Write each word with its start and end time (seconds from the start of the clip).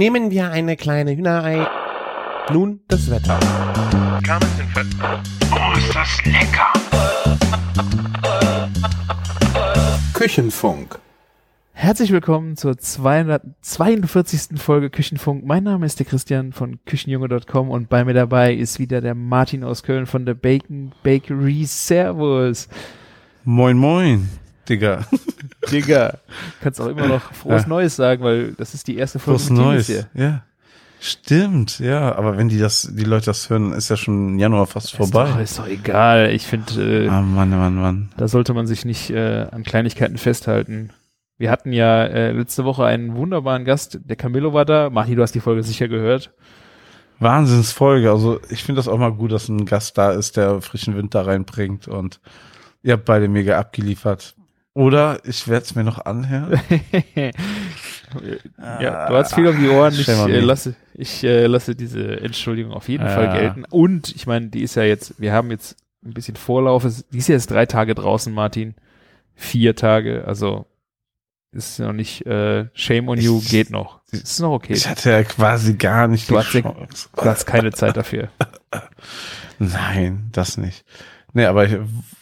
Nehmen 0.00 0.30
wir 0.30 0.50
eine 0.50 0.78
kleine 0.78 1.14
Hühnerei. 1.14 1.66
Nun 2.50 2.80
das 2.88 3.10
Wetter. 3.10 3.38
Oh, 5.52 5.76
ist 5.76 5.94
das 5.94 6.24
lecker! 6.24 6.72
Küchenfunk. 10.14 10.98
Herzlich 11.74 12.12
willkommen 12.12 12.56
zur 12.56 12.78
242. 12.78 14.58
Folge 14.58 14.88
Küchenfunk. 14.88 15.44
Mein 15.44 15.64
Name 15.64 15.84
ist 15.84 15.98
der 15.98 16.06
Christian 16.06 16.54
von 16.54 16.78
Küchenjunge.com 16.86 17.68
und 17.70 17.90
bei 17.90 18.02
mir 18.06 18.14
dabei 18.14 18.54
ist 18.54 18.78
wieder 18.78 19.02
der 19.02 19.14
Martin 19.14 19.62
aus 19.64 19.82
Köln 19.82 20.06
von 20.06 20.24
der 20.24 20.32
Bacon 20.32 20.92
Bakery. 21.02 21.66
Servus. 21.66 22.70
Moin, 23.44 23.76
moin, 23.76 24.30
Digga. 24.66 25.04
Digga, 25.70 26.18
kannst 26.62 26.80
auch 26.80 26.86
immer 26.88 27.06
noch 27.08 27.32
frohes 27.34 27.62
Ja. 27.62 27.68
Neues 27.68 27.96
sagen, 27.96 28.22
weil 28.24 28.52
das 28.52 28.74
ist 28.74 28.86
die 28.88 28.96
erste 28.96 29.18
Folge 29.18 29.42
mit 29.42 29.50
Neues. 29.52 29.86
Teenies 29.86 30.06
Ja. 30.14 30.42
Stimmt, 31.02 31.78
ja. 31.78 32.14
Aber 32.14 32.36
wenn 32.36 32.48
die 32.50 32.58
das, 32.58 32.90
die 32.92 33.04
Leute 33.04 33.26
das 33.26 33.48
hören, 33.48 33.72
ist 33.72 33.88
ja 33.88 33.96
schon 33.96 34.38
Januar 34.38 34.66
fast 34.66 34.86
Ist 34.92 34.92
doch, 35.00 35.08
vorbei. 35.10 35.42
ist 35.42 35.58
doch 35.58 35.66
egal. 35.66 36.30
Ich 36.30 36.46
finde, 36.46 37.04
äh, 37.06 37.08
Ah, 37.08 37.22
Mann, 37.22 37.48
Mann, 37.50 37.74
Mann. 37.76 38.08
da 38.18 38.28
sollte 38.28 38.52
man 38.52 38.66
sich 38.66 38.84
nicht 38.84 39.08
äh, 39.10 39.46
an 39.50 39.62
Kleinigkeiten 39.62 40.18
festhalten. 40.18 40.90
Wir 41.38 41.50
hatten 41.50 41.72
ja 41.72 42.04
äh, 42.04 42.32
letzte 42.32 42.66
Woche 42.66 42.84
einen 42.84 43.16
wunderbaren 43.16 43.64
Gast. 43.64 43.98
Der 44.04 44.16
Camillo 44.16 44.52
war 44.52 44.66
da. 44.66 44.90
Martin, 44.90 45.16
du 45.16 45.22
hast 45.22 45.34
die 45.34 45.40
Folge 45.40 45.62
sicher 45.62 45.88
gehört. 45.88 46.32
Wahnsinnsfolge. 47.18 48.10
Also 48.10 48.40
ich 48.50 48.62
finde 48.64 48.78
das 48.78 48.88
auch 48.88 48.98
mal 48.98 49.12
gut, 49.12 49.32
dass 49.32 49.48
ein 49.48 49.64
Gast 49.66 49.96
da 49.98 50.10
ist, 50.12 50.36
der 50.36 50.60
frischen 50.60 50.96
Wind 50.96 51.14
da 51.14 51.22
reinbringt 51.22 51.88
und 51.88 52.20
ihr 52.82 52.94
habt 52.94 53.04
beide 53.06 53.28
mega 53.28 53.58
abgeliefert. 53.58 54.34
Oder 54.74 55.20
ich 55.24 55.48
werde 55.48 55.64
es 55.64 55.74
mir 55.74 55.82
noch 55.84 56.04
anhören. 56.04 56.60
ja, 58.80 59.08
du 59.08 59.14
hast 59.16 59.34
viel 59.34 59.46
um 59.48 59.58
die 59.60 59.68
Ohren. 59.68 59.92
Ich, 59.94 60.08
äh, 60.08 60.40
lasse, 60.40 60.74
ich 60.94 61.24
äh, 61.24 61.46
lasse 61.46 61.74
diese 61.74 62.20
Entschuldigung 62.20 62.72
auf 62.72 62.88
jeden 62.88 63.04
Ja. 63.04 63.10
Fall 63.10 63.30
gelten. 63.32 63.64
Und 63.70 64.14
ich 64.14 64.26
meine, 64.26 64.48
die 64.48 64.62
ist 64.62 64.76
ja 64.76 64.82
jetzt, 64.84 65.20
wir 65.20 65.32
haben 65.32 65.50
jetzt 65.50 65.76
ein 66.04 66.14
bisschen 66.14 66.36
Vorlauf. 66.36 66.86
Die 67.12 67.18
ist 67.18 67.28
ja 67.28 67.34
jetzt 67.34 67.50
drei 67.50 67.66
Tage 67.66 67.94
draußen, 67.94 68.32
Martin. 68.32 68.74
Vier 69.34 69.74
Tage, 69.74 70.24
also 70.26 70.66
ist 71.52 71.80
noch 71.80 71.92
nicht 71.92 72.24
äh, 72.26 72.66
Shame 72.74 73.08
on 73.08 73.18
you, 73.18 73.38
Ich- 73.38 73.48
geht 73.48 73.70
noch. 73.70 74.00
Ist 74.12 74.40
noch 74.40 74.52
okay. 74.52 74.72
Ich 74.74 74.88
hatte 74.88 75.10
ja 75.10 75.22
quasi 75.24 75.74
gar 75.74 76.06
nicht 76.08 76.28
Du 76.28 76.34
die 76.34 76.38
hast 76.40 76.50
Chance. 76.50 77.08
Du 77.16 77.24
hast 77.24 77.44
keine 77.46 77.72
Zeit 77.72 77.96
dafür. 77.96 78.28
Nein, 79.58 80.28
das 80.32 80.56
nicht. 80.56 80.84
Nee, 81.32 81.44
aber 81.44 81.64
ich, 81.64 81.76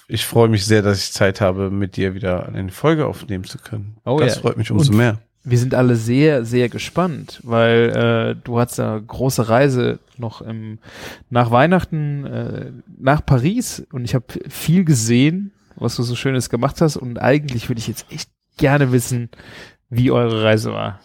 ich 0.09 0.27
freue 0.27 0.49
mich 0.49 0.65
sehr, 0.67 0.83
dass 0.83 1.03
ich 1.03 1.13
Zeit 1.13 1.41
habe, 1.41 1.71
mit 1.71 1.97
dir 1.97 2.15
wieder 2.15 2.49
eine 2.49 2.71
Folge 2.71 3.07
aufnehmen 3.07 3.45
zu 3.45 3.59
können. 3.59 3.97
Oh 4.05 4.19
das 4.19 4.37
ja. 4.37 4.41
freut 4.43 4.57
mich 4.57 4.71
umso 4.71 4.91
Und- 4.93 4.99
mehr. 4.99 5.19
Wir 5.45 5.59
sind 5.59 5.73
alle 5.75 5.97
sehr, 5.97 6.45
sehr 6.45 6.69
gespannt, 6.69 7.41
weil 7.43 8.37
äh, 8.37 8.41
du 8.45 8.59
hast 8.59 8.79
eine 8.81 9.01
große 9.01 9.49
Reise 9.49 9.99
noch 10.19 10.43
im, 10.43 10.79
nach 11.31 11.51
Weihnachten 11.51 12.27
äh, 12.27 12.73
nach 12.99 13.25
Paris 13.25 13.83
und 13.93 14.05
ich 14.05 14.15
habe 14.15 14.27
viel 14.49 14.85
gesehen, 14.85 15.53
was 15.77 15.97
du 15.97 16.03
so 16.03 16.17
Schönes 16.17 16.51
gemacht 16.51 16.83
hast 16.83 16.99
und 16.99 17.19
eigentlich 17.19 17.71
würde 17.71 17.79
ich 17.79 17.89
jetzt 17.89 18.05
echt 18.11 18.29
gerne 18.59 18.93
wissen, 18.93 19.31
wie 19.89 20.11
eure 20.11 20.43
Reise 20.43 20.73
war. 20.73 21.01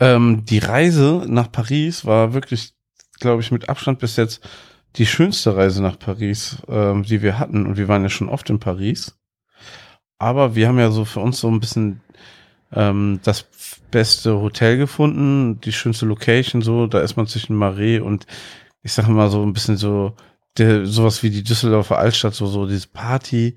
Ähm, 0.00 0.44
die 0.46 0.58
Reise 0.58 1.24
nach 1.28 1.52
Paris 1.52 2.04
war 2.04 2.34
wirklich, 2.34 2.72
glaube 3.20 3.42
ich, 3.42 3.50
mit 3.52 3.68
Abstand 3.68 3.98
bis 4.00 4.16
jetzt 4.16 4.40
die 4.96 5.06
schönste 5.06 5.56
Reise 5.56 5.82
nach 5.82 5.98
Paris, 5.98 6.58
ähm, 6.68 7.02
die 7.02 7.22
wir 7.22 7.38
hatten. 7.38 7.66
Und 7.66 7.76
wir 7.76 7.88
waren 7.88 8.02
ja 8.02 8.08
schon 8.08 8.28
oft 8.28 8.48
in 8.50 8.60
Paris. 8.60 9.16
Aber 10.18 10.54
wir 10.54 10.68
haben 10.68 10.78
ja 10.78 10.90
so 10.90 11.04
für 11.04 11.20
uns 11.20 11.40
so 11.40 11.48
ein 11.48 11.60
bisschen 11.60 12.00
ähm, 12.72 13.20
das 13.22 13.46
beste 13.90 14.40
Hotel 14.40 14.76
gefunden, 14.76 15.60
die 15.60 15.72
schönste 15.72 16.06
Location, 16.06 16.62
so, 16.62 16.86
da 16.86 17.00
ist 17.00 17.16
man 17.16 17.26
zwischen 17.26 17.56
Marais 17.56 18.00
und 18.00 18.26
ich 18.82 18.92
sag 18.92 19.06
mal 19.08 19.30
so 19.30 19.42
ein 19.44 19.52
bisschen 19.52 19.76
so 19.76 20.14
der, 20.58 20.86
sowas 20.86 21.22
wie 21.22 21.30
die 21.30 21.42
Düsseldorfer 21.42 21.98
Altstadt, 21.98 22.34
so, 22.34 22.46
so 22.46 22.66
dieses 22.66 22.86
Party, 22.86 23.56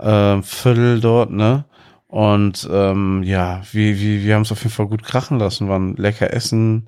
ähm, 0.00 0.42
Viertel 0.42 1.00
dort, 1.00 1.30
ne? 1.30 1.64
Und 2.08 2.68
ähm, 2.70 3.22
ja, 3.24 3.62
wir, 3.72 3.98
wir, 3.98 4.22
wir 4.22 4.34
haben 4.34 4.42
es 4.42 4.52
auf 4.52 4.62
jeden 4.62 4.74
Fall 4.74 4.86
gut 4.86 5.02
krachen 5.02 5.38
lassen, 5.38 5.68
waren 5.68 5.96
lecker 5.96 6.32
essen, 6.32 6.86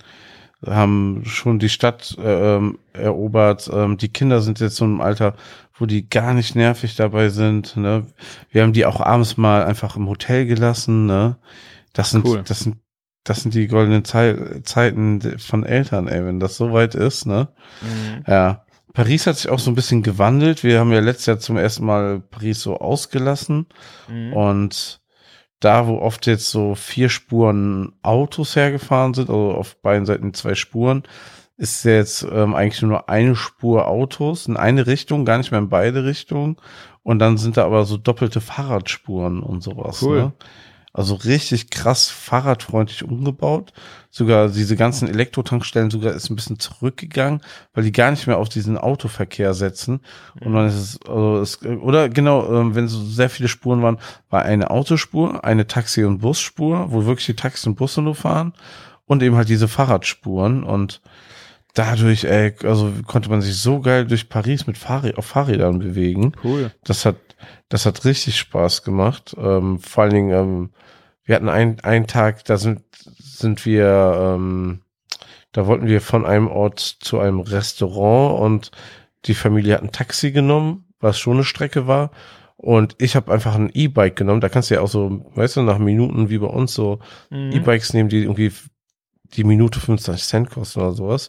haben 0.67 1.23
schon 1.25 1.59
die 1.59 1.69
Stadt 1.69 2.17
äh, 2.19 2.57
ähm, 2.57 2.79
erobert. 2.93 3.71
Ähm, 3.73 3.97
die 3.97 4.09
Kinder 4.09 4.41
sind 4.41 4.61
jetzt 4.61 4.77
so 4.77 4.85
im 4.85 5.01
Alter, 5.01 5.35
wo 5.75 5.87
die 5.87 6.09
gar 6.09 6.35
nicht 6.35 6.57
nervig 6.57 6.97
dabei 6.97 7.29
sind. 7.29 7.77
Ne? 7.77 8.07
Wir 8.51 8.63
haben 8.63 8.73
die 8.73 8.87
auch 8.87 9.01
abends 9.01 9.37
mal 9.37 9.65
einfach 9.65 9.97
im 9.97 10.09
Hotel 10.09 10.47
gelassen. 10.47 11.07
Ne? 11.07 11.37
Das 11.93 12.11
sind, 12.11 12.25
Cool. 12.27 12.43
das 12.45 12.61
sind, 12.61 12.79
das 13.25 13.43
sind 13.43 13.55
die 13.55 13.69
goldenen 13.69 14.05
Zei 14.05 14.61
Zeiten 14.65 15.39
von 15.39 15.65
Eltern, 15.65 16.09
ey, 16.09 16.25
wenn 16.25 16.41
das 16.41 16.57
so 16.57 16.73
weit 16.73 16.95
ist, 16.95 17.27
ne? 17.27 17.49
Mhm. 17.83 18.25
Ja. 18.27 18.65
Paris 18.95 19.27
hat 19.27 19.37
sich 19.37 19.51
auch 19.51 19.59
so 19.59 19.71
ein 19.71 19.75
bisschen 19.75 20.03
gewandelt. 20.03 20.65
Wir 20.65 20.81
haben 20.81 20.91
ja 20.93 21.01
letztes 21.01 21.27
Jahr 21.27 21.39
zum 21.39 21.57
ersten 21.57 21.85
Mal 21.85 22.21
Paris 22.21 22.61
so 22.63 22.79
ausgelassen. 22.79 23.67
Mhm. 24.09 24.33
Und 24.33 25.01
da, 25.61 25.87
wo 25.87 25.99
oft 25.99 26.27
jetzt 26.27 26.51
so 26.51 26.75
vier 26.75 27.09
Spuren 27.09 27.93
Autos 28.03 28.57
hergefahren 28.57 29.15
sind, 29.15 29.29
also 29.29 29.53
auf 29.53 29.77
beiden 29.83 30.07
Seiten 30.07 30.35
zwei 30.35 30.55
Spuren, 30.55 31.03
ist 31.57 31.85
jetzt 31.85 32.27
ähm, 32.31 32.55
eigentlich 32.55 32.83
nur 32.83 33.09
eine 33.09 33.35
Spur 33.35 33.89
Autos 33.89 34.47
in 34.47 34.57
eine 34.57 34.87
Richtung, 34.87 35.25
gar 35.25 35.39
nicht 35.39 35.51
mehr 35.51 35.61
in 35.61 35.69
beide 35.69 36.05
Richtungen. 36.05 36.57
Und 37.03 37.19
dann 37.19 37.37
sind 37.37 37.57
da 37.57 37.65
aber 37.65 37.85
so 37.85 37.97
doppelte 37.97 38.41
Fahrradspuren 38.41 39.43
und 39.43 39.63
sowas. 39.63 40.03
Cool. 40.03 40.19
Ne? 40.19 40.33
Also 40.99 41.15
richtig 41.15 41.71
krass 41.71 42.09
fahrradfreundlich 42.09 43.05
umgebaut. 43.05 43.73
Sogar 44.11 44.49
diese 44.49 44.75
ganzen 44.75 45.07
Elektrotankstellen 45.07 45.93
sogar 45.93 46.13
ist 46.13 46.29
ein 46.29 46.35
bisschen 46.35 46.59
zurückgegangen, 46.59 47.41
weil 47.73 47.85
die 47.85 47.93
gar 47.93 48.11
nicht 48.11 48.27
mehr 48.27 48.39
auf 48.39 48.49
diesen 48.49 48.77
Autoverkehr 48.77 49.55
setzen. 49.55 50.01
Und 50.41 50.55
dann 50.55 50.67
ist 50.67 50.75
es, 50.75 51.01
also 51.07 51.39
es 51.39 51.65
oder 51.65 52.09
genau, 52.09 52.53
ähm, 52.53 52.75
wenn 52.75 52.89
so 52.89 53.01
sehr 53.05 53.31
viele 53.31 53.49
Spuren 53.49 53.81
waren, 53.81 53.99
war 54.29 54.43
eine 54.43 54.73
Autospur, 54.73 55.45
eine 55.45 55.69
Taxi- 55.69 56.03
und 56.03 56.19
Busspur, 56.19 56.91
wo 56.91 57.05
wirklich 57.05 57.27
die 57.27 57.37
Taxis 57.37 57.69
und 57.69 57.77
Busse 57.77 58.03
nur 58.03 58.17
fahren 58.17 58.53
und 59.07 59.23
eben 59.23 59.37
halt 59.37 59.49
diese 59.49 59.69
Fahrradspuren 59.69 60.65
und 60.65 61.01
dadurch, 61.75 62.25
ey, 62.25 62.55
also 62.65 62.93
konnte 63.07 63.31
man 63.31 63.41
sich 63.41 63.57
so 63.57 63.79
geil 63.79 64.05
durch 64.05 64.29
Paris 64.29 64.67
mit 64.67 64.77
Fahrrad, 64.77 65.17
auf 65.17 65.27
Fahrrädern 65.27 65.79
bewegen. 65.79 66.33
Cool. 66.43 66.73
Das 66.83 67.07
hat, 67.07 67.19
das 67.69 67.87
hat 67.87 68.05
richtig 68.05 68.37
Spaß 68.37 68.83
gemacht. 68.83 69.37
Ähm, 69.39 69.79
vor 69.79 70.03
allen 70.03 70.13
Dingen, 70.13 70.31
ähm, 70.33 70.71
wir 71.29 71.35
hatten 71.35 71.51
einen, 71.51 71.79
einen 71.81 72.07
Tag, 72.07 72.47
da 72.47 72.57
sind, 72.57 72.81
sind 73.19 73.67
wir, 73.67 74.35
ähm, 74.37 74.81
da 75.53 75.67
wollten 75.67 75.87
wir 75.87 76.01
von 76.01 76.25
einem 76.25 76.49
Ort 76.49 76.81
zu 76.81 77.19
einem 77.19 77.41
Restaurant 77.41 78.41
und 78.41 78.71
die 79.27 79.35
Familie 79.35 79.75
hat 79.75 79.83
ein 79.83 79.93
Taxi 79.93 80.33
genommen, 80.33 80.87
was 81.01 81.19
schon 81.19 81.35
eine 81.35 81.45
Strecke 81.45 81.87
war. 81.87 82.13
Und 82.57 82.97
ich 82.99 83.15
habe 83.15 83.31
einfach 83.31 83.55
ein 83.55 83.71
E-Bike 83.73 84.17
genommen. 84.17 84.41
Da 84.41 84.49
kannst 84.49 84.71
du 84.71 84.77
ja 84.77 84.81
auch 84.81 84.89
so, 84.89 85.31
weißt 85.35 85.57
du, 85.59 85.63
nach 85.63 85.77
Minuten 85.77 86.31
wie 86.31 86.39
bei 86.39 86.47
uns 86.47 86.73
so 86.73 86.99
Mhm. 87.29 87.53
E-Bikes 87.53 87.93
nehmen, 87.93 88.09
die 88.09 88.23
irgendwie 88.23 88.51
die 89.37 89.45
Minute 89.45 89.81
25 89.81 90.25
Cent 90.27 90.51
kosten 90.51 90.81
oder 90.81 90.93
sowas. 90.93 91.29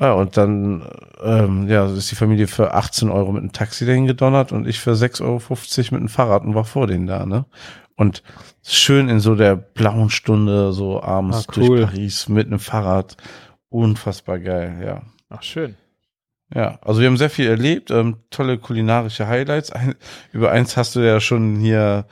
Ja, 0.00 0.14
und 0.14 0.36
dann 0.36 0.84
ähm, 1.22 1.68
ja, 1.68 1.86
ist 1.86 2.10
die 2.10 2.16
Familie 2.16 2.48
für 2.48 2.74
18 2.74 3.08
Euro 3.08 3.30
mit 3.30 3.42
einem 3.42 3.52
Taxi 3.52 3.86
dahin 3.86 4.06
gedonnert 4.06 4.50
und 4.50 4.66
ich 4.66 4.80
für 4.80 4.94
6,50 4.94 5.22
Euro 5.22 5.38
mit 5.78 5.92
einem 5.92 6.08
Fahrrad 6.08 6.42
und 6.42 6.56
war 6.56 6.64
vor 6.64 6.88
denen 6.88 7.06
da, 7.06 7.24
ne? 7.24 7.44
Und 7.96 8.22
schön 8.62 9.08
in 9.08 9.20
so 9.20 9.34
der 9.34 9.54
blauen 9.56 10.10
Stunde, 10.10 10.72
so 10.72 11.02
abends 11.02 11.46
Ah, 11.48 11.52
cool. 11.56 11.66
durch 11.78 11.84
Paris 11.90 12.28
mit 12.28 12.46
einem 12.46 12.58
Fahrrad. 12.58 13.16
Unfassbar 13.68 14.38
geil, 14.38 14.82
ja. 14.84 15.02
Ach, 15.28 15.42
schön. 15.42 15.76
Ja, 16.54 16.78
also 16.82 17.00
wir 17.00 17.06
haben 17.08 17.16
sehr 17.16 17.30
viel 17.30 17.46
erlebt, 17.46 17.90
ähm, 17.90 18.16
tolle 18.30 18.58
kulinarische 18.58 19.26
Highlights. 19.26 19.70
Ein, 19.72 19.94
über 20.32 20.50
eins 20.50 20.76
hast 20.76 20.94
du 20.96 21.00
ja 21.00 21.18
schon 21.20 21.56
hier 21.56 22.04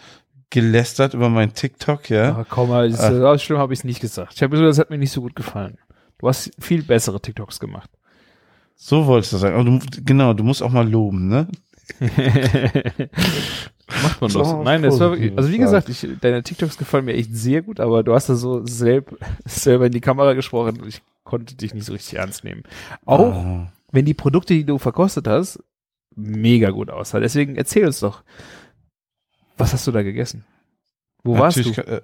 gelästert 0.49 1.13
über 1.15 1.29
mein 1.29 1.53
TikTok, 1.53 2.09
ja. 2.09 2.39
Ach, 2.41 2.47
komm 2.49 2.71
mal, 2.71 2.91
das, 2.91 3.01
Ah. 3.01 3.12
so 3.12 3.39
schlimm 3.39 3.59
habe 3.59 3.73
ich 3.75 3.81
es 3.81 3.85
nicht 3.85 4.01
gesagt. 4.01 4.33
Ich 4.35 4.43
habe 4.43 4.51
gesagt, 4.53 4.69
das 4.71 4.79
hat 4.79 4.91
mir 4.91 4.99
nicht 4.99 5.12
so 5.12 5.21
gut 5.21 5.37
gefallen. 5.37 5.76
Du 6.19 6.29
hast 6.29 6.50
viel 6.59 6.83
bessere 6.83 7.21
TikToks 7.21 7.61
gemacht. 7.61 7.91
So 8.76 9.06
wolltest 9.06 9.35
du 9.35 9.37
sagen. 9.37 9.65
Du, 9.81 10.03
genau, 10.05 10.33
du 10.33 10.43
musst 10.43 10.62
auch 10.62 10.71
mal 10.71 10.88
loben, 10.88 11.29
ne? 11.29 11.47
Macht 14.02 14.20
man 14.20 14.31
doch 14.32 14.62
Nein, 14.64 14.82
das 14.82 14.98
war 15.00 15.10
wirklich, 15.12 15.37
also 15.37 15.50
wie 15.50 15.58
gesagt, 15.58 15.88
ich, 15.88 16.06
deine 16.20 16.42
TikToks 16.42 16.76
gefallen 16.78 17.04
mir 17.04 17.14
echt 17.14 17.34
sehr 17.34 17.62
gut, 17.62 17.81
aber 17.81 18.02
du 18.02 18.14
hast 18.14 18.28
da 18.28 18.34
so 18.34 18.64
selb, 18.66 19.16
selber 19.44 19.87
in 19.87 19.92
die 19.92 20.00
Kamera 20.00 20.32
gesprochen 20.34 20.81
und 20.81 20.88
ich 20.88 21.02
konnte 21.25 21.54
dich 21.54 21.75
nicht 21.75 21.84
so 21.87 21.92
richtig 21.92 22.19
ernst 22.19 22.44
nehmen. 22.44 22.62
Auch 23.06 23.34
Ah. 23.34 23.72
wenn 23.92 24.04
die 24.04 24.14
Produkte, 24.14 24.54
die 24.54 24.64
du 24.64 24.78
verkostet 24.78 25.26
hast, 25.28 25.62
mega 26.16 26.70
gut 26.70 26.90
aussah. 26.90 27.20
Deswegen 27.20 27.56
erzähl 27.56 27.87
uns 27.87 28.00
doch, 28.00 28.22
was 29.56 29.72
hast 29.72 29.87
du 29.87 29.92
da 29.92 30.02
gegessen? 30.02 30.44
Wo 31.22 31.38
warst 31.38 31.56
du? 31.56 31.60
Natürlich 31.60 31.76
kann- 31.76 31.94
äh, 31.94 32.00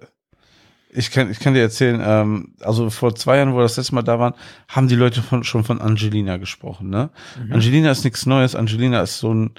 Ich 0.91 1.11
kann, 1.11 1.31
ich 1.31 1.41
kann 1.41 1.53
dir 1.53 1.61
erzählen, 1.61 2.01
ähm, 2.03 2.55
also 2.61 2.89
vor 2.91 3.15
zwei 3.15 3.37
Jahren, 3.37 3.53
wo 3.53 3.57
wir 3.57 3.63
das 3.63 3.77
letzte 3.77 3.95
Mal 3.95 4.03
da 4.03 4.19
waren, 4.19 4.35
haben 4.69 4.89
die 4.89 4.95
Leute 4.95 5.21
von, 5.23 5.45
schon 5.45 5.65
von 5.65 5.81
Angelina 5.81 6.37
gesprochen. 6.39 6.89
Ne? 6.89 7.11
Mhm. 7.45 7.53
Angelina 7.53 7.91
ist 7.91 8.05
nichts 8.05 8.25
Neues. 8.25 8.55
Angelina 8.55 9.03
ist 9.03 9.19
so 9.19 9.35
ein 9.35 9.51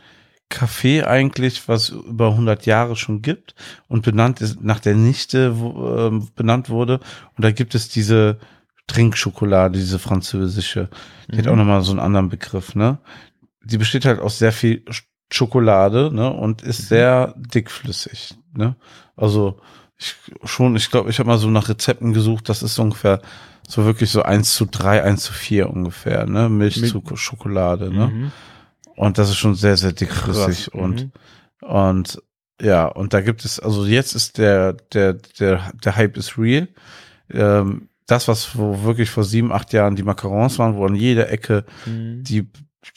Café 0.50 1.04
eigentlich, 1.06 1.68
was 1.68 1.90
über 1.90 2.30
100 2.32 2.66
Jahre 2.66 2.96
schon 2.96 3.22
gibt 3.22 3.54
und 3.88 4.04
benannt 4.04 4.40
ist 4.42 4.62
nach 4.64 4.80
der 4.80 4.96
Nichte 4.96 5.60
wo, 5.60 5.98
ähm, 5.98 6.30
benannt 6.36 6.70
wurde. 6.70 7.00
Und 7.36 7.44
da 7.44 7.52
gibt 7.52 7.76
es 7.76 7.90
diese 7.90 8.38
Trinkschokolade, 8.88 9.78
diese 9.78 10.00
französische. 10.00 10.90
Die 11.32 11.38
hat 11.38 11.46
Mhm. 11.46 11.52
auch 11.52 11.56
nochmal 11.58 11.82
so 11.82 11.92
einen 11.92 12.00
anderen 12.00 12.30
Begriff, 12.30 12.76
ne? 12.76 13.00
Die 13.64 13.78
besteht 13.78 14.06
halt 14.06 14.20
aus 14.22 14.40
sehr 14.40 14.54
viel 14.54 14.84
Sch- 14.88 15.04
Schokolade, 15.32 16.10
ne? 16.14 16.32
Und 16.32 16.62
ist 16.62 16.84
Mhm. 16.84 16.86
sehr 16.88 17.34
dickflüssig, 17.38 18.36
ne? 18.54 18.76
Also 19.18 19.60
ich 20.00 20.16
schon, 20.46 20.76
ich 20.78 20.90
glaube, 20.90 21.10
ich 21.10 21.20
habe 21.20 21.28
mal 21.28 21.38
so 21.38 21.50
nach 21.50 21.68
Rezepten 21.68 22.14
gesucht, 22.14 22.48
das 22.48 22.64
ist 22.64 22.80
ungefähr 22.80 23.20
so 23.68 23.84
wirklich 23.84 24.10
so 24.12 24.22
eins 24.22 24.54
zu 24.54 24.66
drei, 24.66 25.04
eins 25.04 25.24
zu 25.24 25.34
vier 25.34 25.70
ungefähr, 25.70 26.26
ne? 26.26 26.48
Milch 26.48 26.78
Mit- 26.80 26.90
zu 26.92 27.04
Schokolade, 27.16 27.92
ne? 27.94 28.08
Mhm. 28.08 28.32
Und 28.98 29.18
das 29.18 29.30
ist 29.30 29.38
schon 29.38 29.56
sehr, 29.56 29.78
sehr 29.78 29.94
dickflüssig 29.94 30.66
Krass. 30.66 30.68
und, 30.70 31.04
Mhm. 31.62 31.68
und 31.70 32.22
ja, 32.62 32.86
und 32.88 33.14
da 33.14 33.22
gibt 33.22 33.46
es, 33.46 33.60
also 33.60 33.86
jetzt 33.86 34.16
ist 34.16 34.38
der, 34.40 34.74
der, 34.74 35.14
der, 35.40 35.72
der 35.86 35.96
Hype 35.96 36.18
ist 36.18 36.38
real. 36.38 36.68
Ähm, 37.32 37.88
das, 38.08 38.28
was 38.28 38.58
wo 38.58 38.84
wirklich 38.84 39.10
vor 39.10 39.24
sieben, 39.24 39.52
acht 39.52 39.72
Jahren 39.74 39.96
die 39.96 40.04
Macarons 40.04 40.58
waren, 40.60 40.76
wo 40.76 40.86
an 40.86 40.96
jeder 40.96 41.30
Ecke 41.32 41.66
Mhm. 41.86 42.24
die, 42.24 42.48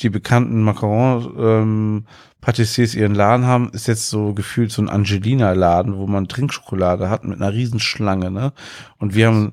die 0.00 0.08
bekannten 0.08 0.62
Macaron 0.62 1.34
ähm, 1.38 2.06
Patissiers 2.40 2.94
ihren 2.94 3.14
Laden 3.14 3.44
haben, 3.44 3.70
ist 3.74 3.86
jetzt 3.86 4.08
so 4.08 4.32
gefühlt 4.32 4.72
so 4.72 4.80
ein 4.80 4.88
Angelina-Laden, 4.88 5.96
wo 5.98 6.06
man 6.06 6.28
Trinkschokolade 6.28 7.10
hat 7.10 7.24
mit 7.24 7.38
einer 7.42 7.52
Riesenschlange, 7.52 8.30
ne? 8.30 8.52
Und 8.98 9.14
wir 9.14 9.26
haben, 9.26 9.52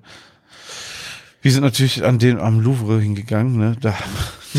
wir 1.41 1.51
sind 1.51 1.63
natürlich 1.63 2.05
an 2.05 2.19
den 2.19 2.39
am 2.39 2.61
Louvre 2.61 2.99
hingegangen, 3.01 3.57
ne? 3.57 3.75
Da 3.81 3.93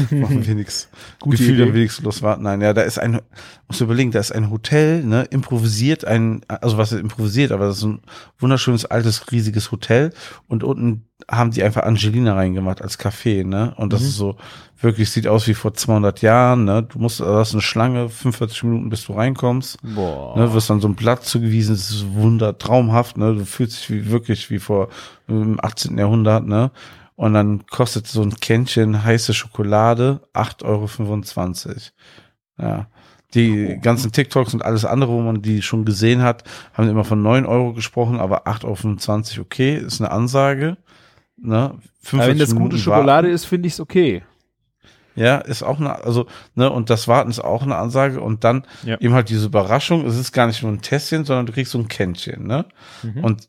machen 0.10 0.46
wir 0.46 0.54
nichts. 0.54 0.88
Gefühl, 1.24 1.54
Idee. 1.54 1.66
da 1.66 1.74
wenigstens 1.74 2.22
warten. 2.22 2.42
Nein, 2.42 2.60
ja, 2.60 2.72
da 2.72 2.82
ist 2.82 2.98
ein, 2.98 3.20
muss 3.66 3.80
überlegen, 3.80 4.10
da 4.10 4.20
ist 4.20 4.32
ein 4.32 4.50
Hotel, 4.50 5.04
ne, 5.04 5.24
improvisiert 5.30 6.04
ein, 6.04 6.40
also 6.48 6.78
was 6.78 6.92
ist 6.92 7.00
improvisiert, 7.00 7.52
aber 7.52 7.66
das 7.66 7.78
ist 7.78 7.84
ein 7.84 8.00
wunderschönes, 8.38 8.84
altes, 8.86 9.30
riesiges 9.32 9.70
Hotel 9.72 10.12
und 10.46 10.64
unten 10.64 11.04
haben 11.28 11.50
die 11.50 11.62
einfach 11.64 11.82
Angelina 11.82 12.34
reingemacht 12.34 12.80
als 12.80 12.98
Café, 12.98 13.44
ne, 13.44 13.74
und 13.76 13.92
das 13.92 14.02
Mhm. 14.02 14.06
ist 14.08 14.16
so, 14.16 14.36
wirklich 14.80 15.10
sieht 15.10 15.26
aus 15.26 15.48
wie 15.48 15.54
vor 15.54 15.74
200 15.74 16.22
Jahren, 16.22 16.64
ne, 16.64 16.84
du 16.84 16.98
musst, 17.00 17.18
da 17.20 17.42
ist 17.42 17.52
eine 17.52 17.60
Schlange, 17.62 18.08
45 18.08 18.62
Minuten 18.62 18.88
bis 18.88 19.04
du 19.04 19.14
reinkommst, 19.14 19.78
Boah. 19.82 20.38
ne, 20.38 20.52
wirst 20.54 20.70
dann 20.70 20.80
so 20.80 20.86
ein 20.88 20.94
Blatt 20.94 21.24
zugewiesen, 21.24 21.74
das 21.74 21.90
ist 21.90 22.06
wunder, 22.14 22.56
traumhaft, 22.56 23.16
ne, 23.16 23.34
du 23.34 23.44
fühlst 23.44 23.78
dich 23.80 23.90
wie, 23.90 24.10
wirklich 24.10 24.48
wie 24.50 24.60
vor 24.60 24.88
im 25.26 25.58
18. 25.62 25.98
Jahrhundert, 25.98 26.46
ne, 26.46 26.70
und 27.18 27.34
dann 27.34 27.66
kostet 27.66 28.06
so 28.06 28.22
ein 28.22 28.36
Kännchen 28.36 29.02
heiße 29.02 29.34
Schokolade 29.34 30.20
8,25 30.34 31.66
Euro. 31.66 31.80
Ja. 32.60 32.86
Die 33.34 33.76
ganzen 33.82 34.12
TikToks 34.12 34.54
und 34.54 34.64
alles 34.64 34.84
andere, 34.84 35.10
wo 35.10 35.20
man 35.20 35.42
die 35.42 35.60
schon 35.60 35.84
gesehen 35.84 36.22
hat, 36.22 36.44
haben 36.74 36.88
immer 36.88 37.02
von 37.02 37.20
9 37.20 37.44
Euro 37.44 37.72
gesprochen, 37.72 38.20
aber 38.20 38.46
8,25 38.46 39.32
Euro, 39.32 39.42
okay, 39.42 39.76
ist 39.76 40.00
eine 40.00 40.12
Ansage. 40.12 40.76
Ne? 41.36 41.74
Wenn 42.02 42.20
45 42.20 42.38
das 42.38 42.54
gute 42.54 42.78
Schokolade 42.78 43.26
warten. 43.26 43.34
ist, 43.34 43.46
finde 43.46 43.66
ich 43.66 43.72
es 43.72 43.80
okay. 43.80 44.22
Ja, 45.16 45.38
ist 45.38 45.64
auch 45.64 45.80
eine, 45.80 46.04
also, 46.04 46.26
ne, 46.54 46.70
und 46.70 46.88
das 46.88 47.08
Warten 47.08 47.30
ist 47.30 47.40
auch 47.40 47.62
eine 47.62 47.74
Ansage 47.74 48.20
und 48.20 48.44
dann 48.44 48.64
Ja. 48.84 48.96
eben 49.00 49.12
halt 49.14 49.28
diese 49.28 49.46
Überraschung, 49.46 50.06
es 50.06 50.16
ist 50.16 50.30
gar 50.30 50.46
nicht 50.46 50.62
nur 50.62 50.70
ein 50.70 50.82
Tässchen, 50.82 51.24
sondern 51.24 51.46
du 51.46 51.52
kriegst 51.52 51.72
so 51.72 51.78
ein 51.78 51.88
Kännchen, 51.88 52.46
ne? 52.46 52.64
Mhm. 53.02 53.24
Und 53.24 53.48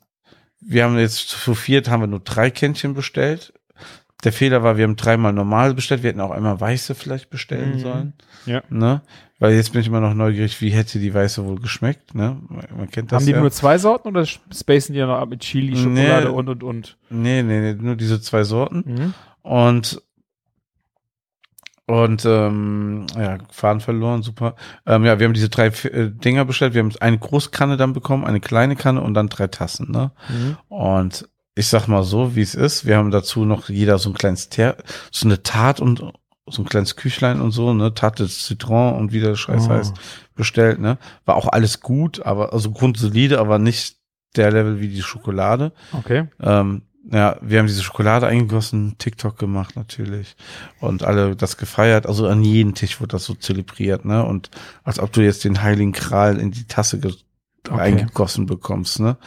wir 0.60 0.84
haben 0.84 0.98
jetzt 0.98 1.28
zu 1.28 1.54
viert 1.54 1.88
haben 1.88 2.02
wir 2.02 2.08
nur 2.08 2.20
drei 2.20 2.50
Kännchen 2.50 2.94
bestellt. 2.94 3.52
Der 4.24 4.32
Fehler 4.32 4.62
war, 4.62 4.76
wir 4.76 4.84
haben 4.84 4.96
dreimal 4.96 5.32
normal 5.32 5.74
bestellt. 5.74 6.02
Wir 6.02 6.10
hätten 6.10 6.20
auch 6.20 6.30
einmal 6.30 6.60
weiße 6.60 6.94
vielleicht 6.94 7.30
bestellen 7.30 7.76
Mhm. 7.76 7.78
sollen. 7.80 8.12
Ja. 8.46 8.62
Ne? 8.68 9.02
Weil 9.38 9.54
jetzt 9.54 9.72
bin 9.72 9.80
ich 9.80 9.86
immer 9.86 10.00
noch 10.00 10.12
neugierig, 10.12 10.60
wie 10.60 10.68
hätte 10.70 10.98
die 10.98 11.14
weiße 11.14 11.42
wohl 11.46 11.58
geschmeckt, 11.58 12.14
ne? 12.14 12.36
Man 12.76 12.90
kennt 12.90 13.10
das 13.10 13.20
Haben 13.22 13.26
die 13.26 13.32
ja. 13.32 13.40
nur 13.40 13.50
zwei 13.50 13.78
Sorten 13.78 14.08
oder 14.08 14.26
spacen 14.26 14.92
die 14.92 14.98
ja 14.98 15.06
noch 15.06 15.16
ab 15.18 15.30
mit 15.30 15.40
Chili, 15.40 15.74
Schokolade 15.76 16.26
Nee. 16.28 16.34
und 16.34 16.48
und 16.50 16.62
und? 16.62 16.98
nee, 17.08 17.42
nee, 17.42 17.60
nee, 17.60 17.74
nur 17.74 17.96
diese 17.96 18.20
zwei 18.20 18.44
Sorten. 18.44 18.84
Mhm. 18.86 19.14
Und 19.40 20.02
und 21.86 22.24
ähm, 22.24 23.06
ja, 23.16 23.38
Faden 23.50 23.80
verloren, 23.80 24.22
super. 24.22 24.54
Ähm, 24.86 25.04
ja, 25.04 25.18
wir 25.18 25.26
haben 25.26 25.34
diese 25.34 25.48
drei 25.48 25.66
äh, 25.68 26.10
Dinger 26.10 26.44
bestellt. 26.44 26.74
Wir 26.74 26.82
haben 26.82 26.92
eine 27.00 27.18
große 27.18 27.50
Kanne 27.50 27.76
dann 27.76 27.94
bekommen, 27.94 28.24
eine 28.24 28.38
kleine 28.40 28.76
Kanne 28.76 29.00
und 29.00 29.14
dann 29.14 29.28
drei 29.28 29.48
Tassen, 29.48 29.90
ne? 29.90 30.12
Mhm. 30.28 30.56
Und 30.68 31.28
ich 31.60 31.68
sag 31.68 31.86
mal 31.88 32.02
so, 32.02 32.34
wie 32.34 32.40
es 32.42 32.54
ist. 32.54 32.86
Wir 32.86 32.96
haben 32.96 33.10
dazu 33.10 33.44
noch 33.44 33.68
jeder 33.68 33.98
so 33.98 34.10
ein 34.10 34.14
kleines 34.14 34.48
Ter 34.48 34.76
so 35.12 35.26
eine 35.28 35.42
Tat 35.42 35.78
und 35.80 36.02
so 36.48 36.62
ein 36.62 36.68
kleines 36.68 36.96
Küchlein 36.96 37.40
und 37.40 37.52
so, 37.52 37.72
ne, 37.74 37.94
Tate 37.94 38.26
Citron 38.26 38.94
und 38.94 39.12
wie 39.12 39.20
der 39.20 39.36
Scheiß 39.36 39.66
Oh. 39.68 39.70
heißt, 39.70 39.94
bestellt, 40.34 40.80
ne. 40.80 40.98
War 41.24 41.36
auch 41.36 41.46
alles 41.46 41.80
gut, 41.80 42.26
aber 42.26 42.52
also 42.52 42.72
grundsolide, 42.72 43.38
aber 43.38 43.58
nicht 43.58 43.96
der 44.36 44.50
Level 44.50 44.80
wie 44.80 44.88
die 44.88 45.02
Schokolade. 45.02 45.72
Okay. 45.92 46.28
Ähm, 46.40 46.82
ja, 47.12 47.36
wir 47.40 47.58
haben 47.58 47.66
diese 47.66 47.82
Schokolade 47.82 48.26
eingegossen, 48.26 48.96
TikTok 48.98 49.38
gemacht 49.38 49.76
natürlich 49.76 50.36
und 50.80 51.02
alle 51.02 51.36
das 51.36 51.56
gefeiert. 51.56 52.06
Also 52.06 52.26
an 52.26 52.42
jedem 52.42 52.74
Tisch 52.74 53.00
wurde 53.00 53.12
das 53.12 53.24
so 53.24 53.34
zelebriert, 53.34 54.04
ne? 54.04 54.24
Und 54.24 54.50
als 54.82 54.98
ob 54.98 55.12
du 55.12 55.20
jetzt 55.20 55.44
den 55.44 55.62
Heiligen 55.62 55.92
Kral 55.92 56.38
in 56.38 56.50
die 56.50 56.64
Tasse 56.64 56.98
Okay. 57.68 57.78
eingegossen 57.78 58.46
bekommst, 58.46 59.00
ne? 59.00 59.18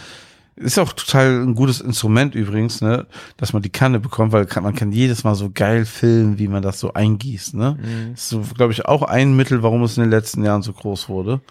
Ist 0.55 0.77
auch 0.77 0.93
total 0.93 1.41
ein 1.41 1.55
gutes 1.55 1.81
Instrument 1.81 2.35
übrigens, 2.35 2.81
ne? 2.81 3.07
Dass 3.37 3.53
man 3.53 3.63
die 3.63 3.71
Kanne 3.71 3.99
bekommt, 3.99 4.31
weil 4.31 4.47
man 4.61 4.75
kann 4.75 4.91
jedes 4.91 5.23
Mal 5.23 5.35
so 5.35 5.49
geil 5.51 5.85
filmen, 5.85 6.37
wie 6.37 6.47
man 6.47 6.61
das 6.61 6.79
so 6.79 6.93
eingießt, 6.93 7.55
ne? 7.55 7.77
Mhm. 7.79 8.11
Das 8.11 8.23
ist 8.23 8.29
so, 8.29 8.41
glaube 8.55 8.73
ich, 8.73 8.85
auch 8.85 9.01
ein 9.01 9.35
Mittel, 9.35 9.63
warum 9.63 9.83
es 9.83 9.97
in 9.97 10.03
den 10.03 10.11
letzten 10.11 10.43
Jahren 10.43 10.61
so 10.61 10.73
groß 10.73 11.09
wurde. 11.09 11.41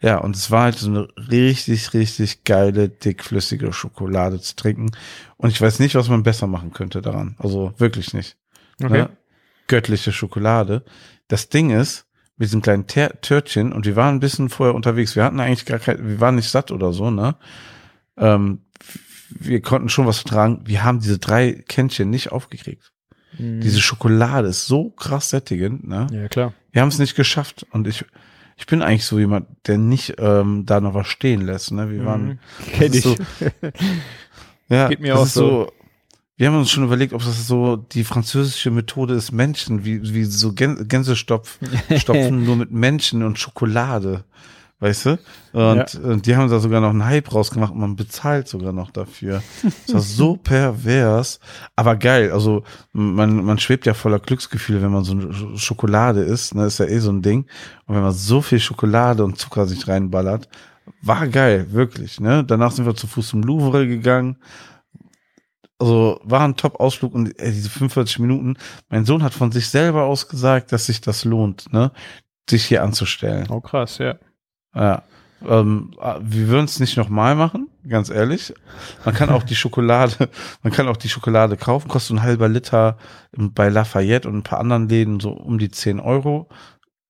Ja, 0.00 0.18
und 0.18 0.36
es 0.36 0.50
war 0.50 0.64
halt 0.64 0.78
so 0.78 0.88
eine 0.88 1.08
richtig, 1.16 1.94
richtig 1.94 2.44
geile, 2.44 2.90
dickflüssige 2.90 3.72
Schokolade 3.72 4.38
zu 4.38 4.54
trinken. 4.54 4.90
Und 5.38 5.50
ich 5.50 5.60
weiß 5.60 5.78
nicht, 5.78 5.94
was 5.94 6.08
man 6.08 6.22
besser 6.22 6.46
machen 6.46 6.72
könnte 6.72 7.00
daran. 7.00 7.36
Also 7.38 7.72
wirklich 7.78 8.12
nicht. 8.12 8.36
Okay. 8.82 8.92
Ne? 8.92 9.10
Göttliche 9.66 10.12
Schokolade. 10.12 10.84
Das 11.28 11.48
Ding 11.48 11.70
ist, 11.70 12.06
mit 12.36 12.48
diesem 12.48 12.62
kleinen 12.62 12.86
Törtchen, 12.86 13.72
und 13.72 13.86
wir 13.86 13.96
waren 13.96 14.16
ein 14.16 14.20
bisschen 14.20 14.50
vorher 14.50 14.74
unterwegs, 14.74 15.16
wir 15.16 15.24
hatten 15.24 15.40
eigentlich 15.40 15.64
gar 15.64 15.78
kein, 15.78 16.06
wir 16.06 16.20
waren 16.20 16.34
nicht 16.34 16.50
satt 16.50 16.70
oder 16.70 16.92
so, 16.92 17.10
ne? 17.10 17.36
Ähm, 18.16 18.60
wir 19.30 19.60
konnten 19.62 19.88
schon 19.88 20.06
was 20.06 20.22
tragen. 20.24 20.62
Wir 20.64 20.84
haben 20.84 21.00
diese 21.00 21.18
drei 21.18 21.52
Kännchen 21.66 22.10
nicht 22.10 22.30
aufgekriegt. 22.32 22.92
Mhm. 23.38 23.60
Diese 23.60 23.80
Schokolade 23.80 24.48
ist 24.48 24.66
so 24.66 24.90
krass 24.90 25.30
sättigend, 25.30 25.86
ne? 25.88 26.06
ja, 26.12 26.28
klar. 26.28 26.52
Wir 26.72 26.82
haben 26.82 26.88
es 26.88 26.98
nicht 26.98 27.14
geschafft 27.16 27.66
und 27.70 27.86
ich, 27.88 28.04
ich 28.56 28.66
bin 28.66 28.82
eigentlich 28.82 29.04
so 29.06 29.18
jemand, 29.18 29.46
der 29.66 29.78
nicht 29.78 30.14
ähm, 30.18 30.64
da 30.66 30.80
noch 30.80 30.94
was 30.94 31.08
stehen 31.08 31.40
lässt. 31.40 31.72
Ne? 31.72 31.90
Wir 31.90 32.04
waren, 32.04 32.26
Mhm. 32.26 32.38
Kenn 32.72 32.92
ich. 32.92 33.04
ist 33.06 33.18
ja, 34.68 34.88
Geht 34.88 35.00
mir 35.00 35.12
das 35.14 35.20
auch 35.20 35.26
ist 35.26 35.34
so. 35.34 35.72
Wir 36.36 36.48
haben 36.48 36.58
uns 36.58 36.70
schon 36.70 36.82
überlegt, 36.82 37.12
ob 37.12 37.24
das 37.24 37.46
so 37.46 37.76
die 37.76 38.02
französische 38.02 38.72
Methode 38.72 39.14
ist, 39.14 39.30
Menschen, 39.30 39.84
wie, 39.84 40.02
wie 40.14 40.24
so 40.24 40.52
Gän 40.52 40.88
Gänsestopf, 40.88 41.60
stopfen 41.96 42.44
nur 42.44 42.56
mit 42.56 42.72
Menschen 42.72 43.22
und 43.22 43.38
Schokolade. 43.38 44.24
Weißt 44.84 45.06
du? 45.06 45.18
Und, 45.52 45.94
und 45.94 46.26
die 46.26 46.36
haben 46.36 46.50
da 46.50 46.58
sogar 46.58 46.82
noch 46.82 46.90
einen 46.90 47.06
Hype 47.06 47.32
rausgemacht 47.34 47.72
und 47.72 47.78
man 47.80 47.96
bezahlt 47.96 48.48
sogar 48.48 48.74
noch 48.74 48.90
dafür. 48.90 49.42
Das 49.86 49.94
war 49.94 50.00
so 50.02 50.36
pervers, 50.42 51.40
aber 51.74 51.96
geil. 51.96 52.30
Also 52.32 52.64
man, 52.92 53.42
man 53.46 53.58
schwebt 53.58 53.86
ja 53.86 53.94
voller 53.94 54.18
Glücksgefühle, 54.18 54.82
wenn 54.82 54.92
man 54.92 55.02
so 55.04 55.12
eine 55.12 55.24
Sch- 55.28 55.58
Schokolade 55.58 56.20
isst. 56.20 56.54
Ne? 56.54 56.66
Ist 56.66 56.80
ja 56.80 56.84
eh 56.84 56.98
so 56.98 57.10
ein 57.10 57.22
Ding. 57.22 57.46
Und 57.86 57.94
wenn 57.94 58.02
man 58.02 58.12
so 58.12 58.42
viel 58.42 58.60
Schokolade 58.60 59.24
und 59.24 59.38
Zucker 59.38 59.66
sich 59.66 59.88
reinballert, 59.88 60.50
war 61.00 61.26
geil, 61.28 61.68
wirklich. 61.70 62.20
Ne? 62.20 62.44
Danach 62.44 62.72
sind 62.72 62.84
wir 62.84 62.94
zu 62.94 63.06
Fuß 63.06 63.28
zum 63.28 63.42
Louvre 63.42 63.86
gegangen. 63.86 64.36
Also 65.78 66.20
war 66.24 66.42
ein 66.42 66.56
Top-Ausflug 66.56 67.14
und 67.14 67.40
ey, 67.40 67.52
diese 67.52 67.70
45 67.70 68.18
Minuten. 68.18 68.58
Mein 68.90 69.06
Sohn 69.06 69.22
hat 69.22 69.32
von 69.32 69.50
sich 69.50 69.68
selber 69.70 70.04
aus 70.04 70.28
gesagt, 70.28 70.72
dass 70.72 70.84
sich 70.84 71.00
das 71.00 71.24
lohnt, 71.24 71.72
ne? 71.72 71.90
sich 72.50 72.66
hier 72.66 72.82
anzustellen. 72.82 73.46
Oh, 73.48 73.60
krass, 73.62 73.96
ja. 73.96 74.16
Ja. 74.74 75.02
Ähm, 75.46 75.90
wir 76.20 76.48
würden 76.48 76.64
es 76.64 76.80
nicht 76.80 76.96
nochmal 76.96 77.34
machen, 77.34 77.68
ganz 77.86 78.08
ehrlich. 78.08 78.54
Man 79.04 79.14
kann 79.14 79.28
auch 79.28 79.42
die 79.42 79.54
Schokolade, 79.54 80.30
man 80.62 80.72
kann 80.72 80.88
auch 80.88 80.96
die 80.96 81.08
Schokolade 81.10 81.56
kaufen, 81.56 81.88
kostet 81.88 82.16
ein 82.16 82.22
halber 82.22 82.48
Liter 82.48 82.96
bei 83.32 83.68
Lafayette 83.68 84.26
und 84.28 84.36
ein 84.38 84.42
paar 84.42 84.60
anderen 84.60 84.88
Läden 84.88 85.20
so 85.20 85.30
um 85.32 85.58
die 85.58 85.70
10 85.70 86.00
Euro. 86.00 86.48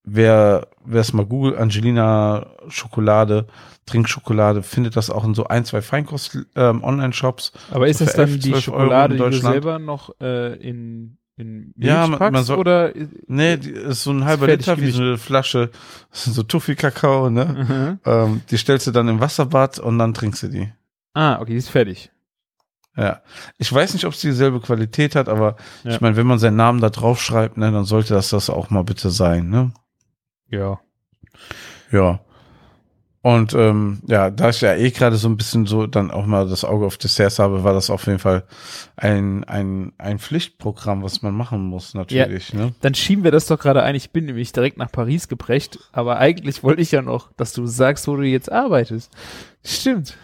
Wer, 0.06 0.66
wer 0.84 1.00
es 1.00 1.12
mal 1.14 1.24
googelt, 1.24 1.56
Angelina 1.56 2.46
Schokolade, 2.68 3.46
Trinkschokolade, 3.86 4.62
findet 4.62 4.96
das 4.96 5.08
auch 5.10 5.24
in 5.24 5.34
so 5.34 5.46
ein, 5.46 5.64
zwei 5.64 5.80
Feinkost-Online-Shops. 5.80 7.52
Aber 7.70 7.88
ist 7.88 7.98
So 7.98 8.04
das 8.04 8.14
dann 8.14 8.28
11, 8.28 8.38
die 8.40 8.50
12 8.50 8.68
Euro 8.68 8.80
Schokolade, 8.80 9.14
in 9.14 9.18
die 9.18 9.24
du 9.24 9.30
Deutschland. 9.30 9.52
selber 9.54 9.78
noch 9.78 10.10
äh, 10.20 10.54
in, 10.56 11.16
in 11.36 11.72
Milch 11.76 11.88
Ja, 11.88 12.06
man- 12.06 12.32
man 12.32 12.44
soll- 12.44 12.58
oder? 12.58 12.92
Nee, 13.26 13.56
die 13.56 13.70
ist 13.70 14.02
so 14.04 14.12
ein 14.12 14.24
halber 14.24 14.46
Liter 14.46 14.78
wie 14.78 14.90
so 14.90 15.02
eine 15.02 15.18
Flasche, 15.18 15.70
das 16.10 16.24
sind 16.24 16.32
so 16.34 16.42
Toffee-Kakao, 16.42 17.30
ne? 17.30 17.44
Mhm. 18.04 18.10
ähm, 18.10 18.40
die 18.50 18.56
stellst 18.56 18.86
du 18.86 18.90
dann 18.92 19.08
im 19.08 19.20
Wasserbad 19.20 19.78
und 19.78 19.98
dann 19.98 20.14
trinkst 20.14 20.42
du 20.44 20.48
die. 20.48 20.72
Ah, 21.14 21.40
okay, 21.40 21.52
die 21.52 21.58
ist 21.58 21.70
fertig. 21.70 22.10
Ja, 22.96 23.22
ich 23.58 23.72
weiß 23.72 23.94
nicht, 23.94 24.04
ob 24.04 24.12
es 24.12 24.20
dieselbe 24.20 24.60
Qualität 24.60 25.16
hat, 25.16 25.28
aber 25.28 25.56
Ja. 25.82 25.90
ich 25.92 26.00
meine, 26.00 26.14
wenn 26.16 26.28
man 26.28 26.38
seinen 26.38 26.56
Namen 26.56 26.80
da 26.80 26.90
drauf 26.90 27.20
schreibt, 27.20 27.56
ne, 27.56 27.72
dann 27.72 27.84
sollte 27.84 28.14
das 28.14 28.28
das 28.28 28.48
auch 28.50 28.70
mal 28.70 28.84
bitte 28.84 29.10
sein, 29.10 29.48
ne? 29.48 29.72
Ja. 30.48 30.78
Ja. 31.90 32.20
Und 33.24 33.54
ähm, 33.54 34.02
ja, 34.06 34.30
da 34.30 34.50
ich 34.50 34.60
ja 34.60 34.74
eh 34.74 34.90
gerade 34.90 35.16
so 35.16 35.28
ein 35.28 35.38
bisschen 35.38 35.64
so 35.64 35.86
dann 35.86 36.10
auch 36.10 36.26
mal 36.26 36.46
das 36.46 36.62
Auge 36.62 36.84
auf 36.84 36.98
Desserts 36.98 37.38
habe, 37.38 37.64
war 37.64 37.72
das 37.72 37.88
auf 37.88 38.04
jeden 38.06 38.18
Fall 38.18 38.44
ein, 38.96 39.44
ein, 39.44 39.94
ein 39.96 40.18
Pflichtprogramm, 40.18 41.02
was 41.02 41.22
man 41.22 41.34
machen 41.34 41.62
muss, 41.62 41.94
natürlich. 41.94 42.52
Ne? 42.52 42.74
Dann 42.82 42.94
schieben 42.94 43.24
wir 43.24 43.30
das 43.30 43.46
doch 43.46 43.58
gerade 43.58 43.82
ein. 43.82 43.94
Ich 43.94 44.10
bin 44.10 44.26
nämlich 44.26 44.52
direkt 44.52 44.76
nach 44.76 44.92
Paris 44.92 45.26
gebrecht, 45.28 45.78
aber 45.90 46.18
eigentlich 46.18 46.62
wollte 46.62 46.82
ich 46.82 46.92
ja 46.92 47.00
noch, 47.00 47.32
dass 47.32 47.54
du 47.54 47.64
sagst, 47.64 48.08
wo 48.08 48.16
du 48.16 48.24
jetzt 48.24 48.52
arbeitest. 48.52 49.10
Stimmt. 49.64 50.18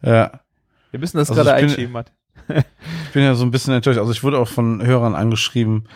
Ja. 0.00 0.40
Wir 0.90 1.00
müssen 1.00 1.18
das 1.18 1.28
Also 1.28 1.42
gerade 1.42 1.52
einschieben, 1.52 1.92
Matt. 1.92 2.12
Ich 3.04 3.12
bin 3.12 3.24
ja 3.24 3.34
so 3.34 3.44
ein 3.44 3.50
bisschen 3.50 3.74
enttäuscht. 3.74 3.98
Also 3.98 4.12
ich 4.12 4.24
wurde 4.24 4.38
auch 4.38 4.48
von 4.48 4.82
Hörern 4.82 5.14
angeschrieben, 5.14 5.86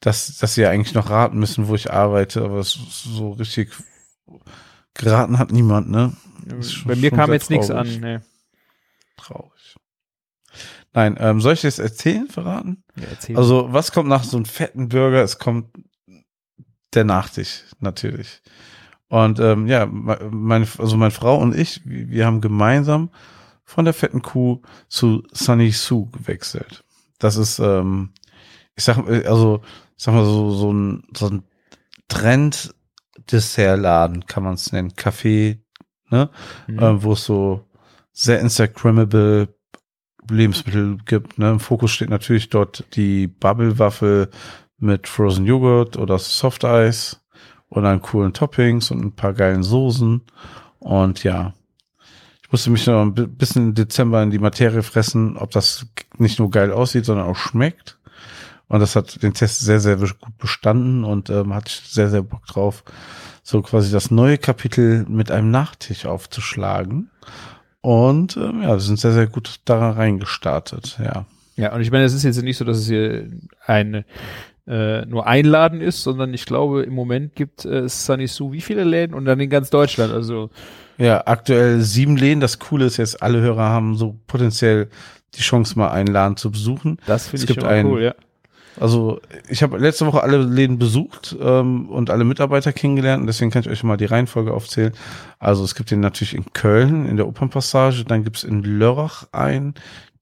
dass, 0.00 0.38
dass 0.38 0.54
sie 0.54 0.62
ja 0.62 0.70
eigentlich 0.70 0.94
noch 0.94 1.10
raten 1.10 1.38
müssen, 1.38 1.68
wo 1.68 1.74
ich 1.74 1.92
arbeite, 1.92 2.42
aber 2.42 2.56
es 2.56 2.76
ist 2.76 3.04
so 3.04 3.32
richtig 3.32 3.72
geraten 4.94 5.38
hat 5.38 5.52
niemand, 5.52 5.90
ne? 5.90 6.16
schon- 6.62 6.88
Bei 6.88 6.96
mir 6.96 7.10
kam 7.10 7.32
jetzt 7.32 7.50
nichts 7.50 7.70
an. 7.70 7.86
traurig. 7.86 8.00
Nee. 8.00 8.18
Traurig. 9.16 9.76
Nein, 10.92 11.16
ähm, 11.20 11.40
soll 11.40 11.52
ich 11.54 11.60
das 11.60 11.78
erzählen, 11.78 12.26
verraten? 12.28 12.82
Ja, 12.96 13.04
erzähl. 13.10 13.36
Also, 13.36 13.72
was 13.72 13.92
kommt 13.92 14.08
nach 14.08 14.24
so 14.24 14.36
einem 14.36 14.46
fetten 14.46 14.88
Burger? 14.88 15.22
Es 15.22 15.38
kommt 15.38 15.68
der 16.94 17.04
Nachtisch, 17.04 17.64
natürlich. 17.78 18.42
Und 19.08 19.38
ähm, 19.38 19.66
ja, 19.68 19.86
me- 19.86 20.28
meine, 20.32 20.66
also 20.78 20.96
meine 20.96 21.10
Frau 21.12 21.38
und 21.38 21.56
ich, 21.56 21.80
wir 21.84 22.26
haben 22.26 22.40
gemeinsam 22.40 23.10
von 23.64 23.84
der 23.84 23.94
fetten 23.94 24.22
Kuh 24.22 24.62
zu 24.88 25.22
Sunny 25.32 25.70
Sue 25.70 26.08
gewechselt. 26.10 26.84
Das 27.18 27.36
ist, 27.36 27.60
ähm, 27.60 28.12
ich 28.74 28.82
sag, 28.84 28.98
äh, 29.08 29.26
also, 29.26 29.62
ich 29.96 30.02
sag 30.04 30.14
mal 30.14 30.24
so, 30.24 30.50
so 30.50 30.72
ein, 30.72 31.04
so 31.16 31.28
ein 31.28 31.44
Trend-Dessertladen, 33.26 34.26
kann 34.26 34.42
man 34.42 34.54
es 34.54 34.72
nennen. 34.72 34.92
Café, 34.92 35.58
ne? 36.10 36.30
Mhm. 36.66 36.78
äh, 36.78 37.02
wo 37.02 37.12
es 37.12 37.24
so 37.24 37.64
sehr 38.12 38.40
Instagrammable 38.40 39.48
Lebensmittel 40.30 40.98
gibt. 41.06 41.38
Ne? 41.38 41.50
Im 41.50 41.60
Fokus 41.60 41.90
steht 41.90 42.10
natürlich 42.10 42.50
dort 42.50 42.84
die 42.94 43.26
Bubble-Waffel 43.26 44.30
mit 44.78 45.08
Frozen 45.08 45.46
Joghurt 45.46 45.96
oder 45.96 46.18
Soft 46.18 46.64
Eis 46.64 47.20
und 47.68 47.84
dann 47.84 48.02
coolen 48.02 48.32
Toppings 48.32 48.90
und 48.90 49.04
ein 49.04 49.14
paar 49.14 49.32
geilen 49.32 49.62
Soßen. 49.62 50.22
Und 50.78 51.24
ja, 51.24 51.54
ich 52.42 52.52
musste 52.52 52.70
mich 52.70 52.86
noch 52.86 53.02
ein 53.02 53.14
bi- 53.14 53.26
bisschen 53.26 53.68
im 53.68 53.74
Dezember 53.74 54.22
in 54.22 54.30
die 54.30 54.38
Materie 54.38 54.82
fressen, 54.82 55.36
ob 55.36 55.50
das 55.52 55.86
nicht 56.18 56.38
nur 56.38 56.50
geil 56.50 56.72
aussieht, 56.72 57.04
sondern 57.04 57.26
auch 57.26 57.36
schmeckt. 57.36 57.98
Und 58.70 58.78
das 58.78 58.94
hat 58.94 59.20
den 59.22 59.34
Test 59.34 59.60
sehr, 59.60 59.80
sehr 59.80 59.96
gut 59.96 60.38
bestanden 60.38 61.02
und 61.02 61.28
ähm, 61.28 61.52
hatte 61.52 61.66
ich 61.68 61.90
sehr, 61.90 62.08
sehr 62.08 62.22
Bock 62.22 62.46
drauf, 62.46 62.84
so 63.42 63.62
quasi 63.62 63.90
das 63.90 64.12
neue 64.12 64.38
Kapitel 64.38 65.04
mit 65.08 65.32
einem 65.32 65.50
Nachtisch 65.50 66.06
aufzuschlagen. 66.06 67.10
Und 67.80 68.36
ähm, 68.36 68.62
ja, 68.62 68.68
wir 68.68 68.78
sind 68.80 69.00
sehr, 69.00 69.10
sehr 69.10 69.26
gut 69.26 69.56
da 69.64 69.90
reingestartet, 69.90 71.00
ja. 71.04 71.26
Ja, 71.56 71.74
und 71.74 71.80
ich 71.80 71.90
meine, 71.90 72.04
es 72.04 72.14
ist 72.14 72.22
jetzt 72.22 72.40
nicht 72.42 72.58
so, 72.58 72.64
dass 72.64 72.78
es 72.78 72.86
hier 72.86 73.28
ein 73.66 74.04
äh, 74.68 75.04
nur 75.04 75.26
ein 75.26 75.46
Laden 75.46 75.80
ist, 75.80 76.04
sondern 76.04 76.32
ich 76.32 76.46
glaube, 76.46 76.84
im 76.84 76.94
Moment 76.94 77.34
gibt 77.34 77.64
äh, 77.64 77.88
Sunny 77.88 78.28
Sue 78.28 78.52
wie 78.52 78.60
viele 78.60 78.84
Läden 78.84 79.14
und 79.14 79.24
dann 79.24 79.40
in 79.40 79.50
ganz 79.50 79.70
Deutschland. 79.70 80.12
Also 80.12 80.48
Ja, 80.96 81.24
aktuell 81.26 81.80
sieben 81.80 82.16
Läden. 82.16 82.40
Das 82.40 82.60
Coole 82.60 82.84
ist 82.84 82.98
jetzt, 82.98 83.20
alle 83.20 83.40
Hörer 83.40 83.68
haben 83.68 83.96
so 83.96 84.20
potenziell 84.28 84.90
die 85.34 85.42
Chance, 85.42 85.76
mal 85.76 85.90
einen 85.90 86.12
Laden 86.12 86.36
zu 86.36 86.52
besuchen. 86.52 86.98
das 87.06 87.26
finde 87.26 87.44
Es 87.44 87.50
ich 87.50 87.60
schon 87.60 87.86
cool, 87.86 88.02
ja. 88.02 88.14
Also 88.80 89.20
ich 89.48 89.62
habe 89.62 89.76
letzte 89.76 90.06
Woche 90.06 90.22
alle 90.22 90.38
Läden 90.38 90.78
besucht 90.78 91.36
ähm, 91.38 91.90
und 91.90 92.08
alle 92.08 92.24
Mitarbeiter 92.24 92.72
kennengelernt 92.72 93.20
und 93.20 93.26
deswegen 93.26 93.50
kann 93.50 93.60
ich 93.62 93.68
euch 93.68 93.84
mal 93.84 93.98
die 93.98 94.06
Reihenfolge 94.06 94.54
aufzählen. 94.54 94.94
Also 95.38 95.62
es 95.62 95.74
gibt 95.74 95.90
den 95.90 96.00
natürlich 96.00 96.34
in 96.34 96.52
Köln 96.54 97.06
in 97.06 97.18
der 97.18 97.28
Opernpassage, 97.28 98.04
dann 98.04 98.24
gibt's 98.24 98.42
in 98.42 98.62
Lörrach 98.62 99.26
einen 99.32 99.74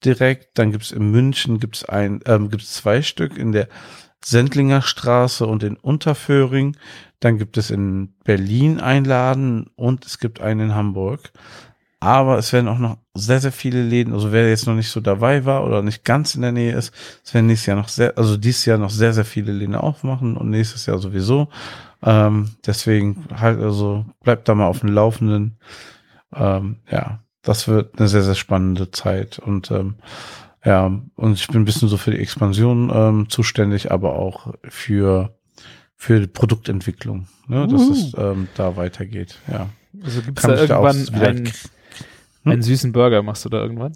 direkt, 0.04 0.58
dann 0.58 0.72
gibt's 0.72 0.90
in 0.90 1.12
München 1.12 1.60
gibt's 1.60 1.84
ein, 1.84 2.20
ähm, 2.26 2.50
gibt's 2.50 2.74
zwei 2.74 3.00
Stück 3.02 3.38
in 3.38 3.52
der 3.52 3.68
Sendlinger 4.24 4.82
Straße 4.82 5.46
und 5.46 5.62
in 5.62 5.76
Unterföhring. 5.76 6.76
Dann 7.20 7.38
gibt 7.38 7.56
es 7.56 7.70
in 7.70 8.14
Berlin 8.24 8.80
einen 8.80 9.04
Laden 9.04 9.70
und 9.76 10.04
es 10.04 10.18
gibt 10.18 10.40
einen 10.40 10.60
in 10.70 10.74
Hamburg. 10.74 11.30
Aber 12.00 12.38
es 12.38 12.52
werden 12.52 12.68
auch 12.68 12.78
noch 12.78 12.98
sehr, 13.14 13.40
sehr 13.40 13.50
viele 13.50 13.82
Läden, 13.82 14.12
also 14.12 14.30
wer 14.30 14.48
jetzt 14.48 14.68
noch 14.68 14.74
nicht 14.76 14.88
so 14.90 15.00
dabei 15.00 15.44
war 15.44 15.64
oder 15.66 15.82
nicht 15.82 16.04
ganz 16.04 16.36
in 16.36 16.42
der 16.42 16.52
Nähe 16.52 16.72
ist, 16.76 16.94
es 17.24 17.34
werden 17.34 17.46
nächstes 17.48 17.66
Jahr 17.66 17.76
noch 17.76 17.88
sehr, 17.88 18.16
also 18.16 18.36
dieses 18.36 18.64
Jahr 18.66 18.78
noch 18.78 18.90
sehr, 18.90 19.12
sehr 19.12 19.24
viele 19.24 19.50
Läden 19.52 19.74
aufmachen 19.74 20.36
und 20.36 20.48
nächstes 20.50 20.86
Jahr 20.86 20.98
sowieso. 20.98 21.48
Ähm, 22.04 22.50
deswegen 22.64 23.24
halt, 23.34 23.58
also 23.60 24.04
bleibt 24.22 24.48
da 24.48 24.54
mal 24.54 24.68
auf 24.68 24.78
dem 24.80 24.90
Laufenden. 24.92 25.58
Ähm, 26.32 26.76
ja, 26.88 27.18
das 27.42 27.66
wird 27.66 27.98
eine 27.98 28.06
sehr, 28.06 28.22
sehr 28.22 28.36
spannende 28.36 28.92
Zeit 28.92 29.40
und 29.40 29.70
ähm, 29.72 29.96
ja, 30.64 30.86
und 31.16 31.32
ich 31.34 31.48
bin 31.48 31.62
ein 31.62 31.64
bisschen 31.64 31.88
so 31.88 31.96
für 31.96 32.10
die 32.12 32.18
Expansion 32.20 32.92
ähm, 32.94 33.28
zuständig, 33.28 33.90
aber 33.90 34.14
auch 34.14 34.54
für 34.68 35.34
für 35.96 36.20
die 36.20 36.26
Produktentwicklung, 36.28 37.26
ne, 37.48 37.66
dass 37.66 37.80
Uhu. 37.82 37.92
es 37.92 38.12
ähm, 38.16 38.46
da 38.54 38.76
weitergeht. 38.76 39.40
Ja, 39.50 39.68
Also 40.04 40.22
gibt 40.22 40.38
es 40.38 40.42
da 40.44 40.54
da 40.54 40.60
irgendwann 40.62 41.08
wieder- 41.08 41.26
einen, 41.28 41.52
Hm? 42.44 42.52
einen 42.52 42.62
süßen 42.62 42.92
Burger, 42.92 43.22
machst 43.22 43.44
du 43.44 43.48
da 43.48 43.58
irgendwann? 43.58 43.92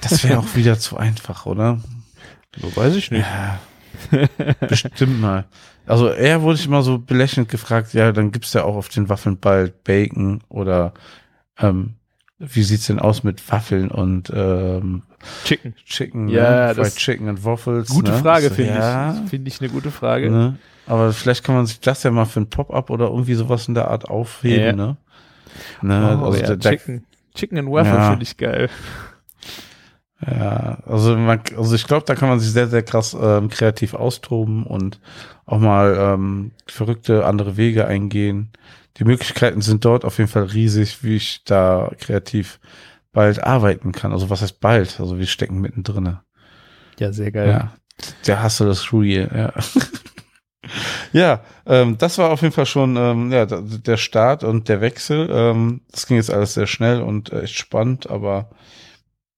das 0.00 0.24
wäre 0.24 0.38
auch 0.38 0.54
wieder 0.56 0.78
zu 0.78 0.96
einfach, 0.96 1.46
oder? 1.46 1.78
So 2.60 2.74
weiß 2.76 2.96
ich 2.96 3.10
Ja, 3.10 3.58
bestimmt 4.68 5.20
mal. 5.20 5.44
Also 5.86 6.08
er 6.08 6.42
wurde 6.42 6.58
ich 6.58 6.66
immer 6.66 6.82
so 6.82 6.98
belächelnd 6.98 7.48
gefragt, 7.48 7.92
ja, 7.94 8.12
dann 8.12 8.30
gibt's 8.32 8.52
ja 8.52 8.64
auch 8.64 8.76
auf 8.76 8.88
den 8.88 9.08
Waffeln 9.08 9.38
bald 9.38 9.84
Bacon 9.84 10.42
oder 10.48 10.92
ähm, 11.58 11.94
wie 12.38 12.62
sieht's 12.62 12.86
denn 12.86 12.98
aus 12.98 13.22
mit 13.22 13.50
Waffeln 13.50 13.90
und 13.90 14.30
ähm, 14.34 15.02
Chicken. 15.44 15.74
Chicken, 15.86 16.28
Ja, 16.28 16.68
ne? 16.68 16.74
Fried 16.74 16.96
Chicken 16.96 17.28
und 17.28 17.44
Waffles. 17.44 17.88
Gute 17.88 18.10
ne? 18.10 18.18
Frage, 18.18 18.48
So, 18.48 18.54
finde 18.56 18.74
ja, 18.74 19.14
ich. 19.24 19.30
Finde 19.30 19.48
ich 19.48 19.60
eine 19.60 19.70
gute 19.70 19.90
Frage. 19.90 20.30
Ne? 20.30 20.58
Aber 20.86 21.12
vielleicht 21.12 21.44
kann 21.44 21.54
man 21.54 21.66
sich 21.66 21.78
das 21.80 22.02
ja 22.02 22.10
mal 22.10 22.24
für 22.24 22.40
ein 22.40 22.50
Pop-up 22.50 22.90
oder 22.90 23.06
irgendwie 23.06 23.34
sowas 23.34 23.68
in 23.68 23.74
der 23.74 23.88
Art 23.88 24.08
aufheben, 24.10 24.64
Ja. 24.78 24.86
ne? 24.86 24.96
ne? 25.82 26.18
Oh, 26.20 26.26
also 26.26 26.40
ja, 26.40 26.56
der, 26.56 26.72
Chicken. 26.72 27.04
Chicken 27.34 27.58
and 27.58 27.68
Waffle 27.70 27.94
Ja. 27.94 28.10
finde 28.10 28.22
ich 28.24 28.36
geil. 28.36 28.68
Ja, 30.24 30.78
also 30.86 31.16
man, 31.16 31.40
also 31.56 31.74
ich 31.74 31.86
glaube, 31.86 32.04
da 32.06 32.14
kann 32.14 32.28
man 32.28 32.38
sich 32.38 32.52
sehr, 32.52 32.68
sehr 32.68 32.82
krass 32.84 33.16
ähm, 33.20 33.48
kreativ 33.48 33.94
austoben 33.94 34.64
und 34.64 35.00
auch 35.46 35.58
mal 35.58 35.96
ähm, 35.98 36.52
verrückte 36.68 37.26
andere 37.26 37.56
Wege 37.56 37.86
eingehen. 37.88 38.52
Die 38.98 39.04
Möglichkeiten 39.04 39.62
sind 39.62 39.84
dort 39.84 40.04
auf 40.04 40.18
jeden 40.18 40.30
Fall 40.30 40.44
riesig, 40.44 41.02
wie 41.02 41.16
ich 41.16 41.42
da 41.44 41.90
kreativ 41.98 42.60
bald 43.12 43.42
arbeiten 43.42 43.90
kann. 43.90 44.12
Also 44.12 44.30
was 44.30 44.42
heißt 44.42 44.60
bald? 44.60 45.00
Also 45.00 45.18
wir 45.18 45.26
stecken 45.26 45.60
mittendrin. 45.60 46.18
Ja, 46.98 47.12
sehr 47.12 47.32
geil. 47.32 47.48
Ja, 47.48 47.72
der 48.26 48.44
Hustle 48.44 48.70
ist 48.70 48.92
real, 48.92 49.28
ja. 49.34 49.52
ja, 51.12 51.40
ähm, 51.66 51.98
das 51.98 52.18
war 52.18 52.30
auf 52.30 52.42
jeden 52.42 52.54
Fall 52.54 52.66
schon 52.66 52.96
ähm, 52.96 53.32
ja, 53.32 53.46
der 53.46 53.96
Start 53.96 54.44
und 54.44 54.68
der 54.68 54.80
Wechsel. 54.80 55.28
Ähm, 55.30 55.82
das 55.90 56.06
ging 56.06 56.16
jetzt 56.16 56.30
alles 56.32 56.54
sehr 56.54 56.66
schnell 56.66 57.02
und 57.02 57.32
echt 57.32 57.54
spannend, 57.54 58.08
aber 58.08 58.50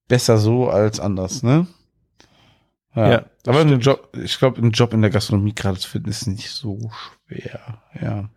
besser 0.07 0.37
so 0.37 0.69
als 0.69 0.99
anders, 0.99 1.43
ne? 1.43 1.67
Ja, 2.95 3.11
Ja, 3.11 3.25
aber 3.47 3.59
ein 3.61 3.67
stimmt. 3.67 3.85
Job, 3.85 4.09
ich 4.23 4.37
glaube, 4.39 4.57
einen 4.59 4.71
Job 4.71 4.93
in 4.93 5.01
der 5.01 5.11
Gastronomie 5.11 5.53
gerade 5.53 5.79
zu 5.79 5.89
finden, 5.89 6.09
ist 6.09 6.27
nicht 6.27 6.49
so 6.51 6.91
schwer. 7.27 7.81
Ja. 8.01 8.29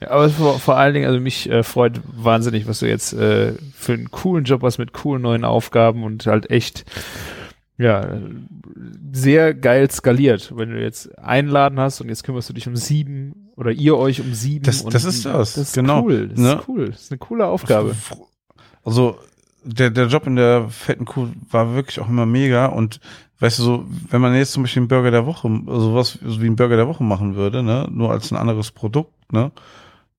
Ja, 0.00 0.10
aber 0.10 0.28
vor, 0.28 0.58
vor 0.60 0.76
allen 0.76 0.92
Dingen, 0.92 1.06
also 1.06 1.18
mich 1.20 1.48
äh, 1.48 1.62
freut 1.62 2.02
wahnsinnig, 2.04 2.68
was 2.68 2.80
du 2.80 2.86
jetzt 2.88 3.14
äh, 3.14 3.54
für 3.74 3.94
einen 3.94 4.10
coolen 4.10 4.44
Job 4.44 4.62
hast 4.62 4.76
mit 4.76 4.92
coolen 4.92 5.22
neuen 5.22 5.44
Aufgaben 5.46 6.04
und 6.04 6.26
halt 6.26 6.50
echt, 6.50 6.84
ja, 7.78 8.18
sehr 9.12 9.54
geil 9.54 9.90
skaliert. 9.90 10.52
Wenn 10.56 10.70
du 10.70 10.80
jetzt 10.82 11.18
einen 11.18 11.48
Laden 11.48 11.78
hast 11.80 12.00
und 12.00 12.08
jetzt 12.08 12.24
kümmerst 12.24 12.48
du 12.48 12.52
dich 12.52 12.66
um 12.68 12.76
sieben 12.76 13.50
oder 13.56 13.70
ihr 13.72 13.96
euch 13.96 14.20
um 14.20 14.32
sieben. 14.34 14.64
Das- 14.64 14.84
das 14.84 15.04
ist 15.04 15.24
das, 15.26 15.54
Das 15.54 15.56
ist 15.68 15.74
genau, 15.74 16.02
cool. 16.04 16.28
Das 16.28 16.38
ne? 16.38 16.52
ist 16.54 16.68
cool. 16.68 16.88
Das 16.90 17.02
ist 17.02 17.12
eine 17.12 17.18
coole 17.18 17.46
Aufgabe. 17.46 17.94
Also 18.84 19.18
der, 19.64 19.90
der 19.90 20.06
Job 20.06 20.26
in 20.26 20.36
der 20.36 20.68
fetten 20.68 21.04
Kuh 21.04 21.28
war 21.50 21.74
wirklich 21.74 21.98
auch 22.00 22.08
immer 22.08 22.24
mega 22.26 22.66
und 22.66 23.00
weißt 23.40 23.58
du 23.58 23.62
so, 23.62 23.84
wenn 24.10 24.20
man 24.20 24.34
jetzt 24.34 24.52
zum 24.52 24.62
Beispiel 24.62 24.82
einen 24.82 24.88
Burger 24.88 25.10
der 25.10 25.26
Woche, 25.26 25.48
also 25.66 25.94
was 25.94 26.18
so 26.24 26.40
wie 26.40 26.46
einen 26.46 26.56
Burger 26.56 26.76
der 26.76 26.88
Woche 26.88 27.02
machen 27.02 27.34
würde, 27.34 27.62
ne, 27.62 27.86
nur 27.90 28.10
als 28.10 28.30
ein 28.30 28.36
anderes 28.38 28.70
Produkt, 28.70 29.12
ne, 29.32 29.50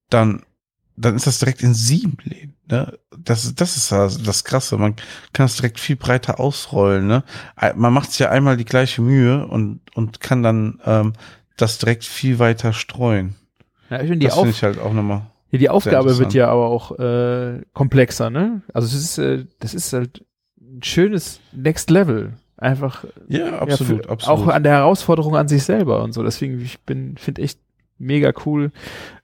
dann 0.09 0.43
dann 0.97 1.15
ist 1.15 1.27
das 1.27 1.39
direkt 1.39 1.61
in 1.61 1.73
sieben 1.73 2.17
Läden, 2.23 2.55
ne? 2.69 2.97
Das, 3.17 3.53
das 3.55 3.77
ist 3.77 3.91
das, 3.91 4.21
das 4.21 4.43
Krasse. 4.43 4.77
Man 4.77 4.95
kann 5.31 5.45
das 5.45 5.55
direkt 5.55 5.79
viel 5.79 5.95
breiter 5.95 6.39
ausrollen, 6.39 7.07
ne? 7.07 7.23
Man 7.75 7.93
macht 7.93 8.11
sich 8.11 8.19
ja 8.19 8.29
einmal 8.29 8.57
die 8.57 8.65
gleiche 8.65 9.01
Mühe 9.01 9.45
und, 9.47 9.79
und 9.95 10.19
kann 10.19 10.43
dann 10.43 10.79
ähm, 10.85 11.13
das 11.55 11.77
direkt 11.77 12.03
viel 12.03 12.39
weiter 12.39 12.73
streuen. 12.73 13.35
Ja, 13.89 13.97
ich 13.97 14.07
finde 14.09 14.19
die, 14.19 14.25
das 14.25 14.35
finde 14.35 14.49
ich 14.49 14.63
halt 14.63 14.79
auch 14.79 14.93
nochmal. 14.93 15.21
ja, 15.51 15.59
die 15.59 15.69
Aufgabe 15.69 16.17
wird 16.17 16.33
ja 16.33 16.49
aber 16.49 16.67
auch 16.67 16.97
äh, 16.99 17.61
komplexer, 17.73 18.29
ne? 18.29 18.61
Also 18.73 18.87
es 18.87 18.93
ist, 18.95 19.17
äh, 19.19 19.45
das 19.59 19.73
ist 19.73 19.93
halt 19.93 20.25
ein 20.59 20.83
schönes 20.83 21.39
Next 21.53 21.89
Level. 21.89 22.33
Einfach 22.57 23.05
Ja, 23.27 23.49
ja, 23.49 23.59
absolut, 23.59 24.05
für, 24.05 24.09
absolut. 24.09 24.39
auch 24.39 24.47
an 24.47 24.63
der 24.63 24.73
Herausforderung 24.73 25.35
an 25.35 25.47
sich 25.47 25.63
selber 25.63 26.03
und 26.03 26.13
so. 26.13 26.23
Deswegen, 26.23 26.59
ich 26.59 26.79
bin, 26.81 27.15
finde 27.17 27.43
echt 27.43 27.59
mega 27.99 28.33
cool, 28.45 28.71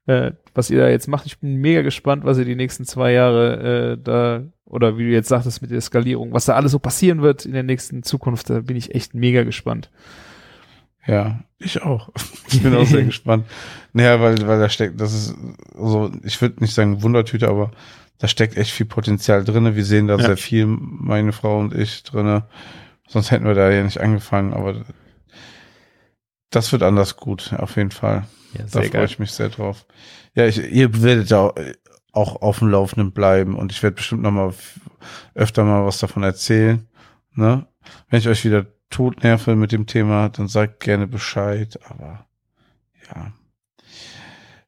äh, 0.06 0.32
was 0.56 0.70
ihr 0.70 0.80
da 0.80 0.88
jetzt 0.90 1.08
macht. 1.08 1.26
Ich 1.26 1.40
bin 1.40 1.56
mega 1.56 1.82
gespannt, 1.82 2.24
was 2.26 2.38
ihr 2.38 2.46
die 2.46 2.56
nächsten 2.56 2.86
zwei 2.86 3.12
Jahre 3.12 3.94
äh, 3.94 3.98
da 4.02 4.44
oder 4.66 4.98
wie 4.98 5.04
du 5.04 5.10
jetzt 5.12 5.30
sagtest 5.30 5.62
mit 5.62 5.72
der 5.72 5.82
Skalierung, 5.82 6.34
was 6.34 6.46
da 6.46 6.56
alles 6.56 6.72
so 6.72 6.80
passieren 6.80 7.22
wird 7.22 7.46
in 7.46 7.54
der 7.54 7.64
nächsten 7.64 8.04
Zukunft. 8.04 8.50
Da 8.50 8.62
bin 8.62 8.76
ich 8.78 8.96
echt 8.96 9.14
mega 9.14 9.44
gespannt. 9.44 9.92
Ja, 11.06 11.42
ich 11.60 11.82
auch. 11.82 12.10
Ich 12.52 12.62
bin 12.62 12.76
auch 12.76 12.86
sehr 12.86 13.04
gespannt. 13.06 13.46
Naja, 13.94 14.22
weil, 14.22 14.36
weil 14.48 14.60
da 14.60 14.70
steckt, 14.70 15.02
das 15.02 15.14
ist 15.14 15.36
so, 15.76 16.12
ich 16.24 16.40
würde 16.42 16.60
nicht 16.62 16.74
sagen 16.76 17.02
Wundertüte, 17.02 17.48
aber 17.50 17.72
da 18.20 18.28
steckt 18.28 18.58
echt 18.58 18.72
viel 18.72 18.86
Potenzial 18.86 19.44
drinne. 19.44 19.76
Wir 19.76 19.84
sehen 19.86 20.08
da 20.08 20.18
Ja. 20.18 20.26
sehr 20.26 20.38
viel, 20.38 20.66
meine 20.68 21.32
Frau 21.34 21.60
und 21.60 21.74
ich 21.74 22.04
drinne. 22.04 22.44
Sonst 23.08 23.32
hätten 23.32 23.46
wir 23.46 23.56
da 23.56 23.70
ja 23.72 23.84
nicht 23.84 24.00
angefangen, 24.02 24.54
aber 24.54 24.86
das 26.52 26.72
wird 26.72 26.84
anders 26.84 27.18
gut, 27.18 27.54
auf 27.58 27.76
jeden 27.76 27.92
Fall. 27.92 28.26
Ja, 28.58 28.66
Da 28.72 28.82
freue 28.82 29.06
ich 29.06 29.20
mich 29.20 29.32
sehr 29.32 29.50
drauf. 29.50 29.86
Ja, 30.36 30.46
ich, 30.46 30.58
ihr 30.72 31.02
werdet 31.02 31.30
ja 31.30 31.40
auch- 31.40 31.56
auch 32.12 32.42
auf 32.42 32.60
dem 32.60 32.70
Laufenden 32.70 33.12
bleiben 33.12 33.56
und 33.56 33.72
ich 33.72 33.82
werde 33.82 33.96
bestimmt 33.96 34.22
noch 34.22 34.32
mal 34.32 34.54
öfter 35.34 35.64
mal 35.64 35.86
was 35.86 35.98
davon 36.00 36.22
erzählen. 36.24 36.88
Ne? 37.34 37.66
Wenn 38.10 38.20
ich 38.20 38.28
euch 38.28 38.46
wieder 38.46 38.66
tot 38.92 39.24
nerve 39.24 39.56
mit 39.56 39.72
dem 39.72 39.88
Thema, 39.88 40.30
dann 40.30 40.48
sagt 40.48 40.80
gerne 40.82 41.08
Bescheid. 41.08 41.80
Aber 41.90 42.28
ja. 43.16 43.32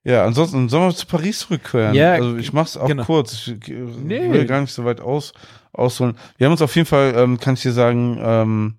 Ja, 0.04 0.26
ansonsten 0.26 0.70
sollen 0.70 0.90
wir 0.90 0.96
zu 0.96 1.08
Paris 1.08 1.40
zurückkehren. 1.40 1.96
Ja, 1.96 2.14
also 2.14 2.38
ich 2.38 2.54
mach's 2.54 2.78
auch 2.78 2.88
genau. 2.88 3.04
kurz. 3.06 3.34
Ich 3.48 3.70
äh, 3.70 3.74
Nee. 3.74 4.32
will 4.32 4.46
gar 4.46 4.62
nicht 4.62 4.72
so 4.74 4.86
weit 4.86 5.02
aus, 5.02 5.34
ausholen. 5.74 6.16
Wir 6.38 6.46
haben 6.46 6.52
uns 6.52 6.62
auf 6.62 6.76
jeden 6.76 6.86
Fall, 6.88 7.14
ähm, 7.16 7.40
kann 7.40 7.56
ich 7.56 7.62
dir 7.62 7.72
sagen, 7.74 8.20
ähm, 8.22 8.76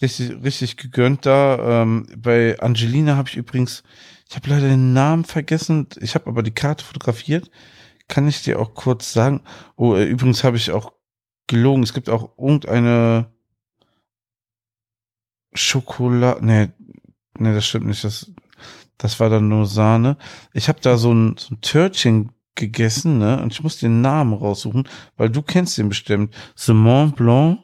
richtig, 0.00 0.32
richtig 0.42 0.78
gegönnt 0.78 1.26
da. 1.26 1.82
Ähm, 1.82 2.06
bei 2.16 2.58
Angelina 2.58 3.16
habe 3.16 3.28
ich 3.28 3.36
übrigens, 3.36 3.82
ich 4.28 4.36
habe 4.36 4.50
leider 4.50 4.68
den 4.68 4.92
Namen 4.92 5.24
vergessen. 5.24 5.88
Ich 6.00 6.14
habe 6.14 6.26
aber 6.28 6.42
die 6.42 6.54
Karte 6.54 6.84
fotografiert. 6.84 7.50
Kann 8.08 8.28
ich 8.28 8.42
dir 8.42 8.58
auch 8.58 8.74
kurz 8.74 9.12
sagen? 9.12 9.42
Oh, 9.76 9.94
äh, 9.94 10.04
übrigens 10.04 10.44
habe 10.44 10.56
ich 10.56 10.70
auch 10.70 10.92
gelogen. 11.46 11.82
Es 11.82 11.92
gibt 11.92 12.08
auch 12.08 12.36
irgendeine 12.38 13.30
Schokolade. 15.54 16.44
Nee, 16.44 16.68
nee, 17.38 17.54
das 17.54 17.66
stimmt 17.66 17.86
nicht. 17.86 18.04
Das, 18.04 18.32
das 18.98 19.20
war 19.20 19.30
dann 19.30 19.48
nur 19.48 19.66
Sahne. 19.66 20.16
Ich 20.52 20.68
habe 20.68 20.80
da 20.80 20.96
so 20.96 21.12
ein, 21.12 21.36
so 21.38 21.54
ein 21.54 21.60
Törtchen 21.60 22.32
gegessen, 22.54 23.18
ne? 23.18 23.40
Und 23.40 23.52
ich 23.52 23.62
muss 23.62 23.78
den 23.78 24.00
Namen 24.00 24.32
raussuchen, 24.32 24.88
weil 25.16 25.30
du 25.30 25.42
kennst 25.42 25.78
den 25.78 25.88
bestimmt. 25.88 26.34
The 26.56 26.72
Mont 26.72 27.16
Blanc. 27.16 27.60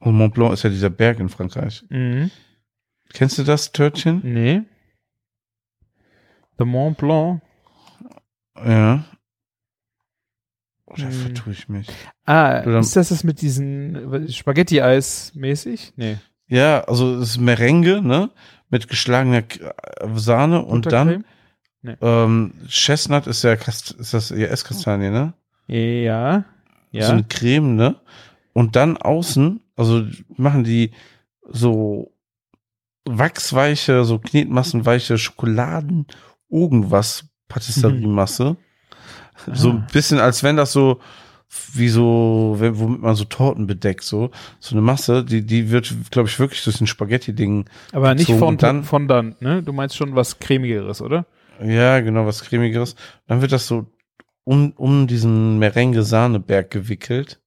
Oh, 0.00 0.10
Mont 0.10 0.34
Blanc 0.34 0.52
ist 0.52 0.62
ja 0.62 0.70
dieser 0.70 0.90
Berg 0.90 1.18
in 1.18 1.28
Frankreich. 1.28 1.84
Mhm. 1.88 2.30
Kennst 3.12 3.38
du 3.38 3.44
das 3.44 3.72
Törtchen? 3.72 4.20
Nee. 4.22 4.62
The 6.58 6.64
Mont 6.64 6.98
Blanc. 6.98 7.42
Ja. 8.56 9.04
Oder 10.86 11.04
Hm. 11.04 11.12
vertue 11.12 11.52
ich 11.52 11.68
mich? 11.68 11.88
Ah, 12.24 12.62
Oder- 12.62 12.78
ist 12.80 12.94
das 12.94 13.08
das 13.08 13.24
mit 13.24 13.40
diesen 13.40 14.28
Spaghetti-Eis 14.30 15.32
mäßig? 15.34 15.92
Nee. 15.96 16.18
Ja, 16.46 16.82
also 16.84 17.16
es 17.16 17.30
ist 17.30 17.38
Merengue, 17.38 18.00
ne? 18.02 18.30
Mit 18.70 18.88
geschlagener 18.88 19.42
Sahne 20.14 20.62
und 20.64 20.86
dann 20.92 21.24
Buttercreme? 21.82 21.96
ähm, 22.00 22.54
Chestnut 22.68 23.26
ist 23.26 23.42
ja 23.42 23.56
Kast 23.56 23.92
ist 23.92 24.14
das 24.14 24.30
ja 24.30 24.46
Esskastanie, 24.46 25.10
ne? 25.10 25.32
Ja. 25.66 26.44
Ja. 26.90 27.06
So 27.06 27.12
eine 27.12 27.24
Creme, 27.24 27.74
ne? 27.76 27.96
Und 28.52 28.76
dann 28.76 28.96
außen, 28.96 29.60
also 29.76 30.04
machen 30.36 30.64
die 30.64 30.92
so 31.48 32.12
wachsweiche, 33.04 34.04
so 34.04 34.18
knetmassenweiche 34.18 35.18
Schokoladen 35.18 36.06
irgendwas 36.54 37.26
Patisserie-Masse. 37.48 38.56
So 39.52 39.70
ein 39.70 39.86
bisschen, 39.92 40.18
als 40.20 40.42
wenn 40.42 40.56
das 40.56 40.72
so 40.72 41.00
wie 41.74 41.88
so, 41.88 42.56
wenn- 42.58 42.78
womit 42.78 43.00
man 43.02 43.14
so 43.14 43.24
Torten 43.24 43.66
bedeckt, 43.66 44.02
so 44.02 44.30
so 44.58 44.74
eine 44.74 44.80
Masse, 44.82 45.24
die 45.24 45.44
die 45.44 45.70
wird, 45.70 45.92
glaube 46.10 46.28
ich, 46.28 46.38
wirklich 46.38 46.64
durch 46.64 46.78
den 46.78 46.86
Spaghetti-Ding. 46.86 47.66
Aber 47.92 48.14
nicht 48.14 48.30
von 48.30 48.56
dann- 48.56 48.82
Fondant, 48.84 49.40
ne? 49.42 49.62
Du 49.62 49.72
meinst 49.72 49.96
schon 49.96 50.14
was 50.16 50.38
cremigeres, 50.38 51.00
oder? 51.02 51.26
Ja, 51.64 52.00
genau, 52.00 52.26
was 52.26 52.42
cremigeres. 52.42 52.96
Dann 53.28 53.40
wird 53.40 53.52
das 53.52 53.66
so 53.68 53.86
um 54.44 54.72
um 54.76 55.06
diesen 55.06 55.58
Merengue-Sahneberg 55.58 56.70
gewickelt. 56.70 57.40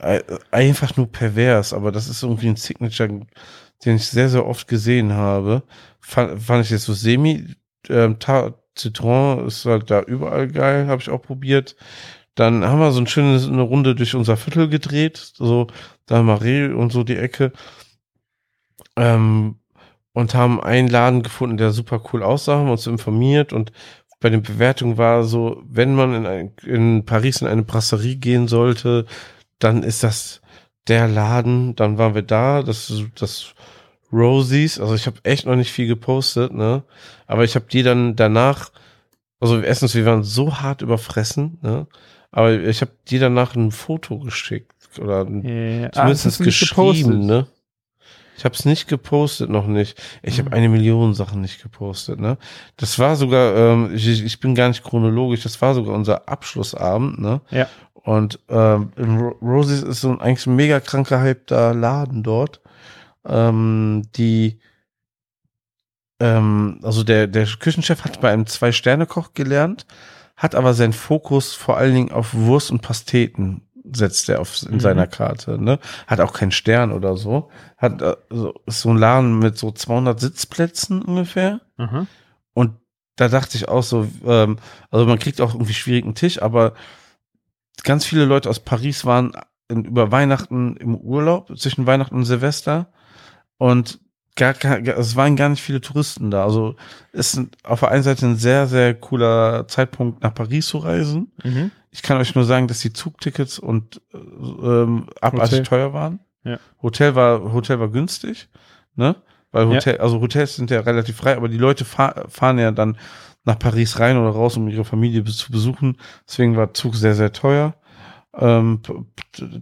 Äh, 0.00 0.22
einfach 0.52 0.96
nur 0.96 1.10
pervers, 1.10 1.72
aber 1.72 1.90
das 1.90 2.08
ist 2.08 2.22
irgendwie 2.22 2.48
ein 2.48 2.56
Signature, 2.56 3.08
den 3.84 3.96
ich 3.96 4.06
sehr, 4.06 4.28
sehr 4.28 4.46
oft 4.46 4.68
gesehen 4.68 5.12
habe. 5.12 5.64
Fand, 6.00 6.40
fand 6.40 6.64
ich 6.64 6.70
jetzt 6.70 6.84
so 6.84 6.92
semi. 6.92 7.44
Ähm, 7.88 8.18
Citron 8.76 9.46
ist 9.46 9.64
halt 9.64 9.90
da 9.90 10.02
überall 10.02 10.48
geil, 10.48 10.86
habe 10.86 11.02
ich 11.02 11.10
auch 11.10 11.22
probiert. 11.22 11.76
Dann 12.34 12.64
haben 12.64 12.78
wir 12.78 12.92
so 12.92 13.00
ein 13.00 13.06
schönes, 13.06 13.48
eine 13.48 13.62
Runde 13.62 13.94
durch 13.94 14.14
unser 14.14 14.36
Viertel 14.36 14.68
gedreht, 14.68 15.16
so 15.34 15.66
da 16.06 16.22
Marie 16.22 16.68
und 16.72 16.92
so 16.92 17.02
die 17.04 17.16
Ecke. 17.16 17.52
Ähm, 18.96 19.56
und 20.12 20.34
haben 20.34 20.60
einen 20.60 20.88
Laden 20.88 21.22
gefunden, 21.22 21.56
der 21.58 21.72
super 21.72 22.02
cool 22.12 22.22
aussah, 22.22 22.58
haben 22.58 22.70
uns 22.70 22.86
informiert 22.86 23.52
und 23.52 23.72
bei 24.20 24.30
den 24.30 24.42
Bewertungen 24.42 24.98
war 24.98 25.22
so, 25.24 25.62
wenn 25.64 25.94
man 25.94 26.14
in, 26.14 26.26
ein, 26.26 26.52
in 26.64 27.04
Paris 27.04 27.40
in 27.40 27.46
eine 27.46 27.62
Brasserie 27.62 28.16
gehen 28.16 28.48
sollte, 28.48 29.06
dann 29.60 29.82
ist 29.82 30.02
das 30.02 30.40
der 30.88 31.06
Laden, 31.06 31.76
dann 31.76 31.98
waren 31.98 32.14
wir 32.14 32.22
da, 32.22 32.62
das 32.62 32.92
das 33.14 33.54
Rosies, 34.12 34.80
also 34.80 34.94
ich 34.94 35.06
habe 35.06 35.18
echt 35.22 35.46
noch 35.46 35.56
nicht 35.56 35.70
viel 35.72 35.86
gepostet, 35.86 36.52
ne? 36.52 36.82
Aber 37.26 37.44
ich 37.44 37.54
habe 37.54 37.66
die 37.70 37.82
dann 37.82 38.16
danach, 38.16 38.70
also 39.40 39.60
erstens, 39.60 39.94
wir 39.94 40.06
waren 40.06 40.22
so 40.22 40.60
hart 40.60 40.82
überfressen, 40.82 41.58
ne? 41.62 41.86
Aber 42.30 42.52
ich 42.52 42.80
habe 42.80 42.90
die 43.08 43.18
danach 43.18 43.54
ein 43.54 43.70
Foto 43.70 44.18
geschickt 44.18 44.74
oder 45.00 45.20
Ja. 45.42 45.92
zumindest 45.92 46.40
Ah, 46.40 46.44
geschrieben, 46.44 47.26
ne? 47.26 47.46
Ich 48.36 48.44
habe 48.44 48.54
es 48.54 48.64
nicht 48.64 48.86
gepostet, 48.86 49.50
noch 49.50 49.66
nicht. 49.66 50.00
Ich 50.22 50.38
habe 50.38 50.50
Mhm. 50.50 50.54
eine 50.54 50.68
Million 50.68 51.12
Sachen 51.12 51.40
nicht 51.40 51.60
gepostet, 51.60 52.20
ne? 52.20 52.38
Das 52.76 52.98
war 52.98 53.16
sogar, 53.16 53.54
ähm, 53.56 53.90
ich, 53.94 54.06
ich 54.24 54.40
bin 54.40 54.54
gar 54.54 54.68
nicht 54.68 54.84
chronologisch, 54.84 55.42
das 55.42 55.60
war 55.60 55.74
sogar 55.74 55.94
unser 55.94 56.28
Abschlussabend, 56.28 57.18
ne? 57.20 57.40
Ja. 57.50 57.66
Und 57.94 58.38
ähm, 58.48 58.90
Rosies 59.42 59.82
ist 59.82 60.00
so 60.02 60.10
ein 60.10 60.20
eigentlich 60.20 60.46
ein 60.46 60.56
mega 60.56 60.80
kranker 60.80 61.22
hypter 61.22 61.74
Laden 61.74 62.22
dort. 62.22 62.60
Ähm, 63.28 64.02
die, 64.16 64.60
ähm, 66.20 66.80
also 66.82 67.04
der, 67.04 67.26
der 67.26 67.46
Küchenchef 67.46 68.04
hat 68.04 68.20
bei 68.20 68.30
einem 68.32 68.46
Zwei-Sterne-Koch 68.46 69.34
gelernt, 69.34 69.86
hat 70.36 70.54
aber 70.54 70.74
seinen 70.74 70.92
Fokus 70.92 71.54
vor 71.54 71.76
allen 71.76 71.94
Dingen 71.94 72.12
auf 72.12 72.34
Wurst 72.34 72.70
und 72.70 72.82
Pasteten 72.82 73.62
setzt 73.90 74.28
er 74.28 74.40
auf 74.40 74.62
in 74.62 74.74
Mhm. 74.74 74.80
seiner 74.80 75.06
Karte, 75.06 75.58
ne? 75.62 75.78
Hat 76.06 76.20
auch 76.20 76.34
keinen 76.34 76.50
Stern 76.50 76.92
oder 76.92 77.16
so. 77.16 77.50
Hat 77.78 78.02
äh, 78.02 78.16
so, 78.28 78.54
ist 78.66 78.82
so 78.82 78.90
ein 78.90 78.98
Laden 78.98 79.38
mit 79.38 79.56
so 79.56 79.70
200 79.70 80.20
Sitzplätzen 80.20 81.00
ungefähr. 81.00 81.60
Aha. 81.78 82.06
Und 82.52 82.74
da 83.16 83.28
dachte 83.28 83.56
ich 83.56 83.68
auch 83.68 83.82
so, 83.82 84.06
ähm, 84.26 84.58
also 84.90 85.06
man 85.06 85.18
kriegt 85.18 85.40
auch 85.40 85.54
irgendwie 85.54 85.72
schwierigen 85.74 86.14
Tisch, 86.14 86.42
aber 86.42 86.74
ganz 87.82 88.04
viele 88.04 88.26
Leute 88.26 88.50
aus 88.50 88.60
Paris 88.60 89.06
waren 89.06 89.32
in, 89.68 89.84
über 89.84 90.12
Weihnachten 90.12 90.76
im 90.76 90.94
Urlaub, 90.94 91.56
zwischen 91.58 91.86
Weihnachten 91.86 92.14
und 92.16 92.24
Silvester. 92.26 92.92
Und 93.58 94.00
gar, 94.36 94.54
gar, 94.54 94.78
es 94.98 95.16
waren 95.16 95.36
gar 95.36 95.48
nicht 95.48 95.62
viele 95.62 95.80
Touristen 95.80 96.30
da. 96.30 96.44
Also 96.44 96.76
ist 97.12 97.36
ein- 97.36 97.50
auf 97.64 97.80
der 97.80 97.90
einen 97.90 98.02
Seite 98.04 98.26
ein 98.26 98.36
sehr, 98.36 98.66
sehr 98.66 98.94
cooler 98.94 99.66
Zeitpunkt, 99.68 100.22
nach 100.22 100.32
Paris 100.34 100.68
zu 100.68 100.78
reisen. 100.78 101.32
Mhm. 101.44 101.70
Ich 101.90 102.02
kann 102.02 102.18
euch 102.18 102.34
nur 102.34 102.44
sagen, 102.44 102.68
dass 102.68 102.80
die 102.80 102.92
Zugtickets 102.92 103.58
und 103.58 104.00
äh, 104.14 104.18
ähm, 104.18 105.06
abartig 105.20 105.52
Hotel. 105.52 105.62
teuer 105.64 105.92
waren. 105.92 106.20
Ja. 106.44 106.58
Hotel 106.82 107.14
war 107.14 107.52
Hotel 107.52 107.80
war 107.80 107.88
günstig, 107.88 108.48
ne? 108.94 109.16
Weil 109.50 109.64
Ja. 109.66 109.74
Hotel, 109.76 109.98
also 109.98 110.20
Hotels 110.20 110.56
sind 110.56 110.70
ja 110.70 110.80
relativ 110.80 111.16
frei, 111.16 111.36
aber 111.36 111.48
die 111.48 111.56
Leute 111.58 111.84
fahr, 111.84 112.26
fahren 112.28 112.58
ja 112.58 112.70
dann 112.70 112.96
nach 113.44 113.58
Paris 113.58 113.98
rein 113.98 114.18
oder 114.18 114.30
raus, 114.30 114.56
um 114.58 114.68
ihre 114.68 114.84
Familie 114.84 115.24
zu 115.24 115.50
besuchen. 115.50 115.96
Deswegen 116.28 116.56
war 116.56 116.74
Zug 116.74 116.94
sehr 116.94 117.14
sehr 117.14 117.32
teuer. 117.32 117.74
Ähm, 118.34 118.80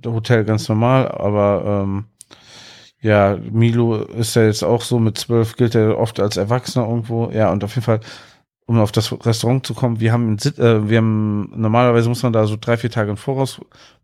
Hotel 0.04 0.44
ganz 0.44 0.68
normal, 0.68 1.09
aber 1.09 1.82
ähm, 1.85 2.04
ja, 3.06 3.38
Milo 3.52 4.02
ist 4.02 4.34
ja 4.34 4.42
jetzt 4.42 4.64
auch 4.64 4.82
so 4.82 4.98
mit 4.98 5.16
zwölf 5.16 5.54
gilt 5.54 5.76
er 5.76 5.96
oft 5.96 6.18
als 6.18 6.36
Erwachsener 6.36 6.88
irgendwo. 6.88 7.30
Ja, 7.30 7.52
und 7.52 7.62
auf 7.62 7.74
jeden 7.76 7.84
Fall, 7.84 8.00
um 8.66 8.80
auf 8.80 8.90
das 8.90 9.12
Restaurant 9.24 9.64
zu 9.64 9.74
kommen, 9.74 10.00
wir 10.00 10.12
haben, 10.12 10.36
äh, 10.38 10.88
wir 10.88 10.98
haben, 10.98 11.52
normalerweise 11.54 12.08
muss 12.08 12.24
man 12.24 12.32
da 12.32 12.46
so 12.46 12.56
drei, 12.60 12.76
vier 12.76 12.90
Tage 12.90 13.10
im 13.10 13.16
Voraus 13.16 13.60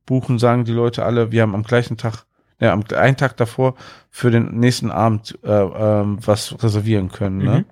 buchen, 0.07 0.39
sagen 0.39 0.65
die 0.65 0.73
Leute 0.73 1.05
alle. 1.05 1.33
Wir 1.33 1.43
haben 1.43 1.57
am 1.57 1.65
gleichen 1.65 1.97
Tag, 1.97 2.27
ja, 2.61 2.73
am 2.73 2.85
einen 2.95 3.17
Tag 3.17 3.37
davor 3.37 3.75
für 4.09 4.31
den 4.31 4.61
nächsten 4.61 4.93
Abend 4.93 5.37
äh, 5.43 5.51
ähm, 5.51 6.19
was 6.25 6.63
reservieren 6.63 7.11
können. 7.11 7.39
Ne? 7.39 7.59
Mhm. 7.59 7.65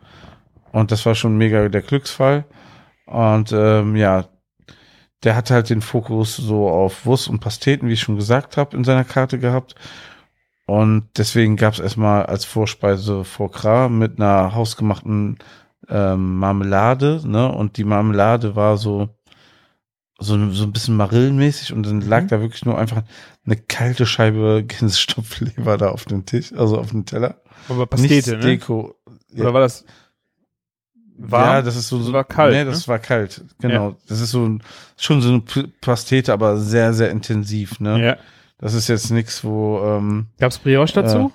Und 0.73 0.91
das 0.91 1.07
war 1.07 1.15
schon 1.15 1.39
mega 1.39 1.69
der 1.69 1.83
Glücksfall. 1.83 2.45
Und 3.07 3.53
ähm, 3.53 3.95
ja, 3.95 4.25
der 5.23 5.37
hatte 5.37 5.55
halt 5.55 5.71
den 5.71 5.81
Fokus 5.81 6.37
so 6.37 6.69
auf 6.69 7.07
Wurst 7.07 7.29
und 7.29 7.39
Pasteten, 7.39 7.89
wie 7.89 7.93
ich 7.93 8.01
schon 8.01 8.17
gesagt 8.17 8.57
habe, 8.57 8.77
in 8.77 8.83
seiner 8.83 9.05
Karte 9.05 9.39
gehabt. 9.39 9.77
Und 10.71 11.09
deswegen 11.17 11.57
gab 11.57 11.75
es 11.75 11.81
erstmal 11.81 12.27
als 12.27 12.45
Vorspeise 12.45 13.25
Foie 13.25 13.49
Gras 13.49 13.91
mit 13.91 14.21
einer 14.21 14.55
hausgemachten 14.55 15.39
ähm, 15.89 16.37
Marmelade, 16.39 17.21
ne? 17.25 17.51
Und 17.51 17.77
die 17.77 17.83
Marmelade 17.83 18.55
war 18.55 18.77
so, 18.77 19.09
so, 20.21 20.51
so 20.53 20.63
ein 20.65 20.73
bisschen 20.73 20.95
marillenmäßig 20.97 21.73
und 21.73 21.85
dann 21.87 22.03
lag 22.03 22.23
Mhm. 22.23 22.29
da 22.29 22.41
wirklich 22.41 22.65
nur 22.65 22.79
einfach 22.79 23.03
eine 23.45 23.57
kalte 23.57 24.07
Scheibe 24.07 24.63
Gänsestopfleber 24.69 25.77
da 25.77 25.89
auf 25.91 26.05
dem 26.05 26.25
Tisch, 26.25 26.53
also 26.53 26.79
auf 26.79 26.91
dem 26.91 27.05
Teller. 27.05 27.41
Aber 27.69 27.89
Nichts 27.97 28.27
Pastete, 28.27 28.37
ne? 28.37 28.45
Deko. 28.45 28.95
Oder 29.37 29.53
war 29.53 29.63
das 29.63 29.85
warm? 31.19 31.47
Ja, 31.47 31.63
das 31.63 31.75
ist 31.75 31.89
so, 31.89 31.99
Das 31.99 32.07
so 32.07 32.13
war 32.13 32.23
kalt, 32.25 32.53
Nee, 32.55 32.65
das 32.65 32.87
ne? 32.87 32.89
war 32.93 32.99
kalt. 33.01 33.45
Genau. 33.61 33.97
Das 34.07 34.21
ist 34.21 34.31
so 34.31 34.57
schon 34.97 35.21
so 35.21 35.31
eine 35.31 35.69
Pastete, 35.81 36.33
aber 36.33 36.59
sehr, 36.59 36.93
sehr 36.95 37.11
intensiv, 37.11 37.81
ne? 37.81 38.01
Ja. 38.01 38.17
Das 38.61 38.75
ist 38.75 38.89
jetzt 38.89 39.11
nichts, 39.11 39.43
wo, 39.43 39.81
ähm, 39.85 40.27
Gab's 40.39 40.59
Brioche 40.59 40.93
dazu? 40.93 41.33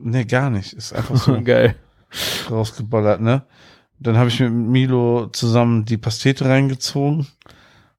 nee, 0.00 0.24
gar 0.24 0.50
nicht. 0.50 0.72
Ist 0.72 0.92
einfach 0.92 1.16
so 1.16 1.40
Geil. 1.44 1.76
rausgeballert, 2.50 3.20
ne? 3.20 3.42
Dann 4.00 4.16
habe 4.16 4.28
ich 4.28 4.38
mit 4.40 4.52
Milo 4.52 5.26
zusammen 5.28 5.84
die 5.84 5.96
Pastete 5.98 6.44
reingezogen. 6.46 7.26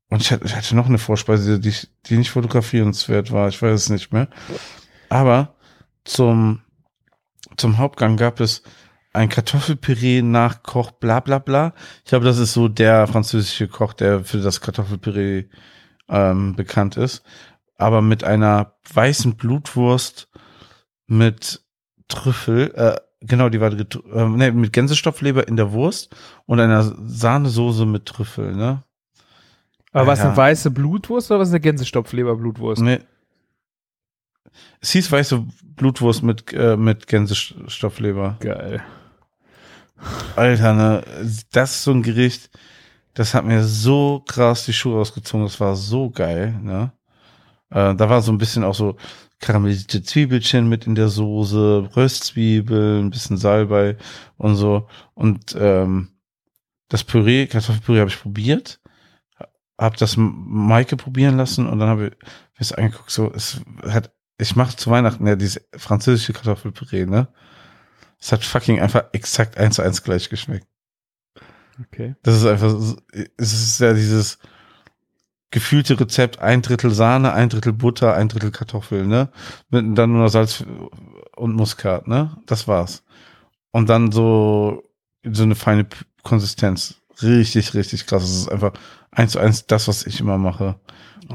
Und 0.09 0.21
ich 0.21 0.31
hatte, 0.31 0.45
ich 0.45 0.55
hatte 0.55 0.75
noch 0.75 0.87
eine 0.87 0.97
Vorspeise, 0.97 1.59
die, 1.59 1.69
ich- 1.69 1.89
die 2.05 2.17
nicht 2.17 2.31
fotografierenswert 2.31 3.31
war. 3.31 3.47
Ich 3.49 3.61
weiß 3.61 3.73
es 3.73 3.89
nicht 3.89 4.11
mehr. 4.13 4.27
Aber 5.09 5.55
zum, 6.05 6.61
zum 7.57 7.77
Hauptgang 7.77 8.17
gab 8.17 8.39
es 8.39 8.63
ein 9.13 9.29
Kartoffelpüree 9.29 10.21
nach 10.21 10.63
Koch 10.63 10.91
bla 10.91 11.19
bla 11.19 11.39
bla. 11.39 11.73
Ich 12.03 12.09
glaube, 12.09 12.25
das 12.25 12.37
ist 12.37 12.53
so 12.53 12.67
der 12.67 13.07
französische 13.07 13.67
Koch, 13.67 13.93
der 13.93 14.23
für 14.23 14.37
das 14.39 14.61
Kartoffelpüree 14.61 15.45
ähm, 16.09 16.55
bekannt 16.55 16.95
ist. 16.97 17.23
Aber 17.79 18.01
mit 18.01 18.23
einer 18.25 18.73
weißen 18.93 19.35
Blutwurst 19.35 20.29
mit 21.07 21.63
Trüffel, 22.09 22.73
äh, 22.75 22.97
genau, 23.21 23.47
die 23.47 23.61
war 23.61 23.71
äh, 23.71 24.29
nee, 24.29 24.51
mit 24.51 24.73
Gänsestopfleber 24.73 25.47
in 25.47 25.55
der 25.55 25.71
Wurst 25.71 26.13
und 26.45 26.59
einer 26.59 26.83
Sahnesoße 26.83 27.85
mit 27.85 28.05
Trüffel, 28.05 28.53
ne? 28.53 28.83
Aber 29.91 30.07
was 30.07 30.19
eine 30.19 30.29
Alter. 30.29 30.41
weiße 30.41 30.71
Blutwurst 30.71 31.31
oder 31.31 31.39
was 31.39 31.49
eine 31.49 31.61
Gänsestopfleber-Blutwurst? 31.61 32.81
Nee. 32.81 32.99
Es 34.81 34.91
hieß 34.91 35.11
weiße 35.11 35.47
Blutwurst 35.63 36.21
mit, 36.21 36.51
äh, 36.53 36.75
mit 36.75 37.07
Gänsestoffleber. 37.07 38.37
Geil. 38.39 38.83
Alter, 40.35 40.73
ne, 40.73 41.03
das 41.51 41.75
ist 41.75 41.83
so 41.83 41.91
ein 41.91 42.03
Gericht, 42.03 42.49
das 43.13 43.33
hat 43.33 43.45
mir 43.45 43.63
so 43.63 44.23
krass 44.27 44.65
die 44.65 44.73
Schuhe 44.73 44.99
ausgezogen, 44.99 45.45
das 45.45 45.59
war 45.59 45.75
so 45.75 46.09
geil, 46.09 46.59
ne? 46.61 46.91
Äh, 47.71 47.95
da 47.95 48.09
war 48.09 48.21
so 48.21 48.31
ein 48.31 48.37
bisschen 48.37 48.63
auch 48.63 48.75
so 48.75 48.97
karamellisierte 49.39 50.03
Zwiebelchen 50.03 50.67
mit 50.67 50.85
in 50.85 50.95
der 50.95 51.07
Soße, 51.07 51.89
Röstzwiebeln, 51.95 53.05
ein 53.05 53.09
bisschen 53.09 53.37
Salbei 53.37 53.97
und 54.37 54.55
so. 54.55 54.87
Und 55.13 55.55
ähm, 55.57 56.09
das 56.89 57.03
Püree, 57.03 57.47
Kartoffelpüree 57.47 57.99
habe 57.99 58.09
ich 58.09 58.19
probiert, 58.19 58.81
habe 59.77 59.95
das 59.97 60.15
Maike 60.17 60.97
probieren 60.97 61.37
lassen 61.37 61.67
und 61.67 61.79
dann 61.79 61.89
habe 61.89 62.07
ich 62.07 62.11
mir 62.11 62.17
das 62.57 62.71
angeguckt, 62.73 63.11
so, 63.11 63.31
es 63.33 63.61
hat, 63.87 64.11
ich 64.37 64.55
mache 64.55 64.75
zu 64.75 64.89
Weihnachten 64.89 65.25
ja 65.25 65.35
dieses 65.35 65.61
französische 65.77 66.33
Kartoffelpüree, 66.33 67.05
ne? 67.05 67.29
Es 68.19 68.33
hat 68.33 68.43
fucking 68.43 68.81
einfach 68.81 69.05
exakt 69.13 69.57
eins 69.57 69.75
zu 69.75 69.81
eins 69.81 70.03
gleich 70.03 70.29
geschmeckt. 70.29 70.67
Okay. 71.79 72.15
Das 72.23 72.35
ist 72.35 72.45
einfach, 72.45 72.73
es 73.37 73.53
ist 73.53 73.79
ja 73.79 73.93
dieses 73.93 74.39
gefühlte 75.51 75.99
Rezept, 75.99 76.39
ein 76.39 76.61
Drittel 76.61 76.91
Sahne, 76.91 77.33
ein 77.33 77.49
Drittel 77.49 77.73
Butter, 77.73 78.13
ein 78.13 78.29
Drittel 78.29 78.51
Kartoffel, 78.51 79.05
ne? 79.07 79.29
Mit 79.69 79.97
dann 79.97 80.13
nur 80.13 80.29
Salz 80.29 80.63
und 81.35 81.55
Muskat, 81.55 82.07
ne? 82.07 82.37
Das 82.45 82.67
war's. 82.67 83.03
Und 83.71 83.89
dann 83.89 84.11
so, 84.11 84.83
so 85.23 85.43
eine 85.43 85.55
feine 85.55 85.87
Konsistenz. 86.23 86.95
Richtig, 87.21 87.73
richtig 87.73 88.05
krass. 88.05 88.23
Es 88.23 88.31
ist 88.37 88.49
einfach 88.51 88.73
eins 89.11 89.33
zu 89.33 89.39
eins 89.39 89.65
das, 89.67 89.87
was 89.87 90.05
ich 90.05 90.19
immer 90.19 90.37
mache. 90.37 90.79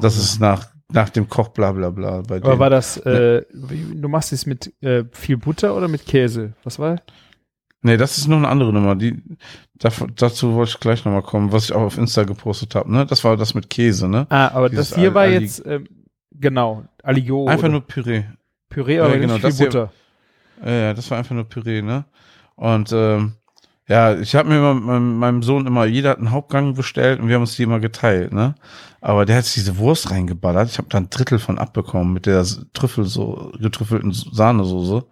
Das 0.00 0.16
ist 0.16 0.40
nach, 0.40 0.66
nach 0.92 1.10
dem 1.10 1.28
Koch 1.28 1.48
bla 1.48 1.72
bla 1.72 1.90
bla 1.90 2.22
bei 2.22 2.36
Aber 2.36 2.40
denen. 2.50 2.58
war 2.58 2.70
das, 2.70 2.96
äh, 2.98 3.42
wie- 3.52 4.00
du 4.00 4.08
machst 4.08 4.32
es 4.32 4.46
mit 4.46 4.72
äh, 4.82 5.04
viel 5.12 5.36
Butter 5.36 5.76
oder 5.76 5.88
mit 5.88 6.06
Käse? 6.06 6.54
Was 6.64 6.78
war? 6.78 7.00
Nee, 7.82 7.96
das 7.98 8.16
ist 8.16 8.28
noch 8.28 8.38
eine 8.38 8.48
andere 8.48 8.72
Nummer. 8.72 8.94
Die, 8.94 9.22
dazu 9.78 10.54
wollte 10.54 10.70
ich 10.70 10.80
gleich 10.80 11.04
nochmal 11.04 11.22
kommen, 11.22 11.52
was 11.52 11.64
ich 11.64 11.72
auch 11.72 11.82
auf 11.82 11.98
Insta 11.98 12.24
gepostet 12.24 12.74
habe, 12.74 12.90
ne? 12.92 13.06
Das 13.06 13.24
war 13.24 13.36
das 13.36 13.54
mit 13.54 13.70
Käse, 13.70 14.08
ne? 14.08 14.26
Ah, 14.30 14.48
aber 14.48 14.68
Dieses 14.70 14.90
das 14.90 14.98
hier 14.98 15.14
war 15.14 15.22
Ali- 15.22 15.38
jetzt, 15.40 15.64
ähm, 15.66 15.88
genau, 16.32 16.84
Aligo. 17.02 17.46
Einfach 17.48 17.64
oder 17.64 17.72
nur 17.72 17.80
Püree. 17.86 18.24
Püree, 18.68 18.96
Ja, 18.96 19.04
aber 19.04 19.18
genau, 19.18 19.34
nicht 19.34 19.42
viel 19.46 19.52
hier- 19.52 19.66
Butter. 19.66 19.92
Ja, 20.64 20.70
ja, 20.72 20.94
das 20.94 21.10
war 21.10 21.18
einfach 21.18 21.34
nur 21.34 21.44
Püree, 21.44 21.82
ne? 21.82 22.04
Und 22.56 22.92
ähm, 22.92 23.32
ja, 23.88 24.16
ich 24.16 24.34
habe 24.34 24.48
mir 24.48 24.56
immer 24.58 24.74
mit 24.74 24.84
meinem, 24.84 25.18
meinem 25.18 25.42
Sohn 25.42 25.66
immer, 25.66 25.84
jeder 25.84 26.10
hat 26.10 26.18
einen 26.18 26.30
Hauptgang 26.30 26.74
bestellt 26.74 27.20
und 27.20 27.28
wir 27.28 27.34
haben 27.34 27.42
uns 27.42 27.56
die 27.56 27.64
immer 27.64 27.80
geteilt, 27.80 28.32
ne? 28.32 28.54
Aber 29.00 29.26
der 29.26 29.36
hat 29.36 29.44
sich 29.44 29.54
diese 29.54 29.76
Wurst 29.76 30.10
reingeballert. 30.10 30.70
Ich 30.70 30.78
habe 30.78 30.88
da 30.88 30.96
ein 30.98 31.10
Drittel 31.10 31.38
von 31.38 31.58
abbekommen 31.58 32.12
mit 32.14 32.24
der 32.26 32.46
Trüffel 32.72 33.04
so 33.04 33.52
getrüffelten 33.60 34.12
Sahnesoße. 34.12 35.04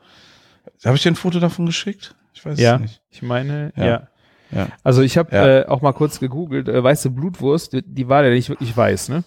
Habe 0.87 0.97
ich 0.97 1.03
dir 1.03 1.11
ein 1.11 1.17
Foto 1.17 1.41
davon 1.41 1.67
geschickt? 1.67 2.15
Ich 2.33 2.47
weiß 2.47 2.59
Ja. 2.59 2.77
es 2.77 2.81
nicht. 2.81 3.03
Ich 3.11 3.21
meine, 3.23 3.73
Ja. 3.77 3.85
ja. 3.85 4.09
Ja. 4.53 4.69
Also 4.85 5.03
ich 5.03 5.17
habe 5.19 5.35
Ja. 5.35 5.47
äh, 5.61 5.67
auch 5.67 5.81
mal 5.83 5.93
kurz 5.93 6.21
gegoogelt, 6.21 6.69
äh, 6.69 6.83
weiße 6.83 7.11
Blutwurst, 7.11 7.73
die, 7.73 7.83
die 7.85 8.09
war 8.09 8.25
ja 8.25 8.31
nicht 8.31 8.49
wirklich 8.49 8.77
weiß, 8.77 9.09
ne? 9.09 9.25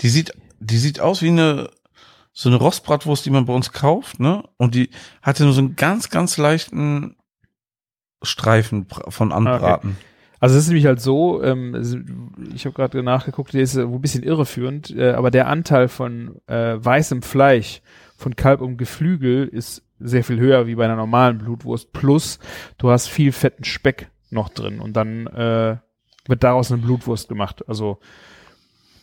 Die 0.00 0.08
sieht, 0.08 0.32
die 0.60 0.78
sieht 0.78 1.00
aus 1.00 1.22
wie 1.22 1.28
eine 1.28 1.70
so 2.32 2.50
eine 2.50 2.58
Rostbratwurst, 2.58 3.24
die 3.24 3.30
man 3.30 3.46
bei 3.46 3.54
uns 3.54 3.72
kauft, 3.72 4.20
ne? 4.20 4.44
Und 4.58 4.74
die 4.74 4.90
hatte 5.22 5.44
nur 5.44 5.54
so 5.54 5.60
einen 5.60 5.74
ganz, 5.74 6.10
ganz 6.10 6.36
leichten 6.36 7.16
Streifen 8.22 8.86
von 9.08 9.32
Anbraten. 9.32 9.96
Also 10.38 10.56
es 10.56 10.64
ist 10.64 10.68
nämlich 10.68 10.84
halt 10.84 11.00
so, 11.00 11.42
ähm, 11.42 11.74
ich 12.54 12.66
habe 12.66 12.74
gerade 12.74 13.02
nachgeguckt, 13.02 13.54
der 13.54 13.62
ist 13.62 13.74
äh, 13.76 13.82
ein 13.82 14.00
bisschen 14.02 14.22
irreführend, 14.22 14.94
äh, 14.94 15.12
aber 15.12 15.30
der 15.30 15.48
Anteil 15.48 15.88
von 15.88 16.36
äh, 16.46 16.76
weißem 16.76 17.22
Fleisch 17.22 17.80
von 18.16 18.36
Kalb 18.36 18.60
und 18.60 18.76
Geflügel 18.76 19.46
ist 19.46 19.82
sehr 19.98 20.24
viel 20.24 20.38
höher 20.38 20.66
wie 20.66 20.74
bei 20.74 20.84
einer 20.84 20.96
normalen 20.96 21.38
Blutwurst. 21.38 21.92
Plus 21.92 22.38
du 22.78 22.90
hast 22.90 23.08
viel 23.08 23.32
fetten 23.32 23.64
Speck 23.64 24.10
noch 24.30 24.48
drin 24.48 24.80
und 24.80 24.94
dann 24.94 25.26
äh, 25.28 25.76
wird 26.26 26.42
daraus 26.42 26.72
eine 26.72 26.82
Blutwurst 26.82 27.28
gemacht. 27.28 27.66
Also 27.68 27.98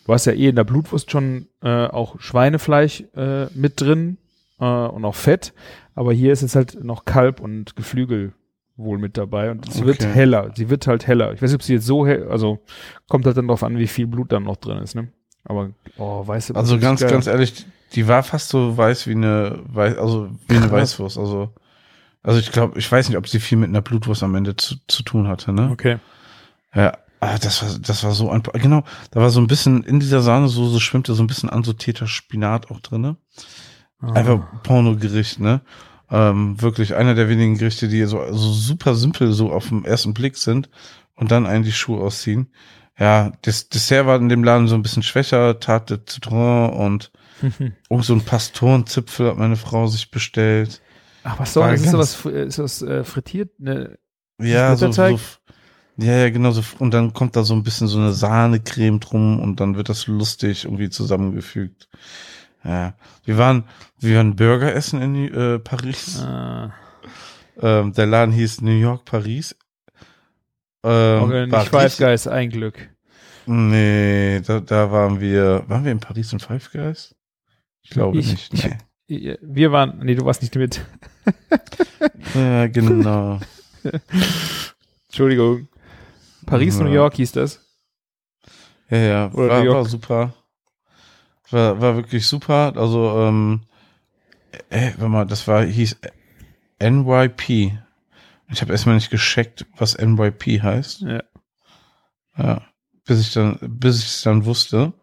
du 0.06 0.14
hast 0.14 0.26
ja 0.26 0.34
eh 0.34 0.50
in 0.50 0.56
der 0.56 0.64
Blutwurst 0.66 1.10
schon 1.12 1.48
äh, 1.62 1.86
auch 1.88 2.20
Schweinefleisch 2.20 3.04
äh, 3.16 3.46
mit 3.56 3.80
drin 3.82 4.18
äh, 4.60 4.66
und 4.66 5.06
auch 5.06 5.16
Fett, 5.16 5.54
aber 5.96 6.14
hier 6.14 6.34
ist 6.34 6.42
jetzt 6.42 6.56
halt 6.56 6.84
noch 6.84 7.06
Kalb 7.06 7.40
und 7.40 7.76
Geflügel 7.76 8.34
wohl 8.76 8.98
mit 8.98 9.18
dabei 9.18 9.52
und 9.52 9.72
sie 9.72 9.86
wird 9.86 10.02
Okay. 10.02 10.12
heller. 10.12 10.52
Sie 10.56 10.70
wird 10.70 10.88
halt 10.88 11.06
heller. 11.08 11.32
Ich 11.34 11.42
weiß 11.42 11.52
nicht, 11.52 11.56
ob 11.56 11.64
sie 11.64 11.74
jetzt 11.74 11.86
so 11.86 12.06
hell, 12.08 12.28
also 12.30 12.60
kommt 13.08 13.26
halt 13.26 13.38
dann 13.38 13.48
drauf 13.48 13.64
an, 13.64 13.78
wie 13.78 13.88
viel 13.88 14.08
Blut 14.08 14.32
dann 14.32 14.44
noch 14.44 14.58
drin 14.58 14.80
ist, 14.80 14.96
ne? 14.96 15.10
Aber 15.46 15.72
oh, 15.98 16.26
weißt 16.26 16.50
du, 16.52 16.56
Also 16.56 16.80
ganz, 16.80 17.02
ganz 17.02 17.28
ehrlich, 17.28 17.66
die 17.96 18.08
war 18.08 18.24
fast 18.24 18.50
so 18.50 18.78
weiß 18.78 19.08
wie 19.08 19.12
eine, 19.12 19.60
Weiß, 19.66 19.98
also 19.98 20.30
wie 20.48 20.58
eine. 20.58 20.72
Weißwurst. 20.72 21.18
Also, 21.18 21.54
also 22.22 22.40
ich 22.40 22.52
glaube, 22.52 22.78
ich 22.80 22.92
weiß 22.92 23.10
nicht, 23.10 23.18
ob 23.18 23.28
sie 23.28 23.40
viel 23.40 23.58
mit 23.58 23.70
einer 23.70 23.82
Blutwurst 23.82 24.24
am 24.24 24.36
Ende 24.36 24.56
zu, 24.56 24.76
zu 24.88 25.04
tun 25.04 25.28
hatte, 25.28 25.54
ne? 25.54 25.70
Okay. 25.72 25.98
Ja, 26.74 26.98
ah, 27.20 27.38
das 27.38 27.62
war, 27.62 27.80
das 27.80 28.04
war 28.04 28.12
so 28.12 28.30
ein, 28.32 28.42
genau, 28.54 28.84
da 29.12 29.22
war 29.22 29.30
so 29.30 29.40
ein 29.40 29.48
bisschen, 29.48 29.84
in 29.84 30.00
dieser 30.00 30.22
Sahnesoße 30.22 30.80
schwimmte 30.80 31.14
so 31.14 31.24
ein 31.24 31.28
bisschen 31.28 31.50
ansortierter 31.50 32.08
Spinat 32.08 32.72
auch 32.72 32.80
drinne. 32.80 33.18
Ah. 34.00 34.14
Einfach 34.14 34.64
Pornogericht, 34.64 35.40
ne? 35.40 35.62
Ähm, 36.10 36.62
wirklich 36.62 36.96
einer 36.96 37.16
der 37.16 37.30
wenigen 37.30 37.58
Gerichte, 37.58 37.88
die 37.88 38.04
so, 38.06 38.22
so 38.32 38.54
super 38.54 38.96
simpel 38.96 39.32
so 39.34 39.52
auf 39.52 39.70
den 39.70 39.86
ersten 39.86 40.14
Blick 40.14 40.38
sind 40.38 40.70
und 41.16 41.32
dann 41.32 41.46
einen 41.46 41.64
die 41.64 41.72
Schuhe 41.72 42.04
ausziehen. 42.04 42.52
Ja, 43.00 43.32
das 43.42 43.70
Dessert 43.70 44.06
war 44.06 44.18
in 44.18 44.30
dem 44.30 44.44
Laden 44.44 44.68
so 44.68 44.76
ein 44.76 44.84
bisschen 44.84 45.04
schwächer, 45.04 45.60
Tarte 45.60 45.98
de 45.98 46.06
Citron 46.08 46.70
und 46.72 47.12
irgend 47.44 47.76
so 48.06 48.14
ein 48.14 48.22
Pastorenzipfel 48.22 49.30
hat 49.30 49.38
meine 49.38 49.56
Frau 49.56 49.88
sich 49.88 50.12
bestellt. 50.12 50.82
Ach, 51.24 51.40
was 51.40 51.54
soll 51.54 51.72
das? 51.72 51.82
Ist 51.82 51.92
sowas, 51.92 52.26
ist 52.26 52.60
das 52.60 52.82
äh, 52.82 53.04
frittiert? 53.04 53.60
Ne? 53.60 53.98
Ja, 54.42 54.76
so, 54.76 54.92
so, 54.92 55.20
ja, 55.98 56.18
ja, 56.18 56.30
genau 56.30 56.52
so. 56.52 56.64
Und 56.80 56.94
dann 56.94 57.14
kommt 57.14 57.36
da 57.36 57.44
so 57.44 57.54
ein 57.54 57.64
bisschen 57.64 57.88
so 57.88 58.00
eine 58.00 58.14
Sahnecreme 58.14 59.00
drum 59.00 59.40
und 59.40 59.60
dann 59.60 59.76
wird 59.78 59.90
das 59.90 60.08
lustig 60.08 60.66
irgendwie 60.66 60.90
zusammengefügt. 60.90 61.88
Ja, 62.64 62.96
wir 63.26 63.38
waren, 63.38 63.66
wir 64.00 64.18
waren 64.18 64.36
Burger 64.36 64.74
essen 64.74 65.02
in 65.02 65.34
äh, 65.34 65.60
Paris. 65.60 66.20
Ah, 66.22 66.74
Ähm, 67.62 67.94
der 67.94 68.08
Laden 68.08 68.34
hieß 68.34 68.62
New 68.62 68.72
York 68.72 69.06
Paris. 69.06 69.56
Ähm, 70.84 71.24
okay, 71.24 71.48
nicht 71.48 71.70
Five 71.70 71.98
Guys, 71.98 72.28
ein 72.28 72.50
Glück. 72.50 72.90
Nee, 73.46 74.42
da, 74.42 74.60
da 74.60 74.92
waren 74.92 75.20
wir, 75.20 75.64
waren 75.68 75.86
wir 75.86 75.92
in 75.92 76.00
Paris 76.00 76.34
in 76.34 76.40
Five 76.40 76.72
Guys? 76.72 77.14
Ich 77.84 77.90
glaube 77.92 78.18
Ich- 78.20 78.32
nicht. 78.32 78.54
ich- 78.54 78.64
Nee. 79.10 79.38
Wir 79.42 79.72
waren, 79.72 80.00
nee, 80.00 80.16
du 80.16 80.26
warst 80.26 80.42
nicht 80.42 80.56
mit. 80.56 80.84
Ja, 82.36 82.68
genau. 82.68 83.40
Entschuldigung. 85.08 85.68
Paris, 86.46 86.78
Ja. 86.78 86.84
New 86.86 86.92
York 86.92 87.16
hieß 87.16 87.32
das. 87.34 87.60
Ja, 88.90 88.98
ja, 88.98 89.32
Oder 89.34 89.66
war, 89.66 89.76
war 89.76 89.86
super. 89.86 90.34
War, 91.52 91.80
war 91.82 91.96
wirklich 91.96 92.26
super. 92.28 92.74
Also, 92.76 93.20
ähm, 93.20 93.62
äh, 94.70 94.92
warte 94.98 95.08
mal, 95.10 95.26
das 95.26 95.48
war, 95.48 95.64
hieß 95.64 95.98
NYP. 96.80 97.78
Ich 98.50 98.62
habe 98.62 98.72
erstmal 98.72 98.96
nicht 98.96 99.10
gescheckt, 99.10 99.66
was 99.78 99.98
NYP 99.98 100.62
heißt. 100.62 101.02
Ja. 101.02 101.24
Ja. 102.38 102.62
Bis 103.06 103.20
ich 103.22 103.34
dann, 103.34 103.58
bis 103.62 104.00
ich 104.00 104.06
es 104.08 104.22
dann 104.24 104.46
wusste. 104.46 104.94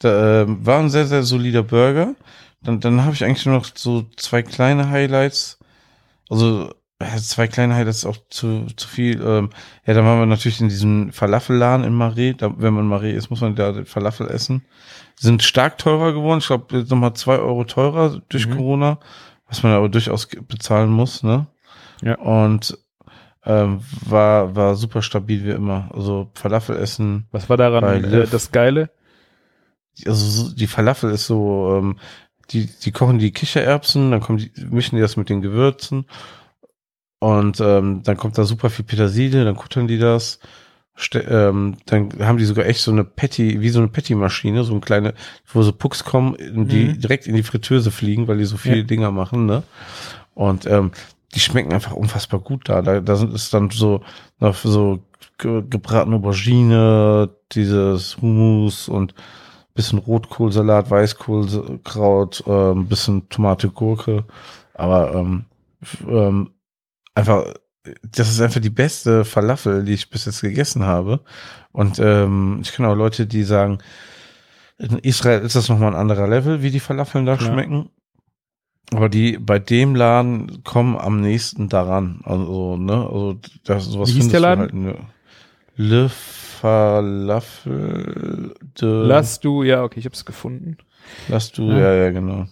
Da, 0.00 0.42
ähm, 0.42 0.64
war 0.64 0.78
ein 0.78 0.90
sehr, 0.90 1.06
sehr 1.06 1.22
solider 1.22 1.62
Burger. 1.62 2.14
Dann, 2.62 2.80
dann 2.80 3.04
habe 3.04 3.14
ich 3.14 3.24
eigentlich 3.24 3.46
nur 3.46 3.56
noch 3.56 3.66
so 3.74 4.04
zwei 4.16 4.42
kleine 4.42 4.90
Highlights. 4.90 5.58
Also 6.28 6.72
zwei 7.20 7.46
kleine 7.46 7.74
Highlights 7.74 7.98
ist 7.98 8.06
auch 8.06 8.18
zu, 8.28 8.66
zu 8.76 8.88
viel. 8.88 9.20
Ähm, 9.22 9.50
ja, 9.86 9.94
dann 9.94 10.04
waren 10.04 10.18
wir 10.18 10.26
natürlich 10.26 10.60
in 10.60 10.68
diesem 10.68 11.12
Falafelladen 11.12 11.84
in 11.86 11.94
Marais. 11.94 12.36
Da, 12.38 12.52
wenn 12.58 12.74
man 12.74 12.84
in 12.84 12.90
Marais 12.90 13.14
ist, 13.16 13.30
muss 13.30 13.40
man 13.40 13.54
da 13.54 13.72
den 13.72 13.86
Falafel 13.86 14.28
essen. 14.28 14.64
Sind 15.16 15.42
stark 15.42 15.78
teurer 15.78 16.12
geworden. 16.12 16.38
Ich 16.40 16.46
glaube, 16.48 16.78
jetzt 16.78 16.90
nochmal 16.90 17.14
zwei 17.14 17.36
Euro 17.38 17.64
teurer 17.64 18.20
durch 18.28 18.46
Mhm. 18.48 18.56
Corona, 18.56 18.98
was 19.48 19.62
man 19.62 19.72
aber 19.72 19.88
durchaus 19.88 20.26
bezahlen 20.26 20.90
muss, 20.90 21.22
ne? 21.22 21.46
Ja. 22.02 22.16
Und 22.18 22.76
ähm, 23.44 23.80
war, 24.04 24.54
war 24.54 24.74
super 24.74 25.02
stabil 25.02 25.44
wie 25.44 25.50
immer. 25.50 25.88
Also 25.94 26.30
Falafel 26.34 26.76
essen, 26.76 27.26
Was 27.30 27.48
war 27.48 27.56
daran 27.56 28.04
äh, 28.04 28.26
das 28.26 28.52
Geile? 28.52 28.90
Also 30.06 30.24
so- 30.26 30.54
die 30.54 30.66
Falafel 30.66 31.10
ist 31.10 31.26
so, 31.26 31.76
ähm, 31.78 31.98
die, 32.50 32.66
die 32.66 32.92
kochen 32.92 33.18
die 33.18 33.30
Kichererbsen, 33.32 34.10
dann 34.10 34.20
kommen 34.20 34.38
die, 34.38 34.50
mischen 34.70 34.96
die 34.96 35.02
das 35.02 35.16
mit 35.16 35.28
den 35.28 35.42
Gewürzen 35.42 36.06
und 37.20 37.60
ähm, 37.60 38.02
dann 38.04 38.16
kommt 38.16 38.38
da 38.38 38.44
super 38.44 38.70
viel 38.70 38.84
Petersilie, 38.84 39.44
dann 39.44 39.56
kuttern 39.56 39.88
die 39.88 39.98
das. 39.98 40.38
Ähm, 41.14 41.76
dann 41.86 42.10
haben 42.20 42.38
die 42.38 42.44
sogar 42.44 42.66
echt 42.66 42.80
so 42.80 42.90
eine 42.90 43.04
Patty, 43.04 43.60
wie 43.60 43.68
so 43.68 43.78
eine 43.78 43.86
Patty-Maschine, 43.88 44.64
so 44.64 44.72
eine 44.72 44.80
kleine, 44.80 45.14
wo 45.46 45.62
so 45.62 45.70
Pucks 45.72 46.02
kommen, 46.04 46.36
die 46.68 46.86
Mhm. 46.86 47.00
direkt 47.00 47.28
in 47.28 47.36
die 47.36 47.44
Fritteuse 47.44 47.92
fliegen, 47.92 48.26
weil 48.26 48.38
die 48.38 48.44
so 48.44 48.56
viele 48.56 48.78
Ja. 48.78 48.82
Dinger 48.82 49.10
machen, 49.12 49.46
ne? 49.46 49.62
Und 50.34 50.66
ähm, 50.66 50.90
die 51.34 51.40
schmecken 51.40 51.72
einfach 51.72 51.92
unfassbar 51.92 52.40
gut 52.40 52.68
da. 52.68 52.82
Da, 52.82 53.00
da 53.00 53.14
sind 53.14 53.32
es 53.32 53.50
dann 53.50 53.70
so 53.70 54.02
noch 54.40 54.56
so 54.56 55.04
ge 55.38 55.62
gebratene 55.70 56.16
Aubergine, 56.16 57.30
dieses 57.52 58.16
Hummus 58.20 58.88
und 58.88 59.14
bisschen 59.78 60.00
Rotkohlsalat, 60.00 60.90
Weißkohlkraut, 60.90 62.42
ähm, 62.48 62.88
bisschen 62.88 63.28
Tomate, 63.28 63.68
Gurke. 63.68 64.24
Aber 64.74 65.14
ähm, 65.14 65.44
ähm, 66.08 66.50
einfach, 67.14 67.54
das 68.02 68.28
ist 68.28 68.40
einfach 68.40 68.60
die 68.60 68.70
beste 68.70 69.24
Falafel, 69.24 69.84
die 69.84 69.94
ich 69.94 70.10
bis 70.10 70.24
jetzt 70.24 70.40
gegessen 70.40 70.84
habe. 70.84 71.20
Und 71.70 72.00
ähm, 72.00 72.58
ich 72.60 72.72
kenne 72.72 72.88
auch 72.88 72.96
Leute, 72.96 73.28
die 73.28 73.44
sagen, 73.44 73.78
in 74.78 74.98
Israel 74.98 75.42
ist 75.42 75.54
das 75.54 75.68
nochmal 75.68 75.92
ein 75.92 76.00
anderer 76.00 76.26
Level, 76.26 76.60
wie 76.60 76.72
die 76.72 76.80
Falafeln 76.80 77.24
da 77.24 77.36
Klar. 77.36 77.52
schmecken. 77.52 77.90
Aber 78.92 79.08
die 79.08 79.38
bei 79.38 79.60
dem 79.60 79.94
Laden 79.94 80.64
kommen 80.64 80.96
am 80.98 81.20
nächsten 81.20 81.68
daran. 81.68 82.20
Also, 82.24 82.76
ne, 82.76 82.94
also 82.94 83.38
das 83.64 83.84
sowas 83.84 84.08
Wie 84.08 84.14
hieß 84.14 84.28
der 84.30 84.40
Laden? 84.40 84.60
Halt 84.60 84.74
nur. 84.74 84.98
Le 85.76 86.10
Falafel 86.60 88.54
Lass 88.80 89.40
du, 89.40 89.62
ja, 89.62 89.82
okay, 89.82 90.00
ich 90.00 90.06
hab's 90.06 90.24
gefunden. 90.24 90.76
Lass 91.28 91.52
du, 91.52 91.70
Ah. 91.70 91.78
ja, 91.78 91.94
ja, 91.94 92.10
genau. 92.10 92.46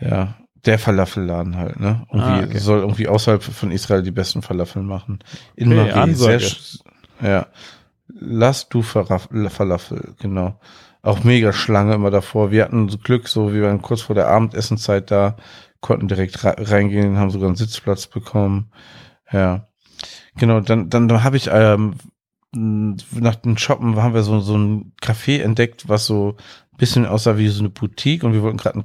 Ja, 0.00 0.36
der 0.64 0.78
Falafelladen 0.78 1.56
halt, 1.56 1.80
ne? 1.80 2.06
Irgendwie 2.10 2.30
Ah, 2.30 2.42
okay. 2.44 2.58
soll 2.58 2.80
irgendwie 2.80 3.08
außerhalb 3.08 3.42
von 3.42 3.70
Israel 3.70 4.02
die 4.02 4.10
besten 4.10 4.42
Falafeln 4.42 4.86
machen. 4.86 5.20
In 5.54 5.72
Okay, 5.78 5.92
Marie, 5.94 6.14
sehr, 6.14 6.40
ja. 7.22 7.46
Lass 8.08 8.68
du 8.68 8.82
Falafel, 8.82 10.14
genau. 10.20 10.58
Auch 11.02 11.22
mega 11.24 11.52
Schlange 11.52 11.94
immer 11.94 12.10
davor. 12.10 12.50
Wir 12.50 12.64
hatten 12.64 12.88
so 12.88 12.98
Glück, 12.98 13.28
so 13.28 13.52
wir 13.54 13.62
waren 13.62 13.80
kurz 13.82 14.00
vor 14.02 14.14
der 14.14 14.28
Abendessenzeit 14.28 15.10
da, 15.10 15.36
konnten 15.80 16.08
direkt 16.08 16.42
re- 16.44 16.56
reingehen, 16.58 17.16
haben 17.18 17.30
sogar 17.30 17.48
einen 17.48 17.56
Sitzplatz 17.56 18.06
bekommen. 18.08 18.72
Ja. 19.30 19.68
Genau, 20.36 20.60
dann, 20.60 20.90
dann 20.90 21.24
habe 21.24 21.36
ich 21.36 21.48
ähm, 21.52 21.94
nach 22.56 23.34
dem 23.36 23.56
Shoppen 23.58 23.96
haben 23.96 24.14
wir 24.14 24.22
so, 24.22 24.40
so 24.40 24.56
ein 24.56 24.92
Café 25.02 25.40
entdeckt, 25.42 25.88
was 25.88 26.06
so 26.06 26.36
ein 26.72 26.76
bisschen 26.78 27.06
aussah 27.06 27.36
wie 27.38 27.48
so 27.48 27.60
eine 27.60 27.70
Boutique 27.70 28.24
und 28.24 28.32
wir 28.32 28.42
wollten 28.42 28.56
gerade 28.58 28.78
ein 28.78 28.84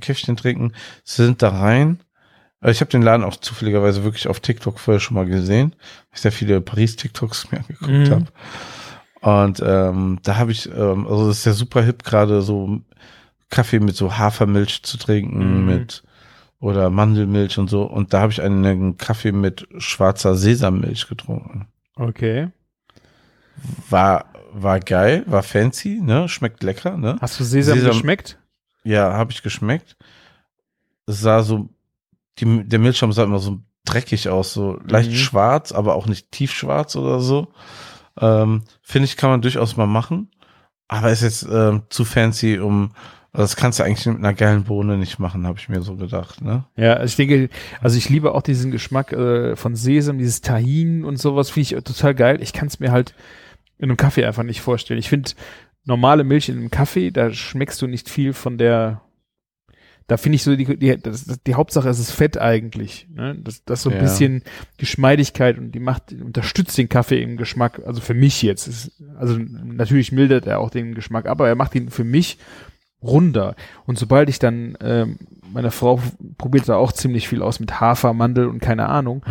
Käffchen 0.00 0.36
trinken, 0.36 0.72
sind 1.04 1.42
da 1.42 1.50
rein. 1.50 2.00
Äh, 2.60 2.70
Ich 2.70 2.80
habe 2.80 2.90
den 2.90 3.02
Laden 3.02 3.24
auch 3.24 3.36
zufälligerweise 3.36 4.04
wirklich 4.04 4.28
auf 4.28 4.40
TikTok 4.40 4.78
vorher 4.78 5.00
schon 5.00 5.14
mal 5.16 5.26
gesehen, 5.26 5.72
weil 5.72 6.14
ich 6.14 6.20
sehr 6.20 6.32
viele 6.32 6.60
Paris-TikToks 6.60 7.48
mir 7.52 7.58
angeguckt 7.58 7.90
Mhm. 7.90 8.10
habe. 8.10 8.26
Und 9.20 9.60
ähm, 9.66 10.18
da 10.22 10.36
habe 10.36 10.52
ich, 10.52 10.68
ähm, 10.72 11.06
also 11.06 11.26
das 11.28 11.38
ist 11.38 11.44
ja 11.46 11.52
super 11.52 11.82
hip, 11.82 12.04
gerade 12.04 12.40
so 12.42 12.80
Kaffee 13.50 13.80
mit 13.80 13.96
so 13.96 14.16
Hafermilch 14.16 14.82
zu 14.84 14.96
trinken, 14.98 15.60
Mhm. 15.60 15.66
mit 15.66 16.02
oder 16.60 16.90
Mandelmilch 16.90 17.58
und 17.58 17.68
so. 17.70 17.82
Und 17.84 18.12
da 18.12 18.20
habe 18.20 18.32
ich 18.32 18.42
einen 18.42 18.96
Kaffee 18.96 19.32
mit 19.32 19.66
schwarzer 19.78 20.34
Sesammilch 20.34 21.08
getrunken. 21.08 21.66
Okay. 21.96 22.48
War, 23.90 24.26
war 24.52 24.80
geil, 24.80 25.24
war 25.26 25.42
fancy, 25.42 26.00
ne? 26.02 26.28
Schmeckt 26.28 26.62
lecker, 26.62 26.96
ne? 26.96 27.16
Hast 27.20 27.38
du 27.40 27.44
Sesam, 27.44 27.78
Sesam- 27.78 27.88
geschmeckt? 27.92 28.38
Ja, 28.84 29.12
habe 29.12 29.32
ich 29.32 29.42
geschmeckt. 29.42 29.96
Es 31.06 31.20
sah 31.20 31.42
so, 31.42 31.68
die, 32.38 32.64
der 32.64 32.78
Milchschaum 32.78 33.12
sah 33.12 33.24
immer 33.24 33.38
so 33.38 33.58
dreckig 33.84 34.28
aus, 34.28 34.52
so 34.52 34.78
leicht 34.86 35.10
Mhm. 35.10 35.16
schwarz, 35.16 35.72
aber 35.72 35.94
auch 35.94 36.06
nicht 36.06 36.30
tiefschwarz 36.30 36.96
oder 36.96 37.20
so. 37.20 37.48
Ähm, 38.20 38.62
Finde 38.82 39.06
ich, 39.06 39.16
kann 39.16 39.30
man 39.30 39.42
durchaus 39.42 39.76
mal 39.76 39.86
machen. 39.86 40.30
Aber 40.88 41.10
ist 41.10 41.22
jetzt 41.22 41.46
ähm, 41.50 41.82
zu 41.90 42.04
fancy, 42.04 42.58
um, 42.58 42.92
das 43.32 43.56
kannst 43.56 43.78
du 43.78 43.84
eigentlich 43.84 44.06
mit 44.06 44.16
einer 44.18 44.32
geilen 44.32 44.64
Bohne 44.64 44.96
nicht 44.96 45.18
machen, 45.18 45.46
habe 45.46 45.58
ich 45.58 45.68
mir 45.68 45.82
so 45.82 45.96
gedacht, 45.96 46.40
ne? 46.40 46.64
Ja, 46.76 46.94
also 46.94 47.10
ich 47.12 47.16
denke, 47.16 47.50
also 47.82 47.98
ich 47.98 48.08
liebe 48.08 48.34
auch 48.34 48.40
diesen 48.42 48.70
Geschmack 48.70 49.12
äh, 49.12 49.54
von 49.54 49.76
Sesam, 49.76 50.16
dieses 50.18 50.40
Tahin 50.40 51.04
und 51.04 51.18
sowas, 51.18 51.50
finde 51.50 51.76
ich 51.76 51.84
total 51.84 52.14
geil. 52.14 52.38
Ich 52.42 52.54
kann 52.54 52.68
es 52.68 52.80
mir 52.80 52.90
halt 52.90 53.14
in 53.78 53.84
einem 53.90 53.96
Kaffee 53.96 54.24
einfach 54.24 54.42
nicht 54.42 54.60
vorstellen. 54.60 54.98
Ich 55.00 55.08
finde 55.08 55.30
normale 55.84 56.24
Milch 56.24 56.48
in 56.48 56.56
einem 56.58 56.70
Kaffee, 56.70 57.10
da 57.10 57.32
schmeckst 57.32 57.80
du 57.80 57.86
nicht 57.86 58.08
viel 58.10 58.32
von 58.32 58.58
der, 58.58 59.00
da 60.06 60.16
finde 60.16 60.36
ich 60.36 60.42
so 60.42 60.56
die, 60.56 60.76
die, 60.78 60.96
das, 61.00 61.26
die 61.46 61.54
Hauptsache 61.54 61.88
ist 61.88 61.98
es 61.98 62.10
Fett 62.10 62.38
eigentlich. 62.38 63.06
Ne? 63.14 63.36
Das, 63.42 63.64
das 63.64 63.82
so 63.82 63.90
ein 63.90 63.96
Ja. 63.96 64.02
bisschen 64.02 64.42
Geschmeidigkeit 64.78 65.58
und 65.58 65.72
die 65.72 65.80
macht, 65.80 66.12
unterstützt 66.12 66.76
den 66.78 66.88
Kaffee 66.88 67.22
im 67.22 67.36
Geschmack, 67.36 67.80
also 67.86 68.00
für 68.00 68.14
mich 68.14 68.42
jetzt. 68.42 68.66
Ist, 68.66 68.92
also 69.18 69.38
natürlich 69.38 70.12
mildert 70.12 70.46
er 70.46 70.60
auch 70.60 70.70
den 70.70 70.94
Geschmack, 70.94 71.26
aber 71.26 71.48
er 71.48 71.54
macht 71.54 71.74
ihn 71.74 71.90
für 71.90 72.04
mich 72.04 72.38
runder. 73.02 73.54
Und 73.86 73.98
sobald 73.98 74.28
ich 74.28 74.38
dann, 74.38 74.76
ähm, 74.80 75.18
meine 75.52 75.70
Frau 75.70 76.00
probiert 76.36 76.68
da 76.68 76.76
auch 76.76 76.92
ziemlich 76.92 77.28
viel 77.28 77.42
aus 77.42 77.60
mit 77.60 77.80
Hafer, 77.80 78.12
Mandel 78.12 78.48
und 78.48 78.60
keine 78.60 78.88
Ahnung, 78.88 79.22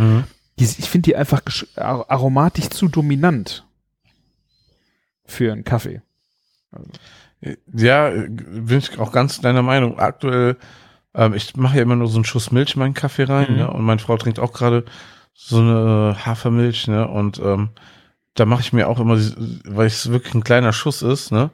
die, 0.58 0.64
ich 0.64 0.90
finde 0.90 1.04
die 1.08 1.16
einfach 1.16 1.42
aromatisch 1.76 2.70
zu 2.70 2.88
dominant 2.88 3.67
für 5.28 5.52
einen 5.52 5.64
Kaffee. 5.64 6.02
Ja, 7.74 8.10
äh, 8.10 8.28
bin 8.30 8.80
ich 8.80 8.98
auch 9.00 9.12
ganz 9.12 9.40
deiner 9.42 9.62
Meinung. 9.62 10.00
Aktuell, 10.00 10.58
ähm, 11.14 11.34
ich 11.34 11.56
mache 11.56 11.78
ja 11.78 11.84
immer 11.84 11.96
nur 11.96 12.08
so 12.08 12.18
einen 12.18 12.26
Schuss 12.26 12.52
Milch 12.52 12.74
in 12.76 12.80
meinen 12.80 12.94
Kaffee 12.94 13.24
rein, 13.26 13.52
Mhm. 13.52 13.58
ne? 13.58 13.72
Und 13.72 13.84
meine 13.84 14.00
Frau 14.00 14.18
trinkt 14.18 14.40
auch 14.40 14.54
gerade 14.54 14.86
so 15.34 15.60
eine 15.60 16.18
Hafermilch, 16.26 16.88
ne? 16.88 17.08
Und 17.08 17.40
ähm, 17.40 17.70
da 18.34 18.46
mache 18.46 18.62
ich 18.62 18.74
mir 18.74 18.88
auch 18.88 19.00
immer, 19.00 19.18
weil 19.66 19.88
es 19.88 20.10
wirklich 20.12 20.34
ein 20.34 20.44
kleiner 20.44 20.74
Schuss 20.74 21.02
ist, 21.02 21.32
ne? 21.32 21.52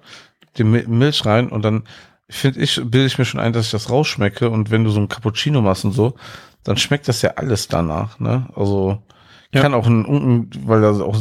Die 0.57 0.63
Mi- 0.63 0.87
Milch 0.87 1.25
rein 1.25 1.49
und 1.49 1.63
dann 1.63 1.83
finde 2.29 2.61
ich, 2.61 2.75
bilde 2.77 3.05
ich 3.05 3.17
mir 3.17 3.25
schon 3.25 3.39
ein, 3.41 3.53
dass 3.53 3.65
ich 3.65 3.71
das 3.71 3.89
rausschmecke. 3.89 4.49
Und 4.49 4.71
wenn 4.71 4.83
du 4.83 4.89
so 4.89 4.99
ein 4.99 5.09
Cappuccino 5.09 5.61
machst 5.61 5.83
und 5.83 5.91
so, 5.91 6.15
dann 6.63 6.77
schmeckt 6.77 7.07
das 7.07 7.21
ja 7.21 7.31
alles 7.31 7.67
danach, 7.67 8.19
ne? 8.19 8.47
Also 8.55 9.01
Ja. 9.53 9.61
kann 9.61 9.73
auch 9.73 9.85
ein, 9.87 10.49
weil 10.65 10.81
das 10.81 10.99
auch, 10.99 11.15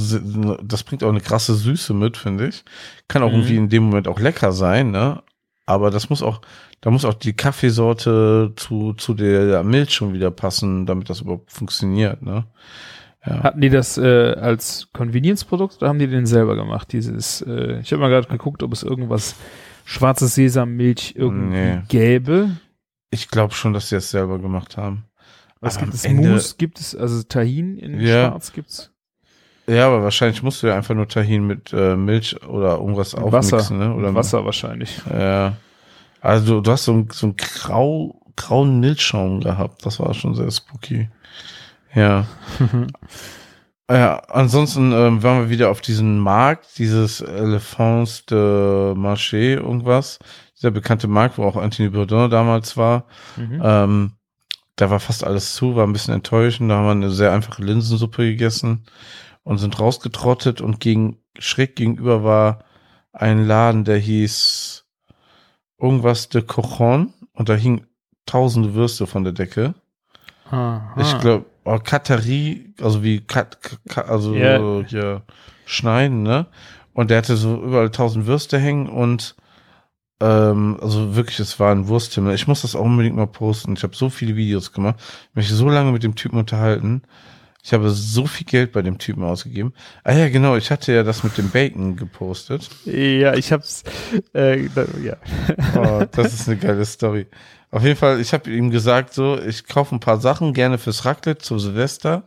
das 0.63 0.83
bringt 0.85 1.05
auch 1.05 1.09
eine 1.11 1.21
krasse 1.21 1.55
Süße 1.55 1.93
mit, 1.95 2.17
finde 2.17 2.49
ich. 2.49 2.65
Kann 3.09 3.23
auch 3.23 3.29
Mhm. 3.29 3.35
irgendwie 3.35 3.57
in 3.57 3.69
dem 3.69 3.85
Moment 3.85 4.09
auch 4.09 4.19
lecker 4.21 4.53
sein, 4.53 4.91
ne? 4.91 5.23
Aber 5.67 5.91
das 5.91 6.11
muss 6.11 6.23
auch, 6.23 6.41
da 6.81 6.91
muss 6.91 7.05
auch 7.05 7.15
die 7.15 7.35
Kaffeesorte 7.35 8.53
zu, 8.57 8.95
zu 8.95 9.15
der 9.15 9.63
Milch 9.65 9.93
schon 9.95 10.13
wieder 10.13 10.31
passen, 10.31 10.87
damit 10.87 11.09
das 11.11 11.21
überhaupt 11.21 11.53
funktioniert, 11.53 12.23
ne? 12.23 12.47
Ja. 13.25 13.43
Hatten 13.45 13.61
die 13.61 13.71
das 13.71 13.99
äh, 13.99 14.33
als 14.33 14.89
Convenience-Produkt 14.93 15.77
oder 15.77 15.89
haben 15.89 16.01
die 16.01 16.09
den 16.09 16.27
selber 16.27 16.57
gemacht? 16.57 16.93
Dieses, 16.93 17.41
äh, 17.43 17.79
ich 17.81 17.93
habe 17.93 18.01
mal 18.01 18.09
gerade 18.09 18.27
geguckt, 18.27 18.65
ob 18.65 18.73
es 18.73 18.83
irgendwas 18.83 19.37
schwarzes 19.85 20.35
Sesammilch 20.35 21.15
irgendwie 21.17 21.57
Nee. 21.57 21.79
gäbe. 21.89 22.51
Ich 23.11 23.29
glaube 23.29 23.55
schon, 23.55 23.75
dass 23.75 23.91
sie 23.91 23.97
es 23.97 24.11
selber 24.11 24.39
gemacht 24.41 24.77
haben. 24.77 25.05
Was 25.63 25.77
Aber 25.79 25.87
gibt 25.87 25.95
es? 25.95 26.05
Ende- 26.05 26.29
Mousse 26.29 26.57
gibt 26.59 26.79
es, 26.81 26.95
also 26.95 27.23
Tahin 27.23 27.79
in 27.79 27.99
Ja. 28.01 28.29
Schwarz 28.29 28.53
gibt's. 28.53 28.91
Ja, 29.67 29.87
aber 29.87 30.03
wahrscheinlich 30.03 30.43
musst 30.43 30.63
du 30.63 30.67
ja 30.67 30.75
einfach 30.77 30.95
nur 30.95 31.09
Tahin 31.09 31.47
mit 31.47 31.73
äh, 31.73 31.97
Milch 31.97 32.43
oder 32.47 32.77
irgendwas 32.79 33.15
Wasser. 33.15 33.57
aufmixen, 33.57 33.79
ne? 33.79 33.95
Oder 33.95 34.09
Und 34.09 34.15
Wasser 34.17 34.45
wahrscheinlich. 34.45 35.01
Ja. 35.09 35.55
Also 36.21 36.57
du, 36.57 36.61
du 36.61 36.71
hast 36.73 36.85
so, 36.85 36.93
ein, 36.93 37.09
so 37.13 37.27
einen 37.29 37.37
grau, 37.37 38.21
grauen 38.37 38.81
Milchschaum 38.81 39.41
gehabt. 39.41 39.87
Das 39.87 39.99
war 40.01 40.13
schon 40.15 40.35
sehr 40.35 40.51
spooky. 40.51 41.09
Ja. 41.95 42.27
Ja, 43.91 44.23
ansonsten 44.29 44.93
ähm, 44.93 45.23
waren 45.23 45.41
wir 45.43 45.51
wieder 45.51 45.69
auf 45.71 45.81
diesen 45.83 46.19
Markt, 46.19 46.79
dieses 46.79 47.21
Elephants 47.21 48.25
de 48.25 48.95
Marché, 48.95 49.57
irgendwas. 49.57 50.19
Dieser 50.57 50.71
bekannte 50.71 51.09
Markt, 51.09 51.37
wo 51.37 51.45
auch 51.45 51.57
Anthony 51.57 51.91
Bourdain 51.91 52.31
damals 52.31 52.77
war. 52.79 53.05
Mhm. 53.37 53.61
Ähm, 53.63 54.13
da 54.77 54.91
war 54.91 55.01
fast 55.01 55.25
alles 55.25 55.55
zu, 55.55 55.77
war 55.77 55.87
ein 55.87 55.93
bisschen 55.93 56.15
enttäuschend. 56.15 56.71
Da 56.71 56.77
haben 56.77 56.87
wir 56.87 56.91
eine 56.93 57.11
sehr 57.11 57.33
einfache 57.33 57.63
Linsensuppe 57.63 58.25
gegessen 58.25 58.85
und 59.43 59.59
sind 59.59 59.79
rausgetrottet 59.79 60.61
und 60.61 60.81
gegen, 60.81 61.19
schräg 61.39 61.77
gegenüber 61.77 62.25
war 62.25 62.65
ein 63.13 63.47
Laden, 63.47 63.85
der 63.85 63.99
hieß 63.99 64.87
irgendwas 65.79 66.29
de 66.29 66.43
Cochon 66.43 67.13
und 67.33 67.49
da 67.49 67.55
hingen 67.55 67.87
tausende 68.25 68.75
Würste 68.75 69.07
von 69.07 69.25
der 69.25 69.33
Decke. 69.33 69.75
Aha. 70.51 70.95
Ich 70.99 71.19
glaube, 71.19 71.47
oh, 71.65 71.79
also 72.81 73.03
wie 73.03 73.21
Kat, 73.21 73.59
Ka- 73.89 74.03
also 74.03 74.35
so 74.59 74.85
hier 74.87 75.23
schneiden, 75.65 76.23
ne? 76.23 76.47
Und 76.95 77.11
der 77.11 77.19
hatte 77.19 77.37
so 77.37 77.63
überall 77.63 77.91
tausend 77.91 78.27
Würste 78.27 78.59
hängen 78.59 78.89
und 78.89 79.35
ähm, 80.23 80.79
also 80.81 81.17
wirklich, 81.17 81.41
es 81.41 81.59
war 81.59 81.73
ein 81.73 81.89
Wursthimmel. 81.89 82.35
Ich 82.35 82.47
muss 82.47 82.63
das 82.63 82.77
auch 82.77 82.85
unbedingt 82.85 83.17
mal 83.17 83.27
posten. 83.27 83.75
Ich 83.77 83.83
habe 83.83 83.97
so 83.97 84.09
viele 84.09 84.37
Videos 84.37 84.73
gemacht, 84.73 84.97
mich 85.35 85.49
so 85.49 85.69
lange 85.69 85.91
mit 85.91 86.05
dem 86.05 86.15
Typen 86.15 86.39
unterhalten. 86.39 87.03
Ich 87.65 87.73
habe 87.73 87.91
so 87.91 88.27
viel 88.27 88.47
Geld 88.47 88.73
bei 88.73 88.83
dem 88.83 88.99
Typen 88.99 89.23
ausgegeben. 89.23 89.73
Ah 90.03 90.13
ja, 90.13 90.29
genau, 90.29 90.57
ich 90.57 90.71
hatte 90.71 90.93
ja 90.93 91.03
das 91.03 91.23
mit 91.23 91.39
dem 91.39 91.51
Bacon 91.51 91.97
gepostet. 91.97 92.69
Ja, 92.85 93.35
ich 93.35 93.53
hab's, 93.53 93.85
äh, 94.35 94.67
ja. 95.03 95.17
Oh, 95.77 96.05
das 96.11 96.35
ist 96.35 96.49
eine 96.49 96.59
geile 96.59 96.85
Story. 96.85 97.27
Auf 97.71 97.85
jeden 97.85 97.97
Fall, 97.97 98.21
ich 98.21 98.33
habe 98.33 98.51
ihm 98.51 98.71
gesagt, 98.71 99.15
so, 99.15 99.39
ich 99.39 99.67
kaufe 99.67 99.95
ein 99.95 100.01
paar 100.01 100.21
Sachen 100.21 100.55
gerne 100.55 100.77
fürs 100.77 101.05
Raclette 101.05 101.43
zu 101.43 101.59
Silvester, 101.59 102.25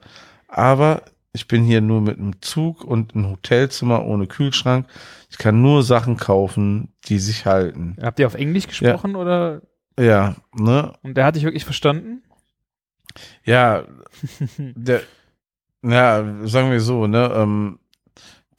aber 0.47 1.03
ich 1.35 1.47
bin 1.47 1.63
hier 1.65 1.81
nur 1.81 2.01
mit 2.01 2.17
einem 2.17 2.41
Zug 2.41 2.83
und 2.83 3.13
einem 3.13 3.29
Hotelzimmer 3.29 4.05
ohne 4.05 4.25
Kühlschrank. 4.25 4.87
Ich 5.29 5.37
kann 5.37 5.61
nur 5.61 5.83
Sachen 5.83 6.15
kaufen, 6.15 6.93
die 7.05 7.19
sich 7.19 7.45
halten. 7.45 7.97
Habt 8.01 8.19
ihr 8.19 8.27
auf 8.27 8.35
Englisch 8.35 8.67
gesprochen 8.67 9.15
oder? 9.15 9.61
Ja, 9.99 10.35
ne? 10.53 10.93
Und 11.03 11.15
der 11.17 11.25
hat 11.25 11.35
dich 11.35 11.43
wirklich 11.43 11.65
verstanden? 11.65 12.23
Ja, 13.43 13.83
der, 14.57 15.01
ja, 15.83 16.23
sagen 16.47 16.71
wir 16.71 16.79
so, 16.79 17.05
ne? 17.05 17.31
Ähm, 17.35 17.79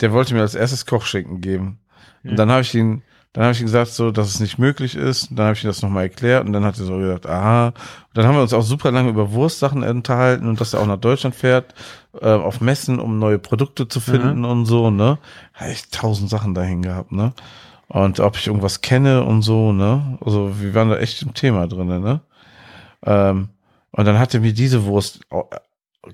der 0.00 0.12
wollte 0.12 0.34
mir 0.34 0.42
als 0.42 0.54
erstes 0.54 0.84
Kochschinken 0.84 1.40
geben. 1.40 1.80
Ja. 2.22 2.30
Und 2.30 2.36
dann 2.36 2.50
habe 2.50 2.60
ich 2.60 2.74
ihn, 2.74 3.02
dann 3.36 3.44
habe 3.44 3.52
ich 3.52 3.60
ihm 3.60 3.66
gesagt, 3.66 3.90
so, 3.92 4.10
dass 4.10 4.28
es 4.28 4.40
nicht 4.40 4.58
möglich 4.58 4.96
ist. 4.96 5.30
Und 5.30 5.36
dann 5.38 5.46
habe 5.46 5.56
ich 5.56 5.62
ihm 5.62 5.68
das 5.68 5.82
nochmal 5.82 6.04
erklärt 6.04 6.46
und 6.46 6.52
dann 6.54 6.64
hat 6.64 6.78
er 6.78 6.86
so 6.86 6.96
gesagt, 6.96 7.26
aha. 7.26 7.66
Und 7.68 7.74
dann 8.14 8.26
haben 8.26 8.34
wir 8.34 8.40
uns 8.42 8.54
auch 8.54 8.62
super 8.62 8.90
lange 8.90 9.10
über 9.10 9.30
Wurstsachen 9.32 9.82
unterhalten 9.82 10.48
und 10.48 10.58
dass 10.60 10.72
er 10.72 10.80
auch 10.80 10.86
nach 10.86 10.96
Deutschland 10.96 11.34
fährt, 11.34 11.74
äh, 12.20 12.28
auf 12.30 12.62
Messen, 12.62 12.98
um 12.98 13.18
neue 13.18 13.38
Produkte 13.38 13.88
zu 13.88 14.00
finden 14.00 14.44
und 14.46 14.64
so, 14.64 14.90
ne? 14.90 15.18
Habe 15.52 15.70
ich 15.70 15.90
tausend 15.90 16.30
Sachen 16.30 16.54
dahin 16.54 16.80
gehabt, 16.80 17.12
ne? 17.12 17.34
Und 17.88 18.18
ob 18.20 18.36
ich 18.38 18.46
irgendwas 18.46 18.80
kenne 18.80 19.22
und 19.22 19.42
so, 19.42 19.70
ne? 19.72 20.18
Also 20.24 20.58
wir 20.60 20.74
waren 20.74 20.88
da 20.88 20.96
echt 20.96 21.20
im 21.22 21.34
Thema 21.34 21.66
drin, 21.68 21.88
ne? 21.88 22.20
Ähm, 23.04 23.50
und 23.92 24.04
dann 24.06 24.18
hat 24.18 24.32
er 24.34 24.40
mir 24.40 24.52
diese 24.54 24.84
Wurst 24.86 25.20
au- 25.30 25.48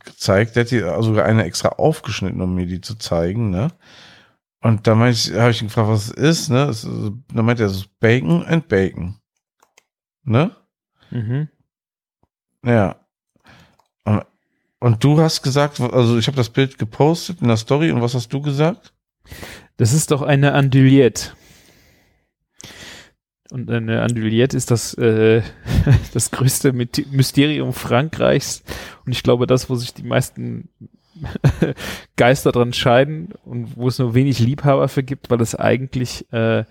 gezeigt. 0.05 0.57
Der 0.57 0.65
hat 0.65 0.71
die 0.73 0.81
sogar 0.81 1.25
eine 1.25 1.45
extra 1.45 1.69
aufgeschnitten, 1.71 2.41
um 2.41 2.55
mir 2.55 2.67
die 2.67 2.81
zu 2.81 2.97
zeigen, 2.97 3.51
ne? 3.51 3.69
Und 4.63 4.87
da 4.87 4.97
habe 4.97 5.11
ich 5.11 5.29
ihn 5.31 5.69
gefragt, 5.69 5.89
was 5.89 6.09
es 6.09 6.11
ist, 6.41 6.49
ne? 6.51 6.65
Es 6.65 6.85
ist, 6.85 7.13
dann 7.35 7.45
meinte 7.45 7.65
er, 7.65 7.67
es 7.67 7.77
ist 7.79 7.99
Bacon 8.01 8.45
and 8.45 8.69
Bacon. 8.69 9.17
Ne? 10.25 10.55
Mhm. 11.11 11.49
Ja. 12.65 12.97
Und- 14.05 14.25
Und 14.79 15.03
du 15.05 15.21
hast 15.21 15.43
gesagt, 15.43 15.81
also 15.81 16.17
ich 16.19 16.27
habe 16.29 16.37
das 16.37 16.49
Bild 16.51 16.79
gepostet 16.79 17.41
in 17.41 17.49
der 17.49 17.57
Story 17.57 17.91
und 17.93 18.03
was 18.03 18.15
hast 18.15 18.33
du 18.33 18.41
gesagt? 18.41 18.93
Das 19.77 19.93
ist 19.93 20.11
doch 20.11 20.23
eine 20.23 20.55
Andouillette. 20.55 21.31
Und 23.51 23.71
eine 23.71 24.01
Andouillette 24.03 24.57
ist 24.57 24.71
das, 24.71 24.95
äh, 24.95 25.43
das 26.15 26.31
größte 26.31 26.73
Mysterium 26.73 27.73
Frankreichs. 27.73 28.63
Und 29.05 29.13
ich 29.13 29.23
glaube, 29.23 29.47
das, 29.47 29.69
wo 29.69 29.75
sich 29.75 29.93
die 29.93 30.05
meisten 30.05 30.69
Geister 32.17 32.53
dran 32.53 32.73
scheiden 32.73 33.31
und 33.45 33.77
wo 33.77 33.89
es 33.89 33.99
nur 33.99 34.15
wenig 34.15 34.39
Liebhaber 34.39 34.89
für 34.89 35.03
gibt, 35.03 35.31
weil 35.31 35.41
es 35.41 35.55
eigentlich 35.55 36.31
äh, 36.33 36.65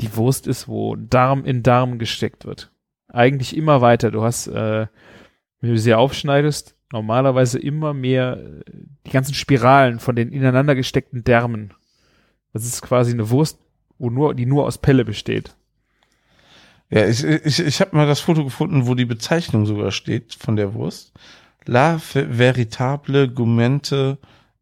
die 0.00 0.16
Wurst 0.16 0.46
ist, 0.46 0.68
wo 0.68 0.96
Darm 0.96 1.44
in 1.44 1.62
Darm 1.62 1.98
gesteckt 1.98 2.44
wird. 2.44 2.70
Eigentlich 3.08 3.56
immer 3.56 3.80
weiter. 3.80 4.10
Du 4.10 4.22
hast, 4.22 4.46
äh, 4.46 4.86
wenn 5.60 5.70
du 5.70 5.78
sie 5.78 5.94
aufschneidest, 5.94 6.76
normalerweise 6.92 7.58
immer 7.58 7.94
mehr 7.94 8.38
äh, 8.38 8.72
die 9.06 9.10
ganzen 9.10 9.34
Spiralen 9.34 9.98
von 9.98 10.16
den 10.16 10.32
ineinander 10.32 10.74
gesteckten 10.74 11.24
Därmen. 11.24 11.74
Das 12.52 12.64
ist 12.64 12.82
quasi 12.82 13.12
eine 13.12 13.30
Wurst, 13.30 13.58
wo 13.98 14.10
nur, 14.10 14.34
die 14.34 14.46
nur 14.46 14.66
aus 14.66 14.78
Pelle 14.78 15.04
besteht. 15.04 15.54
Ja, 16.90 17.06
ich, 17.06 17.24
ich, 17.24 17.58
ich 17.60 17.80
habe 17.80 17.96
mal 17.96 18.06
das 18.06 18.20
Foto 18.20 18.44
gefunden, 18.44 18.86
wo 18.86 18.94
die 18.94 19.06
Bezeichnung 19.06 19.64
sogar 19.64 19.92
steht 19.92 20.34
von 20.34 20.56
der 20.56 20.74
Wurst. 20.74 21.12
La 21.66 21.96
ve- 21.98 22.26
véritable 22.38 23.28
Gumente 23.28 24.18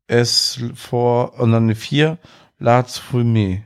es 0.07 0.61
for, 0.75 1.39
und 1.39 1.53
dann 1.53 1.65
eine 1.65 1.75
4, 1.75 2.19
La 2.59 2.81
Fumé. 2.81 3.63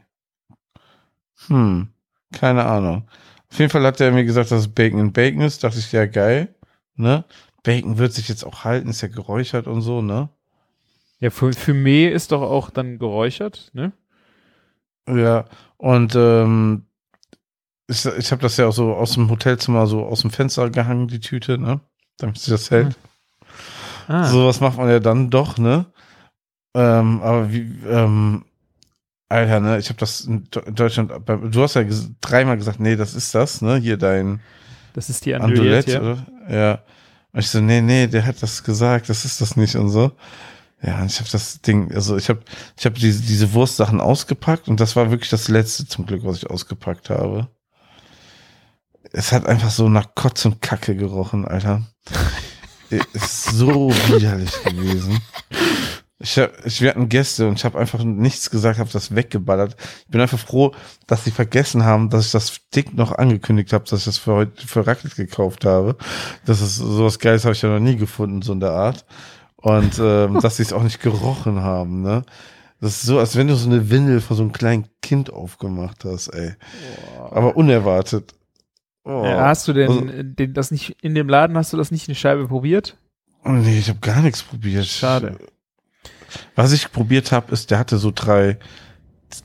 Hm, 1.49 1.89
keine 2.33 2.65
Ahnung. 2.65 3.09
Auf 3.51 3.59
jeden 3.59 3.71
Fall 3.71 3.85
hat 3.85 4.01
er 4.01 4.13
mir 4.13 4.25
gesagt, 4.25 4.51
dass 4.51 4.61
es 4.61 4.69
Bacon 4.69 5.01
and 5.01 5.13
Bacon 5.13 5.41
ist. 5.41 5.63
Dachte 5.65 5.79
ich, 5.79 5.93
ja 5.93 6.07
geil, 6.07 6.55
ne? 6.97 7.25
Bacon 7.63 7.99
wird 7.99 8.13
sich 8.13 8.29
jetzt 8.29 8.45
auch 8.45 8.65
halten, 8.65 8.89
ist 8.89 9.01
ja 9.01 9.09
geräuchert 9.09 9.67
und 9.67 9.81
so, 9.81 10.03
ne? 10.03 10.29
Ja, 11.21 11.31
Fu- 11.31 11.49
Fumé 11.51 12.09
ist 12.09 12.33
doch 12.33 12.43
auch 12.43 12.71
dann 12.71 12.99
geräuchert, 12.99 13.71
ne? 13.73 13.93
Ja, 15.09 15.45
und 15.77 16.15
ähm, 16.17 16.87
ich, 17.89 18.05
ich 18.07 18.33
habe 18.33 18.43
das 18.43 18.57
ja 18.57 18.67
auch 18.69 18.73
so 18.73 18.95
aus 18.95 19.13
dem 19.15 19.31
Hotelzimmer 19.31 19.87
so 19.87 20.05
aus 20.07 20.23
dem 20.23 20.31
Fenster 20.31 20.71
gehangen, 20.71 21.09
die 21.09 21.21
Tüte, 21.21 21.59
ne? 21.59 21.81
Damit 22.19 22.39
sie 22.39 22.51
das 22.51 22.71
hält. 22.71 22.97
Ah, 24.09 24.25
Sowas 24.25 24.61
macht 24.61 24.79
man 24.79 24.89
ja 24.89 25.01
dann 25.01 25.31
doch, 25.31 25.59
ne? 25.59 25.87
Ähm, 26.75 27.21
aber 27.23 27.53
wie, 27.53 27.71
ähm, 27.89 28.45
Alter, 29.29 29.61
ne? 29.61 29.79
Ich 29.79 29.89
habe 29.89 29.99
das 29.99 30.21
in 30.23 30.49
Deutschland, 30.51 31.13
du 31.27 31.63
hast 31.63 31.75
ja 31.75 31.83
ges 31.83 32.11
dreimal 32.21 32.57
gesagt, 32.57 32.81
nee, 32.81 32.97
das 32.97 33.15
ist 33.15 33.35
das, 33.35 33.63
ne? 33.63 33.77
Hier 33.77 33.97
dein 33.97 34.41
das 34.95 35.11
ist 35.11 35.27
die 35.27 35.35
Andouillette, 35.35 35.93
ja. 35.93 36.01
oder? 36.01 36.27
Ja. 36.49 36.83
Und 37.33 37.41
ich 37.41 37.51
so, 37.51 37.61
nee, 37.61 37.81
nee, 37.81 38.07
der 38.07 38.25
hat 38.25 38.43
das 38.43 38.63
gesagt, 38.63 39.09
das 39.09 39.25
ist 39.25 39.41
das 39.41 39.57
nicht 39.57 39.75
und 39.75 39.91
so. 39.91 40.13
Ja, 40.81 41.01
und 41.01 41.11
ich 41.11 41.19
habe 41.19 41.29
das 41.31 41.61
Ding, 41.63 41.93
also 41.93 42.17
ich 42.17 42.29
habe 42.29 42.41
ich 42.79 42.87
hab 42.87 42.95
diese, 42.95 43.23
diese 43.23 43.53
Wurstsachen 43.55 44.01
ausgepackt 44.01 44.69
und 44.69 44.79
das 44.79 44.95
war 44.97 45.11
wirklich 45.11 45.31
das 45.31 45.49
letzte 45.49 45.87
zum 45.87 46.07
Glück, 46.07 46.25
was 46.25 46.37
ich 46.37 46.51
ausgepackt 46.51 47.11
habe. 47.11 47.49
Es 49.13 49.33
hat 49.33 49.47
einfach 49.47 49.71
so 49.71 49.89
nach 49.89 50.15
Kotz 50.15 50.45
und 50.45 50.63
Kacke 50.63 50.95
gerochen, 50.95 51.45
Alter. 51.45 51.83
ist 53.13 53.45
so 53.45 53.91
widerlich 54.09 54.53
gewesen. 54.65 55.21
Ich, 56.21 56.39
hab, 56.39 56.65
ich 56.65 56.81
wir 56.81 56.91
hatten 56.91 57.09
Gäste 57.09 57.49
und 57.49 57.59
ich 57.59 57.65
habe 57.65 57.79
einfach 57.79 58.03
nichts 58.03 58.49
gesagt, 58.49 58.79
habe 58.79 58.91
das 58.93 59.15
weggeballert. 59.15 59.77
Ich 60.07 60.11
bin 60.11 60.21
einfach 60.21 60.39
froh, 60.39 60.73
dass 61.07 61.25
sie 61.25 61.31
vergessen 61.31 61.85
haben, 61.85 62.09
dass 62.09 62.27
ich 62.27 62.33
das 62.33 62.61
dick 62.75 62.95
noch 62.95 63.13
angekündigt 63.13 63.73
habe, 63.73 63.85
dass 63.85 64.01
ich 64.01 64.05
das 64.07 64.19
für 64.19 64.33
heute 64.33 64.67
für 64.67 64.87
Raclette 64.87 65.17
gekauft 65.17 65.65
habe. 65.65 65.97
Das 66.47 66.61
ist 66.61 66.77
sowas 66.77 67.19
Geiles 67.19 67.45
habe 67.45 67.55
ich 67.55 67.63
ja 67.63 67.69
noch 67.69 67.81
nie 67.81 67.97
gefunden, 67.97 68.43
so 68.43 68.53
in 68.53 68.61
der 68.61 68.73
Art. 68.73 69.05
Und 69.57 69.99
ähm, 69.99 70.39
dass 70.43 70.57
sie 70.57 70.63
es 70.63 70.73
auch 70.73 70.83
nicht 70.83 71.03
gerochen 71.03 71.61
haben, 71.61 72.03
ne? 72.03 72.23
Das 72.81 72.97
ist 72.97 73.03
so, 73.03 73.19
als 73.19 73.35
wenn 73.37 73.49
du 73.49 73.57
so 73.57 73.69
eine 73.69 73.89
Windel 73.89 74.21
von 74.21 74.37
so 74.37 74.43
einem 74.43 74.53
kleinen 74.53 74.87
Kind 75.01 75.33
aufgemacht 75.33 76.05
hast, 76.05 76.29
ey. 76.29 76.55
Aber 77.31 77.57
unerwartet. 77.57 78.35
Oh. 79.05 79.25
Hast 79.27 79.69
du 79.69 79.73
denn 79.73 79.89
Also- 79.91 80.07
äh, 80.07 80.25
den, 80.25 80.55
das 80.55 80.71
nicht 80.71 80.97
in 81.03 81.15
dem 81.15 81.29
Laden 81.29 81.57
hast 81.57 81.73
du 81.73 81.77
das 81.77 81.91
nicht 81.91 82.09
eine 82.09 82.15
Scheibe 82.15 82.49
probiert? 82.49 82.97
Oh 83.45 83.51
nee, 83.51 83.79
ich 83.79 83.89
habe 83.91 83.99
gar 84.01 84.23
nichts 84.23 84.43
probiert. 84.43 84.87
Schade. 84.87 85.39
Was 86.57 86.73
ich 86.73 86.91
probiert 86.91 87.31
habe, 87.31 87.53
ist, 87.53 87.71
der 87.71 87.79
hatte 87.79 87.99
so 87.99 88.11
drei, 88.15 88.59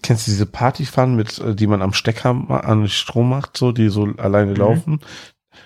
kennst 0.02 0.28
du 0.28 0.32
diese 0.32 0.45
Partypfannen, 0.45 1.15
mit, 1.15 1.38
äh, 1.39 1.54
die 1.54 1.67
man 1.67 1.82
am 1.82 1.93
Stecker 1.93 2.30
an 2.30 2.88
Strom 2.88 3.30
macht, 3.30 3.58
so, 3.58 3.72
die 3.72 3.89
so 3.89 4.06
alleine 4.17 4.54
laufen? 4.54 5.02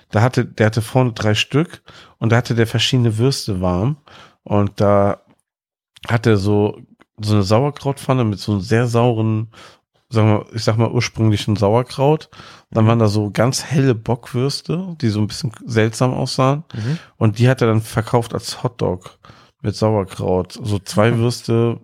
Da 0.09 0.21
hatte, 0.21 0.45
der 0.45 0.65
hatte 0.67 0.81
vorne 0.81 1.13
drei 1.13 1.35
Stück 1.35 1.83
und 2.17 2.31
da 2.31 2.37
hatte 2.37 2.55
der 2.55 2.67
verschiedene 2.67 3.17
Würste 3.17 3.61
warm 3.61 3.97
und 4.43 4.81
da 4.81 5.21
hatte 6.07 6.37
so, 6.37 6.79
so 7.21 7.33
eine 7.35 7.43
Sauerkrautpfanne 7.43 8.23
mit 8.23 8.39
so 8.39 8.53
einem 8.53 8.61
sehr 8.61 8.87
sauren, 8.87 9.49
sagen 10.13 10.29
wir, 10.29 10.45
ich 10.53 10.63
sag 10.63 10.77
mal 10.77 10.91
ursprünglichen 10.91 11.55
Sauerkraut. 11.55 12.29
Dann 12.71 12.87
waren 12.87 12.99
da 12.99 13.07
so 13.07 13.31
ganz 13.31 13.63
helle 13.63 13.95
Bockwürste, 13.95 14.95
die 15.01 15.09
so 15.09 15.19
ein 15.19 15.27
bisschen 15.27 15.51
seltsam 15.65 16.13
aussahen. 16.13 16.63
Mhm. 16.73 16.99
Und 17.17 17.39
die 17.39 17.49
hat 17.49 17.61
er 17.61 17.67
dann 17.67 17.81
verkauft 17.81 18.33
als 18.33 18.63
Hotdog 18.63 19.17
mit 19.61 19.75
Sauerkraut. 19.75 20.53
So 20.61 20.79
zwei 20.79 21.17
Würste 21.17 21.79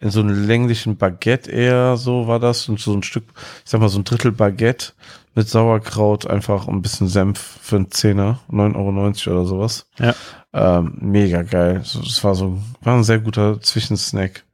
in 0.00 0.10
so 0.10 0.20
einem 0.20 0.46
länglichen 0.46 0.96
Baguette 0.96 1.50
eher, 1.50 1.96
so 1.96 2.26
war 2.26 2.40
das. 2.40 2.68
Und 2.68 2.80
so 2.80 2.92
ein 2.92 3.02
Stück, 3.02 3.24
ich 3.64 3.70
sag 3.70 3.80
mal, 3.80 3.88
so 3.88 3.98
ein 3.98 4.04
Drittel 4.04 4.32
Baguette 4.32 4.92
mit 5.34 5.48
Sauerkraut, 5.48 6.26
einfach 6.26 6.66
ein 6.66 6.82
bisschen 6.82 7.06
Senf 7.06 7.38
für 7.38 7.76
einen 7.76 7.90
Zehner, 7.90 8.40
9,90 8.50 9.28
Euro 9.28 9.38
oder 9.38 9.48
sowas. 9.48 9.86
Ja. 9.98 10.14
Ähm, 10.52 10.96
mega 11.00 11.42
geil. 11.42 11.82
Das 11.84 12.24
war 12.24 12.34
so, 12.34 12.58
war 12.82 12.96
ein 12.96 13.04
sehr 13.04 13.20
guter 13.20 13.60
Zwischensnack. 13.60 14.44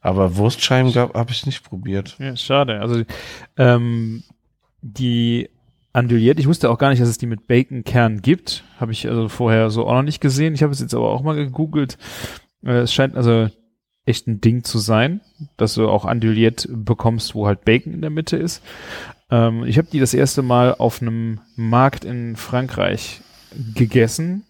Aber 0.00 0.36
Wurstscheiben 0.36 0.92
gab, 0.92 1.14
habe 1.14 1.32
ich 1.32 1.44
nicht 1.46 1.64
probiert. 1.64 2.16
Ja, 2.18 2.36
schade. 2.36 2.80
Also 2.80 3.02
ähm, 3.56 4.22
die 4.80 5.48
Andouillette. 5.92 6.40
Ich 6.40 6.46
wusste 6.46 6.70
auch 6.70 6.78
gar 6.78 6.90
nicht, 6.90 7.02
dass 7.02 7.08
es 7.08 7.18
die 7.18 7.26
mit 7.26 7.46
Baconkern 7.46 8.22
gibt. 8.22 8.64
Habe 8.78 8.92
ich 8.92 9.08
also 9.08 9.28
vorher 9.28 9.70
so 9.70 9.86
auch 9.86 9.94
noch 9.94 10.02
nicht 10.02 10.20
gesehen. 10.20 10.54
Ich 10.54 10.62
habe 10.62 10.72
es 10.72 10.80
jetzt 10.80 10.94
aber 10.94 11.10
auch 11.10 11.22
mal 11.22 11.34
gegoogelt. 11.34 11.98
Äh, 12.64 12.78
es 12.78 12.92
scheint 12.92 13.16
also 13.16 13.48
echt 14.06 14.26
ein 14.26 14.40
Ding 14.40 14.64
zu 14.64 14.78
sein, 14.78 15.20
dass 15.56 15.74
du 15.74 15.88
auch 15.88 16.04
Andouillette 16.04 16.68
bekommst, 16.72 17.34
wo 17.34 17.46
halt 17.46 17.64
Bacon 17.64 17.92
in 17.92 18.00
der 18.00 18.10
Mitte 18.10 18.36
ist. 18.36 18.62
Ähm, 19.30 19.64
ich 19.64 19.76
habe 19.78 19.88
die 19.90 20.00
das 20.00 20.14
erste 20.14 20.42
Mal 20.42 20.74
auf 20.74 21.02
einem 21.02 21.40
Markt 21.56 22.04
in 22.04 22.36
Frankreich 22.36 23.20
gegessen. 23.74 24.44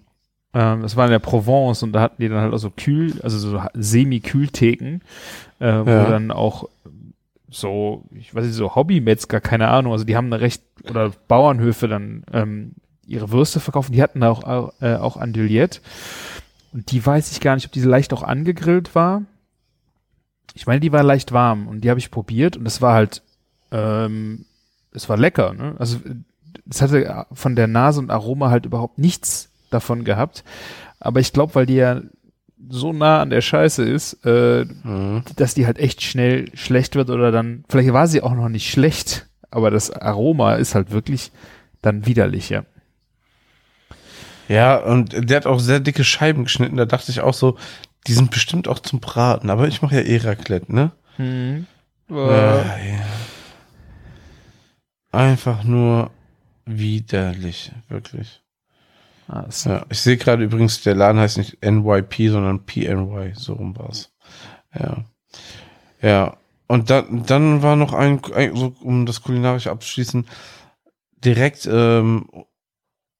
Ähm, 0.54 0.82
das 0.82 0.96
war 0.96 1.04
in 1.04 1.10
der 1.10 1.18
Provence 1.18 1.82
und 1.82 1.92
da 1.92 2.00
hatten 2.00 2.22
die 2.22 2.28
dann 2.28 2.40
halt 2.40 2.54
auch 2.54 2.58
so 2.58 2.70
Kühl, 2.70 3.20
also 3.22 3.38
so 3.38 3.60
Semi-Kühltheken, 3.74 5.00
äh, 5.60 5.72
wo 5.84 5.90
Ja. 5.90 6.08
dann 6.08 6.30
auch 6.30 6.68
so, 7.50 8.04
ich 8.14 8.34
weiß 8.34 8.44
nicht, 8.44 8.54
so 8.54 8.74
Hobbymetzger, 8.74 9.40
keine 9.40 9.68
Ahnung, 9.68 9.92
also 9.92 10.04
die 10.04 10.16
haben 10.16 10.26
eine 10.26 10.40
recht, 10.40 10.62
oder 10.88 11.10
Bauernhöfe 11.28 11.88
dann 11.88 12.24
ähm, 12.32 12.72
ihre 13.06 13.30
Würste 13.30 13.60
verkaufen, 13.60 13.92
die 13.92 14.02
hatten 14.02 14.22
auch, 14.22 14.44
auch, 14.44 14.72
äh, 14.80 14.96
auch 14.96 15.16
Andouillette. 15.16 15.80
Und 16.72 16.90
die 16.92 17.04
weiß 17.04 17.32
ich 17.32 17.40
gar 17.40 17.54
nicht, 17.54 17.64
ob 17.66 17.72
die 17.72 17.80
leicht 17.80 18.12
auch 18.12 18.22
angegrillt 18.22 18.94
war. 18.94 19.22
Ich 20.54 20.66
meine, 20.66 20.80
die 20.80 20.92
war 20.92 21.02
leicht 21.02 21.32
warm 21.32 21.68
und 21.68 21.82
die 21.82 21.90
habe 21.90 22.00
ich 22.00 22.10
probiert 22.10 22.56
und 22.56 22.66
es 22.66 22.82
war 22.82 22.94
halt, 22.94 23.22
ähm, 23.70 24.44
es 24.92 25.08
war 25.08 25.16
lecker, 25.16 25.54
ne? 25.54 25.74
Also 25.78 25.98
es 26.68 26.82
hatte 26.82 27.26
von 27.32 27.56
der 27.56 27.66
Nase 27.66 28.00
und 28.00 28.10
Aroma 28.10 28.50
halt 28.50 28.66
überhaupt 28.66 28.98
nichts 28.98 29.50
davon 29.70 30.04
gehabt. 30.04 30.44
Aber 31.00 31.20
ich 31.20 31.32
glaube, 31.32 31.54
weil 31.54 31.66
die 31.66 31.74
ja 31.76 32.00
so 32.68 32.92
nah 32.92 33.20
an 33.22 33.30
der 33.30 33.40
Scheiße 33.40 33.84
ist, 33.84 34.24
äh, 34.26 34.64
Mhm. 34.82 35.22
dass 35.36 35.54
die 35.54 35.66
halt 35.66 35.78
echt 35.78 36.02
schnell 36.02 36.50
schlecht 36.56 36.96
wird 36.96 37.08
oder 37.10 37.30
dann, 37.30 37.64
vielleicht 37.68 37.92
war 37.92 38.06
sie 38.08 38.20
auch 38.22 38.34
noch 38.34 38.48
nicht 38.48 38.68
schlecht, 38.70 39.26
aber 39.50 39.70
das 39.70 39.90
Aroma 39.90 40.54
ist 40.56 40.74
halt 40.74 40.90
wirklich 40.90 41.30
dann 41.82 42.04
widerlich, 42.06 42.48
ja. 42.50 42.64
Ja, 44.48 44.76
und 44.78 45.28
der 45.30 45.36
hat 45.36 45.46
auch 45.46 45.60
sehr 45.60 45.78
dicke 45.78 46.04
Scheiben 46.04 46.44
geschnitten. 46.44 46.76
Da 46.78 46.86
dachte 46.86 47.10
ich 47.12 47.20
auch 47.20 47.34
so, 47.34 47.58
die 48.06 48.14
sind 48.14 48.30
bestimmt 48.30 48.66
auch 48.66 48.78
zum 48.78 48.98
Braten. 48.98 49.50
Aber 49.50 49.68
ich 49.68 49.82
mache 49.82 49.96
ja 49.96 50.00
eh 50.00 50.16
Raclette, 50.16 50.74
ne? 50.74 50.90
Hm. 51.16 51.66
Äh, 52.10 52.14
ja. 52.14 53.04
Einfach 55.12 55.64
nur 55.64 56.10
widerlich, 56.64 57.72
wirklich. 57.88 58.42
Ah, 59.28 59.46
Ja, 59.64 59.84
ich 59.90 60.00
sehe 60.00 60.16
gerade 60.16 60.44
übrigens, 60.44 60.82
der 60.82 60.94
Laden 60.94 61.20
heißt 61.20 61.38
nicht 61.38 61.62
NYP, 61.62 62.30
sondern 62.30 62.64
PNY, 62.64 63.32
so 63.34 63.54
rum 63.54 63.76
war's. 63.76 64.10
Ja. 64.74 65.04
Ja. 66.02 66.36
Und 66.66 66.90
dann, 66.90 67.24
dann 67.24 67.62
war 67.62 67.76
noch 67.76 67.92
ein, 67.94 68.20
ein 68.34 68.54
so, 68.56 68.74
um 68.82 69.06
das 69.06 69.22
kulinarische 69.22 69.70
abzuschließen, 69.70 70.26
direkt, 71.24 71.68
ähm, 71.70 72.26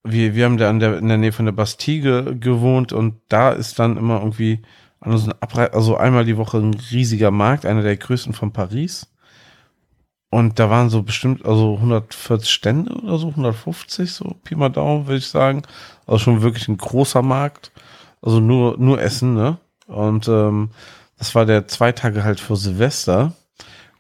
wir, 0.05 0.35
wir 0.35 0.45
haben 0.45 0.59
da 0.59 0.71
an 0.71 0.81
der, 0.81 0.99
in 0.99 1.09
der 1.09 1.19
Nähe 1.19 1.33
von 1.33 1.45
der 1.47 1.53
Bastille 1.53 2.25
ge- 2.25 2.39
gewohnt 2.39 2.93
und 2.93 3.21
da 3.29 3.51
ist 3.53 3.79
dann 3.79 3.97
immer 3.97 4.19
irgendwie, 4.21 4.63
also, 5.01 5.31
also 5.41 5.97
einmal 5.97 6.25
die 6.25 6.37
Woche 6.37 6.59
ein 6.59 6.75
riesiger 6.75 7.31
Markt, 7.31 7.67
einer 7.67 7.83
der 7.83 7.97
größten 7.97 8.33
von 8.33 8.53
Paris. 8.53 9.13
Und 10.31 10.59
da 10.59 10.69
waren 10.69 10.91
so 10.91 11.03
bestimmt, 11.03 11.47
also 11.47 11.77
140 11.77 12.51
Stände 12.51 12.93
oder 12.93 13.19
so, 13.19 13.29
150, 13.29 14.13
so 14.13 14.37
Pi 14.45 14.57
mal 14.57 14.69
Daumen, 14.69 15.07
würde 15.07 15.19
ich 15.19 15.29
sagen. 15.29 15.63
Also 16.07 16.19
schon 16.19 16.43
wirklich 16.43 16.69
ein 16.69 16.77
großer 16.77 17.23
Markt. 17.23 17.73
Also 18.21 18.41
nur, 18.41 18.77
nur 18.79 19.01
Essen, 19.01 19.35
ne? 19.35 19.59
Und 19.87 20.29
ähm, 20.29 20.71
das 21.19 21.35
war 21.35 21.47
der 21.47 21.67
zwei 21.67 21.93
Tage 21.93 22.25
halt 22.25 22.41
vor 22.41 22.57
Silvester. 22.57 23.33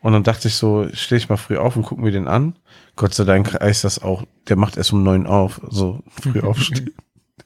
Und 0.01 0.12
dann 0.12 0.22
dachte 0.22 0.49
ich 0.49 0.55
so, 0.55 0.87
stehe 0.93 1.18
ich 1.18 1.29
mal 1.29 1.37
früh 1.37 1.57
auf 1.57 1.76
und 1.76 1.83
gucken 1.83 2.05
wir 2.05 2.12
den 2.12 2.29
an. 2.29 2.57
Gott 2.95 3.14
sei 3.14 3.24
Dank 3.24 3.59
heißt 3.61 3.85
das 3.85 4.01
auch, 4.03 4.24
der 4.49 4.57
macht 4.57 4.76
erst 4.76 4.93
um 4.93 5.03
neun 5.03 5.26
auf, 5.26 5.61
so 5.68 6.03
früh 6.11 6.41
aufstehen. 6.43 6.95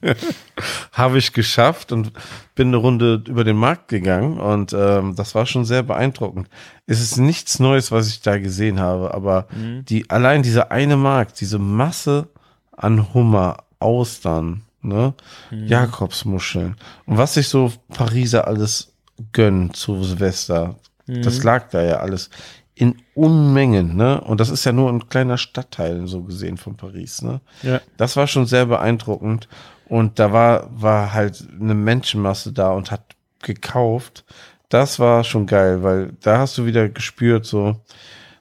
Habe 0.91 1.17
ich 1.17 1.33
geschafft 1.33 1.91
und 1.91 2.11
bin 2.55 2.67
eine 2.69 2.77
Runde 2.77 3.23
über 3.27 3.43
den 3.43 3.55
Markt 3.57 3.87
gegangen 3.87 4.39
und 4.39 4.73
ähm, 4.73 5.15
das 5.15 5.33
war 5.35 5.45
schon 5.45 5.65
sehr 5.65 5.83
beeindruckend. 5.83 6.47
Es 6.85 7.01
ist 7.01 7.17
nichts 7.17 7.59
Neues, 7.59 7.91
was 7.91 8.07
ich 8.09 8.21
da 8.21 8.37
gesehen 8.37 8.79
habe, 8.79 9.13
aber 9.13 9.47
Mhm. 9.55 9.85
die 9.85 10.09
allein 10.09 10.43
dieser 10.43 10.71
eine 10.71 10.97
Markt, 10.97 11.39
diese 11.41 11.59
Masse 11.59 12.27
an 12.75 13.13
Hummer, 13.13 13.57
Austern, 13.79 14.63
ne, 14.81 15.13
Mhm. 15.51 15.67
Jakobsmuscheln 15.67 16.75
und 17.05 17.17
was 17.17 17.33
sich 17.35 17.47
so 17.49 17.71
Pariser 17.89 18.47
alles 18.47 18.93
gönnen 19.31 19.73
zu 19.73 20.03
Silvester, 20.03 20.75
das 21.07 21.39
Mhm. 21.39 21.43
lag 21.43 21.69
da 21.69 21.81
ja 21.83 21.95
alles 21.97 22.29
in 22.75 22.95
Unmengen, 23.13 23.95
ne? 23.95 24.19
Und 24.21 24.39
das 24.39 24.49
ist 24.49 24.65
ja 24.65 24.71
nur 24.71 24.89
ein 24.89 25.07
kleiner 25.07 25.37
Stadtteil 25.37 26.07
so 26.07 26.23
gesehen 26.23 26.57
von 26.57 26.75
Paris, 26.75 27.21
ne? 27.21 27.39
Ja. 27.61 27.81
Das 27.97 28.15
war 28.17 28.25
schon 28.25 28.47
sehr 28.47 28.65
beeindruckend. 28.65 29.47
Und 29.93 30.17
da 30.17 30.33
war, 30.33 30.69
war 30.71 31.13
halt 31.13 31.47
eine 31.61 31.75
Menschenmasse 31.75 32.51
da 32.51 32.71
und 32.71 32.89
hat 32.89 33.15
gekauft. 33.43 34.25
Das 34.67 34.97
war 34.97 35.23
schon 35.23 35.45
geil, 35.45 35.83
weil 35.83 36.13
da 36.21 36.39
hast 36.39 36.57
du 36.57 36.65
wieder 36.65 36.89
gespürt, 36.89 37.45
so, 37.45 37.79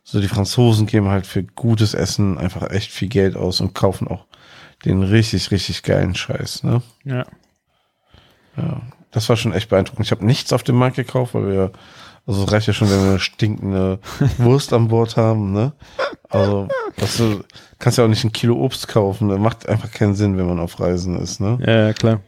so 0.03 0.22
die 0.22 0.28
Franzosen 0.28 0.86
geben 0.86 1.09
halt 1.09 1.26
für 1.26 1.42
gutes 1.42 1.92
Essen 1.92 2.38
einfach 2.38 2.70
echt 2.70 2.90
viel 2.90 3.09
Geld 3.09 3.36
aus 3.36 3.61
und 3.61 3.74
kaufen 3.74 4.09
auch 4.09 4.24
den 4.86 5.03
richtig, 5.03 5.50
richtig 5.50 5.82
geilen 5.82 6.14
Scheiß, 6.14 6.62
ne? 6.62 6.80
Ja. 7.05 7.26
Ja. 8.57 8.80
Das 9.11 9.28
war 9.28 9.36
schon 9.36 9.53
echt 9.53 9.68
beeindruckend. 9.68 10.07
Ich 10.07 10.11
habe 10.11 10.24
nichts 10.24 10.55
auf 10.55 10.62
dem 10.62 10.76
Markt 10.76 10.96
gekauft, 10.96 11.34
weil 11.34 11.48
wir, 11.48 11.72
also 12.27 12.45
es 12.45 12.53
reicht 12.53 12.66
ja 12.68 12.73
schon, 12.73 12.91
wenn 12.91 13.03
wir 13.03 13.11
eine 13.11 13.20
stinkende 13.20 13.99
Wurst 14.39 14.73
an 14.73 14.89
Bord 14.89 15.16
haben, 15.16 15.53
ne? 15.53 15.73
Also, 16.29 16.68
das 16.97 17.16
du 17.16 17.43
kannst 17.79 17.99
ja 17.99 18.05
auch 18.05 18.09
nicht 18.09 18.25
ein 18.25 18.33
Kilo 18.33 18.57
Obst 18.57 18.89
kaufen. 18.89 19.29
Das 19.29 19.39
macht 19.39 19.68
einfach 19.68 19.91
keinen 19.91 20.14
Sinn, 20.14 20.37
wenn 20.37 20.47
man 20.47 20.61
auf 20.61 20.81
Reisen 20.81 21.18
ist, 21.18 21.41
ne? 21.41 21.59
Ja, 21.66 21.87
ja, 21.89 21.93
klar. 21.93 22.20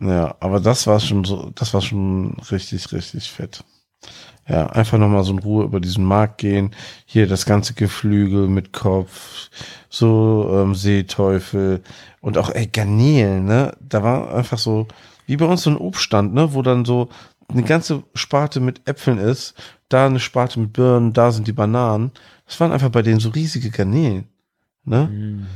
Ja, 0.00 0.34
aber 0.40 0.60
das 0.60 0.86
war 0.86 0.98
schon 0.98 1.24
so, 1.24 1.50
das 1.54 1.74
war 1.74 1.82
schon 1.82 2.36
richtig, 2.50 2.90
richtig 2.92 3.30
fett. 3.30 3.62
Ja, 4.48 4.66
einfach 4.66 4.98
nochmal 4.98 5.22
so 5.22 5.32
in 5.32 5.38
Ruhe 5.38 5.64
über 5.64 5.78
diesen 5.78 6.04
Markt 6.04 6.38
gehen. 6.38 6.74
Hier 7.04 7.28
das 7.28 7.44
ganze 7.46 7.74
Geflügel 7.74 8.48
mit 8.48 8.72
Kopf, 8.72 9.50
so 9.90 10.50
ähm, 10.52 10.74
Seeteufel 10.74 11.82
und 12.20 12.38
auch 12.38 12.50
ey, 12.50 12.66
Garnelen, 12.66 13.44
ne? 13.44 13.76
Da 13.80 14.02
war 14.02 14.34
einfach 14.34 14.58
so, 14.58 14.88
wie 15.26 15.36
bei 15.36 15.44
uns 15.44 15.62
so 15.62 15.70
ein 15.70 15.76
Obststand, 15.76 16.34
ne? 16.34 16.54
Wo 16.54 16.62
dann 16.62 16.84
so 16.84 17.10
eine 17.50 17.62
ganze 17.62 18.02
Sparte 18.14 18.60
mit 18.60 18.88
Äpfeln 18.88 19.18
ist, 19.18 19.54
da 19.88 20.06
eine 20.06 20.20
Sparte 20.20 20.60
mit 20.60 20.72
Birnen, 20.72 21.12
da 21.12 21.32
sind 21.32 21.46
die 21.46 21.52
Bananen. 21.52 22.12
Das 22.46 22.58
waren 22.60 22.72
einfach 22.72 22.90
bei 22.90 23.02
denen 23.02 23.20
so 23.20 23.30
riesige 23.30 23.70
Garnelen, 23.70 24.28
ne? 24.84 25.08
Mhm. 25.10 25.46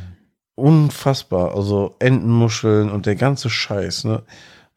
unfassbar. 0.54 1.54
Also 1.54 1.96
Entenmuscheln 1.98 2.90
und 2.90 3.06
der 3.06 3.16
ganze 3.16 3.50
Scheiß, 3.50 4.04
ne? 4.04 4.22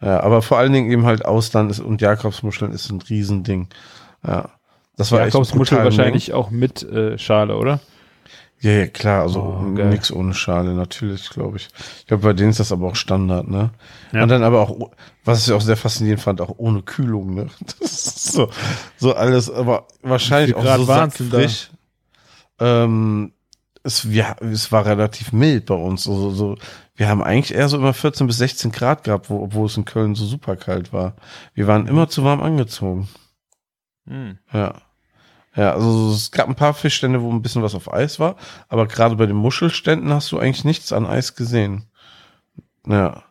Ja, 0.01 0.21
aber 0.21 0.41
vor 0.41 0.59
allen 0.59 0.73
Dingen 0.73 0.91
eben 0.91 1.05
halt 1.05 1.25
Ausland 1.25 1.71
ist, 1.71 1.79
und 1.79 2.01
Jakobsmuscheln 2.01 2.71
ist 2.71 2.89
ein 2.91 3.01
Riesending. 3.01 3.67
Ja. 4.25 4.49
Das 4.95 5.11
war 5.11 5.23
Jakobsmuschel 5.25 5.83
wahrscheinlich 5.83 6.33
auch 6.33 6.49
mit 6.49 6.83
äh, 6.83 7.17
Schale, 7.17 7.57
oder? 7.57 7.79
Ja, 8.59 8.71
ja, 8.71 8.87
klar, 8.87 9.21
also 9.21 9.41
Oh, 9.41 9.61
nix 9.61 10.11
ohne 10.11 10.33
Schale, 10.33 10.73
natürlich, 10.73 11.29
glaube 11.29 11.57
ich. 11.57 11.69
Ich 11.99 12.07
glaube, 12.07 12.23
bei 12.23 12.33
denen 12.33 12.49
ist 12.49 12.59
das 12.59 12.71
aber 12.71 12.87
auch 12.87 12.95
Standard, 12.95 13.47
ne? 13.47 13.69
Ja. 14.11 14.23
Und 14.23 14.29
dann 14.29 14.41
aber 14.43 14.61
auch, 14.61 14.91
was 15.23 15.45
ich 15.47 15.53
auch 15.53 15.61
sehr 15.61 15.77
faszinierend 15.77 16.21
fand, 16.21 16.41
auch 16.41 16.55
ohne 16.57 16.81
Kühlung, 16.81 17.35
ne? 17.35 17.47
Das 17.79 17.91
ist 17.91 18.31
so, 18.31 18.49
so 18.97 19.13
alles, 19.13 19.51
aber 19.51 19.87
wahrscheinlich 20.01 20.55
auch 20.55 20.77
so 20.77 20.85
sackfrisch. 20.85 21.69
Ähm, 22.59 23.33
es, 23.83 24.03
ja, 24.09 24.35
es 24.41 24.71
war 24.71 24.85
relativ 24.85 25.31
mild 25.31 25.67
bei 25.67 25.75
uns. 25.75 26.07
Also, 26.07 26.31
so, 26.31 26.57
wir 26.95 27.07
haben 27.07 27.21
eigentlich 27.23 27.55
eher 27.55 27.69
so 27.69 27.77
immer 27.77 27.93
14 27.93 28.25
bis 28.25 28.37
16 28.37 28.71
Grad 28.71 29.03
gehabt, 29.03 29.29
wo, 29.29 29.43
obwohl 29.43 29.67
es 29.67 29.77
in 29.77 29.85
Köln 29.85 30.15
so 30.15 30.25
super 30.25 30.55
kalt 30.55 30.91
war. 30.91 31.13
Wir 31.53 31.67
waren 31.67 31.85
immer 31.87 32.09
zu 32.09 32.23
warm 32.23 32.41
angezogen. 32.41 33.07
Mhm. 34.05 34.39
Ja. 34.51 34.81
Ja, 35.57 35.73
also 35.73 36.11
es 36.11 36.31
gab 36.31 36.47
ein 36.47 36.55
paar 36.55 36.75
Fischstände, 36.75 37.21
wo 37.21 37.31
ein 37.31 37.41
bisschen 37.41 37.63
was 37.63 37.73
auf 37.73 37.91
Eis 37.91 38.19
war, 38.19 38.35
aber 38.69 38.87
gerade 38.87 39.15
bei 39.15 39.25
den 39.25 39.35
Muschelständen 39.35 40.13
hast 40.13 40.31
du 40.31 40.37
eigentlich 40.37 40.63
nichts 40.63 40.93
an 40.93 41.07
Eis 41.07 41.35
gesehen. 41.35 41.85
Ja. 42.87 43.23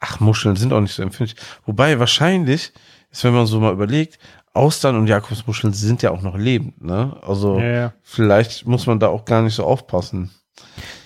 Ach, 0.00 0.18
Muscheln 0.20 0.56
sind 0.56 0.72
auch 0.72 0.80
nicht 0.80 0.94
so 0.94 1.02
empfindlich. 1.02 1.40
Wobei 1.64 1.98
wahrscheinlich 2.00 2.72
ist, 3.10 3.24
wenn 3.24 3.34
man 3.34 3.46
so 3.46 3.60
mal 3.60 3.72
überlegt, 3.72 4.18
Austern 4.52 4.96
und 4.96 5.06
Jakobsmuscheln 5.06 5.72
sind 5.72 6.02
ja 6.02 6.10
auch 6.10 6.22
noch 6.22 6.36
lebend, 6.36 6.82
ne? 6.82 7.16
Also 7.24 7.58
Ja, 7.60 7.66
ja. 7.66 7.92
vielleicht 8.02 8.66
muss 8.66 8.86
man 8.86 8.98
da 8.98 9.06
auch 9.06 9.24
gar 9.24 9.42
nicht 9.42 9.54
so 9.54 9.64
aufpassen. 9.64 10.30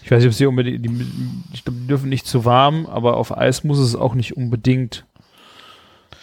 Ich 0.03 0.11
weiß 0.11 0.21
nicht, 0.21 0.29
ob 0.29 0.35
sie 0.35 0.47
unbedingt, 0.47 0.85
die, 0.85 1.07
ich 1.53 1.65
glaube, 1.65 1.79
die 1.81 1.87
dürfen 1.87 2.09
nicht 2.09 2.27
zu 2.27 2.47
warm, 2.47 2.87
aber 2.87 3.19
auf 3.19 3.37
Eis 3.37 3.65
muss 3.65 3.79
es 3.79 3.95
auch 3.95 4.15
nicht 4.15 4.37
unbedingt 4.37 5.05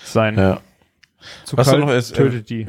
sein. 0.03 0.35
Ja. 0.35 0.61
Zu 1.45 1.57
Was 1.57 1.67
kalt 1.67 1.79
noch 1.79 1.91
ist, 1.91 2.11
äh, 2.11 2.15
tötet 2.15 2.49
die. 2.49 2.65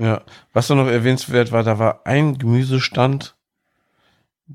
Ja, 0.00 0.22
was 0.52 0.68
da 0.68 0.74
noch 0.74 0.86
erwähnenswert 0.86 1.50
war, 1.50 1.64
da 1.64 1.78
war 1.78 2.02
ein 2.04 2.38
Gemüsestand, 2.38 3.34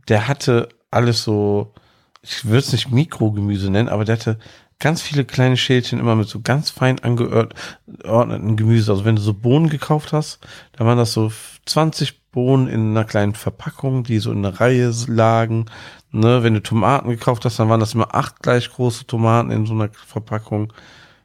der 0.08 0.28
hatte 0.28 0.70
alles 0.90 1.24
so, 1.24 1.74
ich 2.22 2.46
würde 2.46 2.60
es 2.60 2.72
nicht 2.72 2.92
Mikrogemüse 2.92 3.70
nennen, 3.70 3.90
aber 3.90 4.06
der 4.06 4.16
hatte 4.16 4.40
ganz 4.80 5.02
viele 5.02 5.26
kleine 5.26 5.58
Schälchen 5.58 6.00
immer 6.00 6.16
mit 6.16 6.28
so 6.28 6.42
ganz 6.42 6.70
fein 6.70 7.00
angeordneten 7.00 8.56
Gemüse. 8.58 8.92
Also 8.92 9.06
wenn 9.06 9.16
du 9.16 9.22
so 9.22 9.34
Bohnen 9.34 9.70
gekauft 9.70 10.14
hast, 10.14 10.40
da 10.74 10.86
waren 10.86 10.98
das 10.98 11.14
so 11.14 11.32
20 11.66 12.22
Bohnen 12.32 12.68
in 12.68 12.92
einer 12.92 13.06
kleinen 13.06 13.36
Verpackung, 13.36 14.04
die 14.04 14.20
so 14.20 14.32
in 14.32 14.46
einer 14.46 14.60
Reihe 14.60 14.92
lagen. 15.08 15.68
Ne, 16.12 16.44
wenn 16.44 16.54
du 16.54 16.62
Tomaten 16.62 17.10
gekauft 17.10 17.46
hast, 17.46 17.60
dann 17.60 17.70
waren 17.70 17.80
das 17.80 17.94
immer 17.94 18.14
acht 18.14 18.42
gleich 18.42 18.70
große 18.70 19.08
Tomaten 19.08 19.52
in 19.52 19.66
so 19.66 19.74
einer 19.74 19.90
Verpackung. 19.90 20.72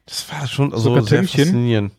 Das 0.05 0.25
war 0.31 0.47
schon 0.47 0.73
also 0.73 0.95
So 0.95 1.01
sehr 1.01 1.23
faszinierend. 1.23 1.93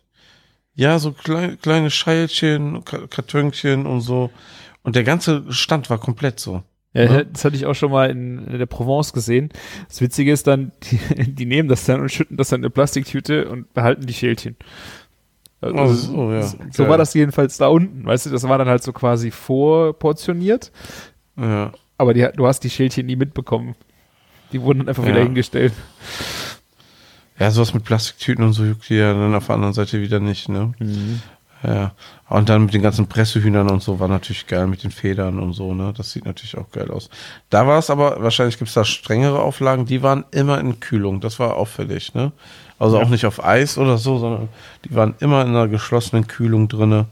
Ja, 0.75 0.99
so 0.99 1.13
kleine, 1.13 1.57
kleine 1.57 1.91
Scheilchen, 1.91 2.85
Ka- 2.85 3.07
Kartönchen 3.09 3.87
und 3.87 4.01
so. 4.01 4.31
Und 4.83 4.97
der 4.97 5.05
ganze 5.05 5.45
Stand 5.53 5.91
war 5.91 5.99
komplett 5.99 6.41
so. 6.41 6.63
Ja, 6.93 7.09
Ne? 7.09 7.27
das 7.27 7.45
hatte 7.45 7.55
ich 7.57 7.67
auch 7.67 7.75
schon 7.75 7.91
mal 7.93 8.11
in, 8.11 8.59
der 8.59 8.67
Provence 8.67 9.13
gesehen. 9.13 9.51
Das 9.89 10.01
Witzige 10.01 10.33
ist 10.33 10.47
dann, 10.47 10.73
die, 10.85 10.99
die 11.35 11.47
nehmen 11.47 11.69
das 11.69 11.85
dann 11.85 12.01
und 12.01 12.11
schütten 12.11 12.37
das 12.37 12.49
dann 12.49 12.61
in 12.61 12.65
eine 12.65 12.71
Plastiktüte 12.71 13.49
und 13.49 13.73
behalten 13.75 14.07
die 14.07 14.15
Schälchen. 14.15 14.57
Also, 15.61 15.77
Ach 15.79 15.89
so, 15.95 16.33
ja. 16.33 16.43
So 16.73 16.89
war 16.89 16.97
das 16.97 17.13
jedenfalls 17.15 17.59
da 17.59 17.67
unten. 17.69 18.07
Weißt 18.07 18.27
du, 18.27 18.31
das 18.31 18.45
war 18.49 18.57
dann 18.57 18.69
halt 18.69 18.83
so 18.83 18.93
quasi 18.95 19.31
vorportioniert, 19.31 20.73
Ja. 21.37 21.73
aber 21.99 22.15
die, 22.15 22.27
du 22.35 22.47
hast 22.47 22.61
die 22.61 22.71
Schälchen 22.71 23.07
nie 23.07 23.17
mitbekommen. 23.17 23.75
Die 24.53 24.63
wurden 24.63 24.79
dann 24.81 24.89
einfach 24.89 25.05
wieder 25.05 25.19
Ja. 25.19 25.25
hingestellt. 25.25 25.75
Ja, 27.41 27.51
sowas 27.51 27.73
mit 27.75 27.85
Plastiktüten 27.85 28.45
und 28.45 28.53
so 28.53 28.65
juckt 28.65 28.89
die 28.91 28.97
ja 28.97 29.13
dann 29.15 29.35
auf 29.35 29.47
der 29.47 29.55
anderen 29.57 29.73
Seite 29.75 30.01
wieder 30.01 30.21
nicht, 30.21 30.49
ne? 30.51 30.73
Ja. 31.63 31.93
Und 32.29 32.49
dann 32.49 32.65
mit 32.65 32.75
den 32.75 32.83
ganzen 32.83 33.07
Pressehühnern 33.07 33.69
und 33.71 33.83
so 33.83 33.99
war 33.99 34.09
natürlich 34.09 34.47
geil 34.47 34.67
mit 34.67 34.85
den 34.85 34.91
Federn 34.91 35.39
und 35.39 35.53
so, 35.55 35.75
ne? 35.75 35.93
Das 35.97 36.13
sieht 36.13 36.27
natürlich 36.27 36.57
auch 36.59 36.71
geil 36.71 36.91
aus. 36.91 37.09
Da 37.49 37.67
war 37.67 37.79
es 37.79 37.91
aber, 37.91 38.23
wahrscheinlich 38.23 38.59
gibt 38.59 38.69
es 38.69 38.75
da 38.75 38.85
strengere 38.85 39.41
Auflagen, 39.41 39.87
die 39.87 40.03
waren 40.03 40.25
immer 40.31 40.61
in 40.61 40.81
Kühlung. 40.81 41.21
Das 41.21 41.39
war 41.39 41.57
auffällig, 41.57 42.15
ne? 42.15 42.33
Also 42.79 42.99
Ja. 42.99 43.05
auch 43.05 43.09
nicht 43.09 43.27
auf 43.27 43.43
Eis 43.45 43.79
oder 43.79 43.99
so, 43.99 44.19
sondern 44.19 44.49
die 44.85 44.95
waren 44.95 45.15
immer 45.21 45.43
in 45.43 45.49
einer 45.49 45.69
geschlossenen 45.69 46.27
Kühlung 46.27 46.69
drinne. 46.69 47.07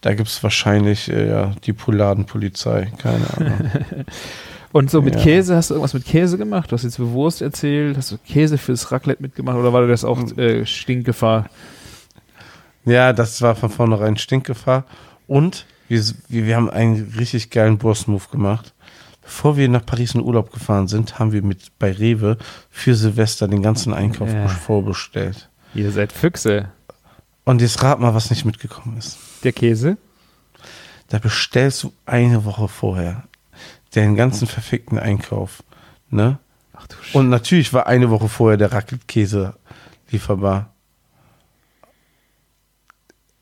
Da 0.00 0.14
gibt 0.14 0.28
es 0.28 0.42
wahrscheinlich 0.44 1.08
äh, 1.10 1.28
ja, 1.28 1.52
die 1.64 1.72
Poladenpolizei, 1.72 2.92
keine 2.98 3.26
Ahnung. 3.36 3.70
Und 4.72 4.90
so 4.90 5.00
mit 5.00 5.14
Ja. 5.14 5.22
Käse, 5.22 5.56
hast 5.56 5.70
du 5.70 5.74
irgendwas 5.74 5.94
mit 5.94 6.04
Käse 6.04 6.36
gemacht? 6.36 6.70
Du 6.70 6.74
hast 6.74 6.82
jetzt 6.82 6.98
Wurst 7.00 7.40
erzählt, 7.42 7.96
hast 7.96 8.12
du 8.12 8.18
Käse 8.18 8.58
fürs 8.58 8.92
Raclette 8.92 9.22
mitgemacht 9.22 9.56
oder 9.56 9.72
war 9.72 9.86
das 9.86 10.04
auch 10.04 10.18
Hm. 10.18 10.38
äh, 10.38 10.66
Stinkgefahr? 10.66 11.46
Ja, 12.84 13.12
das 13.12 13.40
war 13.42 13.54
von 13.54 13.70
vornherein 13.70 14.16
Stinkgefahr. 14.16 14.84
Und 15.26 15.66
wir, 15.88 16.02
wir, 16.28 16.46
wir 16.46 16.56
haben 16.56 16.70
einen 16.70 17.14
richtig 17.18 17.50
geilen 17.50 17.78
Boss-Move 17.78 18.24
gemacht. 18.30 18.74
Bevor 19.22 19.56
wir 19.58 19.68
nach 19.68 19.84
Paris 19.84 20.14
in 20.14 20.22
Urlaub 20.22 20.52
gefahren 20.52 20.88
sind, 20.88 21.18
haben 21.18 21.32
wir 21.32 21.42
mit 21.42 21.78
bei 21.78 21.92
Rewe 21.92 22.38
für 22.70 22.94
Silvester 22.94 23.46
den 23.46 23.62
ganzen 23.62 23.92
Einkauf 23.92 24.32
Ja. 24.32 24.48
vorbestellt. 24.48 25.50
Ihr 25.74 25.90
seid 25.92 26.12
Füchse. 26.12 26.70
Und 27.44 27.60
jetzt 27.60 27.82
rat 27.82 28.00
mal, 28.00 28.14
was 28.14 28.30
nicht 28.30 28.44
mitgekommen 28.46 28.96
ist. 28.96 29.18
Der 29.44 29.52
Käse? 29.52 29.98
Da 31.08 31.18
bestellst 31.18 31.82
du 31.82 31.92
eine 32.06 32.44
Woche 32.46 32.68
vorher 32.68 33.24
den 34.02 34.16
ganzen 34.16 34.46
verfickten 34.46 34.98
Einkauf. 34.98 35.62
Ne? 36.10 36.38
Ach 36.72 36.86
du 36.86 36.96
Und 37.12 37.28
natürlich 37.28 37.72
war 37.72 37.86
eine 37.86 38.10
Woche 38.10 38.28
vorher 38.28 38.56
der 38.56 38.72
Raclette-Käse 38.72 39.54
lieferbar. 40.10 40.72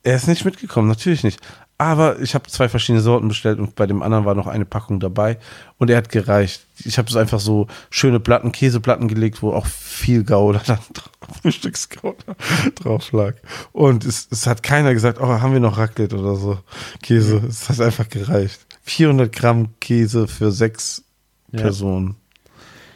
Er 0.03 0.17
ist 0.17 0.29
nicht 0.29 0.45
mitgekommen, 0.45 0.89
natürlich 0.89 1.25
nicht. 1.25 1.41
Aber 1.79 2.21
ich 2.21 2.35
habe 2.35 2.49
zwei 2.49 2.71
verschiedene 2.71 3.03
Sorten 3.03 3.29
bestellt 3.29 3.59
und 3.59 3.75
bei 3.75 3.87
dem 3.87 4.03
anderen 4.03 4.25
war 4.25 4.35
noch 4.35 4.47
eine 4.47 4.65
Packung 4.65 4.99
dabei 4.99 5.39
und 5.77 5.91
er 5.91 5.99
hat 5.99 6.09
gereicht. 6.09 6.65
Ich 6.85 6.97
habe 6.97 7.11
so 7.11 7.19
einfach 7.19 7.39
so 7.39 7.67
schöne 7.91 8.19
Platten, 8.19 8.51
Käseplatten 8.51 9.09
gelegt, 9.09 9.43
wo 9.43 9.53
auch 9.53 9.67
viel 9.67 10.25
Gouda 10.25 10.63
dann 10.67 10.79
drauf, 10.95 11.11
Frühstücksgouda 11.43 12.35
drauf 12.77 13.13
lag. 13.13 13.35
Und 13.73 14.07
es, 14.07 14.27
es 14.31 14.47
hat 14.47 14.63
keiner 14.63 14.95
gesagt, 14.95 15.21
oh, 15.21 15.27
haben 15.27 15.53
wir 15.53 15.61
noch 15.61 15.77
Raclette 15.77 16.17
oder 16.19 16.37
so. 16.37 16.59
Käse. 17.03 17.43
Es 17.47 17.69
hat 17.69 17.81
einfach 17.81 18.09
gereicht. 18.09 18.66
400 18.87 19.33
Gramm 19.33 19.69
Käse 19.81 20.27
für 20.29 20.51
sechs 20.53 21.05
Ja. 21.53 21.61
Personen 21.61 22.17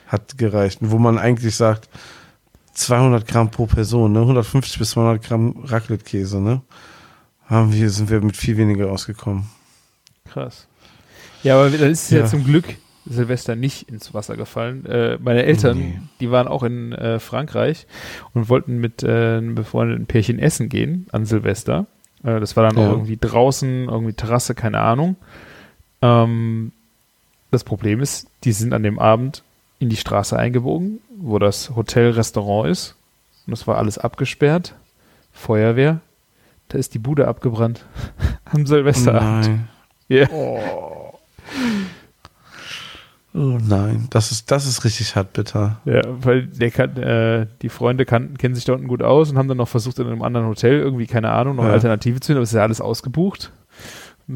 hat 0.06 0.38
gereicht. 0.38 0.78
Wo 0.82 0.98
man 0.98 1.18
eigentlich 1.18 1.54
sagt, 1.54 1.88
200 2.74 3.26
Gramm 3.26 3.50
pro 3.50 3.66
Person, 3.66 4.12
ne? 4.12 4.20
150 4.20 4.78
bis 4.78 4.90
200 4.90 5.22
Gramm 5.22 5.54
Raclette-Käse, 5.64 6.40
ne? 6.40 6.62
Haben 7.46 7.72
wir, 7.72 7.90
sind 7.90 8.10
wir 8.10 8.20
mit 8.20 8.36
viel 8.36 8.56
weniger 8.56 8.90
ausgekommen. 8.90 9.44
Krass. 10.28 10.66
Ja, 11.42 11.56
aber 11.58 11.70
dann 11.70 11.90
ist 11.90 12.04
es 12.04 12.10
ja. 12.10 12.18
Ja. 12.20 12.26
zum 12.26 12.44
Glück 12.44 12.64
Silvester 13.06 13.56
nicht 13.56 13.88
ins 13.88 14.14
Wasser 14.14 14.36
gefallen. 14.36 14.84
Äh, 14.86 15.18
meine 15.20 15.42
Eltern, 15.44 15.78
Nee. 15.78 16.00
die 16.20 16.30
waren 16.30 16.46
auch 16.46 16.62
in 16.62 16.92
äh, 16.92 17.18
Frankreich 17.18 17.86
und 18.34 18.48
wollten 18.48 18.78
mit 18.78 19.02
äh, 19.02 19.38
einem 19.38 19.54
befreundeten 19.56 20.06
Pärchen 20.06 20.38
essen 20.38 20.68
gehen 20.68 21.06
an 21.10 21.24
Silvester. 21.26 21.86
Äh, 22.22 22.38
das 22.40 22.56
war 22.56 22.68
dann 22.68 22.76
Ja. 22.76 22.86
auch 22.88 22.92
irgendwie 22.92 23.16
draußen, 23.20 23.88
irgendwie 23.88 24.12
Terrasse, 24.12 24.54
keine 24.54 24.78
Ahnung. 24.80 25.16
Ähm, 26.02 26.72
das 27.50 27.64
Problem 27.64 28.00
ist, 28.00 28.28
die 28.44 28.52
sind 28.52 28.72
an 28.72 28.82
dem 28.82 28.98
Abend 28.98 29.42
in 29.78 29.88
die 29.88 29.96
Straße 29.96 30.38
eingebogen, 30.38 31.00
wo 31.16 31.38
das 31.38 31.74
Hotel-Restaurant 31.74 32.70
ist. 32.70 32.96
Und 33.46 33.52
das 33.52 33.66
war 33.66 33.78
alles 33.78 33.98
abgesperrt. 33.98 34.74
Feuerwehr. 35.32 36.00
Da 36.68 36.78
ist 36.78 36.94
die 36.94 36.98
Bude 36.98 37.26
abgebrannt. 37.26 37.84
Am 38.44 38.66
Silvesterabend. 38.66 39.46
Nein. 39.46 39.68
Ja. 40.08 40.28
Oh. 40.30 41.14
oh 43.34 43.58
nein, 43.62 44.08
das 44.10 44.32
ist, 44.32 44.50
das 44.50 44.66
ist 44.66 44.84
richtig 44.84 45.14
hart 45.16 45.32
bitter. 45.32 45.80
Ja, 45.84 46.02
weil 46.04 46.46
der 46.46 46.70
kann, 46.70 46.96
äh, 46.96 47.46
die 47.62 47.68
Freunde 47.68 48.04
kannten, 48.04 48.36
kennen 48.38 48.54
sich 48.54 48.64
da 48.64 48.72
unten 48.72 48.88
gut 48.88 49.02
aus 49.02 49.30
und 49.30 49.38
haben 49.38 49.48
dann 49.48 49.56
noch 49.56 49.68
versucht, 49.68 49.98
in 49.98 50.06
einem 50.06 50.22
anderen 50.22 50.46
Hotel 50.46 50.80
irgendwie, 50.80 51.06
keine 51.06 51.30
Ahnung, 51.30 51.56
noch 51.56 51.62
eine 51.62 51.70
Ja. 51.70 51.76
Alternative 51.76 52.20
zu 52.20 52.26
finden, 52.26 52.38
aber 52.38 52.44
es 52.44 52.50
ist 52.50 52.56
ja 52.56 52.62
alles 52.62 52.80
ausgebucht. 52.80 53.52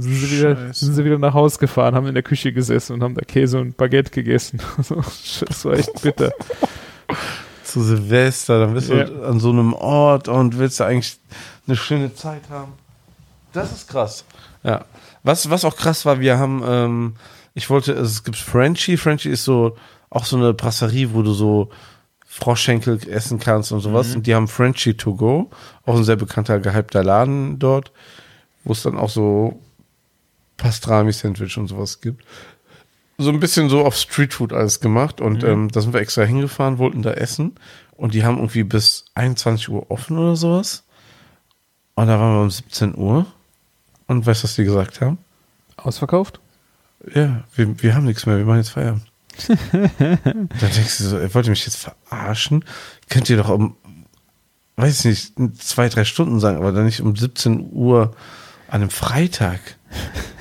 Sind 0.03 0.13
sie, 0.15 0.39
wieder, 0.39 0.73
sind 0.73 0.95
sie 0.95 1.05
wieder 1.05 1.19
nach 1.19 1.35
Hause 1.35 1.59
gefahren, 1.59 1.95
haben 1.95 2.07
in 2.07 2.15
der 2.15 2.23
Küche 2.23 2.53
gesessen 2.53 2.95
und 2.95 3.03
haben 3.03 3.15
da 3.15 3.23
Käse 3.23 3.59
und 3.61 3.77
Baguette 3.77 4.11
gegessen. 4.11 4.61
So, 4.83 4.97
das 5.47 5.65
war 5.65 5.75
echt 5.75 6.03
bitter. 6.03 6.33
Zu 7.65 7.83
Silvester, 7.83 8.61
dann 8.61 8.75
bist 8.75 8.89
Ja. 8.91 9.05
du 9.05 9.25
an 9.25 9.41
so 9.41 9.51
einem 9.51 9.73
Ort 9.73 10.29
und 10.29 10.59
willst 10.59 10.81
du 10.81 10.85
eigentlich 10.85 11.17
eine 11.67 11.77
schöne 11.77 12.15
Zeit 12.15 12.43
haben. 12.51 12.73
Das 13.53 13.73
ist 13.73 13.89
krass. 13.89 14.25
Ja. 14.63 14.85
Was, 15.23 15.49
was 15.51 15.65
auch 15.65 15.77
krass 15.77 16.05
war, 16.05 16.21
wir 16.21 16.39
haben, 16.39 16.63
ähm, 16.67 17.15
ich 17.55 17.71
wollte, 17.71 17.93
es 17.93 18.23
gibt 18.25 18.37
Frenchie. 18.37 18.97
Frenchie 18.97 19.31
ist 19.31 19.45
so, 19.45 19.77
auch 20.11 20.25
so 20.25 20.37
eine 20.37 20.53
Brasserie, 20.55 21.15
wo 21.15 21.23
du 21.23 21.33
so 21.33 21.71
Froschschenkel 22.27 22.99
essen 23.09 23.39
kannst 23.39 23.71
und 23.73 23.81
sowas. 23.81 24.15
Und 24.15 24.27
die 24.27 24.35
haben 24.35 24.49
Frenchie 24.49 24.95
to 24.95 25.15
go. 25.15 25.51
Auch 25.87 25.97
ein 25.97 26.05
sehr 26.05 26.17
bekannter, 26.17 26.59
gehypter 26.61 27.03
Laden 27.05 27.59
dort, 27.59 27.93
wo 28.65 28.73
es 28.73 28.83
dann 28.83 28.99
auch 28.99 29.09
so 29.11 29.61
Pastrami-Sandwich 30.57 31.57
und 31.59 31.69
sowas 31.69 32.01
gibt. 32.01 32.25
So 33.19 33.31
ein 33.31 33.41
bisschen 33.41 33.69
so 33.69 33.85
auf 33.85 33.97
Streetfood 33.97 34.53
alles 34.53 34.81
gemacht. 34.81 35.21
Und 35.21 35.45
ähm, 35.45 35.71
da 35.71 35.81
sind 35.81 35.93
wir 35.93 36.01
extra 36.01 36.23
hingefahren, 36.23 36.79
wollten 36.79 37.03
da 37.03 37.13
essen. 37.13 37.55
Und 37.97 38.15
die 38.15 38.25
haben 38.25 38.39
irgendwie 38.39 38.65
bis 38.65 39.05
21 39.15 39.69
Uhr 39.69 39.91
offen 39.91 40.19
oder 40.19 40.37
sowas. 40.37 40.85
Und 41.95 42.09
da 42.09 42.19
waren 42.19 42.35
wir 42.35 42.43
um 42.43 42.51
17 42.51 42.97
Uhr. 42.97 43.27
Und 44.07 44.27
weißt 44.27 44.43
du, 44.43 44.45
was 44.45 44.57
die 44.57 44.65
gesagt 44.65 45.01
haben? 45.01 45.19
Ausverkauft? 45.77 46.41
Ja, 47.15 47.45
wir, 47.55 47.83
wir 47.83 47.95
haben 47.95 48.05
nichts 48.05 48.27
mehr, 48.27 48.39
wir 48.39 48.45
machen 48.45 48.59
jetzt 48.59 48.71
Feierabend. 48.71 49.05
da 49.49 50.67
denkst 50.69 50.99
du 50.99 51.05
so, 51.05 51.19
ihr 51.19 51.35
wollt 51.35 51.47
ihr 51.47 51.51
mich 51.51 51.67
jetzt 51.67 51.77
verarschen? 51.77 52.65
Könnt 53.09 53.29
ihr 53.29 53.37
doch 53.37 53.49
um, 53.49 53.77
weiß 54.77 55.05
ich 55.05 55.37
nicht, 55.37 55.63
zwei, 55.63 55.89
drei 55.89 56.05
Stunden 56.05 56.41
sagen, 56.41 56.59
aber 56.59 56.73
dann 56.73 56.85
nicht 56.85 57.01
um 57.01 57.15
17 57.15 57.71
Uhr 57.73 58.15
an 58.69 58.83
einem 58.83 58.91
Freitag. 58.91 59.61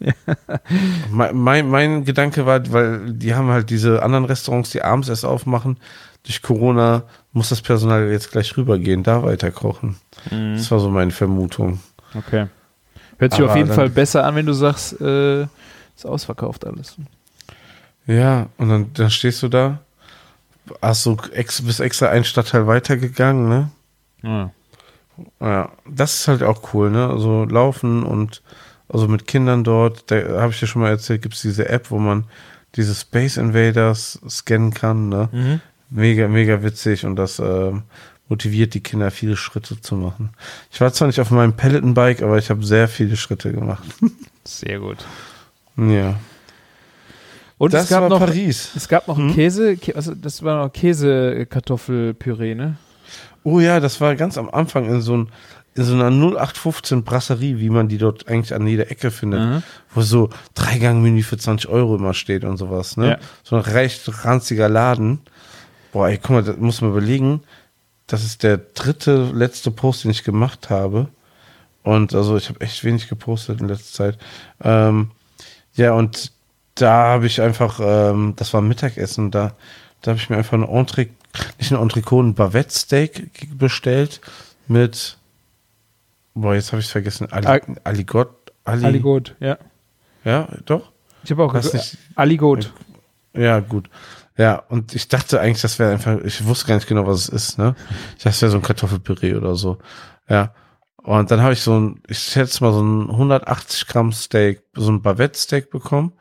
mein, 1.10 1.68
mein, 1.68 2.04
Gedanke 2.04 2.46
war, 2.46 2.72
weil 2.72 3.12
die 3.12 3.34
haben 3.34 3.48
halt 3.48 3.70
diese 3.70 4.02
anderen 4.02 4.24
Restaurants, 4.24 4.70
die 4.70 4.82
abends 4.82 5.08
erst 5.08 5.24
aufmachen. 5.24 5.78
Durch 6.24 6.42
Corona 6.42 7.04
muss 7.32 7.48
das 7.48 7.62
Personal 7.62 8.10
jetzt 8.10 8.30
gleich 8.32 8.56
rübergehen, 8.56 9.02
da 9.02 9.22
weiter 9.22 9.50
kochen. 9.50 9.96
Das 10.30 10.70
war 10.70 10.78
so 10.80 10.90
meine 10.90 11.10
Vermutung. 11.10 11.80
Okay. 12.14 12.46
Hört 13.18 13.32
sich 13.32 13.40
Aber 13.40 13.50
auf 13.50 13.56
jeden 13.56 13.72
Fall 13.72 13.88
besser 13.88 14.24
an, 14.24 14.34
wenn 14.34 14.46
du 14.46 14.52
sagst, 14.52 15.00
äh, 15.00 15.42
ist 15.42 16.06
ausverkauft 16.06 16.66
alles. 16.66 16.96
Ja, 18.06 18.48
und 18.56 18.68
dann, 18.68 18.92
dann 18.94 19.10
stehst 19.10 19.42
du 19.42 19.48
da, 19.48 19.80
hast 20.80 21.04
du 21.06 21.16
ex, 21.32 21.62
bist 21.62 21.80
extra 21.80 22.08
einen 22.08 22.24
Stadtteil 22.24 22.66
weitergegangen, 22.66 23.48
ne? 23.48 23.70
Ja. 24.22 24.50
Ja, 25.40 25.72
das 25.86 26.14
ist 26.14 26.28
halt 26.28 26.42
auch 26.42 26.72
cool, 26.72 26.90
ne? 26.90 27.08
Also 27.08 27.44
laufen 27.44 28.04
und 28.04 28.42
also 28.88 29.08
mit 29.08 29.26
Kindern 29.26 29.64
dort, 29.64 30.10
da 30.10 30.40
habe 30.40 30.52
ich 30.52 30.60
dir 30.60 30.66
schon 30.66 30.82
mal 30.82 30.90
erzählt, 30.90 31.22
gibt 31.22 31.34
es 31.34 31.42
diese 31.42 31.68
App, 31.68 31.90
wo 31.90 31.98
man 31.98 32.24
diese 32.76 32.94
Space 32.94 33.36
Invaders 33.36 34.20
scannen 34.28 34.72
kann, 34.74 35.08
ne? 35.08 35.28
Mhm. 35.32 35.60
Mega, 35.90 36.28
mega 36.28 36.62
witzig 36.62 37.06
und 37.06 37.16
das 37.16 37.38
ähm, 37.38 37.82
motiviert 38.28 38.74
die 38.74 38.80
Kinder, 38.82 39.10
viele 39.10 39.36
Schritte 39.38 39.80
zu 39.80 39.96
machen. 39.96 40.30
Ich 40.70 40.80
war 40.82 40.92
zwar 40.92 41.08
nicht 41.08 41.18
auf 41.20 41.30
meinem 41.30 41.54
Peloton-Bike, 41.54 42.22
aber 42.22 42.36
ich 42.36 42.50
habe 42.50 42.62
sehr 42.64 42.88
viele 42.88 43.16
Schritte 43.16 43.52
gemacht. 43.52 43.82
Sehr 44.44 44.78
gut. 44.80 44.98
ja. 45.76 46.16
Und 47.58 47.72
das 47.74 47.84
es 47.84 47.90
gab 47.90 48.02
war 48.02 48.08
noch, 48.10 48.18
Paris. 48.20 48.70
es 48.76 48.88
gab 48.88 49.08
noch 49.08 49.16
Hm? 49.18 49.34
Käse, 49.34 49.70
Kä- 49.72 49.94
also 49.94 50.14
das 50.14 50.42
war 50.44 50.62
noch 50.64 50.72
Käse-Kartoffelpüree, 50.72 52.54
ne? 52.54 52.76
Oh 53.44 53.60
ja, 53.60 53.80
das 53.80 54.00
war 54.00 54.14
ganz 54.16 54.36
am 54.38 54.48
Anfang 54.50 54.84
in 54.86 55.00
so 55.00 55.16
ein, 55.16 55.28
in 55.78 55.84
so 55.84 55.94
einer 55.94 56.10
0815 56.10 57.04
Brasserie, 57.04 57.58
wie 57.60 57.70
man 57.70 57.88
die 57.88 57.98
dort 57.98 58.28
eigentlich 58.28 58.54
an 58.54 58.66
jeder 58.66 58.90
Ecke 58.90 59.10
findet, 59.10 59.40
Mhm. 59.40 59.62
wo 59.94 60.02
so 60.02 60.30
Dreigang-Menü 60.54 61.22
für 61.22 61.38
20 61.38 61.70
Euro 61.70 61.96
immer 61.96 62.14
steht 62.14 62.44
und 62.44 62.56
sowas, 62.56 62.96
ne? 62.96 63.08
Ja. 63.10 63.18
So 63.44 63.56
ein 63.56 63.62
recht 63.62 64.24
ranziger 64.24 64.68
Laden. 64.68 65.20
Boah, 65.92 66.08
ey, 66.08 66.18
guck 66.18 66.30
mal, 66.30 66.42
das 66.42 66.56
muss 66.56 66.80
man 66.80 66.90
überlegen. 66.90 67.42
Das 68.06 68.24
ist 68.24 68.42
der 68.42 68.56
dritte, 68.58 69.30
letzte 69.32 69.70
Post, 69.70 70.04
den 70.04 70.10
ich 70.10 70.24
gemacht 70.24 70.70
habe. 70.70 71.08
Und 71.82 72.14
also 72.14 72.36
ich 72.36 72.48
habe 72.48 72.60
echt 72.60 72.82
wenig 72.84 73.08
gepostet 73.08 73.60
in 73.60 73.68
letzter 73.68 73.92
Zeit. 73.92 74.18
Ähm, 74.62 75.10
ja, 75.74 75.92
und 75.92 76.32
da 76.74 76.92
habe 77.04 77.26
ich 77.26 77.40
einfach, 77.40 77.80
ähm, 77.82 78.34
das 78.36 78.52
war 78.54 78.60
Mittagessen, 78.62 79.30
da, 79.30 79.52
da 80.02 80.10
habe 80.12 80.18
ich 80.20 80.28
mir 80.30 80.36
einfach 80.36 80.54
ein 80.54 80.62
Entree, 80.68 81.08
nicht 81.58 81.72
ein 81.72 81.80
Entrecot, 81.80 82.24
ein 82.24 82.34
Bavette-Steak 82.34 83.56
bestellt 83.58 84.20
mit, 84.66 85.17
boah, 86.40 86.54
jetzt 86.54 86.72
habe 86.72 86.80
ich 86.80 86.86
es 86.86 86.92
vergessen, 86.92 87.30
Ali, 87.32 87.46
Al- 87.46 87.62
Aligot, 87.84 88.52
Ali, 88.64 88.84
Aligot, 88.84 89.36
ja. 89.40 89.58
ja, 90.24 90.48
doch? 90.66 90.92
Ich 91.24 91.30
habe 91.30 91.44
auch 91.44 91.52
gesagt, 91.52 91.74
nicht. 91.74 91.98
Aligot. 92.14 92.72
Ja, 93.34 93.60
gut. 93.60 93.88
Ja, 94.36 94.56
und 94.68 94.94
ich 94.94 95.08
dachte 95.08 95.40
eigentlich, 95.40 95.62
das 95.62 95.78
wäre 95.78 95.92
einfach, 95.92 96.18
ich 96.22 96.44
wusste 96.46 96.66
gar 96.68 96.76
nicht 96.76 96.86
genau, 96.86 97.06
was 97.06 97.22
es 97.22 97.28
ist, 97.28 97.58
ne? 97.58 97.74
Ich 98.16 98.22
dachte, 98.24 98.28
das 98.28 98.42
wäre 98.42 98.50
so 98.52 98.58
ein 98.58 98.62
Kartoffelpüree 98.62 99.34
oder 99.34 99.56
so. 99.56 99.78
Ja. 100.28 100.54
Und 101.02 101.30
dann 101.30 101.42
habe 101.42 101.54
ich 101.54 101.60
so 101.60 101.78
ein, 101.78 102.02
ich 102.06 102.18
schätze 102.18 102.62
mal 102.62 102.72
so 102.72 102.82
ein 102.82 103.08
180 103.10 103.86
Gramm 103.86 104.12
Steak, 104.12 104.62
so 104.74 104.90
ein 104.92 105.02
Bavette-Steak 105.02 105.70
bekommen. 105.70 106.12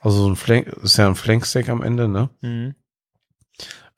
Also 0.00 0.22
so 0.22 0.30
ein 0.30 0.36
Flank, 0.36 0.68
ist 0.82 0.96
ja 0.96 1.06
ein 1.06 1.14
Flanksteak 1.16 1.68
am 1.68 1.82
Ende, 1.82 2.08
ne? 2.08 2.30
Mhm. 2.40 2.74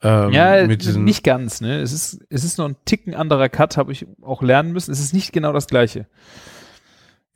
Ähm, 0.03 0.31
Ja, 0.31 0.67
nicht 0.67 1.23
ganz, 1.23 1.61
ne? 1.61 1.79
Es 1.79 1.93
ist, 1.93 2.19
es 2.29 2.43
ist 2.43 2.57
noch 2.57 2.67
ein 2.67 2.75
Ticken 2.85 3.15
anderer 3.15 3.49
Cut, 3.49 3.77
habe 3.77 3.91
ich 3.91 4.05
auch 4.21 4.41
lernen 4.41 4.73
müssen. 4.73 4.91
Es 4.91 4.99
ist 4.99 5.13
nicht 5.13 5.31
genau 5.31 5.53
das 5.53 5.67
gleiche. 5.67 6.07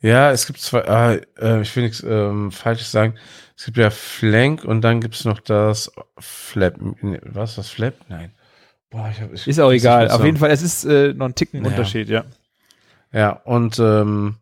Ja, 0.00 0.30
es 0.30 0.46
gibt 0.46 0.60
zwei, 0.60 0.86
ah, 0.86 1.18
äh, 1.40 1.62
ich 1.62 1.74
will 1.74 1.82
nichts 1.82 2.04
ähm, 2.06 2.52
Falsches 2.52 2.92
sagen. 2.92 3.14
Es 3.56 3.64
gibt 3.64 3.78
ja 3.78 3.90
Flank 3.90 4.64
und 4.64 4.82
dann 4.82 5.00
gibt's 5.00 5.24
noch 5.24 5.40
das 5.40 5.90
Flap. 6.18 6.76
Was, 7.22 7.56
das 7.56 7.70
Flap? 7.70 7.94
Nein. 8.08 8.30
Boah, 8.90 9.10
ich 9.10 9.20
hab, 9.20 9.32
ich, 9.32 9.46
Ist 9.48 9.58
auch 9.58 9.72
egal. 9.72 10.10
Auf 10.10 10.24
jeden 10.24 10.36
Fall, 10.36 10.50
es 10.50 10.62
ist 10.62 10.84
äh, 10.84 11.12
noch 11.14 11.26
ein 11.26 11.34
Ticken 11.34 11.62
Ja. 11.62 11.70
Unterschied, 11.70 12.08
ja. 12.08 12.24
Ja, 13.12 13.30
und 13.30 13.78
ähm, 13.78 14.36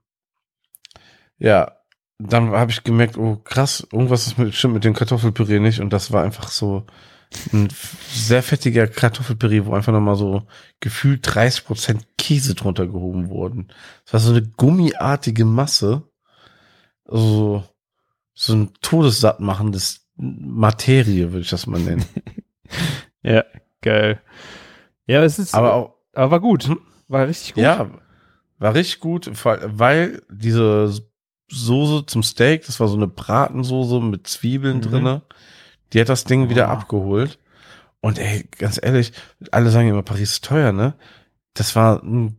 ja, 1.39 1.73
dann 2.19 2.51
habe 2.51 2.71
ich 2.71 2.85
gemerkt, 2.85 3.17
oh 3.17 3.37
krass, 3.37 3.87
irgendwas 3.93 4.27
ist 4.27 4.39
mit, 4.39 4.55
stimmt 4.55 4.75
mit 4.75 4.85
dem 4.85 4.95
Kartoffelpüree 4.95 5.61
nicht 5.61 5.81
und 5.81 5.93
das 5.93 6.13
war 6.13 6.23
einfach 6.25 6.49
so 6.49 6.85
ein 7.53 7.69
sehr 8.13 8.43
fettiger 8.43 8.87
Kartoffelpüree, 8.87 9.65
wo 9.65 9.75
einfach 9.75 9.93
nochmal 9.93 10.17
so 10.17 10.43
gefühlt 10.81 11.27
30% 11.27 12.01
Käse 12.19 12.55
drunter 12.55 12.87
gehoben 12.87 13.29
wurden. 13.29 13.69
Das 14.05 14.15
war 14.15 14.21
so 14.21 14.31
eine 14.33 14.43
gummiartige 14.43 15.45
Masse, 15.45 16.03
also 17.05 17.65
so 18.35 18.53
ein 18.55 18.73
todessatt 18.83 19.41
machendes 19.41 20.07
Materie, 20.17 21.33
würde 21.33 21.43
ich 21.43 21.51
das 21.51 21.67
mal 21.67 21.81
nennen. 21.81 22.05
Ja, 23.23 23.45
geil. 23.81 24.21
Ja, 25.07 25.23
es 25.25 25.39
ist, 25.39 25.55
Aber 25.55 25.75
auch, 25.75 25.95
aber 26.13 26.31
war 26.33 26.41
gut. 26.41 26.67
Hm? 26.69 26.79
War 27.09 27.27
richtig 27.27 27.55
gut. 27.55 27.63
Ja, 27.65 27.91
war 28.59 28.75
richtig 28.75 29.01
gut, 29.01 29.31
weil 29.45 30.23
diese 30.31 30.93
Soße 31.49 32.07
zum 32.07 32.23
Steak, 32.23 32.67
das 32.67 32.79
war 32.81 32.89
so 32.89 32.97
eine 32.97 33.07
Bratensoße 33.09 34.01
mit 34.01 34.27
Zwiebeln 34.27 34.77
Mhm. 34.79 34.83
drinne, 34.83 35.23
die 35.93 36.01
hat 36.01 36.09
das 36.09 36.25
Ding 36.25 36.49
wieder 36.49 36.67
Oh. 36.69 36.73
abgeholt. 36.73 37.39
Und 38.01 38.19
ey, 38.19 38.45
ganz 38.59 38.79
ehrlich, 38.83 39.13
alle 39.51 39.71
sagen 39.71 39.89
immer, 39.89 40.03
Paris 40.03 40.33
ist 40.33 40.45
teuer, 40.45 40.73
ne? 40.73 40.95
Das 41.55 41.75
war 41.75 42.03
ein, 42.03 42.39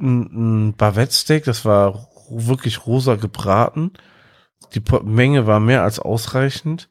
ein, 0.00 0.68
ein 0.68 0.74
Bavette-Steak, 0.76 1.44
das 1.44 1.64
war 1.64 2.08
wirklich 2.30 2.86
rosa 2.86 3.14
gebraten. 3.16 3.92
Die 4.74 4.82
Menge 5.02 5.46
war 5.46 5.60
mehr 5.60 5.82
als 5.82 5.98
ausreichend. 5.98 6.90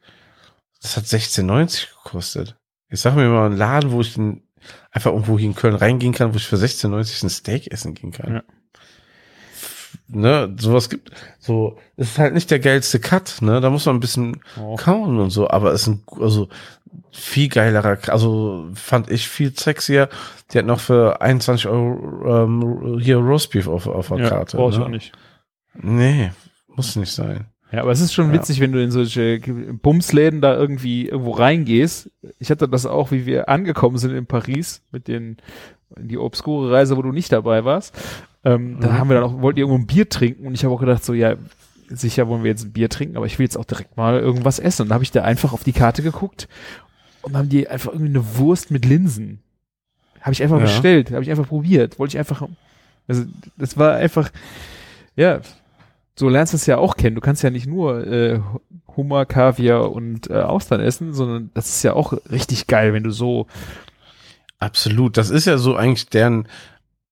Das 0.81 0.97
hat 0.97 1.03
16,90 1.05 1.87
gekostet. 2.03 2.57
Ich 2.89 3.01
sag 3.01 3.15
mir 3.15 3.27
mal 3.29 3.47
einen 3.47 3.57
Laden, 3.57 3.91
wo 3.91 4.01
ich 4.01 4.17
einfach 4.91 5.11
irgendwo 5.11 5.37
hier 5.37 5.49
in 5.49 5.55
Köln 5.55 5.75
reingehen 5.75 6.13
kann, 6.13 6.33
wo 6.33 6.37
ich 6.37 6.47
für 6.47 6.55
16,90 6.55 7.25
ein 7.25 7.29
Steak 7.29 7.71
essen 7.71 7.93
gehen 7.93 8.11
kann. 8.11 8.33
Ja. 8.35 8.43
Ne, 10.09 10.55
sowas 10.57 10.89
gibt, 10.89 11.11
so, 11.37 11.77
es 11.97 12.11
ist 12.11 12.17
halt 12.19 12.33
nicht 12.33 12.49
der 12.49 12.59
geilste 12.59 12.99
Cut, 12.99 13.41
ne, 13.41 13.59
da 13.59 13.69
muss 13.69 13.85
man 13.85 13.97
ein 13.97 13.99
bisschen 13.99 14.39
Oh. 14.57 14.77
kauen 14.77 15.19
und 15.19 15.31
so, 15.31 15.49
aber 15.49 15.73
es 15.73 15.81
ist 15.81 15.87
ein, 15.87 16.03
also, 16.21 16.47
viel 17.11 17.49
geilerer, 17.49 17.97
also, 18.07 18.67
fand 18.73 19.09
ich 19.11 19.27
viel 19.27 19.53
sexier. 19.57 20.07
Die 20.53 20.59
hat 20.59 20.65
noch 20.65 20.79
für 20.79 21.19
21 21.21 21.67
Euro, 21.67 22.43
ähm, 22.45 22.99
hier 22.99 23.17
Roastbeef 23.17 23.67
auf, 23.67 23.87
auf 23.87 24.07
der 24.07 24.19
Ja, 24.19 24.29
Karte. 24.29 24.55
brauch 24.55 24.71
ich 24.71 24.77
ne? 24.77 24.85
auch 24.85 24.89
nicht. 24.89 25.11
Nee, 25.73 26.31
muss 26.73 26.95
nicht 26.95 27.11
sein. 27.11 27.47
Ja, 27.71 27.81
aber 27.81 27.91
es 27.91 27.99
ist 27.99 28.13
schon 28.13 28.27
Ja. 28.27 28.33
witzig, 28.33 28.61
wenn 28.61 28.71
du 28.71 28.81
in 28.81 28.91
solche 28.91 29.39
Bumsläden 29.39 30.39
da 30.39 30.55
irgendwie 30.55 31.07
irgendwo 31.09 31.31
reingehst. 31.31 32.09
Ich 32.39 32.49
hatte 32.49 32.69
das 32.69 32.85
auch, 32.85 33.11
wie 33.11 33.25
wir 33.25 33.49
angekommen 33.49 33.97
sind 33.97 34.15
in 34.15 34.25
Paris 34.25 34.83
mit 34.91 35.07
den 35.09 35.37
in 35.95 36.07
die 36.09 36.17
obskure 36.17 36.71
Reise, 36.71 36.97
wo 36.97 37.01
du 37.01 37.11
nicht 37.13 37.31
dabei 37.31 37.63
warst. 37.65 37.95
Ähm, 38.43 38.77
Da 38.79 38.89
Mhm. 38.89 38.97
haben 38.97 39.09
wir 39.09 39.15
dann 39.15 39.23
auch, 39.23 39.41
wollten 39.41 39.59
irgendwo 39.59 39.77
ein 39.77 39.87
Bier 39.87 40.07
trinken 40.09 40.45
und 40.47 40.53
ich 40.53 40.63
habe 40.63 40.73
auch 40.73 40.79
gedacht, 40.79 41.03
so, 41.03 41.13
ja, 41.13 41.35
sicher 41.89 42.27
wollen 42.27 42.43
wir 42.43 42.51
jetzt 42.51 42.63
ein 42.65 42.71
Bier 42.73 42.89
trinken, 42.89 43.17
aber 43.17 43.25
ich 43.25 43.39
will 43.39 43.45
jetzt 43.45 43.57
auch 43.57 43.65
direkt 43.65 43.95
mal 43.97 44.19
irgendwas 44.19 44.59
essen. 44.59 44.83
Und 44.83 44.89
da 44.89 44.95
habe 44.95 45.03
ich 45.03 45.11
da 45.11 45.23
einfach 45.23 45.53
auf 45.53 45.63
die 45.63 45.73
Karte 45.73 46.03
geguckt 46.03 46.47
und 47.21 47.35
haben 47.37 47.49
die 47.49 47.67
einfach 47.67 47.91
irgendwie 47.93 48.09
eine 48.09 48.37
Wurst 48.37 48.71
mit 48.71 48.85
Linsen. 48.85 49.39
Habe 50.21 50.33
ich 50.33 50.43
einfach 50.43 50.57
Ja. 50.57 50.63
bestellt, 50.63 51.11
habe 51.11 51.23
ich 51.23 51.29
einfach 51.29 51.47
probiert. 51.47 51.97
Wollte 51.99 52.15
ich 52.15 52.19
einfach, 52.19 52.45
also 53.07 53.23
das 53.57 53.77
war 53.77 53.95
einfach, 53.95 54.29
ja, 55.15 55.39
so 56.15 56.27
lernst 56.29 56.51
du 56.53 56.57
es 56.57 56.65
ja 56.65 56.77
auch 56.77 56.97
kennen. 56.97 57.15
Du 57.15 57.21
kannst 57.21 57.43
ja 57.43 57.49
nicht 57.51 57.67
nur 57.67 58.05
äh, 58.05 58.39
Hummer, 58.97 59.25
Kaviar 59.25 59.91
und 59.91 60.29
äh, 60.29 60.33
Austern 60.41 60.81
essen, 60.81 61.13
sondern 61.13 61.51
das 61.53 61.69
ist 61.69 61.83
ja 61.83 61.93
auch 61.93 62.13
richtig 62.31 62.67
geil, 62.67 62.93
wenn 62.93 63.03
du 63.03 63.11
so, 63.11 63.47
Absolut. 64.59 65.17
Das 65.17 65.29
ist 65.29 65.45
ja 65.45 65.57
so 65.57 65.75
eigentlich 65.75 66.09
deren 66.09 66.47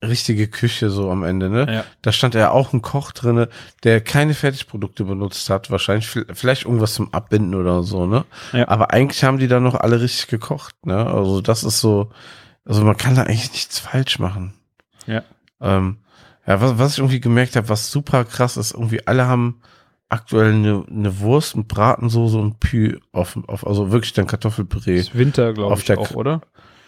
richtige 0.07 0.47
Küche 0.47 0.89
so 0.89 1.09
am 1.11 1.23
Ende, 1.23 1.49
ne? 1.49 1.65
Ja. 1.73 1.83
Da 2.01 2.11
stand 2.11 2.33
ja 2.35 2.51
auch 2.51 2.73
ein 2.73 2.81
Koch 2.81 3.11
drinne, 3.11 3.49
der 3.83 4.01
keine 4.01 4.33
Fertigprodukte 4.33 5.03
benutzt 5.03 5.49
hat, 5.49 5.71
wahrscheinlich 5.71 6.07
vi- 6.07 6.25
vielleicht 6.33 6.65
irgendwas 6.65 6.93
zum 6.95 7.13
Abbinden 7.13 7.55
oder 7.55 7.83
so, 7.83 8.05
ne? 8.05 8.25
Ja. 8.53 8.67
Aber 8.67 8.91
eigentlich 8.91 9.23
haben 9.23 9.37
die 9.39 9.47
da 9.47 9.59
noch 9.59 9.75
alle 9.75 10.01
richtig 10.01 10.27
gekocht, 10.27 10.75
ne? 10.85 11.05
Also 11.05 11.41
das 11.41 11.63
ist 11.63 11.79
so, 11.81 12.11
also 12.65 12.83
man 12.83 12.97
kann 12.97 13.15
da 13.15 13.23
eigentlich 13.23 13.51
nichts 13.51 13.79
falsch 13.79 14.19
machen. 14.19 14.53
Ja. 15.07 15.23
Ähm, 15.61 15.97
ja, 16.47 16.61
was, 16.61 16.77
was 16.77 16.91
ich 16.93 16.99
irgendwie 16.99 17.19
gemerkt 17.21 17.55
habe, 17.55 17.69
was 17.69 17.91
super 17.91 18.23
krass 18.25 18.57
ist, 18.57 18.73
irgendwie 18.73 19.05
alle 19.07 19.25
haben 19.27 19.61
aktuell 20.09 20.53
eine, 20.53 20.83
eine 20.87 21.19
Wurst 21.19 21.57
mit 21.57 21.67
Bratensoße 21.67 22.37
und 22.37 22.59
Pü 22.59 22.99
auf, 23.11 23.37
auf 23.47 23.65
also 23.65 23.91
wirklich 23.91 24.13
dann 24.13 24.27
Kartoffelpüree. 24.27 24.97
ist 24.97 25.17
Winter, 25.17 25.53
glaube 25.53 25.73
Auf 25.73 25.79
ich, 25.79 25.85
der 25.85 25.97
auch, 25.97 26.11
oder? 26.11 26.41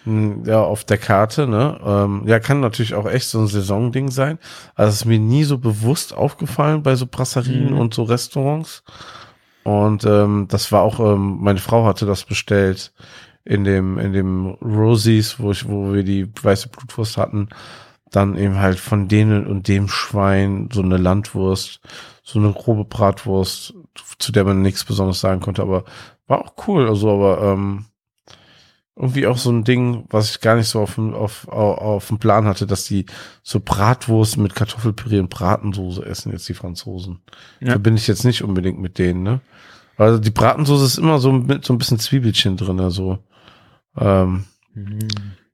Hm, 0.07 0.43
Ja, 0.45 0.61
auf 0.63 0.83
der 0.85 0.97
Karte, 0.97 1.47
ne? 1.47 1.79
Ähm, 1.83 2.23
ja, 2.25 2.39
kann 2.39 2.59
natürlich 2.61 2.93
auch 2.95 3.05
echt 3.07 3.27
so 3.29 3.39
ein 3.39 3.47
Saisonding 3.47 4.09
sein. 4.09 4.39
Also 4.75 4.89
es 4.89 4.95
ist 5.01 5.05
mir 5.05 5.19
nie 5.19 5.43
so 5.43 5.57
bewusst 5.57 6.13
aufgefallen 6.15 6.81
bei 6.83 6.95
so 6.95 7.05
Brasserien 7.07 7.71
Mhm. 7.73 7.79
und 7.79 7.93
so 7.93 8.03
Restaurants. 8.03 8.83
Und 9.63 10.05
ähm, 10.05 10.47
das 10.49 10.71
war 10.71 10.81
auch, 10.81 10.99
ähm, 10.99 11.39
meine 11.41 11.59
Frau 11.59 11.85
hatte 11.85 12.05
das 12.05 12.23
bestellt 12.23 12.93
in 13.43 13.63
dem, 13.65 13.97
in 13.97 14.13
dem 14.13 14.47
Rosies, 14.61 15.39
wo 15.39 15.51
ich, 15.51 15.67
wo 15.67 15.93
wir 15.93 16.03
die 16.03 16.29
weiße 16.41 16.69
Blutwurst 16.69 17.17
hatten. 17.17 17.49
Dann 18.11 18.37
eben 18.37 18.59
halt 18.59 18.79
von 18.79 19.09
denen 19.09 19.45
und 19.47 19.67
dem 19.67 19.89
Schwein 19.89 20.69
so 20.71 20.81
eine 20.81 20.95
Landwurst, 20.97 21.81
so 22.23 22.39
eine 22.39 22.53
grobe 22.53 22.85
Bratwurst, 22.85 23.73
zu 24.19 24.31
der 24.31 24.45
man 24.45 24.61
nichts 24.61 24.85
Besonderes 24.85 25.19
sagen 25.19 25.41
konnte, 25.41 25.61
aber 25.61 25.83
war 26.27 26.39
auch 26.39 26.53
cool. 26.67 26.87
Also, 26.87 27.11
aber 27.11 27.41
ähm, 27.43 27.85
irgendwie 28.97 29.27
auch 29.27 29.37
so 29.37 29.51
ein 29.51 29.63
Ding, 29.63 30.05
was 30.09 30.31
ich 30.31 30.41
gar 30.41 30.55
nicht 30.55 30.67
so 30.67 30.81
auf 30.81 30.95
dem, 30.95 31.13
auf, 31.13 31.47
auf, 31.47 31.77
auf 31.77 32.07
dem 32.07 32.17
Plan 32.17 32.45
hatte, 32.45 32.65
dass 32.65 32.85
die 32.85 33.05
so 33.43 33.59
Bratwurst 33.59 34.37
mit 34.37 34.55
Kartoffelpüree 34.55 35.19
und 35.19 35.29
Bratensoße 35.29 36.05
essen, 36.05 36.31
jetzt 36.31 36.49
die 36.49 36.53
Franzosen. 36.53 37.19
Ja. 37.59 37.71
Verbinde 37.71 37.99
ich 38.01 38.07
jetzt 38.07 38.25
nicht 38.25 38.43
unbedingt 38.43 38.79
mit 38.79 38.97
denen, 38.97 39.23
ne? 39.23 39.41
Also 39.97 40.19
die 40.19 40.31
Bratensoße 40.31 40.85
ist 40.85 40.97
immer 40.97 41.19
so 41.19 41.31
mit 41.31 41.65
so 41.65 41.73
ein 41.73 41.77
bisschen 41.79 41.99
Zwiebelchen 41.99 42.57
drin, 42.57 42.79
also 42.79 43.19
ähm, 43.97 44.45
Mhm. 44.77 44.99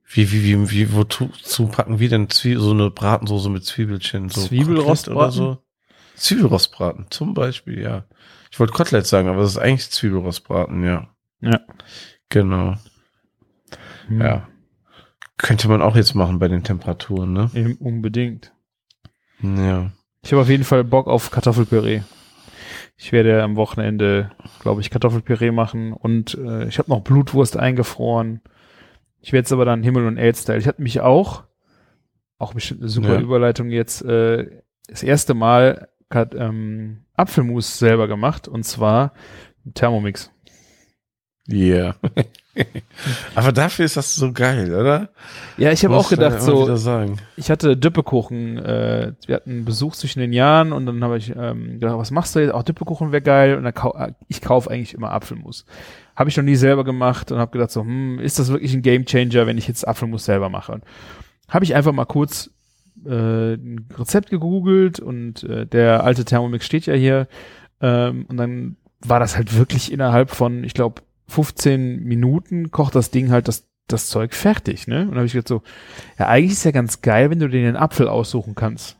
wie, 0.06 0.30
wie, 0.32 0.44
wie, 0.44 0.70
wie, 0.70 0.92
wozu 0.92 1.66
packen 1.68 1.98
wir 1.98 2.10
denn 2.10 2.28
Zwie 2.28 2.56
so 2.56 2.72
eine 2.72 2.90
Bratensoße 2.90 3.48
mit 3.48 3.64
Zwiebelchen? 3.64 4.28
So 4.28 4.42
Zwiebelrostbraten? 4.46 5.16
Oder 5.16 5.30
so? 5.30 5.58
Zwiebelrostbraten, 6.16 7.06
zum 7.08 7.32
Beispiel, 7.32 7.80
ja. 7.80 8.04
Ich 8.50 8.60
wollte 8.60 8.74
Kotelett 8.74 9.06
sagen, 9.06 9.28
aber 9.28 9.40
es 9.40 9.52
ist 9.52 9.58
eigentlich 9.58 9.90
Zwiebelrostbraten, 9.90 10.84
ja. 10.84 11.08
Ja. 11.40 11.60
Genau, 12.28 12.76
Mhm. 14.08 14.20
ja. 14.20 14.48
Könnte 15.36 15.68
man 15.68 15.82
auch 15.82 15.96
jetzt 15.96 16.14
machen 16.14 16.38
bei 16.38 16.46
den 16.46 16.62
Temperaturen, 16.62 17.32
ne? 17.32 17.50
Eben 17.54 17.74
unbedingt. 17.74 18.52
Ja. 19.42 19.90
Ich 20.22 20.32
habe 20.32 20.42
auf 20.42 20.48
jeden 20.48 20.64
Fall 20.64 20.84
Bock 20.84 21.08
auf 21.08 21.30
Kartoffelpüree. 21.32 22.02
Ich 22.96 23.10
werde 23.10 23.42
am 23.42 23.56
Wochenende, 23.56 24.30
glaube 24.60 24.80
ich, 24.80 24.90
Kartoffelpüree 24.90 25.50
machen 25.50 25.92
und 25.92 26.34
äh, 26.38 26.68
ich 26.68 26.78
habe 26.78 26.90
noch 26.90 27.00
Blutwurst 27.00 27.56
eingefroren. 27.56 28.42
Ich 29.20 29.32
werde 29.32 29.46
es 29.46 29.52
aber 29.52 29.64
dann 29.64 29.82
Himmel 29.82 30.06
und 30.06 30.18
Elster. 30.18 30.56
Ich 30.56 30.68
hatte 30.68 30.82
mich 30.82 31.00
auch 31.00 31.42
auch 32.38 32.54
bestimmt 32.54 32.80
eine 32.80 32.88
super 32.88 33.14
Ja. 33.14 33.20
Überleitung 33.20 33.70
jetzt, 33.70 34.02
äh, 34.02 34.62
das 34.88 35.02
erste 35.02 35.34
Mal 35.34 35.88
hat 36.10 36.34
ähm, 36.34 37.04
Apfelmus 37.14 37.78
selber 37.78 38.06
gemacht 38.06 38.48
und 38.48 38.64
zwar 38.64 39.12
Thermomix. 39.74 40.30
Yeah. 41.48 41.94
Aber 43.34 43.52
dafür 43.52 43.84
ist 43.84 43.96
das 43.96 44.14
so 44.14 44.32
geil, 44.32 44.72
oder? 44.72 45.10
Ja, 45.58 45.72
ich 45.72 45.84
habe 45.84 45.96
auch 45.96 46.08
gedacht, 46.08 46.40
so, 46.40 46.74
ich 47.36 47.50
hatte 47.50 47.76
Düppekuchen, 47.76 48.58
äh, 48.58 49.12
wir 49.26 49.36
hatten 49.36 49.64
Besuch 49.64 49.94
zwischen 49.94 50.20
den 50.20 50.32
Jahren 50.32 50.72
und 50.72 50.86
dann 50.86 51.02
habe 51.04 51.18
ich 51.18 51.34
ähm, 51.36 51.80
gedacht, 51.80 51.98
was 51.98 52.10
machst 52.10 52.34
du 52.34 52.40
jetzt? 52.40 52.54
Auch 52.54 52.62
Düppekuchen 52.62 53.12
wäre 53.12 53.22
geil 53.22 53.56
und 53.56 53.64
dann 53.64 53.74
kau 53.74 53.94
äh, 53.94 54.12
ich 54.28 54.40
kaufe 54.40 54.70
eigentlich 54.70 54.94
immer 54.94 55.10
Apfelmus. 55.10 55.66
Habe 56.16 56.30
ich 56.30 56.36
noch 56.36 56.44
nie 56.44 56.56
selber 56.56 56.84
gemacht 56.84 57.30
und 57.32 57.38
habe 57.38 57.50
gedacht 57.50 57.72
so, 57.72 57.82
hm, 57.82 58.20
ist 58.20 58.38
das 58.38 58.50
wirklich 58.50 58.72
ein 58.72 58.82
Gamechanger, 58.82 59.46
wenn 59.46 59.58
ich 59.58 59.68
jetzt 59.68 59.86
Apfelmus 59.86 60.24
selber 60.24 60.48
mache? 60.48 60.80
Habe 61.48 61.64
ich 61.64 61.74
einfach 61.74 61.92
mal 61.92 62.06
kurz 62.06 62.50
äh, 63.04 63.54
ein 63.54 63.88
Rezept 63.98 64.30
gegoogelt 64.30 65.00
und 65.00 65.42
äh, 65.42 65.66
der 65.66 66.04
alte 66.04 66.24
Thermomix 66.24 66.64
steht 66.64 66.86
ja 66.86 66.94
hier 66.94 67.26
ähm, 67.80 68.24
und 68.28 68.36
dann 68.36 68.76
war 69.00 69.20
das 69.20 69.36
halt 69.36 69.58
wirklich 69.58 69.92
innerhalb 69.92 70.30
von, 70.30 70.64
ich 70.64 70.72
glaube, 70.72 71.02
15 71.28 72.02
Minuten 72.04 72.70
kocht 72.70 72.94
das 72.94 73.10
Ding 73.10 73.30
halt 73.30 73.48
das, 73.48 73.66
das 73.88 74.08
Zeug 74.08 74.34
fertig, 74.34 74.86
ne? 74.86 75.02
Und 75.02 75.08
dann 75.08 75.16
habe 75.18 75.26
ich 75.26 75.32
gedacht 75.32 75.48
so, 75.48 75.62
ja, 76.18 76.28
eigentlich 76.28 76.52
ist 76.52 76.64
ja 76.64 76.70
ganz 76.70 77.00
geil, 77.02 77.30
wenn 77.30 77.38
du 77.38 77.48
dir 77.48 77.62
den 77.62 77.76
Apfel 77.76 78.08
aussuchen 78.08 78.54
kannst. 78.54 78.96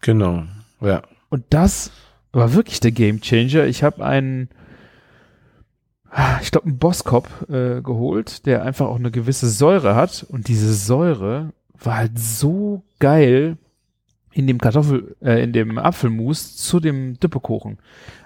Genau. 0.00 0.44
Ja. 0.80 1.02
Und 1.30 1.44
das 1.50 1.90
war 2.32 2.52
wirklich 2.52 2.80
der 2.80 2.92
Gamechanger. 2.92 3.64
Ich 3.66 3.82
habe 3.82 4.04
einen, 4.04 4.48
ich 6.42 6.50
glaube, 6.50 6.66
einen 6.66 6.78
Bosskop 6.78 7.48
äh, 7.48 7.80
geholt, 7.80 8.46
der 8.46 8.62
einfach 8.62 8.86
auch 8.86 8.98
eine 8.98 9.10
gewisse 9.10 9.48
Säure 9.48 9.94
hat. 9.94 10.26
Und 10.28 10.48
diese 10.48 10.74
Säure 10.74 11.52
war 11.72 11.96
halt 11.96 12.18
so 12.18 12.82
geil 12.98 13.56
in 14.32 14.46
dem 14.46 14.58
Kartoffel, 14.58 15.16
äh, 15.22 15.42
in 15.42 15.52
dem 15.52 15.78
Apfelmus 15.78 16.56
zu 16.56 16.80
dem 16.80 17.18
Düppekuchen. 17.20 17.78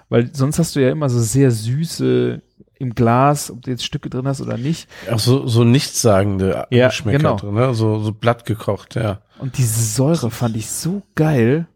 Weil 0.09 0.33
sonst 0.33 0.59
hast 0.59 0.75
du 0.75 0.81
ja 0.81 0.91
immer 0.91 1.09
so 1.09 1.19
sehr 1.19 1.51
süße 1.51 2.41
im 2.79 2.95
Glas, 2.95 3.51
ob 3.51 3.61
du 3.61 3.71
jetzt 3.71 3.85
Stücke 3.85 4.09
drin 4.09 4.27
hast 4.27 4.41
oder 4.41 4.57
nicht. 4.57 4.89
Auch 5.11 5.19
so, 5.19 5.45
so 5.47 5.63
nichtssagende 5.63 6.65
Ja, 6.71 6.87
Geschmäcker 6.87 7.17
genau. 7.17 7.35
drin, 7.35 7.53
ne? 7.53 7.73
So, 7.73 7.99
so 7.99 8.11
blatt 8.13 8.45
gekocht, 8.45 8.95
ja. 8.95 9.21
Und 9.37 9.57
diese 9.57 9.83
Säure 9.83 10.31
fand 10.31 10.55
ich 10.55 10.69
so 10.69 11.03
geil. 11.15 11.67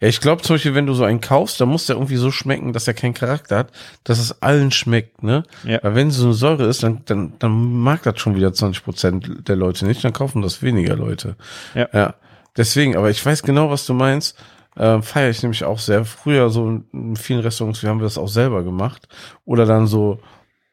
Ja, 0.00 0.06
ich 0.06 0.20
glaube 0.20 0.42
zum 0.42 0.54
Beispiel, 0.54 0.76
wenn 0.76 0.86
du 0.86 0.94
so 0.94 1.02
einen 1.02 1.20
kaufst, 1.20 1.60
dann 1.60 1.68
muss 1.70 1.86
der 1.86 1.96
irgendwie 1.96 2.16
so 2.16 2.30
schmecken, 2.30 2.72
dass 2.72 2.86
er 2.86 2.94
keinen 2.94 3.14
Charakter 3.14 3.58
hat, 3.58 3.72
dass 4.04 4.20
es 4.20 4.42
allen 4.42 4.70
schmeckt, 4.70 5.24
ne? 5.24 5.42
Ja. 5.64 5.80
Weil 5.82 5.96
wenn 5.96 6.10
so 6.12 6.26
eine 6.26 6.34
Säure 6.34 6.66
ist, 6.66 6.84
dann, 6.84 7.02
dann, 7.06 7.32
dann 7.40 7.80
mag 7.80 8.04
das 8.04 8.20
schon 8.20 8.36
wieder 8.36 8.52
20 8.52 8.84
Prozent 8.84 9.48
der 9.48 9.56
Leute 9.56 9.86
nicht, 9.86 10.04
dann 10.04 10.12
kaufen 10.12 10.40
das 10.40 10.62
weniger 10.62 10.94
Leute. 10.94 11.34
Ja. 11.74 11.88
Ja. 11.92 12.14
Deswegen, 12.56 12.96
aber 12.96 13.10
ich 13.10 13.24
weiß 13.24 13.42
genau, 13.42 13.70
was 13.70 13.86
du 13.86 13.94
meinst. 13.94 14.36
Ähm, 14.78 15.02
Feiere 15.02 15.30
ich 15.30 15.42
nämlich 15.42 15.64
auch 15.64 15.78
sehr. 15.78 16.04
Früher 16.04 16.50
so 16.50 16.68
in- 16.92 17.16
vielen 17.16 17.40
Restaurants, 17.40 17.82
wir 17.82 17.90
haben 17.90 17.98
das 18.00 18.16
auch 18.18 18.28
selber 18.28 18.62
gemacht. 18.62 19.08
Oder 19.44 19.66
dann 19.66 19.86
so 19.86 20.20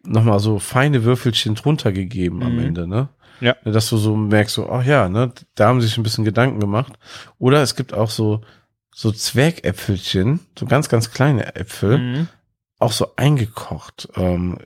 nochmal 0.03 0.39
so 0.39 0.59
feine 0.59 1.03
Würfelchen 1.03 1.55
drunter 1.55 1.91
gegeben 1.91 2.43
am 2.43 2.53
Mhm. 2.53 2.59
Ende, 2.59 2.87
ne? 2.87 3.09
Ja. 3.41 3.55
Dass 3.65 3.89
du 3.89 3.97
so 3.97 4.15
merkst, 4.15 4.55
so, 4.55 4.69
ach 4.69 4.85
ja, 4.85 5.09
ne, 5.09 5.31
da 5.55 5.67
haben 5.67 5.81
sie 5.81 5.87
sich 5.87 5.97
ein 5.97 6.03
bisschen 6.03 6.23
Gedanken 6.23 6.59
gemacht. 6.59 6.93
Oder 7.39 7.61
es 7.61 7.75
gibt 7.75 7.93
auch 7.93 8.09
so, 8.09 8.41
so 8.93 9.11
Zwergäpfelchen, 9.11 10.39
so 10.57 10.65
ganz, 10.65 10.89
ganz 10.89 11.11
kleine 11.11 11.55
Äpfel, 11.55 11.97
Mhm. 11.97 12.27
auch 12.79 12.91
so 12.91 13.13
eingekocht. 13.15 14.07
Ähm, 14.15 14.59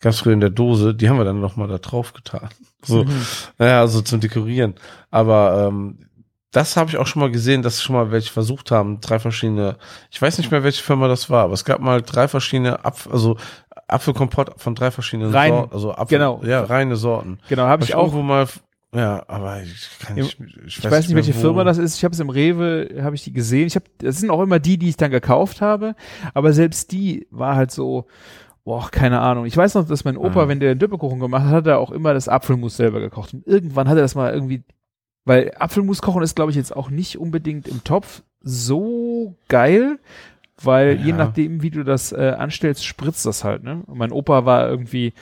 ganz 0.00 0.18
früh 0.20 0.32
in 0.32 0.40
der 0.40 0.50
Dose, 0.50 0.94
die 0.94 1.08
haben 1.08 1.18
wir 1.18 1.24
dann 1.24 1.40
nochmal 1.40 1.68
da 1.68 1.78
drauf 1.78 2.12
getan. 2.12 2.48
So, 2.82 3.04
Mhm. 3.04 3.26
naja, 3.58 3.86
so 3.86 4.00
zum 4.02 4.20
Dekorieren. 4.20 4.74
Aber 5.10 5.68
ähm, 5.68 6.07
das 6.50 6.76
habe 6.76 6.90
ich 6.90 6.96
auch 6.96 7.06
schon 7.06 7.20
mal 7.20 7.30
gesehen, 7.30 7.62
dass 7.62 7.82
schon 7.82 7.94
mal 7.96 8.10
welche 8.10 8.32
versucht 8.32 8.70
haben, 8.70 9.00
drei 9.00 9.18
verschiedene, 9.18 9.76
ich 10.10 10.20
weiß 10.20 10.38
nicht 10.38 10.50
mehr, 10.50 10.62
welche 10.64 10.82
Firma 10.82 11.06
das 11.08 11.28
war, 11.28 11.44
aber 11.44 11.52
es 11.52 11.64
gab 11.64 11.80
mal 11.80 12.00
drei 12.02 12.26
verschiedene 12.28 12.84
Apfel, 12.84 13.12
also 13.12 13.36
Apfelkompott 13.86 14.60
von 14.60 14.74
drei 14.74 14.90
verschiedenen 14.90 15.32
Rein- 15.32 15.52
Sorten, 15.52 15.72
also 15.74 15.92
Apfel, 15.94 16.18
genau. 16.18 16.40
ja, 16.44 16.62
reine 16.64 16.96
Sorten. 16.96 17.38
Genau, 17.48 17.64
habe 17.64 17.84
ich 17.84 17.94
auch 17.94 18.04
irgendwo 18.06 18.22
mal, 18.22 18.46
ja, 18.94 19.22
aber 19.28 19.62
ich 19.62 19.88
kann 20.00 20.16
nicht, 20.16 20.38
ich, 20.66 20.78
Ich 20.78 20.84
weiß 20.84 21.00
nicht, 21.00 21.08
mehr, 21.08 21.16
welche 21.16 21.34
wo. 21.36 21.40
Firma 21.40 21.64
das 21.64 21.76
ist. 21.76 21.96
Ich 21.98 22.04
habe 22.04 22.14
es 22.14 22.20
im 22.20 22.30
Rewe, 22.30 22.88
habe 23.02 23.14
ich 23.16 23.22
die 23.24 23.34
gesehen. 23.34 23.66
Ich 23.66 23.74
habe, 23.76 23.84
das 23.98 24.16
sind 24.18 24.30
auch 24.30 24.40
immer 24.40 24.58
die, 24.58 24.78
die 24.78 24.88
ich 24.88 24.96
dann 24.96 25.10
gekauft 25.10 25.60
habe. 25.60 25.94
Aber 26.32 26.54
selbst 26.54 26.90
die 26.92 27.26
war 27.30 27.54
halt 27.54 27.70
so, 27.70 28.06
boah, 28.64 28.90
keine 28.90 29.20
Ahnung. 29.20 29.44
Ich 29.44 29.54
weiß 29.56 29.74
noch, 29.74 29.86
dass 29.86 30.04
mein 30.04 30.16
Opa, 30.16 30.44
Ah. 30.44 30.48
wenn 30.48 30.58
der 30.60 30.74
den 30.74 30.78
Düppekuchen 30.78 31.20
gemacht 31.20 31.44
hat, 31.44 31.52
hat 31.52 31.66
er 31.66 31.78
auch 31.80 31.90
immer 31.90 32.14
das 32.14 32.28
Apfelmus 32.28 32.78
selber 32.78 33.00
gekocht. 33.00 33.34
Und 33.34 33.46
irgendwann 33.46 33.88
hat 33.90 33.96
er 33.96 34.02
das 34.02 34.14
mal 34.14 34.32
irgendwie, 34.32 34.64
weil 35.28 35.52
Apfelmus 35.58 36.02
kochen 36.02 36.24
ist, 36.24 36.36
glaube 36.36 36.50
ich, 36.50 36.56
jetzt 36.56 36.74
auch 36.76 36.90
nicht 36.90 37.18
unbedingt 37.18 37.68
im 37.68 37.84
Topf 37.84 38.22
so 38.42 39.36
geil, 39.48 40.00
weil 40.62 40.96
je 40.96 41.12
Ja. 41.12 41.16
nachdem, 41.18 41.62
wie 41.62 41.70
du 41.70 41.84
das 41.84 42.12
äh, 42.12 42.34
anstellst, 42.38 42.84
spritzt 42.84 43.26
das 43.26 43.44
halt. 43.44 43.62
Ne? 43.62 43.82
Und 43.86 43.98
mein 43.98 44.12
Opa 44.12 44.44
war 44.44 44.68
irgendwie 44.68 45.14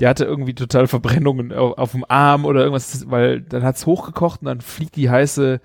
der 0.00 0.10
hatte 0.10 0.26
irgendwie 0.26 0.54
total 0.54 0.86
Verbrennungen 0.88 1.52
auf, 1.52 1.78
auf 1.78 1.92
dem 1.92 2.04
Arm 2.08 2.44
oder 2.44 2.60
irgendwas, 2.60 3.08
weil 3.10 3.40
dann 3.40 3.62
hat's 3.62 3.86
hochgekocht 3.86 4.42
und 4.42 4.46
dann 4.46 4.60
fliegt 4.60 4.96
die 4.96 5.08
heiße, 5.10 5.60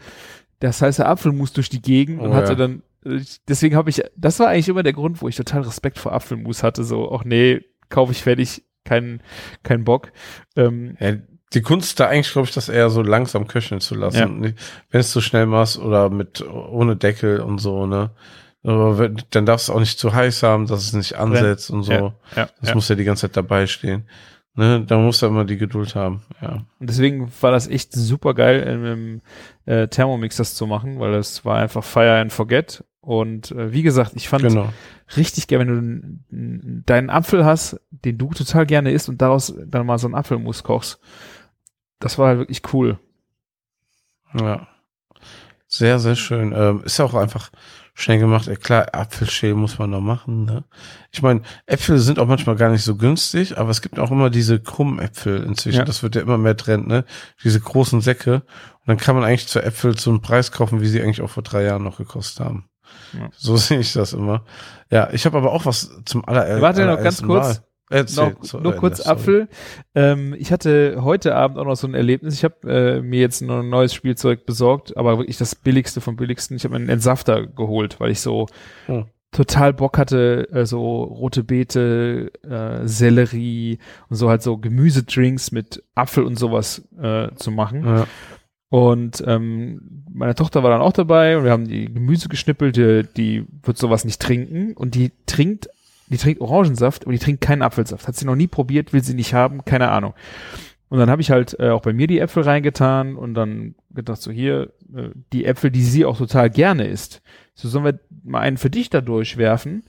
das 0.60 0.82
heiße 0.82 1.06
Apfelmus 1.06 1.54
durch 1.54 1.70
die 1.70 1.82
Gegend 1.82 2.26
und 2.26 2.32
Oh, 2.32 2.36
hatte 2.36 2.54
ja. 2.54 2.56
dann, 2.56 2.84
deswegen 3.48 3.76
habe 3.76 3.90
ich, 3.90 4.04
das 4.16 4.40
war 4.40 4.48
eigentlich 4.50 4.70
immer 4.70 4.84
der 4.84 4.94
Grund, 4.94 5.22
wo 5.22 5.28
ich 5.28 5.36
total 5.36 5.62
Respekt 5.64 6.00
vor 6.00 6.14
Apfelmus 6.14 6.64
hatte, 6.64 6.84
so, 6.84 7.12
ach 7.12 7.26
nee, 7.26 7.62
kaufe 7.90 8.12
ich 8.14 8.24
fertig, 8.24 8.64
kein, 8.86 9.22
kein 9.64 9.84
Bock. 9.84 10.12
Ähm, 10.56 10.98
Ja, 11.00 11.14
die 11.54 11.62
Kunst 11.62 12.00
da 12.00 12.08
eigentlich, 12.08 12.32
glaube 12.32 12.48
ich, 12.48 12.54
das 12.54 12.70
eher 12.70 12.90
so 12.90 13.02
langsam 13.02 13.48
köcheln 13.48 13.82
zu 13.82 13.96
lassen. 13.96 14.44
Ja. 14.44 14.50
Wenn 14.90 15.00
es 15.00 15.12
zu 15.12 15.22
schnell 15.22 15.46
machst 15.46 15.78
oder 15.78 16.10
mit 16.10 16.46
ohne 16.48 16.96
Deckel 16.96 17.42
und 17.42 17.60
so, 17.60 17.86
ne? 17.86 18.12
Aber 18.64 19.10
dann 19.10 19.46
darfst 19.48 19.70
du 19.70 19.74
auch 19.74 19.80
nicht 19.80 19.98
zu 19.98 20.14
heiß 20.14 20.44
haben, 20.44 20.68
dass 20.68 20.84
es 20.84 20.94
nicht 20.94 21.18
ansetzt 21.18 21.72
und 21.72 21.84
so. 21.84 21.92
Ja, 21.92 22.14
ja, 22.36 22.50
das 22.62 22.76
muss 22.76 22.90
ja 22.90 22.96
die 22.96 23.04
ganze 23.04 23.22
Zeit 23.22 23.36
dabei 23.36 23.66
stehen. 23.66 24.04
Ne? 24.54 24.84
Da 24.86 24.98
musst 25.00 25.22
du 25.22 25.26
immer 25.26 25.46
die 25.46 25.58
Geduld 25.58 25.96
haben. 25.96 26.22
Ja. 26.42 26.64
Und 26.80 26.90
deswegen 26.90 27.32
war 27.42 27.52
das 27.52 27.68
echt 27.68 27.94
super 27.94 28.36
geil, 28.36 28.62
im, 28.62 29.22
äh, 29.66 29.88
Thermomix 29.88 30.36
das 30.36 30.54
zu 30.54 30.68
machen, 30.68 31.00
weil 31.00 31.12
das 31.14 31.44
war 31.44 31.58
einfach 31.58 31.84
Fire 31.84 32.20
and 32.20 32.32
Forget. 32.32 32.84
Und 33.00 33.52
äh, 33.52 33.74
wie 33.74 33.82
gesagt, 33.82 34.12
ich 34.14 34.30
fand 34.30 34.44
Genau. 34.44 34.72
richtig 35.18 35.48
geil, 35.48 35.60
wenn 35.60 36.24
du 36.30 36.84
deinen 36.86 37.10
Apfel 37.10 37.46
hast, 37.46 37.80
den 37.90 38.20
du 38.20 38.30
total 38.30 38.68
gerne 38.68 38.92
isst 38.92 39.10
und 39.10 39.24
daraus 39.24 39.56
dann 39.66 39.88
mal 39.88 39.98
so 39.98 40.06
einen 40.06 40.16
Apfelmus 40.16 40.62
kochst. 40.64 41.00
Das 42.02 42.18
war 42.18 42.28
halt 42.28 42.40
wirklich 42.40 42.62
cool. 42.74 43.00
Ja. 44.34 44.68
Sehr, 45.68 46.00
sehr 46.00 46.18
schön. 46.18 46.54
Ähm, 46.54 46.82
ist 46.84 46.98
ja 47.00 47.06
auch 47.06 47.14
einfach 47.14 47.50
schnell 47.94 48.20
gemacht. 48.20 48.48
Ja, 48.48 48.56
klar, 48.56 48.88
Apfelschälen 48.94 49.58
muss 49.58 49.80
man 49.80 49.90
noch 49.90 50.02
machen. 50.02 50.46
Ne? 50.46 50.64
Ich 51.12 51.22
meine, 51.22 51.42
Äpfel 51.66 52.00
sind 52.00 52.20
auch 52.20 52.28
manchmal 52.28 52.56
gar 52.56 52.70
nicht 52.70 52.84
so 52.84 52.96
günstig, 52.96 53.58
aber 53.58 53.70
es 53.70 53.82
gibt 53.82 54.00
auch 54.00 54.12
immer 54.12 54.30
diese 54.30 54.60
krummen 54.60 55.00
Äpfel 55.00 55.44
inzwischen. 55.44 55.80
Ja. 55.80 55.86
Das 55.86 56.04
wird 56.04 56.16
ja 56.16 56.22
immer 56.22 56.38
mehr 56.38 56.58
Trend, 56.58 56.88
ne? 56.88 57.06
Diese 57.44 57.60
großen 57.60 58.02
Säcke. 58.02 58.36
Und 58.36 58.88
dann 58.88 58.98
kann 58.98 59.16
man 59.16 59.24
eigentlich 59.24 59.48
zu 59.48 59.62
Äpfel 59.62 59.96
zu 59.96 60.10
einem 60.10 60.22
Preis 60.22 60.52
kaufen, 60.52 60.82
wie 60.82 60.88
sie 60.88 61.02
eigentlich 61.02 61.22
auch 61.22 61.30
vor 61.30 61.44
drei 61.44 61.64
Jahren 61.64 61.84
noch 61.84 61.98
gekostet 61.98 62.46
haben. 62.46 62.66
Ja. 63.14 63.30
So 63.36 63.56
sehe 63.58 63.80
ich 63.80 63.94
das 63.94 64.14
immer. 64.14 64.44
Ja, 64.90 65.10
ich 65.12 65.26
habe 65.26 65.38
aber 65.38 65.52
auch 65.52 65.66
was 65.66 65.92
zum 66.06 66.28
aller 66.28 66.62
Warte 66.62 66.82
noch 66.82 66.96
ganz 66.98 67.22
allerersten 67.22 67.28
kurz. 67.28 67.48
Mal. 67.48 67.66
Erzähl, 67.92 68.36
nur 68.54 68.66
Ende, 68.66 68.78
kurz 68.78 68.98
sorry. 69.04 69.10
Apfel. 69.12 69.48
Ähm, 69.96 70.36
ich 70.38 70.52
hatte 70.52 71.00
heute 71.04 71.36
Abend 71.36 71.58
auch 71.58 71.66
noch 71.66 71.76
so 71.76 71.88
ein 71.88 71.94
Erlebnis. 71.94 72.34
Ich 72.36 72.44
habe 72.44 72.56
äh, 72.68 73.02
mir 73.02 73.20
jetzt 73.20 73.42
ein 73.42 73.70
neues 73.70 73.94
Spielzeug 73.94 74.46
besorgt, 74.46 74.96
aber 74.98 75.18
wirklich 75.18 75.38
das 75.38 75.56
billigste 75.56 76.02
vom 76.02 76.16
billigsten. 76.16 76.58
Ich 76.58 76.64
habe 76.64 76.76
einen 76.76 76.90
Entsafter 76.90 77.46
geholt, 77.46 78.00
weil 78.00 78.12
ich 78.12 78.22
so 78.22 78.48
Hm. 78.88 79.06
total 79.32 79.74
Bock 79.74 79.98
hatte, 79.98 80.48
äh, 80.52 80.66
so 80.66 81.04
rote 81.04 81.44
Beete, 81.44 82.32
äh, 82.44 82.88
Sellerie 82.88 83.80
und 84.10 84.16
so 84.16 84.30
halt 84.30 84.42
so 84.42 84.58
Gemüsedrinks 84.58 85.52
mit 85.52 85.84
Apfel 85.96 86.24
und 86.24 86.38
sowas 86.38 86.88
äh, 87.02 87.30
zu 87.36 87.52
machen. 87.52 87.86
Ja. 87.86 88.08
Und 88.70 89.22
ähm, 89.28 90.06
meine 90.14 90.34
Tochter 90.34 90.64
war 90.64 90.70
dann 90.72 90.80
auch 90.80 90.94
dabei 90.94 91.38
und 91.38 91.44
wir 91.44 91.52
haben 91.52 91.68
die 91.68 91.94
Gemüse 91.94 92.30
geschnippelt, 92.30 92.78
die, 92.78 93.04
die 93.18 93.46
wird 93.64 93.78
sowas 93.78 94.06
nicht 94.06 94.22
trinken 94.22 94.74
und 94.78 94.96
die 94.96 95.12
trinkt, 95.26 95.70
die 96.12 96.18
trinkt 96.18 96.42
Orangensaft, 96.42 97.04
aber 97.04 97.14
die 97.14 97.20
trinkt 97.20 97.42
keinen 97.42 97.62
Apfelsaft. 97.62 98.08
Hat 98.08 98.16
sie 98.16 98.26
noch 98.26 98.36
nie 98.36 98.48
probiert, 98.48 98.94
will 98.94 99.04
sie 99.04 99.14
nicht 99.14 99.34
haben, 99.34 99.66
keine 99.66 99.90
Ahnung. 99.90 100.14
Und 100.90 101.00
dann 101.00 101.10
habe 101.10 101.22
ich 101.22 101.32
halt 101.32 101.58
äh, 101.60 101.70
auch 101.70 101.82
bei 101.82 101.94
mir 101.94 102.08
die 102.08 102.20
Äpfel 102.20 102.44
reingetan 102.44 103.16
und 103.16 103.34
dann 103.34 103.76
gedacht, 103.92 104.22
so 104.22 104.30
hier, 104.30 104.74
äh, 104.94 105.10
die 105.32 105.46
Äpfel, 105.46 105.72
die 105.72 105.84
sie 105.84 106.04
auch 106.04 106.18
total 106.18 106.50
gerne 106.50 106.86
isst. 106.86 107.22
So 107.54 107.70
sollen 107.70 107.86
wir 107.86 108.00
mal 108.24 108.42
einen 108.42 108.58
für 108.58 108.70
dich 108.70 108.90
da 108.90 109.00
durchwerfen? 109.00 109.84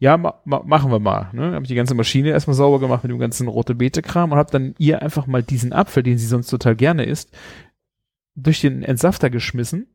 Ja, 0.00 0.16
ma 0.16 0.40
ma 0.44 0.62
machen 0.64 0.90
wir 0.90 0.98
mal. 0.98 1.30
Ne? 1.32 1.52
Habe 1.52 1.62
ich 1.62 1.68
die 1.68 1.74
ganze 1.76 1.94
Maschine 1.94 2.30
erstmal 2.30 2.54
sauber 2.56 2.80
gemacht 2.80 3.04
mit 3.04 3.12
dem 3.12 3.18
ganzen 3.20 3.46
rote 3.46 3.74
Beete-Kram 3.76 4.32
und 4.32 4.38
habe 4.38 4.50
dann 4.50 4.74
ihr 4.78 5.00
einfach 5.00 5.26
mal 5.28 5.42
diesen 5.44 5.72
Apfel, 5.72 6.02
den 6.02 6.18
sie 6.18 6.26
sonst 6.26 6.48
total 6.48 6.74
gerne 6.74 7.04
isst, 7.04 7.30
durch 8.34 8.60
den 8.60 8.82
Entsafter 8.82 9.30
geschmissen 9.30 9.86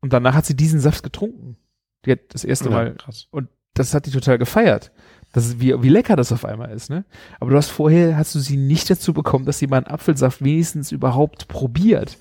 und 0.00 0.12
danach 0.12 0.34
hat 0.34 0.46
sie 0.46 0.56
diesen 0.56 0.80
Saft 0.80 1.02
getrunken. 1.04 1.56
Die 2.04 2.12
hat 2.12 2.20
das 2.30 2.44
erste 2.44 2.66
Ja, 2.66 2.70
Mal 2.74 2.94
krass. 2.96 3.28
und 3.30 3.48
das 3.74 3.94
hat 3.94 4.06
die 4.06 4.10
total 4.10 4.38
gefeiert. 4.38 4.92
Das 5.32 5.46
ist, 5.46 5.60
wie, 5.60 5.82
wie 5.82 5.88
lecker 5.88 6.14
das 6.14 6.30
auf 6.30 6.44
einmal 6.44 6.70
ist, 6.70 6.90
ne? 6.90 7.04
Aber 7.40 7.50
du 7.50 7.56
hast 7.56 7.70
vorher, 7.70 8.16
hast 8.16 8.34
du 8.34 8.38
sie 8.38 8.58
nicht 8.58 8.90
dazu 8.90 9.14
bekommen, 9.14 9.46
dass 9.46 9.58
sie 9.58 9.66
mal 9.66 9.78
einen 9.78 9.86
Apfelsaft 9.86 10.44
wenigstens 10.44 10.92
überhaupt 10.92 11.48
probiert. 11.48 12.18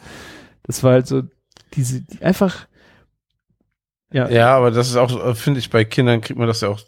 Das 0.64 0.84
war 0.84 0.93
halt 0.93 1.08
so, 1.08 1.24
diese, 1.74 2.02
die 2.02 2.22
einfach, 2.22 2.68
ja, 4.14 4.30
Ja, 4.30 4.56
aber 4.56 4.72
das 4.72 4.89
ist 4.89 4.95
auch, 4.95 5.36
finde 5.36 5.60
ich, 5.60 5.70
bei 5.70 5.84
Kindern 5.84 6.22
kriegt 6.22 6.39
man 6.39 6.47
das 6.47 6.62
ja 6.62 6.70
auch 6.70 6.82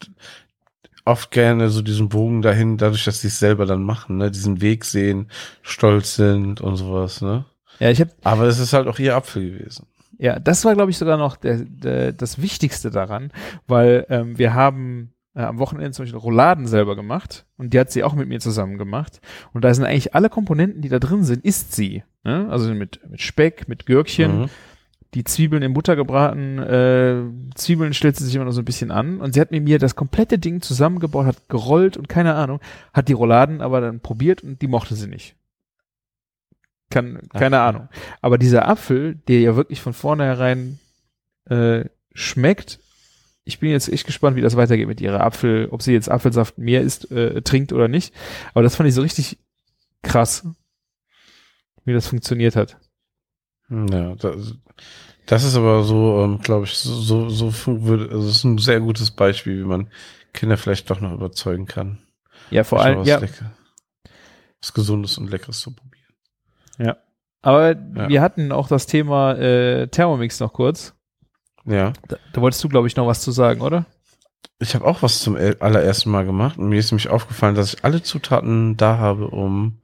oft 1.06 1.32
gerne 1.32 1.70
so 1.70 1.82
diesen 1.82 2.10
Bogen 2.10 2.42
dahin, 2.42 2.78
dadurch, 2.78 3.04
dass 3.04 3.22
sie 3.22 3.28
es 3.28 3.40
selber 3.40 3.66
dann 3.66 3.84
machen, 3.84 4.18
ne, 4.18 4.32
diesen 4.32 4.62
Weg 4.62 4.86
sehen, 4.86 5.30
stolz 5.62 6.16
sind 6.16 6.62
und 6.62 6.78
sowas, 6.78 7.22
ne. 7.22 7.46
ja, 7.80 7.90
ich 7.90 8.00
habe 8.00 8.12
Aber 8.24 8.44
es 8.44 8.60
ist 8.60 8.74
halt 8.74 8.88
auch 8.88 9.00
ihr 9.00 9.16
Apfel 9.16 9.52
gewesen. 9.52 9.88
Ja, 10.24 10.40
das 10.40 10.64
war, 10.64 10.74
glaube 10.74 10.90
ich, 10.90 10.98
sogar 10.98 11.18
noch 11.18 11.36
der, 11.36 11.58
der, 11.58 12.14
das 12.14 12.42
Wichtigste 12.42 12.90
daran, 12.92 13.32
weil 13.68 14.06
ähm, 14.10 14.38
wir 14.38 14.54
haben 14.54 15.12
äh, 15.36 15.42
am 15.42 15.60
Wochenende 15.60 15.92
zum 15.92 16.04
Beispiel 16.04 16.20
Rouladen 16.22 16.66
selber 16.66 16.96
gemacht 16.96 17.46
und 17.58 17.74
die 17.74 17.80
hat 17.80 17.92
sie 17.92 18.06
auch 18.06 18.14
mit 18.14 18.30
mir 18.30 18.40
zusammen 18.40 18.78
gemacht. 18.78 19.20
Und 19.52 19.66
da 19.66 19.74
sind 19.74 19.84
eigentlich 19.84 20.16
alle 20.16 20.30
Komponenten, 20.30 20.82
die 20.82 20.88
da 20.88 21.00
drin 21.00 21.26
sind, 21.26 21.44
isst 21.44 21.76
sie. 21.76 22.04
Ne? 22.24 22.48
Also 22.50 22.74
mit, 22.74 23.02
mit 23.10 23.20
Speck, 23.20 23.68
mit 23.68 23.86
Gürkchen, 23.86 24.44
Mhm. 24.44 24.50
die 25.14 25.26
Zwiebeln 25.26 25.62
in 25.62 25.74
Butter 25.74 25.98
gebraten, 25.98 26.58
äh, 26.58 27.22
Zwiebeln 27.56 27.94
stellt 27.94 28.16
sie 28.16 28.24
sich 28.24 28.34
immer 28.36 28.46
noch 28.46 28.54
so 28.54 28.62
ein 28.62 28.66
bisschen 28.66 28.92
an 28.92 29.20
und 29.20 29.34
sie 29.34 29.42
hat 29.42 29.52
mit 29.52 29.66
mir 29.66 29.78
das 29.78 29.98
komplette 29.98 30.40
Ding 30.40 30.62
zusammengebaut, 30.62 31.26
hat 31.26 31.50
gerollt 31.50 31.98
und 31.98 32.08
keine 32.08 32.36
Ahnung, 32.36 32.62
hat 32.94 33.10
die 33.10 33.14
Rouladen 33.14 33.60
aber 33.60 33.82
dann 33.82 34.00
probiert 34.00 34.42
und 34.42 34.62
die 34.62 34.68
mochte 34.68 34.96
sie 34.96 35.08
nicht. 35.08 35.36
Kann, 36.94 37.28
keine 37.34 37.60
Ach, 37.60 37.70
Ahnung. 37.70 37.90
Aber 38.22 38.38
dieser 38.38 38.68
Apfel, 38.68 39.16
der 39.28 39.40
ja 39.40 39.56
wirklich 39.56 39.82
von 39.82 39.94
vornherein 39.94 40.80
äh, 41.50 41.86
schmeckt, 42.14 42.80
ich 43.46 43.60
bin 43.60 43.72
jetzt 43.72 43.90
echt 43.90 44.06
gespannt, 44.06 44.38
wie 44.38 44.42
das 44.42 44.56
weitergeht 44.56 44.88
mit 44.88 45.02
ihrer 45.02 45.22
Apfel, 45.22 45.68
ob 45.72 45.82
sie 45.82 45.92
jetzt 45.92 46.10
Apfelsaft 46.10 46.58
mehr 46.60 46.82
isst, 46.82 47.12
äh, 47.12 47.42
trinkt 47.42 47.74
oder 47.74 47.88
nicht. 47.88 48.14
Aber 48.54 48.62
das 48.62 48.76
fand 48.76 48.88
ich 48.88 48.96
so 48.96 49.02
richtig 49.02 49.40
krass, 50.04 50.48
wie 51.84 51.94
das 51.94 52.08
funktioniert 52.08 52.56
hat. 52.56 52.78
Ja, 53.70 54.14
das, 54.16 54.56
das 55.26 55.44
ist 55.44 55.56
aber 55.56 55.84
so, 55.84 56.24
ähm, 56.24 56.40
glaube 56.42 56.66
ich, 56.66 56.74
so, 56.74 57.28
so, 57.30 57.52
so 57.52 57.52
würde, 57.84 58.14
also 58.14 58.30
es 58.30 58.38
ist 58.38 58.44
ein 58.44 58.60
sehr 58.60 58.80
gutes 58.80 59.10
Beispiel, 59.12 59.60
wie 59.60 59.68
man 59.68 59.90
Kinder 60.32 60.58
vielleicht 60.58 60.90
doch 60.90 61.02
noch 61.02 61.14
überzeugen 61.14 61.66
kann. 61.66 62.00
Ja, 62.52 62.64
vor 62.64 62.82
allem, 62.82 63.00
mal 63.00 63.08
ja, 63.08 63.16
was, 63.16 63.22
Lecker, 63.22 63.52
was 64.62 64.74
Gesundes 64.74 65.18
und 65.18 65.30
Leckeres 65.30 65.60
zu 65.60 65.74
probieren. 65.74 65.93
Aber 67.42 67.72
Ja. 67.72 68.10
wir 68.10 68.22
hatten 68.22 68.52
auch 68.52 68.68
das 68.68 68.86
Thema 68.86 69.34
äh, 69.34 69.88
Thermomix 69.88 70.40
noch 70.40 70.54
kurz. 70.54 70.94
Ja. 71.66 71.94
Da, 72.08 72.18
da 72.34 72.42
wolltest 72.42 72.64
du, 72.64 72.70
glaube 72.70 72.88
ich, 72.88 72.96
noch 72.96 73.08
was 73.08 73.22
zu 73.22 73.32
sagen, 73.32 73.62
oder? 73.62 73.86
Ich 74.60 74.76
habe 74.76 74.86
auch 74.86 75.02
was 75.02 75.20
zum 75.20 75.36
allerersten 75.60 76.10
Mal 76.12 76.26
gemacht 76.26 76.58
und 76.58 76.70
mir 76.70 76.80
ist 76.80 76.92
nämlich 76.92 77.10
aufgefallen, 77.10 77.56
dass 77.56 77.74
ich 77.74 77.84
alle 77.84 78.02
Zutaten 78.02 78.78
da 78.78 78.98
habe, 78.98 79.28
um 79.28 79.82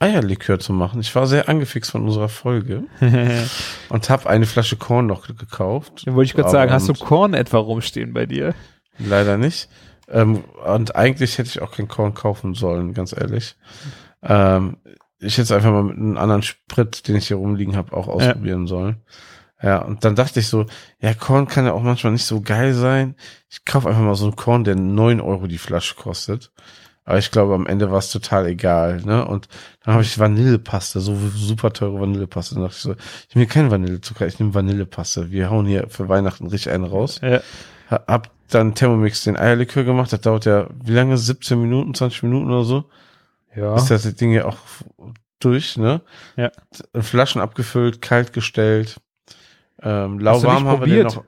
Eierlikör 0.00 0.58
zu 0.58 0.72
machen. 0.72 1.00
Ich 1.00 1.14
war 1.14 1.26
sehr 1.26 1.48
angefixt 1.48 1.92
von 1.92 2.02
unserer 2.04 2.28
Folge 2.28 2.84
und 3.88 4.10
habe 4.10 4.28
eine 4.28 4.46
Flasche 4.46 4.76
Korn 4.76 5.06
noch 5.06 5.26
gekauft. 5.28 6.02
Dann 6.06 6.14
wollte 6.16 6.26
ich 6.26 6.34
gerade 6.34 6.50
sagen, 6.50 6.72
hast 6.72 6.88
du 6.88 6.94
Korn 6.94 7.34
etwa 7.34 7.58
rumstehen 7.58 8.12
bei 8.12 8.26
dir? 8.26 8.54
Leider 8.98 9.36
nicht. 9.38 9.68
Ähm, 10.08 10.42
und 10.66 10.96
eigentlich 10.96 11.38
hätte 11.38 11.48
ich 11.48 11.62
auch 11.62 11.70
kein 11.72 11.88
Korn 11.88 12.14
kaufen 12.14 12.54
sollen, 12.54 12.94
ganz 12.94 13.12
ehrlich. 13.16 13.56
Ähm, 14.22 14.76
ich 15.20 15.34
hätte 15.34 15.42
es 15.42 15.52
einfach 15.52 15.70
mal 15.72 15.82
mit 15.84 15.96
einem 15.96 16.16
anderen 16.18 16.42
Sprit, 16.42 17.06
den 17.08 17.16
ich 17.16 17.28
hier 17.28 17.36
rumliegen 17.36 17.76
habe, 17.76 17.96
auch 17.96 18.08
ausprobieren 18.08 18.66
sollen. 18.66 18.96
Ja, 19.62 19.78
und 19.78 20.04
dann 20.04 20.14
dachte 20.14 20.40
ich 20.40 20.48
so, 20.48 20.66
ja, 21.00 21.14
Korn 21.14 21.46
kann 21.46 21.64
ja 21.64 21.72
auch 21.72 21.82
manchmal 21.82 22.12
nicht 22.12 22.26
so 22.26 22.40
geil 22.42 22.74
sein. 22.74 23.14
Ich 23.48 23.64
kaufe 23.64 23.88
einfach 23.88 24.02
mal 24.02 24.14
so 24.14 24.26
einen 24.26 24.36
Korn, 24.36 24.64
der 24.64 24.74
neun 24.76 25.20
Euro 25.20 25.46
die 25.46 25.58
Flasche 25.58 25.94
kostet. 25.94 26.52
Aber 27.06 27.18
ich 27.18 27.30
glaube, 27.30 27.54
am 27.54 27.66
Ende 27.66 27.90
war 27.90 27.98
es 27.98 28.10
total 28.10 28.46
egal. 28.46 29.02
Ne? 29.04 29.24
Und 29.26 29.48
dann 29.84 29.94
habe 29.94 30.02
ich 30.02 30.18
Vanillepaste, 30.18 31.00
so 31.00 31.14
super 31.34 31.72
teure 31.72 32.00
Vanillepaste. 32.00 32.54
Dann 32.54 32.64
dachte 32.64 32.76
ich 32.76 32.82
so, 32.82 32.94
ich 33.28 33.34
nehme 33.34 33.46
keinen 33.46 33.70
Vanillezucker, 33.70 34.26
ich 34.26 34.38
nehme 34.38 34.54
Vanillepaste. 34.54 35.30
Wir 35.30 35.50
hauen 35.50 35.66
hier 35.66 35.86
für 35.88 36.08
Weihnachten 36.08 36.46
richtig 36.46 36.72
einen 36.72 36.84
raus. 36.84 37.20
Ja. 37.22 37.40
Ha- 37.90 38.04
Hab 38.06 38.30
dann 38.50 38.74
Thermomix 38.74 39.24
den 39.24 39.36
Eierlikör 39.36 39.84
gemacht. 39.84 40.12
Das 40.12 40.20
dauert 40.22 40.44
ja, 40.46 40.66
wie 40.82 40.92
lange? 40.92 41.16
17 41.16 41.60
Minuten, 41.60 41.94
20 41.94 42.22
Minuten 42.24 42.50
oder 42.50 42.64
so. 42.64 42.84
Ja. 43.56 43.76
Ist 43.76 43.90
das 43.90 44.02
Ding 44.14 44.32
ja 44.32 44.44
auch 44.46 44.56
durch, 45.40 45.76
ne? 45.76 46.00
Ja. 46.36 46.50
Flaschen 47.00 47.40
abgefüllt, 47.40 48.00
kalt 48.02 48.32
gestellt. 48.32 49.00
Ähm, 49.82 50.18
lauwarm 50.18 50.66
haben 50.66 50.80
wir 50.80 50.86
den 50.86 51.04
noch. 51.04 51.24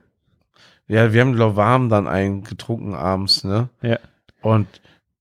Ja, 0.87 1.11
wir 1.13 1.21
haben 1.21 1.33
lauwarm 1.33 1.89
dann 1.89 2.07
einen 2.07 2.43
getrunken 2.43 2.93
abends, 2.95 3.43
ne? 3.43 3.69
Ja. 3.81 3.99
Und 4.41 4.67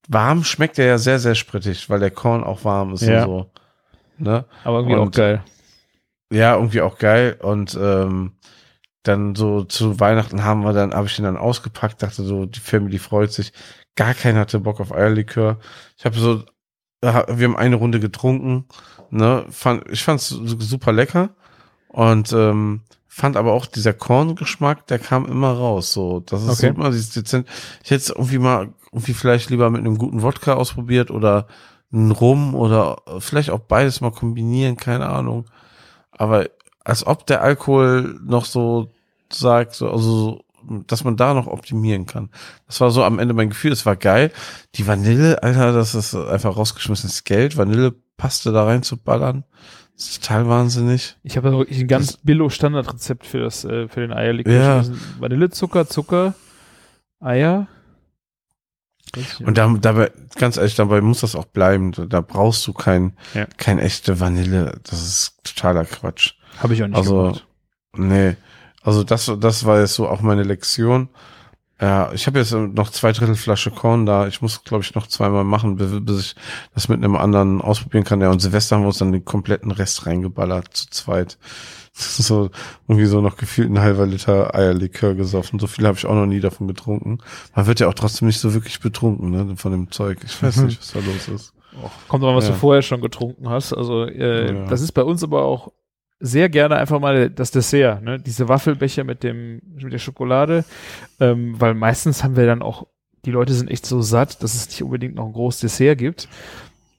warm 0.08 0.44
schmeckt 0.44 0.78
der 0.78 0.86
ja 0.86 0.98
sehr, 0.98 1.18
sehr 1.18 1.34
sprittig, 1.34 1.90
weil 1.90 1.98
der 2.00 2.10
Korn 2.12 2.44
auch 2.44 2.64
warm 2.64 2.92
ist 2.94 3.02
Ja. 3.02 3.24
und 3.24 3.28
so. 3.28 3.50
Ne? 4.18 4.44
Aber 4.64 4.78
irgendwie 4.78 4.96
auch 4.96 5.02
Und- 5.02 5.14
geil. 5.16 5.42
Ja, 6.32 6.54
irgendwie 6.56 6.80
auch 6.80 6.98
geil. 6.98 7.36
Und 7.40 7.76
ähm, 7.80 8.32
dann 9.04 9.34
so 9.36 9.62
zu 9.62 10.00
Weihnachten 10.00 10.42
haben 10.42 10.62
wir 10.64 10.72
dann, 10.72 10.92
habe 10.94 11.06
ich 11.06 11.14
den 11.16 11.24
dann 11.24 11.36
ausgepackt, 11.36 12.02
dachte 12.02 12.24
so, 12.24 12.46
die 12.46 12.58
Family 12.60 12.98
freut 12.98 13.32
sich. 13.32 13.52
Gar 13.94 14.14
keiner 14.14 14.40
hatte 14.40 14.58
Bock 14.58 14.80
auf 14.80 14.92
Eierlikör. 14.92 15.58
Ich 15.96 16.04
habe 16.04 16.16
so, 16.18 16.44
wir 17.14 17.48
haben 17.48 17.56
eine 17.56 17.76
Runde 17.76 18.00
getrunken, 18.00 18.64
ne? 19.10 19.44
Fand, 19.50 19.84
ich 19.90 20.02
fand's 20.04 20.28
su- 20.28 20.60
super 20.60 20.92
lecker 20.92 21.30
und 21.88 22.32
ähm, 22.32 22.82
fand 23.06 23.36
aber 23.36 23.52
auch 23.52 23.66
dieser 23.66 23.92
Korngeschmack, 23.94 24.86
der 24.88 24.98
kam 24.98 25.24
immer 25.26 25.52
raus. 25.52 25.92
So, 25.92 26.20
das 26.20 26.42
ist 26.42 26.58
Okay. 26.62 26.68
immer 26.74 26.90
dieses 26.90 27.10
dezent. 27.10 27.48
Ich 27.82 27.90
hätte 27.90 28.02
es 28.02 28.08
irgendwie 28.10 28.38
mal, 28.38 28.68
irgendwie 28.92 29.14
vielleicht 29.14 29.50
lieber 29.50 29.70
mit 29.70 29.80
einem 29.80 29.96
guten 29.98 30.22
Wodka 30.22 30.54
ausprobiert 30.54 31.10
oder 31.10 31.46
einen 31.92 32.10
Rum 32.10 32.54
oder 32.54 32.98
vielleicht 33.20 33.50
auch 33.50 33.60
beides 33.60 34.00
mal 34.00 34.10
kombinieren, 34.10 34.76
keine 34.76 35.08
Ahnung. 35.08 35.46
Aber 36.10 36.46
als 36.84 37.06
ob 37.06 37.26
der 37.26 37.42
Alkohol 37.42 38.18
noch 38.24 38.44
so 38.44 38.90
sagt, 39.32 39.74
so, 39.74 39.90
also, 39.90 40.44
dass 40.86 41.04
man 41.04 41.16
da 41.16 41.34
noch 41.34 41.46
optimieren 41.46 42.06
kann. 42.06 42.30
Das 42.66 42.80
war 42.80 42.90
so 42.90 43.04
am 43.04 43.18
Ende 43.18 43.34
mein 43.34 43.50
Gefühl, 43.50 43.72
es 43.72 43.86
war 43.86 43.96
geil. 43.96 44.32
Die 44.74 44.86
Vanille, 44.86 45.42
Alter, 45.42 45.72
das 45.72 45.94
ist 45.94 46.14
einfach 46.14 46.56
rausgeschmissenes 46.56 47.24
Geld. 47.24 47.56
Vanillepaste 47.56 48.52
da 48.52 48.64
rein 48.64 48.82
zu 48.82 48.96
ballern, 48.96 49.44
ist 49.96 50.22
total 50.22 50.48
wahnsinnig. 50.48 51.16
Ich 51.22 51.36
habe 51.36 51.50
da 51.50 51.56
wirklich 51.58 51.80
ein 51.80 51.88
ganz 51.88 52.16
billo 52.18 52.48
Standardrezept 52.48 53.26
für 53.26 53.38
das, 53.40 53.64
äh, 53.64 53.88
für 53.88 54.00
den 54.00 54.12
Eierlikör. 54.12 54.52
Ja. 54.52 54.78
Das 54.78 54.90
Vanillezucker, 55.18 55.86
Zucker, 55.88 56.34
Eier. 57.20 57.68
Und 59.40 59.56
da, 59.56 59.72
dabei, 59.80 60.10
ganz 60.34 60.56
ehrlich, 60.56 60.74
dabei 60.74 61.00
muss 61.00 61.20
das 61.20 61.36
auch 61.36 61.46
bleiben. 61.46 61.92
Da 61.92 62.20
brauchst 62.20 62.66
du 62.66 62.72
kein, 62.72 63.16
Ja. 63.34 63.46
kein 63.56 63.78
echte 63.78 64.20
Vanille. 64.20 64.78
Das 64.82 65.00
ist 65.02 65.38
totaler 65.44 65.84
Quatsch. 65.84 66.34
habe 66.58 66.74
ich 66.74 66.82
auch 66.82 66.88
nicht 66.88 66.96
also, 66.96 67.16
gemacht. 67.22 67.46
Nee. 67.96 68.36
Also 68.86 69.04
das, 69.04 69.30
das 69.40 69.64
war 69.66 69.80
jetzt 69.80 69.94
so 69.94 70.08
auch 70.08 70.20
meine 70.20 70.44
Lektion. 70.44 71.08
Ja, 71.80 72.10
ich 72.12 72.26
habe 72.26 72.38
jetzt 72.38 72.52
noch 72.52 72.88
zwei 72.88 73.12
Drittel 73.12 73.34
Flasche 73.34 73.70
Korn 73.70 74.06
da. 74.06 74.26
Ich 74.28 74.40
muss, 74.40 74.64
glaube 74.64 74.82
ich, 74.82 74.94
noch 74.94 75.08
zweimal 75.08 75.44
machen, 75.44 75.76
bis, 75.76 75.92
ich 76.20 76.34
das 76.72 76.88
mit 76.88 77.04
einem 77.04 77.16
anderen 77.16 77.60
ausprobieren 77.60 78.04
kann. 78.04 78.22
Ja, 78.22 78.30
und 78.30 78.40
Silvester 78.40 78.76
haben 78.76 78.82
wir 78.84 78.88
uns 78.88 78.96
dann 78.98 79.12
den 79.12 79.26
kompletten 79.26 79.70
Rest 79.72 80.06
reingeballert, 80.06 80.68
zu 80.74 80.88
zweit. 80.90 81.36
So, 81.98 82.50
irgendwie 82.86 83.06
so 83.06 83.22
noch 83.22 83.38
gefühlt 83.38 83.70
ein 83.70 83.80
halber 83.80 84.04
Liter 84.04 84.54
Eierlikör 84.54 85.14
gesoffen. 85.14 85.58
So 85.58 85.66
viel 85.66 85.86
habe 85.86 85.96
ich 85.96 86.04
auch 86.04 86.14
noch 86.14 86.26
nie 86.26 86.40
davon 86.40 86.68
getrunken. 86.68 87.20
Man 87.54 87.66
wird 87.66 87.80
ja 87.80 87.88
auch 87.88 87.94
trotzdem 87.94 88.28
nicht 88.28 88.38
so 88.38 88.52
wirklich 88.52 88.80
betrunken, 88.80 89.30
ne, 89.30 89.56
von 89.56 89.72
dem 89.72 89.90
Zeug. 89.90 90.18
Ich 90.22 90.42
weiß 90.42 90.58
nicht, 90.58 90.78
was 90.78 90.92
da 90.92 90.98
los 90.98 91.28
ist. 91.28 91.54
Kommt 92.08 92.22
aber, 92.22 92.36
was 92.36 92.44
Ja. 92.48 92.50
du 92.52 92.58
vorher 92.58 92.82
schon 92.82 93.00
getrunken 93.00 93.48
hast. 93.48 93.72
Also 93.72 94.04
äh, 94.04 94.54
Ja. 94.54 94.66
das 94.66 94.82
ist 94.82 94.92
bei 94.92 95.02
uns 95.04 95.24
aber 95.24 95.42
auch 95.46 95.72
sehr 96.20 96.48
gerne 96.48 96.76
einfach 96.76 97.00
mal 97.00 97.30
das 97.30 97.50
Dessert, 97.50 98.02
ne? 98.02 98.18
Diese 98.18 98.48
Waffelbecher 98.48 99.04
mit 99.04 99.22
dem 99.22 99.60
mit 99.66 99.92
der 99.92 99.98
Schokolade, 99.98 100.64
ähm, 101.20 101.60
weil 101.60 101.74
meistens 101.74 102.24
haben 102.24 102.36
wir 102.36 102.46
dann 102.46 102.62
auch 102.62 102.86
die 103.24 103.32
Leute 103.32 103.52
sind 103.52 103.70
echt 103.70 103.84
so 103.84 104.02
satt, 104.02 104.42
dass 104.42 104.54
es 104.54 104.68
nicht 104.68 104.82
unbedingt 104.82 105.16
noch 105.16 105.26
ein 105.26 105.32
großes 105.32 105.60
Dessert 105.60 105.98
gibt. 105.98 106.28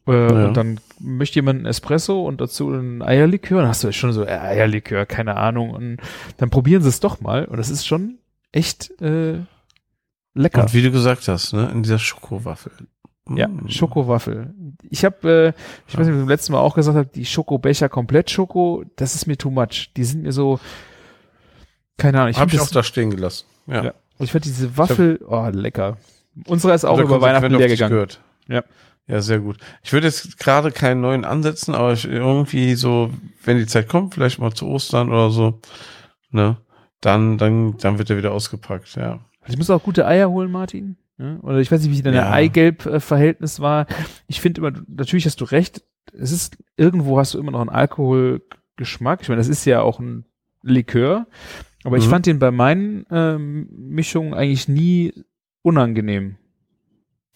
Äh, 0.07 0.11
Ja. 0.11 0.47
Und 0.47 0.57
dann 0.57 0.79
möchte 0.99 1.35
jemand 1.35 1.59
einen 1.59 1.65
Espresso 1.65 2.25
und 2.25 2.41
dazu 2.41 2.69
einen 2.71 3.01
Eierlikör. 3.01 3.61
Dann 3.61 3.69
hast 3.69 3.83
du 3.83 3.91
schon 3.93 4.13
so 4.13 4.23
äh, 4.23 4.37
Eierlikör, 4.37 5.05
keine 5.05 5.35
Ahnung. 5.37 5.71
Und 5.71 5.97
dann 6.37 6.49
probieren 6.49 6.81
sie 6.81 6.89
es 6.89 6.99
doch 6.99 7.21
mal. 7.21 7.45
Und 7.45 7.57
das 7.57 7.69
ist 7.69 7.85
schon 7.85 8.19
echt 8.51 8.91
äh, 9.01 9.39
lecker. 10.33 10.61
Und 10.61 10.73
wie 10.73 10.81
du 10.81 10.91
gesagt 10.91 11.27
hast, 11.27 11.53
ne, 11.53 11.69
in 11.73 11.83
dieser 11.83 11.99
Schokowaffel. 11.99 12.71
Ja, 13.35 13.47
Mm. 13.47 13.67
Schokowaffel. 13.67 14.53
Ich 14.89 15.03
habe, 15.03 15.53
äh, 15.57 15.61
ich 15.87 15.97
weiß 15.97 16.05
nicht, 16.05 16.13
ob 16.13 16.19
ich 16.19 16.21
beim 16.21 16.29
letzten 16.29 16.53
Mal 16.53 16.59
auch 16.59 16.75
gesagt 16.75 16.97
habe, 16.97 17.09
die 17.13 17.25
Schokobecher 17.25 17.89
komplett 17.89 18.29
Schoko, 18.31 18.83
das 18.95 19.15
ist 19.15 19.25
mir 19.27 19.37
too 19.37 19.49
much. 19.49 19.91
Die 19.97 20.03
sind 20.03 20.23
mir 20.23 20.31
so, 20.31 20.59
keine 21.97 22.19
Ahnung. 22.19 22.29
Ich 22.31 22.37
Hab 22.37 22.49
finde 22.49 22.63
ich 22.63 22.69
auch 22.69 22.73
da 22.73 22.83
stehen 22.83 23.09
gelassen. 23.09 23.45
Ja. 23.65 23.83
Ja. 23.85 23.93
ich 24.19 24.31
fand 24.31 24.45
diese 24.45 24.77
Waffel, 24.77 25.19
oh, 25.27 25.49
lecker. 25.51 25.97
Unsere 26.45 26.73
ist 26.73 26.85
auch 26.85 26.99
über 26.99 27.19
Weihnachten 27.21 27.53
leer 27.53 27.67
gegangen. 27.67 27.91
gehört. 27.91 28.21
Ja. 28.47 28.63
Ja, 29.07 29.21
sehr 29.21 29.39
gut. 29.39 29.57
Ich 29.83 29.93
würde 29.93 30.07
jetzt 30.07 30.37
gerade 30.37 30.69
keinen 30.71 30.99
neuen 30.99 31.23
ansetzen, 31.23 31.73
aber 31.73 31.93
ich 31.93 32.05
irgendwie 32.05 32.75
so, 32.75 33.09
wenn 33.43 33.57
die 33.57 33.65
Zeit 33.65 33.87
kommt, 33.87 34.13
vielleicht 34.13 34.37
mal 34.39 34.53
zu 34.53 34.67
Ostern 34.67 35.09
oder 35.09 35.29
so, 35.29 35.61
ne, 36.29 36.57
dann, 36.99 37.37
dann, 37.37 37.77
dann 37.77 37.97
wird 37.99 38.09
er 38.09 38.17
wieder 38.17 38.33
ausgepackt, 38.33 38.95
ja. 38.95 39.19
Ich 39.47 39.57
muss 39.57 39.69
auch 39.69 39.81
gute 39.81 40.05
Eier 40.05 40.29
holen, 40.29 40.51
Martin. 40.51 40.97
Ja? 41.17 41.39
Oder 41.41 41.57
ich 41.59 41.71
weiß 41.71 41.81
nicht, 41.81 41.97
wie 41.97 42.01
dein 42.01 42.13
Ja. 42.13 42.31
Eigelb-Verhältnis 42.31 43.59
war. 43.59 43.87
Ich 44.27 44.41
finde 44.41 44.61
immer, 44.61 44.71
natürlich 44.87 45.25
hast 45.25 45.41
du 45.41 45.45
recht. 45.45 45.83
Es 46.13 46.31
ist, 46.31 46.57
irgendwo 46.77 47.19
hast 47.19 47.33
du 47.33 47.39
immer 47.39 47.51
noch 47.51 47.61
einen 47.61 47.69
Alkohol 47.69 48.41
Geschmack. 48.75 49.19
Ich 49.23 49.29
meine, 49.29 49.39
das 49.39 49.47
ist 49.47 49.65
ja 49.65 49.81
auch 49.81 49.99
ein 49.99 50.25
Likör, 50.61 51.25
aber 51.83 51.97
ich 51.97 52.05
Mhm. 52.05 52.09
fand 52.09 52.25
den 52.27 52.39
bei 52.39 52.51
meinen 52.51 53.05
ähm, 53.11 53.67
Mischungen 53.71 54.33
eigentlich 54.33 54.67
nie 54.67 55.13
unangenehm. 55.63 56.35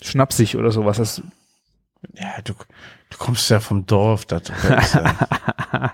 Schnapsig 0.04 0.56
oder 0.58 0.72
sowas. 0.72 0.98
Das, 0.98 1.22
Ja, 2.16 2.42
du, 2.44 2.54
du 2.54 3.18
kommst 3.18 3.50
ja 3.50 3.60
vom 3.60 3.86
Dorf, 3.86 4.26
das, 4.26 4.44
ja 4.48 5.94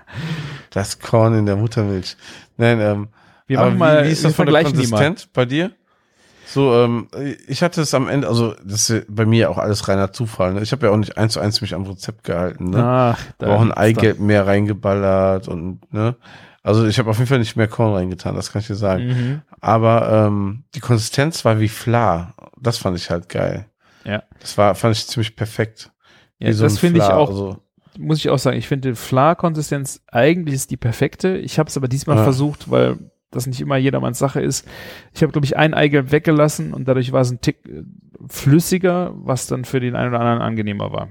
das 0.70 0.98
Korn 0.98 1.34
in 1.38 1.46
der 1.46 1.56
Muttermilch. 1.56 2.16
Nein, 2.56 2.80
ähm, 2.80 3.08
wir 3.46 3.58
aber 3.60 3.68
machen 3.70 3.78
mal, 3.78 4.04
wie, 4.04 4.08
wie 4.08 4.12
ist 4.12 4.24
das 4.24 4.34
von 4.34 4.46
der. 4.46 4.62
Konsistenz 4.62 5.26
bei 5.26 5.44
dir? 5.44 5.72
So, 6.50 6.72
ähm, 6.74 7.08
ich 7.46 7.62
hatte 7.62 7.82
es 7.82 7.92
am 7.92 8.08
Ende, 8.08 8.26
also 8.26 8.54
das 8.64 8.88
ist 8.88 9.06
bei 9.14 9.26
mir 9.26 9.50
auch 9.50 9.58
alles 9.58 9.86
reiner 9.86 10.12
Zufall. 10.12 10.54
Ne? 10.54 10.62
Ich 10.62 10.72
habe 10.72 10.86
ja 10.86 10.92
auch 10.92 10.96
nicht 10.96 11.18
eins 11.18 11.34
zu 11.34 11.40
eins 11.40 11.60
mich 11.60 11.74
am 11.74 11.84
Rezept 11.84 12.24
gehalten. 12.24 12.70
Ne? 12.70 12.82
Ach, 12.82 13.18
da 13.36 13.48
auch 13.54 13.60
ein 13.60 13.70
Eigelb 13.72 14.18
mehr 14.18 14.46
reingeballert 14.46 15.46
und 15.46 15.80
ne. 15.92 16.16
Also 16.62 16.86
ich 16.86 16.98
habe 16.98 17.10
auf 17.10 17.18
jeden 17.18 17.28
Fall 17.28 17.38
nicht 17.38 17.56
mehr 17.56 17.68
Korn 17.68 17.94
reingetan, 17.94 18.34
das 18.34 18.50
kann 18.50 18.60
ich 18.62 18.66
dir 18.66 18.74
sagen. 18.76 19.06
Mhm. 19.06 19.42
Aber 19.60 20.26
ähm, 20.26 20.64
die 20.74 20.80
Konsistenz 20.80 21.44
war 21.44 21.60
wie 21.60 21.68
Fla. 21.68 22.34
Das 22.60 22.78
fand 22.78 22.96
ich 22.96 23.10
halt 23.10 23.28
geil. 23.28 23.66
Ja. 24.04 24.22
Das 24.40 24.56
war, 24.56 24.74
fand 24.74 24.96
ich 24.96 25.06
ziemlich 25.06 25.36
perfekt. 25.36 25.90
Ja, 26.38 26.52
so 26.52 26.64
das 26.64 26.78
finde 26.78 27.00
ich 27.00 27.04
auch, 27.04 27.28
Also, 27.28 27.58
muss 27.98 28.18
ich 28.18 28.30
auch 28.30 28.38
sagen, 28.38 28.56
ich 28.56 28.68
finde 28.68 28.94
Fla-Konsistenz 28.94 30.00
eigentlich 30.10 30.54
ist 30.54 30.70
die 30.70 30.76
perfekte. 30.76 31.36
Ich 31.36 31.58
habe 31.58 31.68
es 31.68 31.76
aber 31.76 31.88
diesmal 31.88 32.16
Ja. 32.16 32.22
versucht, 32.22 32.70
weil 32.70 32.98
das 33.30 33.46
nicht 33.46 33.60
immer 33.60 33.76
jedermanns 33.76 34.18
Sache 34.18 34.40
ist. 34.40 34.66
Ich 35.14 35.22
habe, 35.22 35.32
glaube 35.32 35.44
ich, 35.44 35.56
ein 35.56 35.74
Eigelb 35.74 36.12
weggelassen 36.12 36.72
und 36.72 36.86
dadurch 36.88 37.12
war 37.12 37.20
es 37.20 37.30
ein 37.30 37.40
Tick 37.40 37.58
äh, 37.66 37.82
flüssiger, 38.28 39.12
was 39.14 39.46
dann 39.46 39.64
für 39.64 39.80
den 39.80 39.96
einen 39.96 40.10
oder 40.10 40.20
anderen 40.20 40.40
angenehmer 40.40 40.92
war. 40.92 41.08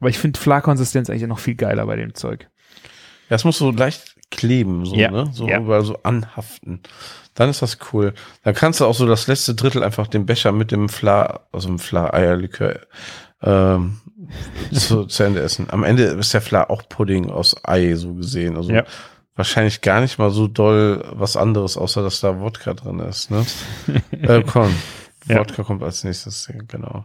Aber 0.00 0.08
ich 0.10 0.18
finde 0.18 0.38
Fla-Konsistenz 0.40 1.10
eigentlich 1.10 1.26
noch 1.26 1.38
viel 1.38 1.56
geiler 1.56 1.86
bei 1.86 1.96
dem 1.96 2.14
Zeug. 2.14 2.48
ja, 3.28 3.36
es 3.36 3.44
muss 3.44 3.58
so 3.58 3.70
leicht 3.70 4.16
kleben, 4.30 4.86
so, 4.86 4.94
Ja. 4.96 5.10
ne? 5.10 5.28
So 5.32 5.48
Ja. 5.48 5.58
überall 5.58 5.82
so 5.84 5.96
anhaften. 6.04 6.80
Dann 7.34 7.48
ist 7.50 7.62
das 7.62 7.78
cool. 7.92 8.14
Dann 8.42 8.54
kannst 8.54 8.80
du 8.80 8.84
auch 8.86 8.94
so 8.94 9.06
das 9.06 9.26
letzte 9.26 9.54
Drittel 9.54 9.82
einfach 9.82 10.06
den 10.06 10.26
Becher 10.26 10.52
mit 10.52 10.70
dem 10.72 10.88
Fla, 10.88 11.40
also 11.52 11.68
dem 11.68 11.78
Fla-Eierlikör, 11.78 12.80
ähm, 13.42 14.00
zu, 14.72 15.04
zu 15.06 15.22
Ende 15.24 15.40
essen. 15.40 15.66
Am 15.70 15.82
Ende 15.84 16.04
ist 16.04 16.32
der 16.34 16.40
Fla 16.40 16.64
auch 16.70 16.88
Pudding 16.88 17.30
aus 17.30 17.56
Ei, 17.64 17.94
so 17.94 18.14
gesehen. 18.14 18.56
Also 18.56 18.72
Ja. 18.72 18.84
Wahrscheinlich 19.36 19.80
gar 19.80 20.00
nicht 20.00 20.18
mal 20.18 20.30
so 20.30 20.48
doll 20.48 21.04
was 21.12 21.36
anderes, 21.36 21.76
außer 21.76 22.02
dass 22.02 22.20
da 22.20 22.40
Wodka 22.40 22.74
drin 22.74 23.00
ist, 23.00 23.30
ne? 23.30 23.44
äh, 24.10 24.42
Korn. 24.42 24.74
Ja. 25.26 25.38
Wodka 25.38 25.62
kommt 25.62 25.82
als 25.82 26.04
nächstes, 26.04 26.50
genau. 26.68 27.04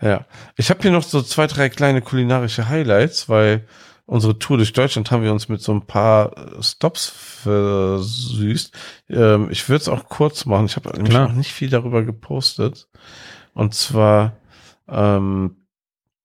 Ja. 0.00 0.26
Ich 0.56 0.70
habe 0.70 0.82
hier 0.82 0.90
noch 0.90 1.02
so 1.02 1.22
zwei, 1.22 1.46
drei 1.46 1.68
kleine 1.68 2.02
kulinarische 2.02 2.68
Highlights, 2.68 3.28
weil 3.28 3.66
unsere 4.06 4.38
Tour 4.38 4.58
durch 4.58 4.72
Deutschland 4.72 5.10
haben 5.10 5.22
wir 5.22 5.32
uns 5.32 5.48
mit 5.48 5.62
so 5.62 5.72
ein 5.72 5.86
paar 5.86 6.32
Stops 6.60 7.08
versüßt. 7.08 8.76
Ähm, 9.10 9.48
ich 9.50 9.68
würde 9.68 9.82
es 9.82 9.88
auch 9.88 10.08
kurz 10.08 10.44
machen. 10.44 10.66
Ich 10.66 10.76
habe 10.76 10.90
nämlich 10.90 11.16
auch 11.16 11.32
nicht 11.32 11.52
viel 11.52 11.70
darüber 11.70 12.02
gepostet. 12.02 12.88
Und 13.54 13.74
zwar 13.74 14.36
ähm, 14.88 15.63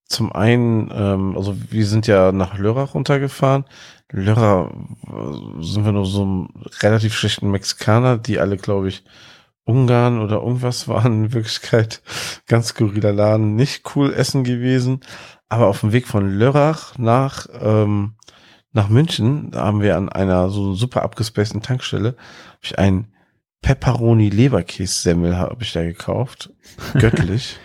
zum 0.09 0.31
einen, 0.31 0.91
ähm, 0.91 1.37
also 1.37 1.55
wir 1.69 1.85
sind 1.85 2.07
ja 2.07 2.31
nach 2.31 2.57
Lörrach 2.57 2.95
runtergefahren. 2.95 3.65
Lörrach 4.11 4.71
äh, 4.71 5.63
sind 5.63 5.85
wir 5.85 5.91
nur 5.91 6.05
so 6.05 6.23
einem 6.23 6.49
relativ 6.81 7.13
schlechten 7.13 7.51
Mexikaner, 7.51 8.17
die 8.17 8.39
alle, 8.39 8.57
glaube 8.57 8.89
ich, 8.89 9.03
Ungarn 9.65 10.19
oder 10.19 10.37
irgendwas 10.37 10.87
waren 10.87 11.25
in 11.25 11.33
Wirklichkeit 11.33 12.01
ganz 12.47 12.69
skurriler 12.69 13.13
Laden, 13.13 13.55
nicht 13.55 13.95
cool 13.95 14.11
essen 14.11 14.43
gewesen. 14.43 15.01
Aber 15.47 15.67
auf 15.67 15.81
dem 15.81 15.91
Weg 15.91 16.07
von 16.07 16.27
Lörrach 16.27 16.97
nach, 16.97 17.45
ähm, 17.61 18.15
nach 18.73 18.89
München, 18.89 19.51
da 19.51 19.65
haben 19.65 19.81
wir 19.81 19.95
an 19.95 20.09
einer 20.09 20.49
so 20.49 20.73
super 20.73 21.03
abgespaceden 21.03 21.61
Tankstelle, 21.61 22.09
habe 22.09 22.63
ich 22.63 22.79
einen 22.79 23.13
Pepperoni 23.61 24.29
Leberkässemmel 24.29 25.37
habe 25.37 25.63
ich 25.63 25.73
da 25.73 25.83
gekauft. 25.83 26.51
Göttlich. 26.93 27.59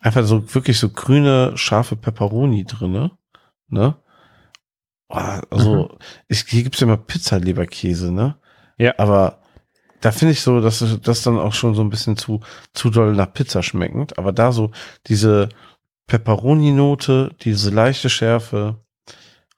Einfach 0.00 0.24
so 0.24 0.54
wirklich 0.54 0.78
so 0.78 0.90
grüne, 0.90 1.52
scharfe 1.56 1.96
Pepperoni 1.96 2.64
drinne, 2.64 3.10
ne? 3.68 3.96
Also, 5.08 5.98
ich, 6.28 6.44
hier 6.46 6.62
gibt's 6.62 6.80
ja 6.80 6.86
immer 6.86 6.98
Pizza-Leberkäse, 6.98 8.12
ne? 8.12 8.36
Ja. 8.76 8.94
Aber 8.98 9.40
da 10.00 10.12
finde 10.12 10.32
ich 10.32 10.42
so, 10.42 10.60
dass 10.60 10.84
das 11.02 11.22
dann 11.22 11.38
auch 11.38 11.52
schon 11.52 11.74
so 11.74 11.82
ein 11.82 11.90
bisschen 11.90 12.16
zu, 12.16 12.40
zu 12.74 12.90
doll 12.90 13.14
nach 13.14 13.32
Pizza 13.32 13.62
schmeckend. 13.62 14.18
Aber 14.18 14.32
da 14.32 14.52
so 14.52 14.70
diese 15.06 15.48
Pepperoni-Note, 16.06 17.34
diese 17.40 17.70
leichte 17.70 18.08
Schärfe, 18.08 18.80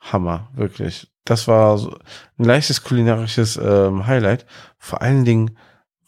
Hammer, 0.01 0.51
wirklich. 0.55 1.12
Das 1.24 1.47
war 1.47 1.76
so 1.76 1.91
ein 2.38 2.45
leichtes 2.45 2.82
kulinarisches 2.82 3.59
ähm, 3.62 4.07
Highlight. 4.07 4.47
Vor 4.78 5.03
allen 5.03 5.24
Dingen, 5.24 5.59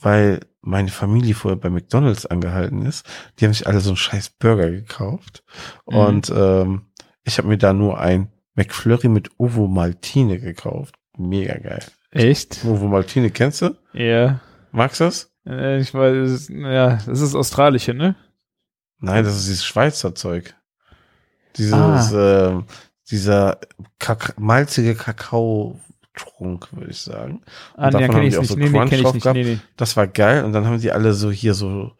weil 0.01 0.41
meine 0.63 0.89
Familie 0.89 1.35
vorher 1.35 1.59
bei 1.59 1.71
McDonalds 1.71 2.25
angehalten 2.27 2.87
ist. 2.87 3.05
Die 3.39 3.45
haben 3.45 3.53
sich 3.53 3.67
alle 3.67 3.81
so 3.81 3.91
einen 3.91 3.97
scheiß 3.97 4.31
Burger 4.31 4.71
gekauft. 4.71 5.43
Mhm. 5.87 5.97
Und 5.97 6.33
ähm, 6.35 6.83
ich 7.25 7.39
habe 7.39 7.49
mir 7.49 7.59
da 7.59 7.73
nur 7.73 8.01
ein 8.01 8.29
McFlurry 8.55 9.09
mit 9.09 9.31
Ovo 9.39 9.67
Maltine 9.67 10.39
gekauft. 10.39 10.95
Mega 11.19 11.57
geil. 11.59 11.85
Echt? 12.11 12.65
Ovo 12.65 12.87
Maltine, 12.89 13.31
kennst 13.31 13.63
du? 13.63 13.77
Ja. 13.93 14.41
Magst 14.71 15.01
du 15.01 15.05
das? 15.05 15.33
Äh, 15.47 15.81
Ich 15.81 15.93
weiß, 15.93 16.49
ja, 16.51 16.99
das 17.07 17.21
ist 17.21 17.35
australische, 17.35 17.95
ne? 17.95 18.15
Nein, 18.99 19.25
das 19.25 19.37
ist 19.37 19.49
dieses 19.49 19.65
Schweizer 19.65 20.15
Zeug. 20.15 20.55
Dieses, 21.57 21.73
Ah. 21.75 22.49
ähm, 22.51 22.65
dieser 23.11 23.59
Kaka 23.99 24.33
malzige 24.39 24.95
Kakao-Trunk, 26.15 26.69
würde 26.73 26.91
ich 26.91 26.99
sagen. 26.99 27.43
Ah, 27.77 27.87
nee, 27.87 27.93
davon 27.93 28.17
haben 28.17 28.23
ich 28.23 28.31
die 28.31 28.37
auch 28.39 28.43
nicht. 28.43 28.51
so 28.51 28.57
nee, 28.57 28.65
nee, 28.69 28.71
Crunch 28.71 28.93
ich 28.93 29.03
drauf 29.03 29.15
nicht. 29.15 29.23
gehabt. 29.23 29.37
Nee, 29.37 29.45
nee. 29.45 29.59
Das 29.77 29.97
war 29.97 30.07
geil. 30.07 30.45
Und 30.45 30.53
dann 30.53 30.67
haben 30.67 30.81
die 30.81 30.93
alle 30.93 31.15
so 31.15 31.31
hier 31.31 31.55
so 31.55 31.93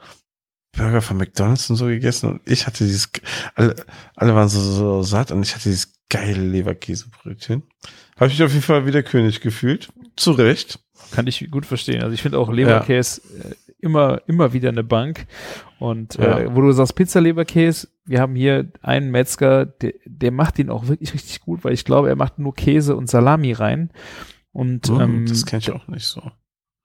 Burger 0.77 1.03
von 1.03 1.17
McDonalds 1.17 1.69
und 1.71 1.77
so 1.77 1.87
gegessen. 1.87 2.31
Und 2.31 2.41
ich 2.47 2.67
hatte 2.67 2.85
dieses, 2.85 3.11
alle, 3.55 3.77
alle 4.17 4.35
waren 4.35 4.49
so, 4.49 4.61
so 4.61 5.03
satt 5.03 5.31
und 5.31 5.43
ich 5.43 5.55
hatte 5.55 5.69
dieses 5.69 5.95
geile 6.09 6.43
Leberkäsebrötchen. 6.43 7.63
Habe 8.17 8.27
ich 8.27 8.39
mich 8.39 8.43
auf 8.43 8.53
jeden 8.53 8.63
Fall 8.63 8.87
wieder 8.87 9.03
König 9.03 9.41
gefühlt. 9.41 9.89
Zu 10.17 10.33
Recht. 10.33 10.79
Kann 11.11 11.27
ich 11.27 11.51
gut 11.51 11.67
verstehen. 11.67 12.03
Also 12.03 12.15
ich 12.15 12.23
finde 12.23 12.39
auch 12.39 12.51
Leberkäse 12.51 13.21
äh, 13.39 13.55
immer, 13.83 14.23
immer 14.27 14.53
wieder 14.55 14.71
eine 14.71 14.85
Bank. 14.85 15.27
Und 15.79 16.19
äh, 16.19 16.45
Ja. 16.45 16.57
wo 16.57 16.61
du 16.63 16.73
sagst 16.73 16.95
Pizza-Leberkäse, 16.95 17.89
wir 18.07 18.21
haben 18.21 18.35
hier 18.35 18.73
einen 18.81 19.11
Metzger, 19.11 19.67
der, 19.67 19.93
der 20.07 20.31
macht 20.33 20.57
den 20.59 20.71
auch 20.71 20.89
wirklich 20.89 21.13
richtig 21.15 21.41
gut, 21.41 21.63
weil 21.65 21.75
ich 21.75 21.85
glaube, 21.85 22.09
er 22.09 22.17
macht 22.17 22.39
nur 22.39 22.55
Käse 22.55 22.97
und 22.97 23.11
Salami 23.11 23.53
rein. 23.53 23.91
Und 24.53 24.89
Mm, 24.91 25.01
ähm, 25.01 25.27
das 25.29 25.45
kenne 25.47 25.61
ich 25.61 25.71
auch 25.73 25.87
nicht 25.89 26.07
so. 26.07 26.23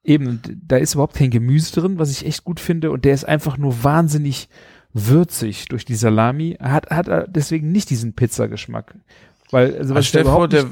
eben, 0.03 0.41
da 0.65 0.77
ist 0.77 0.93
überhaupt 0.93 1.15
kein 1.15 1.29
Gemüse 1.31 1.79
drin, 1.79 1.99
was 1.99 2.11
ich 2.11 2.25
echt 2.25 2.43
gut 2.43 2.59
finde. 2.59 2.91
Und 2.91 3.03
der 3.05 3.13
ist 3.13 3.25
einfach 3.25 3.57
nur 3.57 3.83
wahnsinnig 3.83 4.47
würzig 4.93 5.65
durch 5.67 5.83
die 5.85 5.95
Salami. 5.95 6.57
Hat, 6.61 6.89
hat 6.89 7.07
er 7.07 7.27
deswegen 7.27 7.71
nicht 7.71 7.89
diesen 7.89 8.13
Pizzageschmack. 8.13 8.95
Weil, 9.51 9.67
also 9.67 9.79
Also 9.79 9.95
was 9.95 10.07
stell 10.07 10.23
vor, 10.25 10.47
der. 10.47 10.65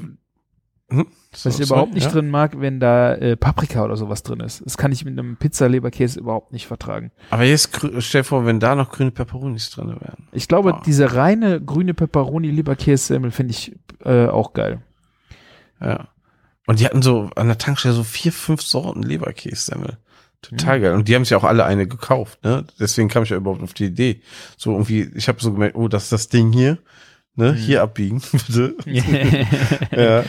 Hm? 0.89 1.07
Was 1.43 1.59
ich 1.59 1.65
überhaupt 1.67 1.93
nicht 1.93 2.05
ja? 2.05 2.11
drin 2.11 2.29
mag, 2.29 2.59
wenn 2.61 2.79
da 2.79 3.13
äh, 3.15 3.35
Paprika 3.35 3.83
oder 3.83 3.97
sowas 3.97 4.23
drin 4.23 4.39
ist. 4.39 4.61
Das 4.65 4.77
kann 4.77 4.91
ich 4.91 5.03
mit 5.03 5.17
einem 5.17 5.37
Pizza-Leberkäse 5.37 6.19
überhaupt 6.19 6.53
nicht 6.53 6.67
vertragen. 6.67 7.11
Aber 7.31 7.43
jetzt 7.43 7.71
stell 7.99 8.21
dir 8.21 8.25
vor, 8.25 8.45
wenn 8.45 8.59
da 8.59 8.75
noch 8.75 8.91
grüne 8.91 9.11
Peperonis 9.11 9.71
drin 9.71 9.87
wären. 9.89 10.27
Ich 10.31 10.47
glaube, 10.47 10.75
Ah. 10.75 10.81
diese 10.85 11.15
reine 11.15 11.59
grüne 11.61 11.93
Pepperoni-Leberkäse-Semmel 11.95 13.31
finde 13.31 13.51
ich 13.51 13.75
äh, 14.03 14.27
auch 14.27 14.53
geil. 14.53 14.81
Ja. 15.81 16.07
Und 16.67 16.79
die 16.79 16.85
hatten 16.85 17.01
so 17.01 17.29
an 17.35 17.47
der 17.47 17.57
Tankstelle 17.57 17.93
so 17.93 18.03
vier, 18.03 18.31
fünf 18.31 18.61
Sorten 18.61 19.03
Leberkässemmel. 19.03 19.97
Total 20.41 20.77
Mhm. 20.79 20.83
geil. 20.83 20.93
Und 20.93 21.07
die 21.07 21.15
haben 21.15 21.25
sich 21.25 21.35
auch 21.35 21.43
alle 21.43 21.65
eine 21.65 21.87
gekauft, 21.87 22.43
ne? 22.43 22.65
Deswegen 22.79 23.07
kam 23.09 23.23
ich 23.23 23.29
ja 23.29 23.37
überhaupt 23.37 23.63
auf 23.63 23.73
die 23.73 23.85
Idee. 23.85 24.21
So 24.57 24.71
irgendwie, 24.73 25.09
ich 25.15 25.27
habe 25.27 25.39
so 25.41 25.51
gemerkt, 25.51 25.75
oh, 25.75 25.87
das 25.87 26.03
ist 26.03 26.11
das 26.11 26.29
Ding 26.29 26.51
hier. 26.51 26.77
Ne? 27.35 27.51
Mhm. 27.51 27.55
Hier 27.57 27.81
abbiegen, 27.81 28.21
bitte. 28.31 28.75
ja. 29.91 30.23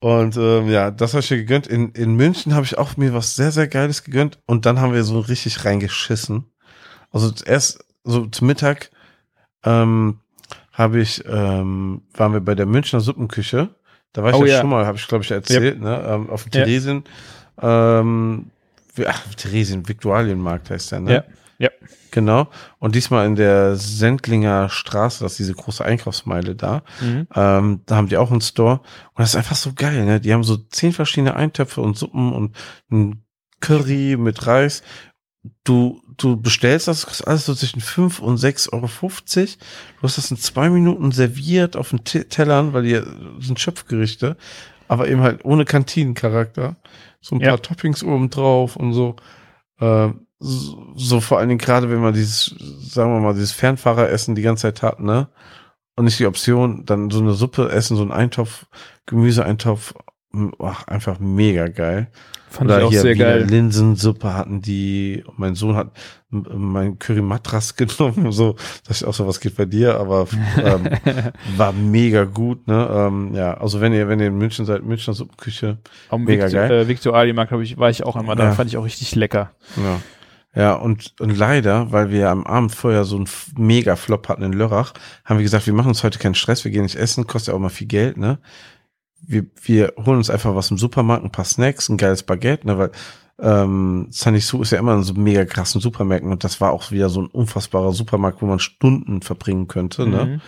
Und 0.00 0.36
ähm, 0.36 0.68
ja, 0.68 0.90
das 0.90 1.12
habe 1.14 1.20
ich 1.22 1.30
mir 1.30 1.38
gegönnt. 1.38 1.66
In, 1.66 1.90
in 1.90 2.14
München 2.14 2.54
habe 2.54 2.64
ich 2.64 2.78
auch 2.78 2.96
mir 2.96 3.14
was 3.14 3.34
sehr, 3.34 3.50
sehr 3.50 3.66
Geiles 3.66 4.04
gegönnt. 4.04 4.38
Und 4.46 4.64
dann 4.66 4.80
haben 4.80 4.92
wir 4.92 5.02
so 5.04 5.18
richtig 5.20 5.64
reingeschissen. 5.64 6.44
Also 7.10 7.32
erst 7.44 7.84
so 8.04 8.26
zum 8.26 8.46
Mittag 8.46 8.90
ähm, 9.64 10.20
habe 10.72 11.00
ich, 11.00 11.24
ähm, 11.26 12.02
waren 12.14 12.32
wir 12.32 12.40
bei 12.40 12.54
der 12.54 12.66
Münchner 12.66 13.00
Suppenküche. 13.00 13.70
Da 14.12 14.22
war 14.22 14.30
ich 14.30 14.36
Oh 14.36 14.44
ja, 14.44 14.54
ja. 14.54 14.60
schon 14.60 14.70
mal, 14.70 14.86
habe 14.86 14.96
ich 14.98 15.06
glaube 15.08 15.24
ich 15.24 15.30
erzählt, 15.30 15.80
ne? 15.80 16.02
Ähm, 16.08 16.30
auf 16.30 16.44
dem. 16.44 16.52
Theresien. 16.52 17.04
Ähm, 17.60 18.50
wie- 18.94 19.06
ach, 19.06 19.22
Theresien, 19.34 19.88
Viktualienmarkt 19.88 20.70
heißt 20.70 20.92
der, 20.92 21.00
ne? 21.00 21.12
Ja. 21.14 21.24
Ja. 21.60 21.70
Genau. 22.12 22.48
Und 22.78 22.94
diesmal 22.94 23.26
in 23.26 23.34
der 23.34 23.74
Sendlinger 23.76 24.68
Straße, 24.68 25.24
das 25.24 25.32
ist 25.32 25.38
diese 25.40 25.54
große 25.54 25.84
Einkaufsmeile 25.84 26.54
da. 26.54 26.82
Mhm. 27.00 27.26
Ähm, 27.34 27.80
da 27.84 27.96
haben 27.96 28.08
die 28.08 28.16
auch 28.16 28.30
einen 28.30 28.40
Store. 28.40 28.80
Und 29.14 29.18
das 29.18 29.30
ist 29.30 29.36
einfach 29.36 29.56
so 29.56 29.72
geil, 29.74 30.04
ne? 30.04 30.20
Die 30.20 30.32
haben 30.32 30.44
so 30.44 30.56
zehn 30.56 30.92
verschiedene 30.92 31.34
Eintöpfe 31.34 31.80
und 31.80 31.98
Suppen 31.98 32.32
und 32.32 32.56
ein 32.90 33.24
Curry 33.60 34.16
mit 34.16 34.46
Reis. 34.46 34.82
Du, 35.64 36.00
du 36.16 36.40
bestellst 36.40 36.86
das, 36.88 37.06
kostet 37.06 37.26
alles 37.26 37.46
so 37.46 37.54
zwischen 37.54 37.80
fünf 37.80 38.20
und 38.20 38.36
sechs 38.38 38.68
Euro. 38.68 38.86
fünfzig. 38.86 39.58
Du 39.96 40.02
hast 40.04 40.16
das 40.16 40.30
in 40.30 40.36
zwei 40.36 40.70
Minuten 40.70 41.10
serviert 41.10 41.76
auf 41.76 41.90
den 41.90 42.04
T 42.04 42.24
Tellern, 42.24 42.72
weil 42.72 42.84
die 42.84 43.00
sind 43.40 43.58
Schöpfgerichte. 43.58 44.36
aber 44.88 45.08
eben 45.08 45.20
halt 45.20 45.44
ohne 45.44 45.64
Kantinencharakter. 45.64 46.76
So 47.20 47.36
ein 47.36 47.40
Ja. 47.40 47.50
paar 47.50 47.62
Toppings 47.62 48.02
oben 48.02 48.30
drauf 48.30 48.74
und 48.74 48.94
so. 48.94 49.16
Äh, 49.78 50.08
so, 50.40 50.92
so 50.94 51.20
vor 51.20 51.38
allen 51.38 51.48
Dingen 51.48 51.58
gerade, 51.58 51.90
wenn 51.90 52.00
man 52.00 52.14
dieses, 52.14 52.54
sagen 52.80 53.12
wir 53.12 53.20
mal, 53.20 53.34
dieses 53.34 53.52
Fernfahreressen 53.52 54.34
die 54.34 54.42
ganze 54.42 54.62
Zeit 54.62 54.82
hat, 54.82 55.00
ne? 55.00 55.28
Und 55.96 56.04
nicht 56.04 56.18
die 56.20 56.26
Option, 56.26 56.84
dann 56.86 57.10
so 57.10 57.18
eine 57.18 57.32
Suppe 57.32 57.70
essen, 57.70 57.96
so 57.96 58.04
ein 58.04 58.12
Eintopf, 58.12 58.66
Gemüseeintopf, 59.06 59.94
ach, 60.60 60.86
einfach 60.86 61.18
mega 61.18 61.66
geil. 61.66 62.08
Fand 62.50 62.70
ich 62.70 62.76
auch 62.76 62.90
hier 62.90 63.00
sehr 63.02 63.16
geil. 63.16 63.44
Linsensuppe 63.44 64.32
hatten 64.32 64.62
die. 64.62 65.22
Mein 65.36 65.54
Sohn 65.54 65.76
hat 65.76 65.90
mein 66.30 66.98
Curry 66.98 67.20
Matras 67.20 67.76
genommen, 67.76 68.32
so, 68.32 68.56
dass 68.86 69.04
auch 69.04 69.12
sowas 69.12 69.40
geht 69.40 69.56
bei 69.56 69.66
dir, 69.66 69.98
aber 69.98 70.28
ähm, 70.62 70.88
war 71.56 71.72
mega 71.72 72.24
gut, 72.24 72.66
ne? 72.66 72.88
Ähm, 72.90 73.34
ja, 73.34 73.54
also 73.54 73.80
wenn 73.80 73.92
ihr, 73.92 74.08
wenn 74.08 74.20
ihr 74.20 74.28
in 74.28 74.38
München 74.38 74.64
seid, 74.64 74.82
Münchner 74.82 75.14
Suppenküche, 75.14 75.78
Am 76.08 76.24
Mega 76.24 76.44
Victor, 76.44 77.12
geil. 77.12 77.16
Äh, 77.16 77.18
Alimark, 77.18 77.48
glaube 77.48 77.64
ich, 77.64 77.76
war 77.76 77.90
ich 77.90 78.04
auch 78.04 78.16
einmal 78.16 78.36
da. 78.36 78.44
Ja. 78.44 78.52
Fand 78.52 78.70
ich 78.70 78.76
auch 78.76 78.84
richtig 78.84 79.14
lecker. 79.14 79.50
ja. 79.76 80.00
Ja, 80.54 80.72
und, 80.74 81.14
und 81.20 81.36
leider, 81.36 81.92
weil 81.92 82.10
wir 82.10 82.30
am 82.30 82.44
Abend 82.44 82.74
vorher 82.74 83.04
so 83.04 83.16
einen 83.16 83.28
mega 83.56 83.96
Flop 83.96 84.28
hatten 84.28 84.42
in 84.42 84.52
Lörrach, 84.52 84.94
haben 85.24 85.38
wir 85.38 85.44
gesagt, 85.44 85.66
wir 85.66 85.74
machen 85.74 85.88
uns 85.88 86.02
heute 86.02 86.18
keinen 86.18 86.34
Stress, 86.34 86.64
wir 86.64 86.70
gehen 86.70 86.82
nicht 86.82 86.96
essen, 86.96 87.26
kostet 87.26 87.52
ja 87.52 87.54
auch 87.54 87.62
mal 87.62 87.68
viel 87.68 87.86
Geld, 87.86 88.16
ne? 88.16 88.38
Wir, 89.20 89.46
wir 89.62 89.92
holen 89.96 90.18
uns 90.18 90.30
einfach 90.30 90.54
was 90.54 90.70
im 90.70 90.78
Supermarkt, 90.78 91.24
ein 91.24 91.32
paar 91.32 91.44
Snacks, 91.44 91.88
ein 91.88 91.98
geiles 91.98 92.22
Baguette, 92.22 92.66
ne? 92.66 92.78
Weil 92.78 92.90
ähm, 93.40 94.08
Sunny 94.10 94.40
Sue 94.40 94.62
ist 94.62 94.72
ja 94.72 94.78
immer 94.78 94.94
in 94.94 95.02
so 95.02 95.14
mega 95.14 95.44
krassen 95.44 95.80
Supermärkten 95.80 96.32
und 96.32 96.42
das 96.42 96.60
war 96.60 96.72
auch 96.72 96.90
wieder 96.90 97.08
so 97.08 97.22
ein 97.22 97.28
unfassbarer 97.28 97.92
Supermarkt, 97.92 98.40
wo 98.42 98.46
man 98.46 98.58
Stunden 98.58 99.22
verbringen 99.22 99.68
könnte, 99.68 100.06
ne? 100.08 100.24
Mhm. 100.24 100.40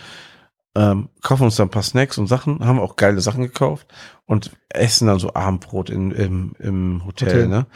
ähm, 0.75 1.09
kaufen 1.21 1.43
uns 1.43 1.57
dann 1.57 1.67
ein 1.67 1.71
paar 1.71 1.83
Snacks 1.83 2.17
und 2.17 2.27
Sachen, 2.27 2.65
haben 2.65 2.79
auch 2.79 2.95
geile 2.95 3.21
Sachen 3.21 3.43
gekauft 3.43 3.87
und 4.25 4.51
essen 4.69 5.07
dann 5.07 5.19
so 5.19 5.35
Abendbrot 5.35 5.89
in, 5.91 6.11
im, 6.11 6.53
im 6.59 7.05
Hotel, 7.05 7.29
Hotel. 7.29 7.47
ne? 7.47 7.67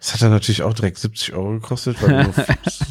Das 0.00 0.14
hat 0.14 0.22
dann 0.22 0.30
natürlich 0.30 0.62
auch 0.62 0.74
direkt 0.74 0.98
70 0.98 1.32
Euro 1.34 1.52
gekostet, 1.54 2.00
weil 2.00 2.10
wir 2.10 2.22
nur 2.24 2.34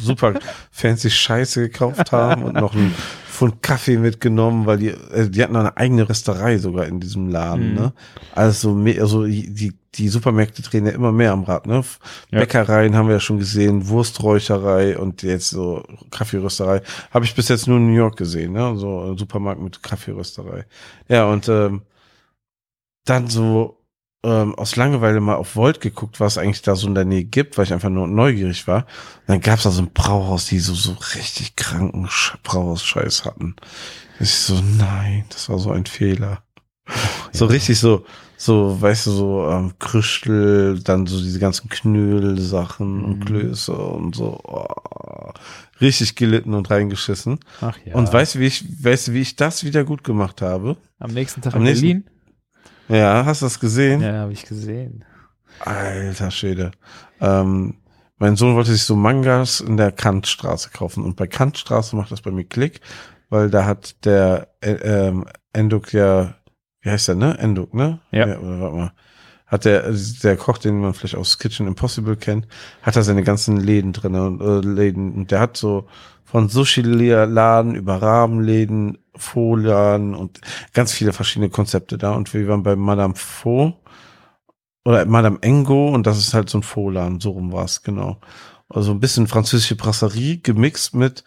super 0.02 0.34
fancy 0.70 1.10
Scheiße 1.10 1.62
gekauft 1.68 2.12
haben 2.12 2.42
und 2.44 2.54
noch 2.54 2.74
einen 2.74 2.94
Pfund 3.30 3.62
Kaffee 3.62 3.96
mitgenommen, 3.96 4.66
weil 4.66 4.78
die, 4.78 4.88
äh, 4.88 5.30
die 5.30 5.42
hatten 5.42 5.56
eine 5.56 5.76
eigene 5.76 6.08
Rösterei 6.08 6.58
sogar 6.58 6.86
in 6.86 7.00
diesem 7.00 7.28
Laden, 7.30 7.70
Mhm. 7.70 7.74
ne? 7.74 7.92
Also, 8.34 8.74
me- 8.74 9.00
also 9.00 9.24
die, 9.24 9.72
die 9.94 10.08
Supermärkte 10.08 10.60
drehen 10.62 10.84
ja 10.86 10.92
immer 10.92 11.12
mehr 11.12 11.32
am 11.32 11.44
Rad, 11.44 11.66
ne? 11.66 11.82
Ja. 12.30 12.40
Bäckereien 12.40 12.94
haben 12.94 13.06
wir 13.08 13.14
ja 13.14 13.20
schon 13.20 13.38
gesehen, 13.38 13.88
Wursträucherei 13.88 14.98
und 14.98 15.22
jetzt 15.22 15.48
so 15.50 15.84
Kaffeerösterei. 16.10 16.82
Habe 17.10 17.24
ich 17.24 17.34
bis 17.34 17.48
jetzt 17.48 17.66
nur 17.68 17.78
in 17.78 17.86
New 17.86 17.96
York 17.96 18.16
gesehen, 18.18 18.52
ne? 18.52 18.76
So 18.76 19.00
ein 19.12 19.16
Supermarkt 19.16 19.62
mit 19.62 19.82
Kaffeerösterei. 19.82 20.66
Ja, 21.08 21.24
und 21.26 21.48
ähm, 21.48 21.82
dann 23.04 23.28
so 23.28 23.77
ähm, 24.24 24.54
aus 24.56 24.74
Langeweile 24.76 25.20
mal 25.20 25.36
auf 25.36 25.54
Volt 25.56 25.80
geguckt, 25.80 26.18
was 26.20 26.38
eigentlich 26.38 26.62
da 26.62 26.74
so 26.74 26.86
in 26.88 26.94
der 26.94 27.04
Nähe 27.04 27.24
gibt, 27.24 27.56
weil 27.56 27.64
ich 27.66 27.72
einfach 27.72 27.88
nur 27.90 28.06
neugierig 28.08 28.66
war. 28.66 28.78
Und 28.78 29.28
dann 29.28 29.40
gab's 29.40 29.62
da 29.62 29.70
so 29.70 29.82
ein 29.82 29.92
Brauhaus, 29.92 30.46
die 30.46 30.58
so, 30.58 30.74
so 30.74 30.96
richtig 31.14 31.54
kranken 31.56 32.08
Sch 32.08 32.36
Brauhaus-Scheiß 32.42 33.24
hatten. 33.24 33.54
Ich 34.20 34.32
so, 34.34 34.60
nein, 34.76 35.24
das 35.30 35.48
war 35.48 35.58
so 35.58 35.70
ein 35.70 35.86
Fehler. 35.86 36.42
So 37.32 37.46
richtig 37.46 37.78
so, 37.78 38.04
so, 38.38 38.80
weißt 38.80 39.06
du, 39.06 39.10
so 39.10 39.48
ähm, 39.50 39.74
Krüstel, 39.78 40.80
dann 40.82 41.06
so 41.06 41.20
diese 41.20 41.38
ganzen 41.38 41.68
Knödel-Sachen 41.68 43.04
und 43.04 43.18
Mhm. 43.20 43.24
Klöße 43.24 43.72
und 43.72 44.16
so. 44.16 44.40
Oh, 44.42 45.30
richtig 45.80 46.16
gelitten 46.16 46.54
und 46.54 46.70
reingeschissen. 46.70 47.38
Ach 47.60 47.76
ja. 47.84 47.94
Und 47.94 48.12
weißt 48.12 48.34
du, 48.36 48.38
wie 48.40 48.46
ich, 48.46 48.64
weißt 48.82 49.08
du, 49.08 49.12
wie 49.12 49.20
ich 49.20 49.36
das 49.36 49.64
wieder 49.64 49.84
gut 49.84 50.02
gemacht 50.02 50.42
habe? 50.42 50.76
am 50.98 51.12
nächsten 51.12 51.42
Tag 51.42 51.54
am 51.54 51.60
in 51.60 51.66
nächsten- 51.66 51.86
Berlin? 51.86 52.04
Ja, 52.88 53.24
hast 53.24 53.42
du 53.42 53.46
das 53.46 53.60
gesehen? 53.60 54.00
Ja, 54.00 54.14
habe 54.14 54.32
ich 54.32 54.44
gesehen. 54.46 55.04
Alter 55.60 56.30
Schwede. 56.30 56.70
Ähm, 57.20 57.74
mein 58.18 58.36
Sohn 58.36 58.54
wollte 58.54 58.72
sich 58.72 58.82
so 58.82 58.96
Mangas 58.96 59.60
in 59.60 59.76
der 59.76 59.92
Kantstraße 59.92 60.70
kaufen 60.70 61.04
und 61.04 61.16
bei 61.16 61.26
Kantstraße 61.26 61.96
macht 61.96 62.10
das 62.10 62.22
bei 62.22 62.30
mir 62.30 62.44
Klick, 62.44 62.80
weil 63.28 63.50
da 63.50 63.64
hat 63.64 64.04
der 64.04 64.48
äh, 64.60 64.72
ähm, 64.72 65.26
Enduk 65.52 65.92
ja, 65.92 66.34
wie 66.80 66.90
heißt 66.90 67.08
der, 67.08 67.14
ne? 67.14 67.38
Enduk, 67.38 67.74
ne? 67.74 68.00
Ja. 68.10 68.38
oder 68.38 68.60
warte 68.60 68.76
mal. 68.76 68.92
Hat 69.46 69.64
der, 69.64 69.90
der 70.22 70.36
Koch, 70.36 70.58
den 70.58 70.78
man 70.78 70.92
vielleicht 70.92 71.14
aus 71.16 71.38
Kitchen 71.38 71.66
Impossible 71.66 72.16
kennt, 72.16 72.46
hat 72.82 72.96
da 72.96 73.02
seine 73.02 73.22
ganzen 73.22 73.56
Läden 73.56 73.94
drin 73.94 74.14
und 74.14 74.42
äh, 74.42 74.66
Läden 74.66 75.14
und 75.14 75.30
der 75.30 75.40
hat 75.40 75.56
so 75.56 75.88
von 76.30 76.48
Sushi-Laden 76.50 77.74
über 77.74 78.02
Rahmenläden, 78.02 78.98
Folian 79.16 80.14
und 80.14 80.40
ganz 80.74 80.92
viele 80.92 81.14
verschiedene 81.14 81.48
Konzepte 81.48 81.96
da 81.96 82.12
und 82.12 82.32
wir 82.34 82.46
waren 82.48 82.62
bei 82.62 82.76
Madame 82.76 83.14
Faux 83.14 83.76
oder 84.84 85.06
Madame 85.06 85.38
Engo 85.40 85.88
und 85.88 86.06
das 86.06 86.18
ist 86.18 86.34
halt 86.34 86.50
so 86.50 86.58
ein 86.58 86.62
Folan, 86.62 87.20
so 87.20 87.30
rum 87.30 87.52
war's 87.52 87.82
genau. 87.82 88.20
Also 88.68 88.90
ein 88.90 89.00
bisschen 89.00 89.26
französische 89.26 89.76
Brasserie 89.76 90.38
gemixt 90.38 90.94
mit 90.94 91.24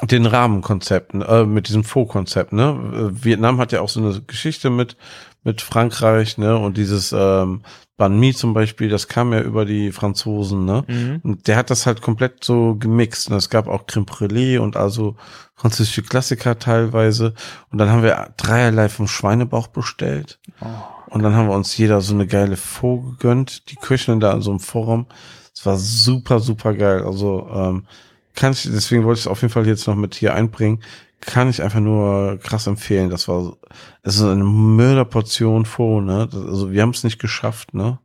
den 0.00 0.26
Rahmenkonzepten, 0.26 1.20
äh, 1.20 1.44
mit 1.44 1.66
diesem 1.66 1.82
Faux-Konzept, 1.82 2.52
ne? 2.52 3.10
Äh, 3.12 3.24
Vietnam 3.24 3.58
hat 3.58 3.72
ja 3.72 3.80
auch 3.80 3.88
so 3.88 4.00
eine 4.00 4.22
Geschichte 4.22 4.70
mit, 4.70 4.96
mit 5.44 5.60
Frankreich, 5.60 6.38
ne? 6.38 6.56
Und 6.56 6.76
dieses 6.76 7.12
ähm, 7.12 7.62
Banh 7.96 8.18
Mi 8.18 8.32
zum 8.32 8.54
Beispiel, 8.54 8.88
das 8.88 9.08
kam 9.08 9.32
ja 9.32 9.40
über 9.40 9.64
die 9.64 9.92
Franzosen, 9.92 10.64
ne? 10.64 10.84
Mhm. 10.86 11.20
Und 11.22 11.48
der 11.48 11.56
hat 11.56 11.70
das 11.70 11.86
halt 11.86 12.00
komplett 12.02 12.44
so 12.44 12.76
gemixt. 12.76 13.30
Und 13.30 13.36
es 13.36 13.50
gab 13.50 13.68
auch 13.68 13.86
Creme 13.86 14.06
Brûlée 14.06 14.58
und 14.58 14.76
also 14.76 15.16
französische 15.54 16.02
Klassiker 16.02 16.58
teilweise. 16.58 17.34
Und 17.70 17.78
dann 17.78 17.90
haben 17.90 18.02
wir 18.02 18.34
dreierlei 18.36 18.88
vom 18.88 19.06
Schweinebauch 19.06 19.68
bestellt. 19.68 20.38
Oh. 20.60 20.66
Und 21.10 21.22
dann 21.22 21.34
haben 21.34 21.48
wir 21.48 21.54
uns 21.54 21.76
jeder 21.76 22.00
so 22.00 22.14
eine 22.14 22.26
geile 22.26 22.56
Faux 22.56 23.04
gegönnt. 23.10 23.70
Die 23.70 23.76
Köchin 23.76 24.20
da 24.20 24.32
in 24.32 24.40
so 24.40 24.50
einem 24.50 24.60
Forum. 24.60 25.06
Es 25.54 25.66
war 25.66 25.76
super, 25.76 26.40
super 26.40 26.74
geil. 26.74 27.02
Also 27.04 27.48
ähm, 27.52 27.86
kann 28.34 28.52
ich, 28.52 28.62
deswegen 28.62 29.04
wollte 29.04 29.18
ich 29.18 29.26
es 29.26 29.30
auf 29.30 29.42
jeden 29.42 29.52
Fall 29.52 29.66
jetzt 29.66 29.86
noch 29.86 29.94
mit 29.94 30.14
hier 30.14 30.34
einbringen. 30.34 30.82
Kann 31.24 31.48
ich 31.48 31.62
einfach 31.62 31.80
nur 31.80 32.38
krass 32.38 32.66
empfehlen. 32.66 33.08
Das 33.08 33.28
war, 33.28 33.56
es 34.02 34.16
ist 34.16 34.22
eine 34.22 34.44
Mörderportion 34.44 35.64
Faux, 35.64 36.04
ne? 36.04 36.28
Also 36.32 36.72
wir 36.72 36.82
haben 36.82 36.90
es 36.90 37.04
nicht 37.04 37.20
geschafft, 37.20 37.74
ne? 37.74 37.98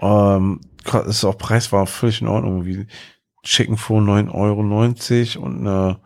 Ähm, 0.00 0.60
ist 1.06 1.24
auch 1.24 1.36
Preis 1.36 1.72
war 1.72 1.86
völlig 1.86 2.22
in 2.22 2.28
Ordnung, 2.28 2.64
wie 2.64 2.86
Chicken 3.42 3.76
Faux 3.76 4.02
9,90 4.02 4.32
Euro 4.32 5.44
und 5.44 5.58
eine 5.60 5.98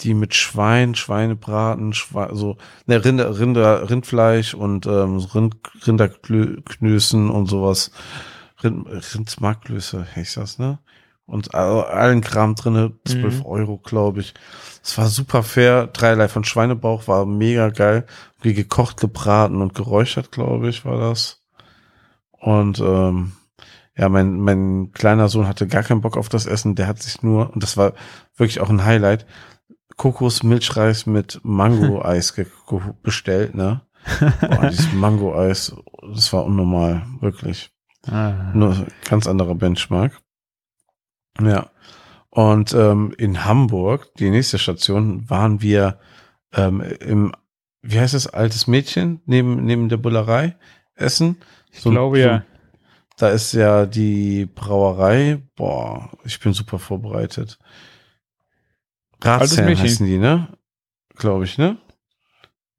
die 0.00 0.14
mit 0.14 0.34
Schwein, 0.34 0.94
Schweinebraten, 0.94 1.92
Schwe 1.92 2.30
so 2.32 2.56
ne, 2.86 3.04
Rinder, 3.04 3.38
Rinder, 3.38 3.88
Rindfleisch 3.90 4.54
und 4.54 4.86
ähm, 4.86 5.18
Rind, 5.18 5.56
Rinderknößen 5.86 7.30
und 7.30 7.46
sowas. 7.46 7.90
Rind, 8.62 8.86
Rindsmarklöse, 8.88 10.06
heißt 10.14 10.36
das, 10.36 10.58
ne? 10.58 10.78
Und 11.26 11.54
all- 11.54 11.84
allen 11.84 12.20
Kram 12.20 12.54
drinne, 12.54 12.92
12 13.06 13.38
Mhm. 13.40 13.46
Euro, 13.46 13.78
glaube 13.78 14.20
ich. 14.20 14.34
Es 14.82 14.98
war 14.98 15.06
super 15.08 15.42
fair. 15.42 15.86
Dreierlei 15.86 16.28
von 16.28 16.44
Schweinebauch 16.44 17.08
war 17.08 17.24
mega 17.24 17.70
geil. 17.70 18.04
Wie 18.42 18.52
gekocht, 18.52 18.98
gebraten 19.00 19.62
und 19.62 19.74
geräuchert, 19.74 20.30
glaube 20.32 20.68
ich, 20.68 20.84
war 20.84 20.98
das. 20.98 21.40
Und 22.32 22.78
ähm, 22.80 23.32
ja, 23.96 24.08
mein, 24.10 24.38
mein 24.40 24.90
kleiner 24.92 25.28
Sohn 25.28 25.48
hatte 25.48 25.66
gar 25.66 25.82
keinen 25.82 26.02
Bock 26.02 26.16
auf 26.18 26.28
das 26.28 26.44
Essen. 26.46 26.74
Der 26.74 26.86
hat 26.88 27.00
sich 27.02 27.22
nur, 27.22 27.52
und 27.54 27.62
das 27.62 27.76
war 27.78 27.94
wirklich 28.36 28.60
auch 28.60 28.68
ein 28.68 28.84
Highlight, 28.84 29.24
Kokos-Milchreis 29.96 31.06
mit 31.06 31.40
Mango-Eis 31.42 32.34
bestellt, 33.02 33.54
ne? 33.54 33.80
Boah, 34.40 34.66
dieses 34.70 34.92
Mango-Eis, 34.92 35.74
das 36.12 36.32
war 36.34 36.44
unnormal, 36.44 37.06
wirklich. 37.20 37.70
Ah. 38.06 38.50
Nur 38.52 38.86
ganz 39.08 39.26
anderer 39.26 39.54
Benchmark. 39.54 40.20
Ja. 41.40 41.70
Und 42.30 42.72
ähm, 42.74 43.14
in 43.16 43.44
Hamburg, 43.44 44.12
die 44.16 44.30
nächste 44.30 44.58
Station, 44.58 45.28
waren 45.30 45.62
wir 45.62 45.98
ähm, 46.52 46.80
im, 47.00 47.32
wie 47.82 47.98
heißt 48.00 48.14
es, 48.14 48.26
altes 48.26 48.66
Mädchen, 48.66 49.20
neben, 49.26 49.64
neben 49.64 49.88
der 49.88 49.96
Bullerei 49.98 50.56
essen. 50.94 51.36
Ich 51.72 51.80
So 51.80 51.90
ein- 51.90 51.92
glaube 51.94 52.16
so 52.20 52.22
ja. 52.28 52.44
Da 53.16 53.28
ist 53.30 53.52
ja 53.52 53.86
die 53.86 54.46
Brauerei. 54.46 55.40
Boah, 55.54 56.10
ich 56.24 56.40
bin 56.40 56.52
super 56.52 56.80
vorbereitet. 56.80 57.58
Ratsherren 59.22 59.78
heißen 59.78 60.04
die, 60.06 60.18
ne? 60.18 60.48
Glaube 61.16 61.44
ich, 61.44 61.56
ne? 61.56 61.78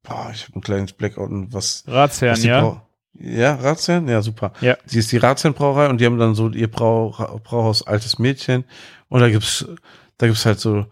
Boah, 0.03 0.29
ich 0.33 0.43
habe 0.47 0.59
ein 0.59 0.61
kleines 0.61 0.93
Blackout 0.93 1.29
und 1.31 1.53
was 1.53 1.83
Ratsherrn, 1.87 2.33
was 2.33 2.43
ja. 2.43 2.61
Brau- 2.61 2.81
ja, 3.19 3.55
Ratsherrn? 3.55 4.07
Ja, 4.07 4.21
super. 4.21 4.51
Ja. 4.61 4.77
Sie 4.85 4.99
ist 4.99 5.11
die 5.11 5.17
Ratsherrn-Brauerei 5.17 5.89
und 5.89 5.99
die 5.99 6.05
haben 6.05 6.19
dann 6.19 6.35
so 6.35 6.49
ihr 6.49 6.69
Brau 6.69 7.11
Brauhaus 7.43 7.85
Altes 7.85 8.19
Mädchen. 8.19 8.65
Und 9.07 9.21
da 9.21 9.29
gibt's, 9.29 9.65
da 10.17 10.27
gibt's 10.27 10.45
halt 10.45 10.59
so 10.59 10.85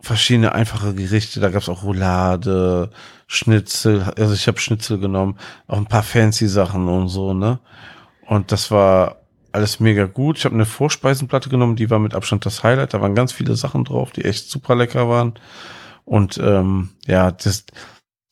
verschiedene 0.00 0.52
einfache 0.52 0.94
Gerichte. 0.94 1.40
Da 1.40 1.50
gab's 1.50 1.68
auch 1.68 1.82
Roulade, 1.82 2.90
Schnitzel. 3.26 4.12
Also 4.16 4.34
ich 4.34 4.46
habe 4.48 4.58
Schnitzel 4.58 4.98
genommen, 4.98 5.38
auch 5.66 5.78
ein 5.78 5.86
paar 5.86 6.02
fancy 6.02 6.48
Sachen 6.48 6.88
und 6.88 7.08
so, 7.08 7.32
ne? 7.32 7.60
Und 8.26 8.52
das 8.52 8.70
war 8.70 9.16
alles 9.52 9.80
mega 9.80 10.06
gut. 10.06 10.38
Ich 10.38 10.44
habe 10.44 10.54
eine 10.54 10.66
Vorspeisenplatte 10.66 11.48
genommen, 11.48 11.76
die 11.76 11.90
war 11.90 11.98
mit 11.98 12.14
Abstand 12.14 12.46
das 12.46 12.62
Highlight. 12.62 12.94
Da 12.94 13.00
waren 13.00 13.14
ganz 13.14 13.32
viele 13.32 13.56
Sachen 13.56 13.84
drauf, 13.84 14.12
die 14.12 14.24
echt 14.24 14.50
super 14.50 14.76
lecker 14.76 15.08
waren. 15.08 15.34
Und 16.04 16.38
ähm, 16.38 16.90
ja, 17.06 17.30
das 17.32 17.64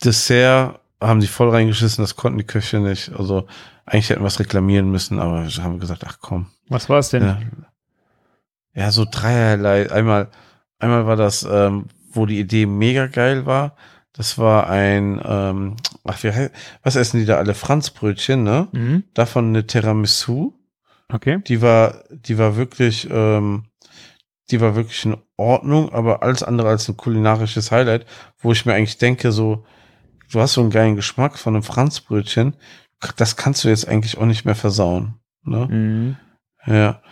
Dessert 0.05 0.81
haben 1.01 1.21
die 1.21 1.27
voll 1.27 1.51
reingeschissen, 1.51 2.03
das 2.03 2.17
konnten 2.17 2.39
die 2.39 2.45
Köche 2.45 2.81
nicht. 2.81 3.13
Also 3.17 3.47
eigentlich 3.87 4.11
hätten 4.11 4.23
wir 4.23 4.27
es 4.27 4.41
reklamieren 4.41 4.91
müssen, 4.91 5.19
aber 5.19 5.45
wir 5.45 5.63
haben 5.63 5.79
gesagt, 5.79 6.05
ach 6.07 6.19
komm. 6.21 6.47
Was 6.69 6.89
war 6.89 6.99
es 6.99 7.11
denn? 7.11 7.23
Ja, 7.23 7.39
ja 8.75 8.91
so 8.91 9.07
dreierlei. 9.11 9.91
Einmal, 9.91 10.29
einmal 10.79 11.07
war 11.07 11.17
das, 11.17 11.47
ähm, 11.49 11.87
wo 12.11 12.27
die 12.27 12.41
Idee 12.41 12.67
mega 12.67 13.07
geil 13.07 13.47
war. 13.47 13.77
Das 14.13 14.37
war 14.39 14.69
ein, 14.69 15.21
ähm, 15.25 15.77
ach, 16.03 16.23
wie 16.25 16.33
heißt, 16.33 16.51
was 16.83 16.97
essen 16.97 17.21
die 17.21 17.27
da 17.27 17.37
alle? 17.37 17.55
Franzbrötchen, 17.55 18.43
ne? 18.43 18.67
Mhm. 18.73 19.05
Davon 19.15 19.49
eine 19.49 19.67
Tiramisu. 19.67 20.55
Okay. 21.11 21.41
Die 21.47 21.63
war, 21.63 22.03
die 22.11 22.37
war 22.37 22.57
wirklich, 22.57 23.09
ähm, 23.11 23.65
die 24.51 24.61
war 24.61 24.75
wirklich 24.75 25.05
in 25.05 25.17
Ordnung, 25.37 25.93
aber 25.93 26.23
alles 26.23 26.43
andere 26.43 26.69
als 26.69 26.89
ein 26.89 26.97
kulinarisches 26.97 27.71
Highlight, 27.71 28.07
wo 28.39 28.53
ich 28.53 28.67
mir 28.67 28.75
eigentlich 28.75 28.99
denke, 28.99 29.31
so, 29.31 29.65
du 30.31 30.41
hast 30.41 30.55
so 30.55 30.61
einen 30.61 30.71
geilen 30.71 30.97
Geschmack 30.97 31.39
von 31.39 31.55
einem 31.55 31.63
Franzbrötchen, 31.63 32.57
das 33.17 33.37
kannst 33.37 33.65
du 33.65 33.69
jetzt 33.69 33.89
eigentlich 33.89 34.19
auch 34.19 34.27
nicht 34.27 34.45
mehr 34.45 34.55
versauen. 34.55 35.21
Ne? 35.43 35.67
Mhm. 35.67 36.17
Ja. 36.67 37.03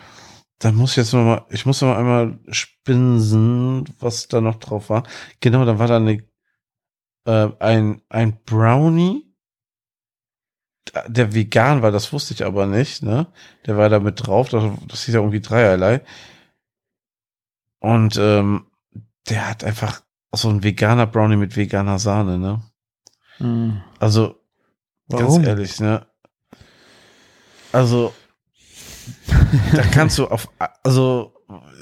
Dann 0.58 0.74
muss 0.74 0.92
ich 0.92 0.96
jetzt 0.96 1.12
noch 1.12 1.24
mal, 1.24 1.44
ich 1.50 1.66
muss 1.66 1.82
noch 1.82 1.88
mal 1.88 1.98
einmal 1.98 2.38
spinsen, 2.48 3.84
was 4.00 4.28
da 4.28 4.40
noch 4.40 4.56
drauf 4.56 4.88
war. 4.88 5.02
Genau, 5.40 5.64
dann 5.64 5.78
war 5.78 5.86
da 5.86 5.96
eine, 5.96 6.24
äh, 7.26 7.48
ein, 7.58 8.02
ein 8.08 8.42
Brownie, 8.44 9.26
der 11.08 11.34
vegan 11.34 11.82
war, 11.82 11.90
das 11.90 12.12
wusste 12.12 12.32
ich 12.32 12.44
aber 12.44 12.66
nicht, 12.66 13.02
ne? 13.02 13.26
Der 13.66 13.76
war 13.76 13.88
da 13.88 13.98
mit 14.00 14.26
drauf, 14.26 14.48
das, 14.48 14.64
das 14.86 15.04
hieß 15.04 15.14
ja 15.14 15.20
irgendwie 15.20 15.40
dreierlei. 15.40 16.00
Und 17.80 18.16
ähm, 18.16 18.66
der 19.28 19.50
hat 19.50 19.64
einfach 19.64 20.02
so 20.32 20.48
ein 20.48 20.62
veganer 20.62 21.06
Brownie 21.06 21.36
mit 21.36 21.56
veganer 21.56 21.98
Sahne, 21.98 22.38
ne? 22.38 22.62
Mhm. 23.38 23.82
Also, 23.98 24.36
Warum? 25.08 25.36
ganz 25.36 25.46
ehrlich, 25.46 25.80
ne? 25.80 26.06
Also, 27.72 28.12
da 29.72 29.82
kannst 29.82 30.18
du 30.18 30.26
auf, 30.26 30.48
also, 30.82 31.34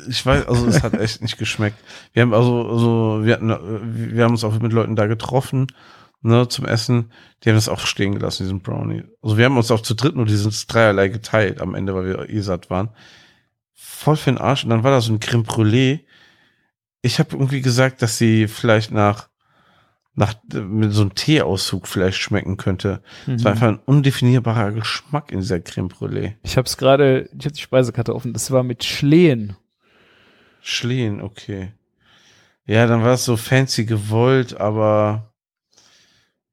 ich 0.09 0.24
weiß, 0.24 0.47
also 0.47 0.66
es 0.66 0.82
hat 0.82 0.94
echt 0.94 1.22
nicht 1.22 1.39
geschmeckt. 1.39 1.78
Wir 2.12 2.22
haben 2.22 2.35
also, 2.35 2.68
also 2.68 3.20
wir 3.24 3.35
hatten, 3.35 4.14
wir 4.14 4.24
haben 4.24 4.32
uns 4.32 4.44
auch 4.44 4.59
mit 4.59 4.72
Leuten 4.72 4.97
da 4.97 5.06
getroffen, 5.06 5.68
ne, 6.20 6.48
zum 6.48 6.66
Essen. 6.66 7.12
Die 7.43 7.48
haben 7.48 7.56
das 7.56 7.68
auch 7.68 7.81
stehen 7.81 8.14
gelassen, 8.14 8.44
diesen 8.44 8.60
Brownie. 8.60 9.05
Also 9.22 9.39
wir 9.39 9.44
haben 9.44 9.56
uns 9.56 9.70
auch 9.70 9.81
zu 9.81 9.94
dritt 9.94 10.16
nur 10.16 10.26
dieses 10.26 10.66
Dreierlei 10.66 11.09
geteilt 11.09 11.60
am 11.60 11.74
Ende, 11.74 11.94
weil 11.94 12.06
wir 12.06 12.28
eh 12.28 12.40
satt 12.40 12.70
waren. 12.70 12.90
Voll 13.74 14.16
für 14.16 14.31
den 14.31 14.39
Arsch. 14.39 14.64
Und 14.64 14.70
dann 14.70 14.85
war 14.85 14.90
da 14.90 15.01
so 15.01 15.12
ein 15.12 15.20
Creme 15.20 15.44
Brûlée. 15.44 16.01
Ich 17.02 17.18
habe 17.18 17.31
irgendwie 17.32 17.60
gesagt, 17.60 18.02
dass 18.02 18.18
sie 18.18 18.48
vielleicht 18.48 18.90
nach, 18.90 19.28
nach 20.16 20.34
mit 20.52 20.92
so 20.92 21.02
einem 21.02 21.14
Teeauszug 21.14 21.88
vielleicht 21.88 22.18
schmecken 22.18 22.56
könnte. 22.56 23.02
Es 23.26 23.28
war 23.28 23.34
Mhm. 23.34 23.46
einfach 23.46 23.68
ein 23.68 23.80
undefinierbarer 23.84 24.72
Geschmack 24.72 25.32
in 25.32 25.40
dieser 25.40 25.60
Creme 25.60 25.88
Brûlée. 25.88 26.34
Ich 26.42 26.56
habe 26.56 26.66
es 26.66 26.76
gerade, 26.76 27.28
ich 27.38 27.44
habe 27.46 27.54
die 27.54 27.60
Speisekarte 27.60 28.14
offen. 28.14 28.32
Das 28.32 28.50
war 28.50 28.62
mit 28.62 28.84
Schlehen. 28.84 29.56
Schlehen, 30.62 31.20
okay. 31.20 31.72
Ja, 32.66 32.86
dann 32.86 33.02
war 33.02 33.12
es 33.14 33.24
so 33.24 33.36
fancy 33.36 33.84
gewollt, 33.84 34.58
aber 34.58 35.32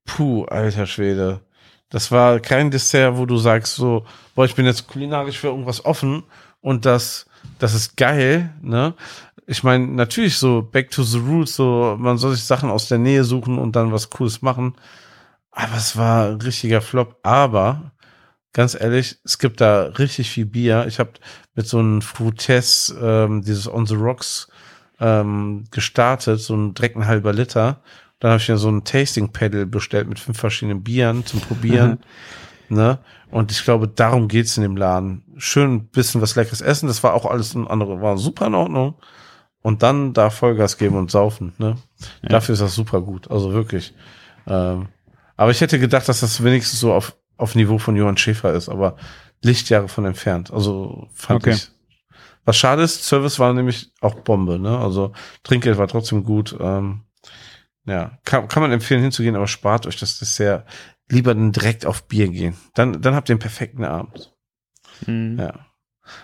puh, 0.06 0.44
alter 0.46 0.86
Schwede. 0.88 1.42
Das 1.90 2.12
war 2.12 2.40
kein 2.40 2.72
Dessert, 2.72 3.18
wo 3.18 3.26
du 3.26 3.38
sagst 3.38 3.76
so, 3.76 4.06
boah, 4.36 4.46
ich 4.46 4.56
bin 4.56 4.66
jetzt 4.66 4.88
kulinarisch 4.88 5.38
für 5.38 5.48
irgendwas 5.48 5.84
offen 5.86 6.24
und 6.62 6.86
das, 6.86 7.26
das 7.60 7.74
ist 7.74 7.98
geil, 7.98 8.50
ne? 8.62 8.94
Ich 9.48 9.64
meine, 9.64 9.88
natürlich 9.88 10.38
so 10.38 10.62
back 10.62 10.92
to 10.92 11.04
the 11.04 11.20
roots, 11.20 11.56
so 11.56 11.96
man 12.00 12.18
soll 12.18 12.36
sich 12.36 12.44
Sachen 12.44 12.70
aus 12.70 12.88
der 12.88 13.00
Nähe 13.00 13.24
suchen 13.24 13.58
und 13.58 13.76
dann 13.76 13.92
was 13.92 14.10
Cooles 14.10 14.42
machen. 14.42 14.76
Aber 15.52 15.76
es 15.76 15.98
war 15.98 16.30
ein 16.30 16.42
richtiger 16.42 16.82
Flop. 16.82 17.18
Aber 17.24 17.92
ganz 18.54 18.76
ehrlich, 18.80 19.20
es 19.24 19.38
gibt 19.38 19.62
da 19.62 19.84
richtig 19.84 20.30
viel 20.30 20.46
Bier. 20.46 20.86
Ich 20.88 21.00
habe 21.00 21.12
mit 21.56 21.68
so 21.68 21.80
einem 21.80 22.02
Fruitess, 22.02 22.96
ähm, 23.02 23.42
dieses 23.42 23.68
On 23.68 23.86
the 23.86 23.96
Rocks, 23.96 24.48
ähm, 25.00 25.66
gestartet, 25.72 26.40
so 26.40 26.56
ein 26.56 26.74
direkt 26.74 26.96
ein 26.96 27.08
halber 27.08 27.34
Liter. 27.34 27.82
Dann 28.20 28.32
habe 28.32 28.42
ich 28.42 28.50
mir 28.50 28.58
so 28.58 28.70
ein 28.70 28.84
Tasting 28.84 29.32
Pedal 29.32 29.66
bestellt 29.66 30.08
mit 30.08 30.20
fünf 30.20 30.38
verschiedenen 30.40 30.84
Bieren 30.84 31.26
zum 31.26 31.42
Probieren. 31.42 32.00
ne? 32.70 33.00
Und 33.32 33.52
ich 33.52 33.64
glaube, 33.64 33.88
darum 33.88 34.28
geht's 34.28 34.58
in 34.58 34.64
dem 34.64 34.78
Laden. 34.78 35.24
Schön 35.38 35.74
ein 35.74 35.88
bisschen 35.88 36.22
was 36.22 36.36
leckeres 36.36 36.62
essen. 36.62 36.88
Das 36.88 37.02
war 37.04 37.14
auch 37.14 37.26
alles 37.26 37.56
ein 37.56 37.68
andere, 37.68 38.02
war 38.02 38.18
super 38.18 38.48
in 38.48 38.56
Ordnung. 38.56 38.96
Und 39.62 39.84
dann 39.84 40.14
da 40.14 40.30
Vollgas 40.30 40.78
geben 40.78 40.96
und 40.98 41.12
saufen. 41.12 41.54
Ne? 41.60 41.78
Ja. 42.24 42.30
Dafür 42.30 42.54
ist 42.54 42.62
das 42.62 42.74
super 42.74 43.02
gut. 43.02 43.30
Also 43.30 43.54
wirklich. 43.54 43.94
Ähm, 44.48 44.88
aber 45.38 45.52
ich 45.52 45.62
hätte 45.62 45.80
gedacht, 45.80 46.10
dass 46.10 46.22
das 46.22 46.44
wenigstens 46.44 46.80
so 46.80 46.94
auf, 46.94 47.16
auf 47.38 47.54
Niveau 47.56 47.78
von 47.78 47.96
Johann 47.96 48.18
Schäfer 48.18 48.54
ist, 48.54 48.70
aber 48.70 48.96
Lichtjahre 49.44 49.88
von 49.88 50.06
entfernt. 50.06 50.52
Also 50.52 51.08
fand 51.14 51.42
Okay. 51.44 51.54
ich. 51.56 51.70
Was 52.44 52.58
schade 52.58 52.82
ist, 52.82 53.04
Service 53.04 53.38
war 53.38 53.54
nämlich 53.54 53.92
auch 54.02 54.16
Bombe, 54.16 54.58
ne? 54.58 54.80
Also 54.80 55.14
Trinkgeld 55.44 55.78
war 55.78 55.88
trotzdem 55.88 56.24
gut. 56.24 56.58
Ähm, 56.60 57.02
ja, 57.86 58.18
kann, 58.26 58.48
kann 58.48 58.64
man 58.64 58.72
empfehlen 58.72 59.02
hinzugehen, 59.02 59.36
aber 59.36 59.48
spart 59.48 59.86
euch 59.86 59.98
das 59.98 60.18
Dessert. 60.18 60.68
Lieber 61.10 61.36
dann 61.36 61.52
direkt 61.52 61.86
auf 61.86 62.08
Bier 62.08 62.30
gehen. 62.30 62.56
Dann, 62.74 63.02
dann 63.02 63.14
habt 63.16 63.30
ihr 63.30 63.34
einen 63.34 63.40
perfekten 63.42 63.84
Abend. 63.84 64.34
Mhm. 65.06 65.38
Ja. 65.40 65.68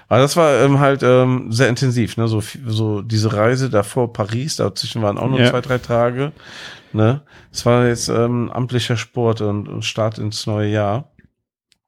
Aber 0.08 0.20
das 0.22 0.38
war 0.38 0.62
ähm, 0.62 0.80
halt 0.80 1.04
ähm, 1.04 1.52
sehr 1.52 1.70
intensiv, 1.70 2.18
ne? 2.18 2.28
So, 2.28 2.42
so 2.66 3.02
diese 3.02 3.34
Reise 3.34 3.70
davor 3.70 4.14
Paris, 4.14 4.56
dazwischen 4.58 5.02
waren 5.02 5.18
auch 5.18 5.30
nur 5.30 5.40
Ja. 5.40 5.50
zwei, 5.50 5.62
drei 5.62 5.78
Tage. 5.78 6.32
Ne? 6.94 7.22
Es 7.52 7.66
war 7.66 7.86
jetzt 7.88 8.08
ähm, 8.10 8.50
amtlicher 8.52 8.96
Sport 8.98 9.42
und, 9.42 9.68
und 9.68 9.84
Start 9.84 10.18
ins 10.20 10.48
neue 10.48 10.70
Jahr. 10.70 11.12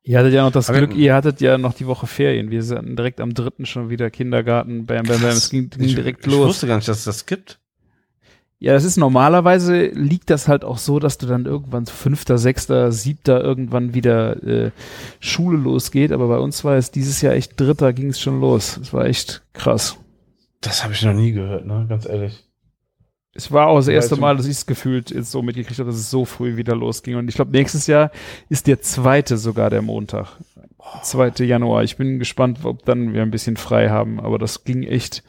Ihr 0.03 0.17
hattet 0.19 0.34
ja 0.34 0.43
noch 0.43 0.51
das 0.51 0.69
Aber- 0.69 0.80
Glück, 0.80 0.95
ihr 0.95 1.13
hattet 1.13 1.39
ja 1.41 1.57
noch 1.57 1.73
die 1.73 1.88
Woche 1.88 2.07
Ferien. 2.07 2.51
Wir 2.51 2.61
hatten 2.63 2.95
direkt 2.95 3.21
am 3.21 3.34
dritten 3.34 3.65
schon 3.65 3.89
wieder 3.89 4.09
Kindergarten, 4.09 4.85
bam, 4.85 5.03
bam, 5.03 5.21
bam. 5.21 5.30
Es 5.30 5.49
ging, 5.49 5.69
ging 5.69 5.84
ich, 5.84 5.95
direkt 5.95 6.26
ich 6.26 6.31
los. 6.31 6.47
wusste 6.47 6.67
gar 6.67 6.76
nicht, 6.77 6.88
dass 6.88 6.99
es 6.99 7.03
das 7.05 7.26
gibt. 7.26 7.59
Ja, 8.61 8.73
das 8.73 8.84
ist 8.84 8.98
normalerweise 8.98 9.86
liegt 9.86 10.30
das 10.30 10.49
halt 10.49 10.65
auch 10.65 10.77
so, 10.77 10.99
dass 10.99 11.18
du 11.18 11.26
dann 11.27 11.45
irgendwann 11.45 11.86
fünfter, 11.86 12.38
sechster, 12.38 12.91
siebter 12.91 13.41
irgendwann 13.41 13.94
wieder 13.94 14.44
äh, 14.44 14.72
Schule 15.22 15.57
losgeht. 15.57 16.11
Aber 16.11 16.27
bei 16.27 16.40
uns 16.40 16.65
war 16.65 16.76
es 16.76 16.91
dieses 16.91 17.22
Jahr 17.22 17.34
echt 17.34 17.57
dritter, 17.57 17.94
ging 17.94 18.10
es 18.10 18.19
schon 18.19 18.41
los. 18.41 18.77
Es 18.77 18.91
war 18.94 19.06
echt 19.06 19.44
krass. 19.53 19.98
Das 20.60 20.84
habe 20.84 20.94
ich 20.94 21.02
noch 21.03 21.14
nie 21.14 21.31
gehört, 21.31 21.65
ne? 21.65 21.86
Ganz 21.88 22.06
ehrlich. 22.06 22.49
Es 23.34 23.49
war 23.52 23.68
auch 23.68 23.77
das 23.77 23.88
erste 23.88 24.18
Mal, 24.18 24.36
dass 24.36 24.48
ich 24.48 24.57
es 24.57 24.65
gefühlt 24.65 25.11
jetzt 25.11 25.31
so 25.31 25.41
mitgekriegt 25.41 25.80
habe, 25.80 25.90
dass 25.90 25.99
es 25.99 26.10
so 26.10 26.26
früh 26.26 26.57
wieder 26.57 26.76
losging. 26.76 27.15
Und 27.15 27.30
ich 27.30 27.36
glaube, 27.36 27.52
nächstes 27.52 27.88
Jahr 27.88 28.11
ist 28.49 28.68
der 28.68 28.81
zweite 28.81 29.38
sogar 29.38 29.69
der 29.69 29.81
Montag. 29.81 30.38
2. 31.03 31.45
Januar. 31.45 31.84
Ich 31.84 31.95
bin 31.95 32.19
gespannt, 32.19 32.60
ob 32.64 32.84
dann 32.84 33.14
wir 33.14 33.22
ein 33.22 33.31
bisschen 33.31 33.56
frei 33.56 33.90
haben. 33.90 34.19
Aber 34.19 34.38
das 34.38 34.65
ging 34.65 34.84
echt, 34.84 35.23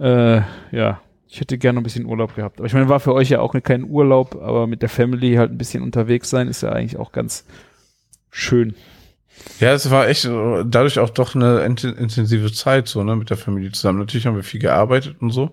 äh, 0.00 0.40
ja. 0.72 1.00
Ich 1.32 1.40
hätte 1.40 1.58
gerne 1.58 1.78
ein 1.78 1.84
bisschen 1.84 2.06
Urlaub 2.06 2.34
gehabt. 2.34 2.58
Aber 2.58 2.66
ich 2.66 2.72
meine, 2.74 2.88
war 2.88 2.98
für 2.98 3.14
euch 3.14 3.28
ja 3.30 3.40
auch 3.40 3.54
kein 3.62 3.84
Urlaub, 3.84 4.34
aber 4.42 4.66
mit 4.66 4.82
der 4.82 4.88
Family 4.88 5.34
halt 5.36 5.52
ein 5.52 5.58
bisschen 5.58 5.82
unterwegs 5.82 6.28
sein, 6.28 6.48
ist 6.48 6.62
ja 6.62 6.70
eigentlich 6.70 6.96
auch 6.98 7.12
ganz 7.12 7.44
schön. 8.30 8.74
Ja, 9.60 9.72
es 9.72 9.90
war 9.90 10.08
echt 10.08 10.24
äh, 10.24 10.64
dadurch 10.66 10.98
auch 10.98 11.10
doch 11.10 11.34
eine 11.36 11.60
int- 11.64 11.84
intensive 11.84 12.52
Zeit 12.52 12.88
so, 12.88 13.04
ne, 13.04 13.14
mit 13.16 13.30
der 13.30 13.36
Familie 13.36 13.70
zusammen. 13.72 14.00
Natürlich 14.00 14.26
haben 14.26 14.34
wir 14.36 14.42
viel 14.42 14.60
gearbeitet 14.60 15.16
und 15.20 15.30
so, 15.30 15.52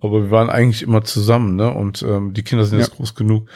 aber 0.00 0.22
wir 0.22 0.30
waren 0.30 0.50
eigentlich 0.50 0.82
immer 0.82 1.02
zusammen, 1.02 1.56
ne? 1.56 1.70
Und 1.74 2.02
ähm, 2.02 2.32
die 2.32 2.42
Kinder 2.44 2.64
sind 2.64 2.78
Ja. 2.78 2.84
jetzt 2.84 2.94
groß 2.96 3.14
genug, 3.16 3.48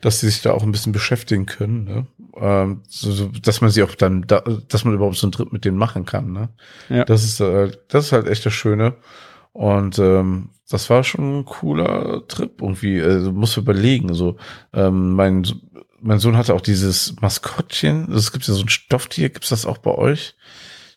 dass 0.00 0.20
sie 0.20 0.28
sich 0.28 0.40
da 0.40 0.52
auch 0.52 0.62
ein 0.62 0.70
bisschen 0.72 0.92
beschäftigen 0.92 1.46
können, 1.46 1.84
ne? 1.84 2.06
Ähm, 2.40 2.80
so, 2.88 3.10
so, 3.10 3.26
dass 3.42 3.60
man 3.60 3.70
sie 3.70 3.82
auch 3.82 3.94
dann, 3.96 4.22
da, 4.26 4.42
dass 4.68 4.84
man 4.84 4.94
überhaupt 4.94 5.16
so 5.16 5.26
einen 5.26 5.32
Trip 5.32 5.52
mit 5.52 5.64
denen 5.64 5.76
machen 5.76 6.04
kann, 6.06 6.32
ne? 6.32 6.48
Ja. 6.88 7.04
Das 7.04 7.24
ist 7.24 7.40
äh, 7.40 7.72
das 7.88 8.06
ist 8.06 8.12
halt 8.12 8.28
echt 8.28 8.46
das 8.46 8.52
Schöne. 8.54 8.94
Und 9.52 9.98
ähm, 9.98 10.50
das 10.70 10.90
war 10.90 11.02
schon 11.04 11.40
ein 11.40 11.44
cooler 11.44 12.26
Trip 12.28 12.60
irgendwie. 12.60 13.00
Also, 13.02 13.32
muss 13.32 13.56
überlegen. 13.56 14.14
So, 14.14 14.36
ähm, 14.72 15.12
mein 15.14 15.46
mein 16.00 16.20
Sohn 16.20 16.36
hatte 16.36 16.54
auch 16.54 16.60
dieses 16.60 17.16
Maskottchen. 17.20 18.12
Es 18.12 18.30
gibt 18.32 18.46
ja 18.46 18.54
so 18.54 18.62
ein 18.62 18.68
Stofftier. 18.68 19.30
Gibt's 19.30 19.48
das 19.48 19.66
auch 19.66 19.78
bei 19.78 19.90
euch? 19.92 20.36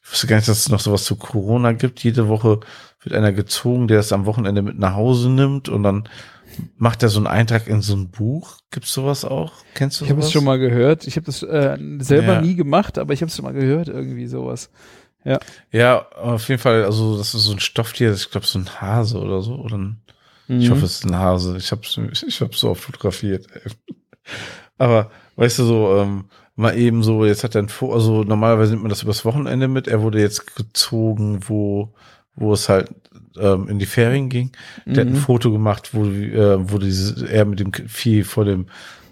Ich 0.04 0.12
wusste 0.12 0.28
gar 0.28 0.36
nicht, 0.36 0.48
dass 0.48 0.60
es 0.60 0.70
noch 0.70 0.80
sowas 0.80 1.06
zu 1.06 1.16
Corona 1.16 1.72
gibt. 1.72 2.04
Jede 2.04 2.28
Woche 2.28 2.60
wird 3.02 3.16
einer 3.16 3.32
gezogen, 3.32 3.88
der 3.88 4.00
es 4.00 4.14
am 4.14 4.26
Wochenende 4.28 4.62
mit 4.62 4.78
nach 4.78 4.94
Hause 4.96 5.30
nimmt 5.30 5.70
und 5.70 5.82
dann 5.84 6.08
macht 6.78 7.02
er 7.02 7.10
so 7.10 7.18
einen 7.20 7.28
Eintrag 7.28 7.68
in 7.68 7.82
so 7.82 7.96
ein 7.96 8.10
Buch. 8.12 8.58
Gibt's 8.72 8.94
sowas 8.94 9.26
auch? 9.26 9.54
Kennst 9.74 10.02
du 10.02 10.06
Ich 10.06 10.12
habe 10.12 10.22
sowas? 10.22 10.28
es 10.28 10.34
schon 10.34 10.44
mal 10.44 10.60
gehört. 10.60 11.08
Ich 11.08 11.16
habe 11.16 11.26
das 11.26 11.42
äh, 11.44 11.78
selber 12.00 12.34
Ja. 12.34 12.42
nie 12.42 12.56
gemacht, 12.56 12.98
aber 13.00 13.14
ich 13.14 13.22
habe 13.22 13.30
es 13.30 13.36
schon 13.36 13.46
mal 13.46 13.54
gehört, 13.54 13.88
irgendwie 13.88 14.28
sowas. 14.28 14.70
Ja, 15.72 16.08
auf 16.16 16.48
jeden 16.50 16.62
Fall. 16.62 16.84
Also 16.86 17.18
das 17.18 17.34
ist 17.36 17.44
so 17.44 17.52
ein 17.54 17.60
Stofftier. 17.60 18.14
Ich 18.14 18.32
glaube 18.32 18.48
so 18.48 18.58
ein 18.60 18.82
Hase 18.82 19.20
oder 19.20 19.42
so. 19.42 19.56
Oder 19.56 19.78
ein 19.78 20.02
Ich 20.48 20.68
Mhm. 20.68 20.72
hoffe, 20.72 20.86
es 20.86 20.96
ist 20.96 21.06
ein 21.06 21.16
Hase. 21.18 21.58
Ich 21.58 21.72
habe 21.72 21.82
ich 21.84 22.42
hab's 22.42 22.60
so 22.60 22.70
oft 22.72 22.82
fotografiert. 22.82 23.46
ey. 23.54 23.72
Aber 24.78 25.12
weißt 25.36 25.60
du 25.60 25.64
so, 25.64 25.98
ähm, 25.98 26.26
mal 26.56 26.78
eben 26.78 27.04
so, 27.04 27.26
jetzt 27.26 27.44
hat 27.44 27.56
er 27.56 27.62
ein 27.64 27.70
Foto, 27.70 27.94
also 27.94 28.24
normalerweise 28.24 28.72
nimmt 28.72 28.84
man 28.84 28.90
das 28.90 29.04
übers 29.04 29.24
Wochenende 29.26 29.68
mit. 29.68 29.88
Er 29.88 30.02
wurde 30.02 30.20
jetzt 30.20 30.56
gezogen, 30.56 31.40
wo, 31.48 31.94
wo 32.36 32.54
es 32.54 32.68
halt 32.68 32.90
ähm, 33.38 33.68
in 33.70 33.80
die 33.80 33.86
Ferien 33.86 34.28
ging. 34.30 34.52
Der 34.86 35.02
hat 35.02 35.08
ein 35.08 35.14
Mhm. 35.14 35.18
Foto 35.18 35.52
gemacht, 35.52 35.94
wo, 35.94 36.06
äh, 36.06 36.70
wo 36.72 36.78
dieses, 36.80 37.22
er 37.22 37.46
mit 37.46 37.60
dem 37.60 37.72
Vieh 37.74 38.24
vor 38.24 38.44
dem 38.46 38.66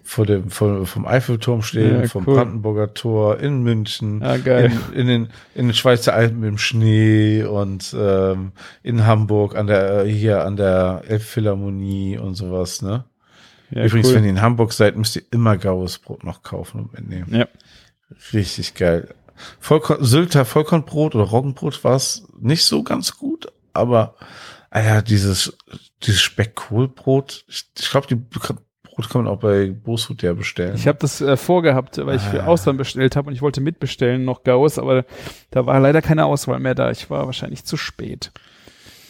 vor 0.09 0.25
dem 0.25 0.49
vor, 0.49 0.87
vom 0.87 1.05
Eiffelturm 1.05 1.61
stehen, 1.61 2.01
Ja, 2.01 2.07
vom 2.07 2.27
cool. 2.27 2.33
Brandenburger 2.35 2.95
Tor 2.95 3.39
in 3.39 3.61
München, 3.61 4.23
Ah, 4.23 4.37
geil. 4.37 4.71
in, 4.91 4.99
in, 5.01 5.07
den, 5.07 5.29
in 5.53 5.67
den 5.67 5.73
Schweizer 5.75 6.15
Alpen 6.15 6.43
im 6.43 6.57
Schnee 6.57 7.43
und 7.43 7.95
ähm, 7.95 8.51
in 8.81 9.05
Hamburg 9.05 9.55
an 9.55 9.67
der 9.67 10.05
hier 10.05 10.45
an 10.45 10.55
der 10.55 11.03
Elbphilharmonie 11.07 12.17
und 12.17 12.33
sowas, 12.33 12.81
ne? 12.81 13.03
Ja, 13.69 13.85
Übrigens, 13.85 14.07
cool. 14.07 14.15
wenn 14.15 14.23
ihr 14.23 14.31
in 14.31 14.41
Hamburg 14.41 14.73
seid, 14.73 14.97
müsst 14.97 15.15
ihr 15.15 15.21
immer 15.29 15.57
Gaues 15.57 15.99
Brot 15.99 16.23
noch 16.23 16.41
kaufen 16.41 16.79
und 16.81 16.93
mitnehmen. 16.93 17.27
Ja. 17.35 17.47
Richtig 18.33 18.73
geil. 18.73 19.13
Vollkorn, 19.59 20.03
Sylter 20.03 20.43
Vollkornbrot 20.43 21.13
oder 21.13 21.25
Roggenbrot 21.25 21.83
war 21.83 21.95
es 21.95 22.27
nicht 22.39 22.65
so 22.65 22.81
ganz 22.81 23.15
gut, 23.15 23.47
aber 23.73 24.15
ah 24.71 24.81
ja, 24.81 25.01
dieses, 25.03 25.55
dieses 26.01 26.19
Speckkohlbrot, 26.21 27.45
ich, 27.47 27.65
ich 27.77 27.91
glaube, 27.91 28.07
die 28.07 28.15
Brot 28.99 29.09
kann 29.09 29.23
man 29.23 29.33
auch 29.33 29.39
bei 29.39 29.71
Boshut 29.71 30.21
ja 30.23 30.33
bestellen. 30.33 30.75
Ich 30.75 30.87
habe 30.87 30.97
das 30.99 31.21
äh, 31.21 31.37
vorgehabt, 31.37 31.97
weil 32.05 32.17
ich 32.17 32.21
für 32.21 32.43
Ah. 32.43 32.47
Ausland 32.47 32.77
bestellt 32.77 33.15
habe 33.15 33.27
und 33.29 33.33
ich 33.33 33.41
wollte 33.41 33.61
mitbestellen 33.61 34.25
noch 34.25 34.43
Gauss, 34.43 34.77
aber 34.77 35.05
da 35.51 35.65
war 35.65 35.79
leider 35.79 36.01
keine 36.01 36.25
Auswahl 36.25 36.59
mehr 36.59 36.75
da. 36.75 36.91
Ich 36.91 37.09
war 37.09 37.25
wahrscheinlich 37.25 37.63
zu 37.65 37.77
spät. 37.77 38.31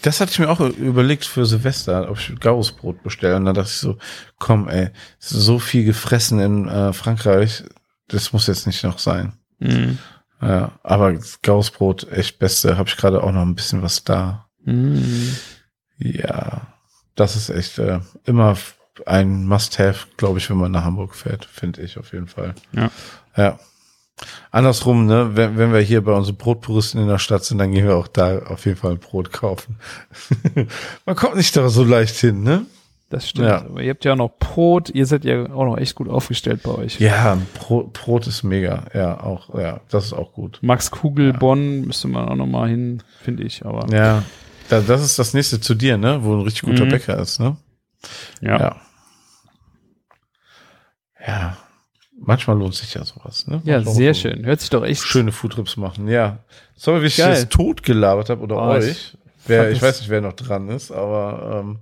das 0.02 0.22
hatte 0.22 0.32
ich 0.32 0.40
mir 0.40 0.50
auch 0.50 0.60
überlegt 0.62 1.26
für 1.26 1.46
Silvester, 1.46 2.10
ob 2.10 2.18
ich 2.18 2.40
Gaues 2.40 2.72
Brot 2.72 3.04
bestelle. 3.04 3.36
Und 3.36 3.46
dann 3.46 3.56
dachte 3.56 3.70
ich 3.70 3.78
so, 3.78 3.98
komm, 4.38 4.70
ey, 4.70 4.90
so 5.18 5.60
viel 5.60 5.84
gefressen 5.86 6.40
in 6.40 6.68
äh, 6.70 6.94
Frankreich, 6.94 7.64
das 8.08 8.32
muss 8.32 8.48
jetzt 8.48 8.66
nicht 8.68 8.84
noch 8.84 9.00
sein. 9.00 9.34
Mhm. 9.60 9.98
Ja, 10.42 10.72
aber 10.84 11.16
Gaues 11.42 11.70
Brot, 11.72 12.08
echt 12.12 12.40
beste, 12.40 12.78
habe 12.78 12.88
ich 12.88 12.96
gerade 12.96 13.22
auch 13.24 13.32
noch 13.32 13.42
ein 13.42 13.56
bisschen 13.56 13.82
was 13.82 14.04
da. 14.06 14.48
Mhm. 14.64 15.36
Ja, 15.98 16.62
das 17.16 17.36
ist 17.36 17.50
echt 17.50 17.78
äh, 17.80 18.00
immer 18.26 18.56
ein 19.08 19.46
Must-Have, 19.46 20.08
glaube 20.18 20.40
ich, 20.40 20.50
wenn 20.50 20.58
man 20.58 20.72
nach 20.72 20.84
Hamburg 20.84 21.16
fährt, 21.16 21.46
finde 21.46 21.82
ich 21.82 21.98
auf 21.98 22.14
jeden 22.14 22.28
Fall. 22.28 22.56
Ja. 22.74 22.90
Ja. 23.38 23.60
Andersrum, 24.52 25.06
ne, 25.06 25.32
wenn, 25.36 25.58
wenn 25.58 25.72
wir 25.72 25.80
hier 25.80 26.04
bei 26.04 26.12
unseren 26.12 26.36
Brotpuristen 26.36 27.02
in 27.02 27.08
der 27.08 27.20
Stadt 27.20 27.46
sind, 27.46 27.58
dann 27.58 27.72
gehen 27.72 27.88
wir 27.88 27.96
auch 27.96 28.08
da 28.08 28.40
auf 28.40 28.66
jeden 28.66 28.78
Fall 28.78 28.92
ein 28.92 29.00
Brot 29.00 29.32
kaufen. 29.32 29.78
man 31.06 31.16
kommt 31.16 31.36
nicht 31.36 31.56
da 31.56 31.70
so 31.70 31.84
leicht 31.84 32.16
hin, 32.16 32.44
ne? 32.44 32.66
Das 33.10 33.28
stimmt. 33.30 33.48
Ja. 33.48 33.62
Aber 33.62 33.82
ihr 33.82 33.90
habt 33.92 34.06
ja 34.06 34.14
auch 34.14 34.18
noch 34.18 34.38
Brot. 34.38 34.90
Ihr 34.90 35.06
seid 35.08 35.26
ja 35.26 35.46
auch 35.52 35.66
noch 35.66 35.78
echt 35.78 35.96
gut 35.96 36.10
aufgestellt 36.10 36.62
bei 36.64 36.72
euch. 36.72 37.00
Ja, 37.00 37.38
Brot, 37.56 37.94
Brot 37.94 38.28
ist 38.28 38.44
mega. 38.44 38.84
Ja, 38.94 39.20
auch, 39.24 39.58
ja, 39.58 39.80
das 39.90 40.06
ist 40.06 40.14
auch 40.14 40.34
gut. 40.34 40.60
Max 40.62 40.92
Kugel 40.92 41.34
Bonn 41.34 41.82
müsste 41.86 42.08
man 42.08 42.28
auch 42.30 42.36
noch 42.36 42.46
mal 42.46 42.70
hin, 42.70 43.02
finde 43.24 43.44
ich. 43.44 43.66
Aber 43.66 43.88
Ja, 43.92 44.24
da, 44.70 44.82
das 44.82 45.02
ist 45.02 45.18
das 45.18 45.34
nächste 45.34 45.60
zu 45.60 45.74
dir, 45.74 45.98
ne, 45.98 46.20
wo 46.24 46.36
ein 46.36 46.42
richtig 46.42 46.64
guter 46.64 46.86
Mhm. 46.86 46.90
Bäcker 46.90 47.18
ist, 47.18 47.40
ne? 47.40 47.56
ja. 48.42 48.60
Ja. 48.60 48.76
Ja. 51.26 51.58
Manchmal 52.22 52.58
lohnt 52.58 52.76
sich 52.76 52.94
ja 52.94 53.06
sowas, 53.06 53.48
ne? 53.48 53.62
Ja, 53.64 53.82
sehr 53.82 54.14
so 54.14 54.22
schön. 54.22 54.46
Hört 54.46 54.60
sich 54.60 54.70
doch 54.70 54.84
echt 54.84 55.02
Schöne 55.04 55.32
Foodtrips 55.32 55.78
machen, 55.78 56.08
ja. 56.10 56.40
Sorry, 56.76 57.02
wie 57.02 57.06
ich 57.08 57.18
Geil. 57.18 57.30
das 57.32 57.48
tot 57.50 57.84
gelabert 57.84 58.30
habe 58.30 58.42
oder 58.42 58.58
Oh, 58.58 58.70
euch. 58.72 58.88
ich 58.90 59.18
Wer, 59.48 59.72
ich 59.72 59.80
das- 59.80 59.88
weiß 59.90 60.00
nicht, 60.02 60.10
wer 60.10 60.22
noch 60.22 60.34
dran 60.34 60.68
ist, 60.70 60.92
aber 60.92 61.62
ähm, 61.64 61.80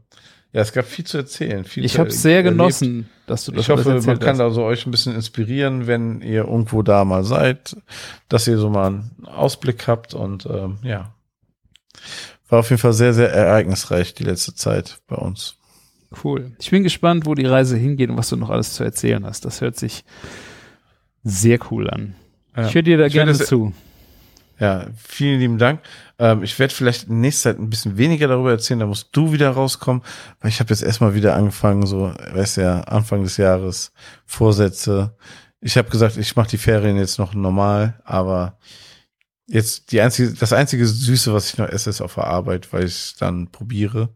ja, 0.54 0.62
es 0.62 0.72
gab 0.74 0.86
viel 0.86 1.06
zu 1.06 1.18
erzählen. 1.18 1.66
Viel 1.66 1.84
Ich 1.86 1.98
habe 2.00 2.12
sehr 2.12 2.38
erlebt. 2.38 2.52
genossen, 2.54 3.10
dass 3.26 3.46
du 3.46 3.52
das 3.52 3.62
Ich 3.64 3.70
hoffe, 3.70 3.90
alles 3.90 4.06
man 4.06 4.20
kann 4.20 4.36
hast. 4.36 4.42
also 4.42 4.64
euch 4.64 4.86
ein 4.86 4.92
bisschen 4.92 5.16
inspirieren, 5.16 5.88
wenn 5.88 6.22
ihr 6.22 6.46
irgendwo 6.46 6.84
da 6.84 7.04
mal 7.04 7.24
seid, 7.24 7.76
dass 8.30 8.48
ihr 8.48 8.58
so 8.60 8.70
mal 8.70 8.88
einen 8.88 9.26
Ausblick 9.26 9.88
habt 9.88 10.14
und 10.14 10.46
ähm, 10.46 10.78
ja. 10.84 11.14
War 12.50 12.60
auf 12.60 12.70
jeden 12.70 12.82
Fall 12.82 12.94
sehr, 12.94 13.14
sehr 13.14 13.32
ereignisreich 13.34 14.14
die 14.14 14.24
letzte 14.24 14.54
Zeit 14.56 15.00
bei 15.08 15.16
uns. 15.18 15.56
Cool. 16.24 16.52
Ich 16.60 16.72
bin 16.72 16.84
gespannt, 16.84 17.26
wo 17.26 17.36
die 17.36 17.46
Reise 17.46 17.76
hingeht 17.78 18.10
und 18.10 18.18
was 18.18 18.30
du 18.30 18.36
noch 18.38 18.50
alles 18.50 18.74
zu 18.74 18.84
erzählen 18.84 19.26
hast. 19.26 19.44
Das 19.46 19.62
hört 19.62 19.76
sich 19.78 20.04
sehr 21.24 21.60
cool 21.72 21.90
an. 21.90 22.16
Ja. 22.56 22.68
Ich 22.68 22.76
höre 22.76 22.82
dir 22.84 22.98
da 22.98 23.06
Ich 23.06 23.14
gerne 23.14 23.32
es- 23.32 23.46
zu. 23.46 23.74
Ja, 24.60 24.88
vielen 24.98 25.40
lieben 25.40 25.58
Dank. 25.60 25.82
Ähm, 26.18 26.42
ich 26.42 26.58
werde 26.58 26.74
vielleicht 26.74 27.10
in 27.10 27.22
nächster 27.22 27.52
Zeit 27.52 27.60
ein 27.60 27.70
bisschen 27.70 27.98
weniger 27.98 28.28
darüber 28.28 28.50
erzählen, 28.52 28.80
da 28.80 28.88
musst 28.88 29.10
du 29.12 29.32
wieder 29.32 29.52
rauskommen, 29.52 30.02
weil 30.42 30.50
ich 30.50 30.60
habe 30.60 30.72
jetzt 30.72 30.82
erstmal 30.82 31.14
wieder 31.14 31.36
angefangen, 31.36 31.86
so, 31.86 32.12
weißt 32.34 32.58
ja, 32.58 32.82
Anfang 32.82 33.22
des 33.22 33.38
Jahres, 33.38 33.92
Vorsätze. 34.26 35.16
Ich 35.62 35.78
habe 35.78 35.90
gesagt, 35.92 36.18
ich 36.18 36.36
mache 36.36 36.50
die 36.50 36.58
Ferien 36.58 36.98
jetzt 36.98 37.20
noch 37.20 37.36
normal, 37.36 38.02
aber 38.04 38.58
jetzt 39.46 39.92
die 39.92 40.02
einzige, 40.02 40.34
das 40.34 40.54
einzige 40.54 40.88
Süße, 40.88 41.32
was 41.34 41.52
ich 41.52 41.58
noch 41.60 41.70
esse, 41.70 41.92
ist 41.92 42.02
auf 42.02 42.16
der 42.16 42.24
Arbeit, 42.26 42.74
weil 42.74 42.86
ich 42.86 42.94
es 42.96 43.16
dann 43.20 43.52
probiere. 43.52 44.10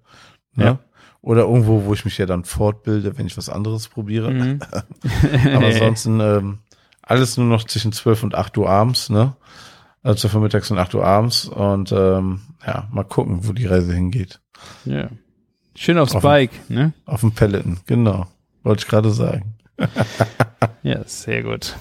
Ne? 0.55 0.65
Ja. 0.65 0.79
Oder 1.21 1.41
irgendwo, 1.43 1.85
wo 1.85 1.93
ich 1.93 2.03
mich 2.03 2.17
ja 2.17 2.25
dann 2.25 2.45
fortbilde, 2.45 3.17
wenn 3.17 3.27
ich 3.27 3.37
was 3.37 3.47
anderes 3.49 3.87
probiere. 3.89 4.31
Mhm. 4.31 4.59
Aber 5.55 5.67
ansonsten 5.67 6.19
ähm, 6.21 6.57
alles 7.03 7.37
nur 7.37 7.45
noch 7.47 7.63
zwischen 7.65 7.91
12 7.91 8.23
und 8.23 8.35
8 8.35 8.57
Uhr 8.57 8.69
abends, 8.69 9.09
ne? 9.09 9.35
Also 10.03 10.21
12 10.21 10.35
Uhr 10.35 10.41
mittags 10.41 10.71
und 10.71 10.79
8 10.79 10.95
Uhr 10.95 11.05
abends. 11.05 11.45
Und 11.45 11.91
ähm, 11.91 12.41
ja, 12.65 12.87
mal 12.91 13.03
gucken, 13.03 13.47
wo 13.47 13.53
die 13.53 13.65
Reise 13.67 13.93
hingeht. 13.93 14.39
ja. 14.85 15.09
Schön 15.73 15.97
aufs 15.97 16.13
Auf 16.13 16.21
dem- 16.21 16.27
Bike, 16.27 16.69
ne? 16.69 16.91
Auf 17.05 17.21
dem 17.21 17.31
Peloton, 17.31 17.77
genau. 17.87 18.27
Wollte 18.63 18.81
ich 18.83 18.87
gerade 18.89 19.09
sagen. 19.11 19.55
Ja, 20.83 21.03
sehr 21.05 21.43
gut. 21.43 21.75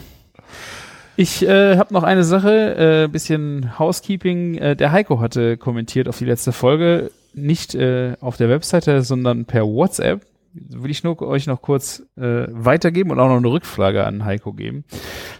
Ich 1.16 1.42
äh, 1.46 1.76
habe 1.76 1.92
noch 1.92 2.02
eine 2.02 2.22
Sache, 2.24 3.04
äh, 3.04 3.08
bisschen 3.08 3.78
Housekeeping. 3.78 4.56
Äh, 4.56 4.76
der 4.76 4.92
Heiko 4.92 5.20
hatte 5.20 5.56
kommentiert 5.56 6.08
auf 6.08 6.18
die 6.18 6.24
letzte 6.24 6.52
Folge, 6.52 7.10
nicht 7.34 7.74
äh, 7.74 8.16
auf 8.20 8.36
der 8.36 8.48
Webseite, 8.48 9.02
sondern 9.02 9.44
per 9.44 9.66
WhatsApp. 9.66 10.26
Will 10.52 10.90
ich 10.90 11.04
nur 11.04 11.22
euch 11.22 11.46
noch 11.46 11.62
kurz 11.62 12.02
äh, 12.16 12.46
weitergeben 12.50 13.12
und 13.12 13.20
auch 13.20 13.28
noch 13.28 13.36
eine 13.36 13.46
Rückfrage 13.46 14.04
an 14.04 14.24
Heiko 14.24 14.52
geben. 14.52 14.84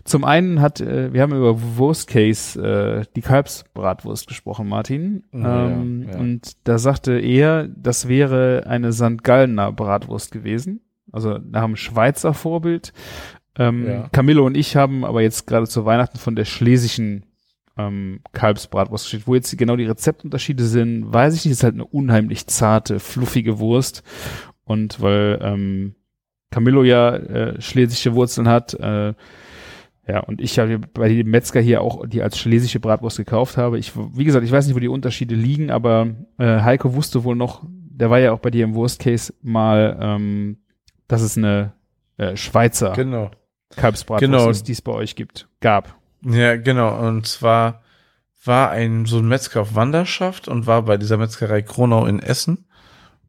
Zum 0.04 0.24
einen 0.24 0.60
hat, 0.60 0.80
äh, 0.80 1.12
wir 1.12 1.22
haben 1.22 1.34
über 1.34 1.56
Worst 1.76 2.08
Case 2.08 2.60
äh, 2.62 3.04
die 3.16 3.20
Kalbsbratwurst 3.20 4.28
gesprochen, 4.28 4.68
Martin. 4.68 5.24
Ja, 5.32 5.66
ähm, 5.66 6.06
ja. 6.08 6.16
Und 6.16 6.52
da 6.62 6.78
sagte 6.78 7.18
er, 7.18 7.66
das 7.66 8.06
wäre 8.06 8.64
eine 8.68 8.92
St. 8.92 9.24
Gallener 9.24 9.72
Bratwurst 9.72 10.30
gewesen. 10.30 10.80
Also 11.10 11.38
nach 11.38 11.64
dem 11.64 11.74
Schweizer 11.74 12.32
Vorbild. 12.32 12.92
Ähm, 13.58 13.86
Ja. 13.88 14.08
Camillo 14.12 14.46
und 14.46 14.56
ich 14.56 14.76
haben 14.76 15.04
aber 15.04 15.22
jetzt 15.22 15.48
gerade 15.48 15.66
zu 15.66 15.84
Weihnachten 15.84 16.18
von 16.18 16.36
der 16.36 16.44
schlesischen 16.44 17.24
ähm, 17.76 18.20
Kalbsbratwurst 18.32 19.04
geschickt. 19.06 19.26
Wo 19.26 19.34
jetzt 19.34 19.56
genau 19.56 19.76
die 19.76 19.86
Rezeptunterschiede 19.86 20.64
sind, 20.64 21.12
weiß 21.12 21.34
ich 21.34 21.44
nicht. 21.44 21.52
ist 21.52 21.64
halt 21.64 21.74
eine 21.74 21.86
unheimlich 21.86 22.46
zarte, 22.46 23.00
fluffige 23.00 23.58
Wurst. 23.58 24.02
Und 24.64 25.00
weil 25.00 25.38
ähm, 25.42 25.94
Camillo 26.50 26.82
ja 26.84 27.14
äh, 27.16 27.60
schlesische 27.60 28.14
Wurzeln 28.14 28.48
hat, 28.48 28.74
äh, 28.74 29.14
ja, 30.08 30.20
und 30.20 30.40
ich 30.40 30.58
habe 30.58 30.78
bei 30.78 31.08
dem 31.08 31.30
Metzger 31.30 31.60
hier 31.60 31.82
auch 31.82 32.04
die 32.06 32.22
als 32.22 32.36
schlesische 32.38 32.80
Bratwurst 32.80 33.18
gekauft 33.18 33.56
habe. 33.56 33.78
Ich, 33.78 33.92
wie 33.96 34.24
gesagt, 34.24 34.44
ich 34.44 34.50
weiß 34.50 34.66
nicht, 34.66 34.74
wo 34.74 34.80
die 34.80 34.88
Unterschiede 34.88 35.36
liegen, 35.36 35.70
aber 35.70 36.08
äh, 36.38 36.60
Heiko 36.62 36.94
wusste 36.94 37.22
wohl 37.22 37.36
noch, 37.36 37.62
der 37.68 38.10
war 38.10 38.18
ja 38.18 38.32
auch 38.32 38.40
bei 38.40 38.50
dir 38.50 38.64
im 38.64 38.74
Worst 38.74 38.98
Case 38.98 39.32
mal, 39.42 39.96
ähm, 40.00 40.58
dass 41.06 41.22
es 41.22 41.36
eine 41.36 41.74
äh, 42.16 42.34
Schweizer 42.36 42.92
Genau. 42.94 43.30
Kalbsbratwurst 43.76 44.32
Genau. 44.32 44.50
ist, 44.50 44.66
die 44.66 44.72
es 44.72 44.82
bei 44.82 44.92
euch 44.92 45.14
gibt. 45.14 45.48
Gab. 45.60 45.99
Ja, 46.22 46.56
genau. 46.56 46.98
Und 47.06 47.26
zwar 47.26 47.82
war 48.44 48.70
ein 48.70 49.06
so 49.06 49.18
ein 49.18 49.28
Metzger 49.28 49.62
auf 49.62 49.74
Wanderschaft 49.74 50.48
und 50.48 50.66
war 50.66 50.82
bei 50.82 50.96
dieser 50.96 51.16
Metzgerei 51.16 51.62
Kronau 51.62 52.06
in 52.06 52.20
Essen 52.20 52.66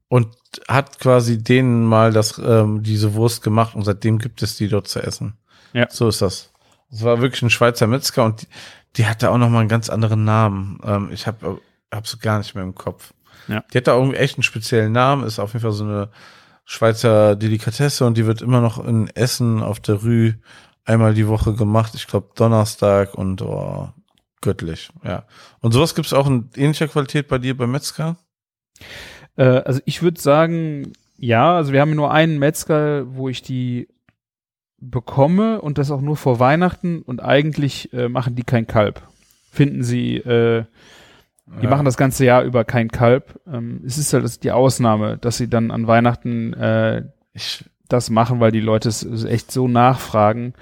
und 0.07 0.27
hat 0.67 0.99
quasi 0.99 1.43
denen 1.43 1.85
mal 1.85 2.11
das 2.13 2.37
ähm, 2.37 2.83
diese 2.83 3.13
Wurst 3.13 3.43
gemacht 3.43 3.75
und 3.75 3.83
seitdem 3.83 4.19
gibt 4.19 4.41
es 4.41 4.55
die 4.55 4.67
dort 4.67 4.87
zu 4.87 4.99
essen. 5.01 5.37
Ja. 5.73 5.87
So 5.89 6.07
ist 6.07 6.21
das. 6.21 6.51
Es 6.91 7.03
war 7.03 7.21
wirklich 7.21 7.41
ein 7.41 7.49
Schweizer 7.49 7.87
Metzger 7.87 8.25
und 8.25 8.41
die, 8.41 8.47
die 8.97 9.05
hatte 9.05 9.31
auch 9.31 9.37
noch 9.37 9.49
mal 9.49 9.59
einen 9.59 9.69
ganz 9.69 9.89
anderen 9.89 10.25
Namen. 10.25 10.79
Ähm, 10.83 11.09
ich 11.11 11.27
habe 11.27 11.61
hab 11.91 12.07
sie 12.07 12.17
gar 12.17 12.37
nicht 12.37 12.55
mehr 12.55 12.63
im 12.63 12.75
Kopf. 12.75 13.13
Ja. 13.47 13.63
Die 13.73 13.77
hat 13.77 13.87
da 13.87 13.95
irgendwie 13.95 14.17
echt 14.17 14.35
einen 14.35 14.43
speziellen 14.43 14.91
Namen, 14.91 15.25
ist 15.25 15.39
auf 15.39 15.53
jeden 15.53 15.63
Fall 15.63 15.71
so 15.71 15.83
eine 15.83 16.09
Schweizer 16.65 17.35
Delikatesse 17.35 18.05
und 18.05 18.17
die 18.17 18.25
wird 18.25 18.41
immer 18.41 18.61
noch 18.61 18.83
in 18.85 19.07
Essen 19.09 19.61
auf 19.61 19.79
der 19.79 19.95
Rue 19.95 20.35
einmal 20.85 21.13
die 21.13 21.27
Woche 21.27 21.53
gemacht. 21.53 21.93
Ich 21.95 22.07
glaube 22.07 22.29
Donnerstag 22.35 23.13
und 23.15 23.41
oh, 23.41 23.89
göttlich, 24.41 24.89
ja. 25.03 25.23
Und 25.59 25.71
sowas 25.71 25.95
gibt's 25.95 26.13
auch 26.13 26.27
in 26.27 26.49
ähnlicher 26.55 26.87
Qualität 26.87 27.27
bei 27.27 27.37
dir 27.37 27.55
beim 27.55 27.71
Metzger? 27.71 28.17
Äh, 29.35 29.43
also 29.43 29.79
ich 29.85 30.01
würde 30.01 30.19
sagen, 30.19 30.93
ja, 31.17 31.55
also 31.55 31.71
wir 31.71 31.81
haben 31.81 31.95
nur 31.95 32.11
einen 32.11 32.39
Metzger, 32.39 33.15
wo 33.15 33.29
ich 33.29 33.41
die 33.41 33.87
bekomme 34.79 35.61
und 35.61 35.77
das 35.77 35.91
auch 35.91 36.01
nur 36.01 36.17
vor 36.17 36.39
Weihnachten 36.39 37.03
und 37.03 37.21
eigentlich 37.21 37.93
äh, 37.93 38.09
machen 38.09 38.35
die 38.35 38.43
kein 38.43 38.65
Kalb. 38.65 39.03
Finden 39.51 39.83
sie, 39.83 40.15
äh, 40.17 40.65
die 41.45 41.63
Ja. 41.65 41.69
machen 41.69 41.85
das 41.85 41.97
ganze 41.97 42.25
Jahr 42.25 42.43
über 42.43 42.63
kein 42.63 42.89
Kalb. 42.89 43.39
Ähm, 43.45 43.83
es 43.85 43.99
ist 43.99 44.13
halt 44.13 44.43
die 44.43 44.51
Ausnahme, 44.51 45.17
dass 45.17 45.37
sie 45.37 45.49
dann 45.49 45.69
an 45.69 45.85
Weihnachten 45.85 46.53
äh, 46.53 47.03
Ich, 47.33 47.63
das 47.91 48.09
machen, 48.09 48.39
weil 48.39 48.51
die 48.51 48.59
Leute 48.59 48.89
es 48.89 49.03
echt 49.23 49.51
so 49.51 49.67
nachfragen. 49.67 50.53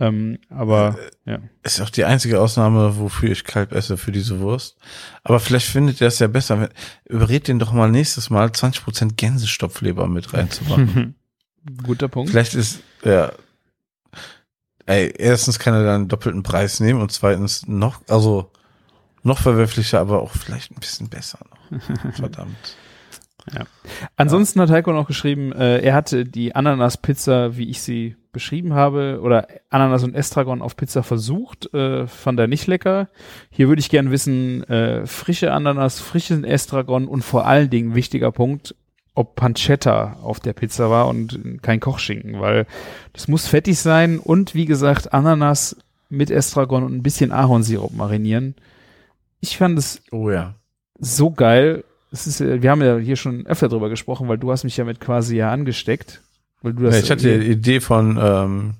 Ähm, 0.00 0.38
aber 0.48 0.96
ja. 1.26 1.40
ist 1.62 1.80
auch 1.82 1.90
die 1.90 2.04
einzige 2.04 2.40
Ausnahme, 2.40 2.98
wofür 2.98 3.30
ich 3.30 3.44
Kalb 3.44 3.72
esse, 3.72 3.98
für 3.98 4.12
diese 4.12 4.40
Wurst. 4.40 4.78
Aber 5.24 5.40
vielleicht 5.40 5.66
findet 5.66 6.00
ihr 6.00 6.06
es 6.06 6.18
ja 6.18 6.26
besser. 6.26 6.70
Überred 7.04 7.48
den 7.48 7.58
doch 7.58 7.72
mal 7.72 7.90
nächstes 7.90 8.30
Mal 8.30 8.48
20% 8.48 9.16
Gänsestopfleber 9.16 10.08
mit 10.08 10.32
reinzumachen. 10.32 11.16
Guter 11.84 12.08
Punkt. 12.08 12.30
vielleicht 12.30 12.54
ist, 12.54 12.80
Ja. 13.04 13.32
Ey, 14.86 15.12
erstens 15.18 15.58
kann 15.58 15.74
er 15.74 15.84
dann 15.84 15.94
einen 15.94 16.08
doppelten 16.08 16.42
Preis 16.42 16.80
nehmen 16.80 17.00
und 17.00 17.12
zweitens 17.12 17.68
noch, 17.68 18.00
also 18.08 18.50
noch 19.22 19.38
verwerflicher, 19.38 20.00
aber 20.00 20.22
auch 20.22 20.32
vielleicht 20.32 20.72
ein 20.72 20.80
bisschen 20.80 21.08
besser 21.08 21.38
noch. 21.50 22.14
Verdammt. 22.14 22.76
Ansonsten 24.16 24.60
hat 24.60 24.70
Heiko 24.70 24.92
noch 24.92 25.06
geschrieben, 25.06 25.52
äh, 25.52 25.78
er 25.78 25.94
hatte 25.94 26.24
die 26.24 26.54
Ananas-Pizza, 26.54 27.56
wie 27.56 27.68
ich 27.68 27.82
sie 27.82 28.16
beschrieben 28.32 28.74
habe, 28.74 29.20
oder 29.22 29.48
Ananas 29.70 30.04
und 30.04 30.14
Estragon 30.14 30.62
auf 30.62 30.76
Pizza 30.76 31.02
versucht, 31.02 31.72
äh, 31.74 32.06
fand 32.06 32.38
er 32.38 32.46
nicht 32.46 32.66
lecker. 32.66 33.08
Hier 33.50 33.68
würde 33.68 33.80
ich 33.80 33.90
gern 33.90 34.10
wissen, 34.10 34.62
äh, 34.64 35.06
frische 35.06 35.52
Ananas, 35.52 36.00
frischen 36.00 36.44
Estragon 36.44 37.08
und 37.08 37.22
vor 37.22 37.46
allen 37.46 37.70
Dingen, 37.70 37.94
wichtiger 37.94 38.30
Punkt, 38.30 38.74
ob 39.14 39.34
Pancetta 39.34 40.18
auf 40.22 40.40
der 40.40 40.52
Pizza 40.52 40.90
war 40.90 41.08
und 41.08 41.58
kein 41.62 41.80
Kochschinken, 41.80 42.40
weil 42.40 42.66
das 43.12 43.28
muss 43.28 43.48
fettig 43.48 43.78
sein 43.78 44.18
und 44.18 44.54
wie 44.54 44.66
gesagt, 44.66 45.12
Ananas 45.12 45.76
mit 46.08 46.30
Estragon 46.30 46.84
und 46.84 46.94
ein 46.94 47.02
bisschen 47.02 47.32
Ahornsirup 47.32 47.92
marinieren. 47.92 48.54
Ich 49.40 49.56
fand 49.56 49.78
es 49.78 50.02
Oh 50.10 50.30
ja. 50.30 50.54
so 50.98 51.30
geil. 51.30 51.84
Es 52.12 52.26
ist, 52.26 52.40
äh, 52.40 52.62
wir 52.62 52.70
haben 52.70 52.82
ja 52.82 52.96
hier 52.98 53.16
schon 53.16 53.46
öfter 53.46 53.68
drüber 53.68 53.88
gesprochen, 53.88 54.28
weil 54.28 54.38
du 54.38 54.50
hast 54.50 54.64
mich 54.64 54.76
ja 54.76 54.84
mit 54.84 55.00
quasi 55.00 55.36
ja 55.36 55.50
angesteckt. 55.52 56.20
Weil 56.62 56.74
du 56.74 56.82
das 56.84 56.96
ja 56.96 57.02
ich 57.04 57.10
hatte 57.10 57.38
die 57.40 57.46
Idee 57.50 57.80
von, 57.80 58.18
ähm, 58.20 58.74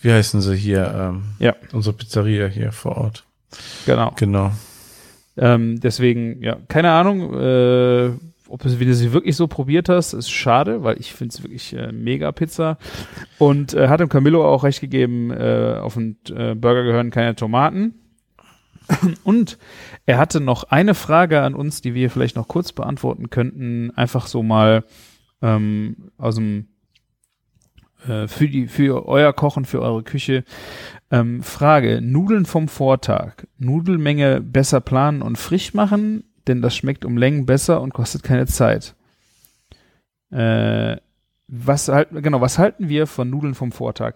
wie 0.00 0.12
heißen 0.12 0.40
sie 0.40 0.56
hier, 0.56 0.94
ähm, 1.14 1.22
Ja. 1.38 1.54
unsere 1.72 1.96
Pizzeria 1.96 2.46
hier 2.46 2.72
vor 2.72 2.96
Ort. 2.96 3.24
genau. 3.86 4.12
Genau. 4.16 4.52
Ähm, 5.36 5.80
deswegen, 5.80 6.42
ja, 6.42 6.58
keine 6.68 6.90
Ahnung, 6.90 7.32
äh, 7.34 8.10
ob 8.48 8.64
es, 8.66 8.78
wie 8.78 8.84
du 8.84 8.94
sie 8.94 9.14
wirklich 9.14 9.34
so 9.34 9.46
probiert 9.46 9.88
hast, 9.88 10.12
ist 10.12 10.30
schade, 10.30 10.82
weil 10.84 11.00
ich 11.00 11.14
finde 11.14 11.32
es 11.34 11.42
wirklich 11.42 11.72
äh, 11.74 11.90
mega 11.90 12.30
Pizza. 12.32 12.76
Und 13.38 13.72
äh, 13.72 13.88
hat 13.88 14.00
dem 14.00 14.10
Camillo 14.10 14.46
auch 14.46 14.62
recht 14.64 14.82
gegeben, 14.82 15.30
äh, 15.30 15.78
auf 15.80 15.94
den 15.94 16.18
äh, 16.28 16.54
Burger 16.54 16.84
gehören 16.84 17.10
keine 17.10 17.34
Tomaten. 17.34 17.94
Und 19.24 19.58
er 20.06 20.18
hatte 20.18 20.40
noch 20.40 20.64
eine 20.64 20.94
Frage 20.94 21.42
an 21.42 21.54
uns, 21.54 21.80
die 21.80 21.94
wir 21.94 22.10
vielleicht 22.10 22.36
noch 22.36 22.48
kurz 22.48 22.72
beantworten 22.72 23.30
könnten. 23.30 23.90
Einfach 23.96 24.26
so 24.26 24.42
mal 24.42 24.84
ähm, 25.40 26.10
aus 26.18 26.36
dem 26.36 26.68
äh, 28.06 28.26
für 28.28 28.48
die 28.48 28.66
für 28.66 29.06
euer 29.06 29.32
Kochen, 29.32 29.64
für 29.64 29.80
eure 29.80 30.02
Küche. 30.02 30.44
Ähm, 31.10 31.42
Frage: 31.42 32.00
Nudeln 32.00 32.46
vom 32.46 32.68
Vortag. 32.68 33.46
Nudelmenge 33.58 34.40
besser 34.40 34.80
planen 34.80 35.22
und 35.22 35.38
frisch 35.38 35.74
machen, 35.74 36.24
denn 36.46 36.62
das 36.62 36.76
schmeckt 36.76 37.04
um 37.04 37.16
Längen 37.16 37.46
besser 37.46 37.80
und 37.80 37.92
kostet 37.94 38.22
keine 38.22 38.46
Zeit. 38.46 38.94
Äh, 40.30 40.96
was 41.48 41.88
halten 41.88 42.22
genau? 42.22 42.40
Was 42.40 42.58
halten 42.58 42.88
wir 42.88 43.06
von 43.06 43.28
Nudeln 43.28 43.54
vom 43.54 43.72
Vortag? 43.72 44.14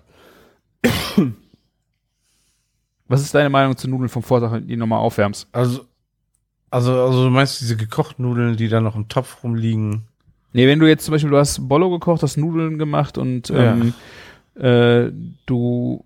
Was 3.08 3.22
ist 3.22 3.34
deine 3.34 3.50
Meinung 3.50 3.76
zu 3.76 3.88
Nudeln 3.88 4.08
vom 4.08 4.22
Vortag, 4.22 4.52
wenn 4.52 4.62
du 4.62 4.66
die 4.68 4.76
nochmal 4.76 4.98
aufwärmst? 4.98 5.48
Also, 5.52 5.84
also, 6.70 6.92
also 7.00 7.24
du 7.24 7.30
meinst 7.30 7.60
diese 7.60 7.76
gekochten 7.76 8.24
Nudeln, 8.24 8.56
die 8.56 8.68
da 8.68 8.80
noch 8.80 8.96
im 8.96 9.08
Topf 9.08 9.42
rumliegen? 9.44 10.02
Nee, 10.52 10.66
wenn 10.66 10.78
du 10.78 10.86
jetzt 10.88 11.04
zum 11.04 11.12
Beispiel, 11.12 11.30
du 11.30 11.36
hast 11.36 11.68
Bollo 11.68 11.90
gekocht, 11.90 12.22
hast 12.22 12.36
Nudeln 12.36 12.78
gemacht 12.78 13.18
und 13.18 13.48
Ja. 13.50 13.74
ähm, 13.74 13.94
äh, 14.54 15.12
du 15.46 16.04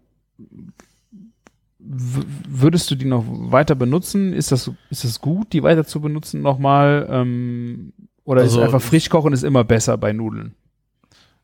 würdest 1.78 2.90
du 2.90 2.94
die 2.94 3.06
noch 3.06 3.24
weiter 3.26 3.74
benutzen? 3.74 4.32
Ist 4.32 4.52
das, 4.52 4.70
ist 4.90 5.04
das 5.04 5.20
gut, 5.20 5.52
die 5.52 5.62
weiter 5.62 5.84
zu 5.86 6.00
benutzen 6.00 6.42
nochmal? 6.42 7.06
Ähm, 7.10 7.92
oder 8.24 8.42
Also- 8.42 8.60
ist 8.60 8.64
einfach 8.66 8.82
frisch 8.82 9.08
kochen 9.08 9.32
ist 9.32 9.42
immer 9.42 9.64
besser 9.64 9.96
bei 9.96 10.12
Nudeln? 10.12 10.54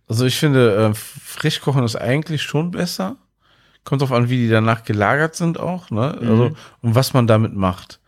Also 0.09 0.25
ich 0.25 0.37
finde, 0.37 0.91
äh, 0.91 0.95
frisch 0.95 1.61
kochen 1.61 1.83
ist 1.85 1.97
eigentlich 1.97 2.43
schon 2.43 2.71
besser. 2.71 3.17
Kommt 3.87 4.03
drauf 4.03 4.13
an, 4.13 4.29
wie 4.29 4.37
die 4.37 4.51
danach 4.51 4.85
gelagert 4.85 5.35
sind 5.37 5.59
auch, 5.59 5.91
ne? 5.91 6.19
Mhm. 6.21 6.29
Also, 6.29 6.45
und 6.83 6.95
was 6.95 7.15
man 7.15 7.27
damit 7.27 7.55
macht. 7.55 8.01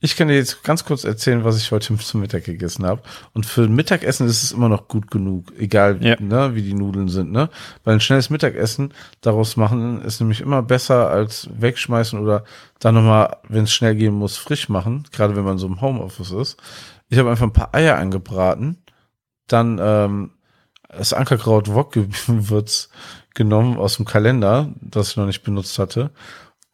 Ich 0.00 0.16
kann 0.16 0.28
dir 0.28 0.34
jetzt 0.34 0.62
ganz 0.64 0.84
kurz 0.84 1.04
erzählen, 1.04 1.44
was 1.44 1.56
ich 1.56 1.70
heute 1.72 1.96
zum 1.96 2.20
Mittag 2.20 2.44
gegessen 2.44 2.84
habe. 2.84 3.02
Und 3.32 3.46
für 3.46 3.62
ein 3.62 3.74
Mittagessen 3.74 4.26
ist 4.26 4.42
es 4.42 4.52
immer 4.52 4.68
noch 4.68 4.88
gut 4.88 5.10
genug, 5.10 5.52
egal 5.58 5.98
Ja. 6.04 6.16
ne, 6.20 6.54
wie 6.54 6.62
die 6.62 6.74
Nudeln 6.74 7.08
sind. 7.08 7.32
Ne? 7.32 7.48
Weil 7.84 7.94
ein 7.94 8.00
schnelles 8.00 8.28
Mittagessen 8.28 8.92
daraus 9.20 9.56
machen 9.56 10.02
ist 10.02 10.20
nämlich 10.20 10.40
immer 10.40 10.62
besser 10.62 11.08
als 11.10 11.48
wegschmeißen 11.58 12.18
oder 12.18 12.44
dann 12.78 12.94
nochmal, 12.94 13.36
wenn 13.48 13.64
es 13.64 13.72
schnell 13.72 13.94
gehen 13.94 14.14
muss, 14.14 14.36
frisch 14.36 14.68
machen. 14.68 15.04
Gerade 15.12 15.34
wenn 15.36 15.44
man 15.44 15.58
so 15.58 15.66
im 15.66 15.80
Homeoffice 15.80 16.30
ist. 16.32 16.56
Ich 17.08 17.18
habe 17.18 17.30
einfach 17.30 17.46
ein 17.46 17.52
paar 17.52 17.74
Eier 17.74 17.96
angebraten, 17.96 18.76
dann 19.48 19.78
ähm, 19.80 20.30
das 20.98 21.12
Ankerkraut 21.12 21.68
Wok-Gewürz 21.72 22.88
genommen 23.34 23.76
aus 23.78 23.96
dem 23.96 24.04
Kalender, 24.06 24.70
das 24.80 25.10
ich 25.10 25.16
noch 25.16 25.26
nicht 25.26 25.42
benutzt 25.42 25.78
hatte. 25.78 26.10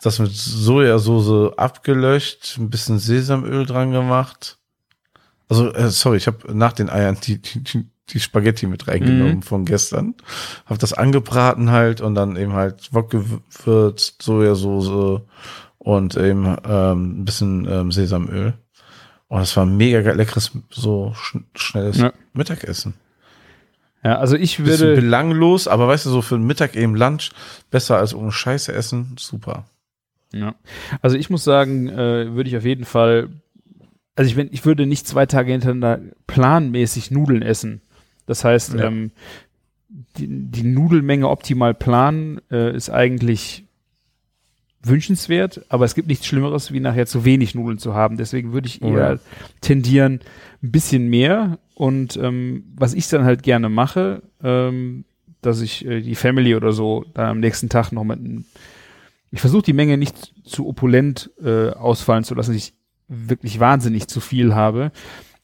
Das 0.00 0.18
mit 0.18 0.32
Sojasauce 0.32 1.56
abgelöscht, 1.58 2.56
ein 2.58 2.70
bisschen 2.70 2.98
Sesamöl 2.98 3.66
dran 3.66 3.92
gemacht. 3.92 4.58
Also, 5.48 5.72
äh, 5.74 5.90
sorry, 5.90 6.16
ich 6.16 6.26
habe 6.26 6.56
nach 6.56 6.72
den 6.72 6.90
Eiern 6.90 7.18
die, 7.22 7.40
die, 7.40 7.62
die- 7.62 7.88
Spaghetti 8.20 8.66
mit 8.66 8.88
reingenommen 8.88 9.36
Mhm. 9.36 9.42
von 9.42 9.64
gestern. 9.64 10.14
Habe 10.66 10.78
das 10.78 10.92
angebraten 10.92 11.70
halt 11.70 12.00
und 12.02 12.14
dann 12.14 12.36
eben 12.36 12.52
halt 12.52 12.92
Wok-Gewürz, 12.92 14.16
Sojasauce 14.20 15.22
und 15.78 16.16
eben 16.16 16.56
ähm, 16.64 17.20
ein 17.20 17.24
bisschen 17.24 17.66
ähm, 17.70 17.90
Sesamöl. 17.92 18.54
Und 19.28 19.38
das 19.40 19.56
war 19.56 19.64
ein 19.64 19.76
mega 19.78 19.98
leckeres, 20.12 20.50
so 20.68 21.14
schn 21.14 21.46
schnelles 21.54 21.98
Ja. 21.98 22.12
Mittagessen. 22.34 22.94
Ja, 24.04 24.18
also 24.18 24.36
ich 24.36 24.58
Bisschen 24.58 24.88
würde, 24.88 25.00
belanglos, 25.00 25.68
aber 25.68 25.86
weißt 25.88 26.06
du, 26.06 26.10
so 26.10 26.22
für 26.22 26.36
den 26.36 26.46
Mittag 26.46 26.74
eben 26.74 26.96
Lunch, 26.96 27.30
besser 27.70 27.98
als 27.98 28.14
ohne 28.14 28.32
Scheiße 28.32 28.72
essen, 28.72 29.14
super. 29.18 29.64
ja. 30.32 30.54
also 31.02 31.16
ich 31.16 31.30
muss 31.30 31.44
sagen, 31.44 31.88
äh, 31.88 32.34
würde 32.34 32.48
ich 32.50 32.56
auf 32.56 32.64
jeden 32.64 32.84
Fall, 32.84 33.28
also 34.16 34.28
ich, 34.28 34.36
wenn, 34.36 34.48
ich 34.50 34.64
würde 34.64 34.86
nicht 34.86 35.06
zwei 35.06 35.26
Tage 35.26 35.52
hintereinander 35.52 36.00
planmäßig 36.26 37.10
Nudeln 37.12 37.42
essen. 37.42 37.80
Das 38.26 38.44
heißt, 38.44 38.74
Ja. 38.74 38.86
ähm, 38.86 39.12
die, 40.16 40.26
die 40.28 40.62
Nudelmenge 40.64 41.28
optimal 41.28 41.74
planen 41.74 42.40
äh, 42.50 42.74
ist 42.74 42.90
eigentlich 42.90 43.66
wünschenswert, 44.82 45.64
aber 45.68 45.84
es 45.84 45.94
gibt 45.94 46.08
nichts 46.08 46.26
Schlimmeres, 46.26 46.72
wie 46.72 46.80
nachher 46.80 47.06
zu 47.06 47.24
wenig 47.24 47.54
Nudeln 47.54 47.78
zu 47.78 47.94
haben. 47.94 48.16
Deswegen 48.16 48.52
würde 48.52 48.68
ich 48.68 48.82
Oh 48.82 48.88
eher 48.88 49.12
ja. 49.14 49.18
tendieren, 49.60 50.20
ein 50.62 50.72
bisschen 50.72 51.08
mehr. 51.08 51.58
Und 51.74 52.16
ähm, 52.16 52.64
was 52.76 52.94
ich 52.94 53.08
dann 53.08 53.24
halt 53.24 53.42
gerne 53.42 53.68
mache, 53.68 54.22
ähm, 54.42 55.04
dass 55.40 55.60
ich 55.60 55.84
äh, 55.86 56.00
die 56.00 56.14
Family 56.14 56.54
oder 56.54 56.72
so 56.72 57.04
dann 57.14 57.26
am 57.26 57.40
nächsten 57.40 57.68
Tag 57.68 57.92
noch 57.92 58.04
mit 58.04 58.18
ich 59.32 59.40
versuche 59.40 59.62
die 59.62 59.72
Menge 59.72 59.96
nicht 59.96 60.34
zu 60.44 60.68
opulent 60.68 61.30
äh, 61.42 61.70
ausfallen 61.70 62.22
zu 62.22 62.34
lassen, 62.34 62.52
dass 62.52 62.62
ich 62.62 62.74
wirklich 63.08 63.58
wahnsinnig 63.60 64.06
zu 64.06 64.20
viel 64.20 64.54
habe. 64.54 64.92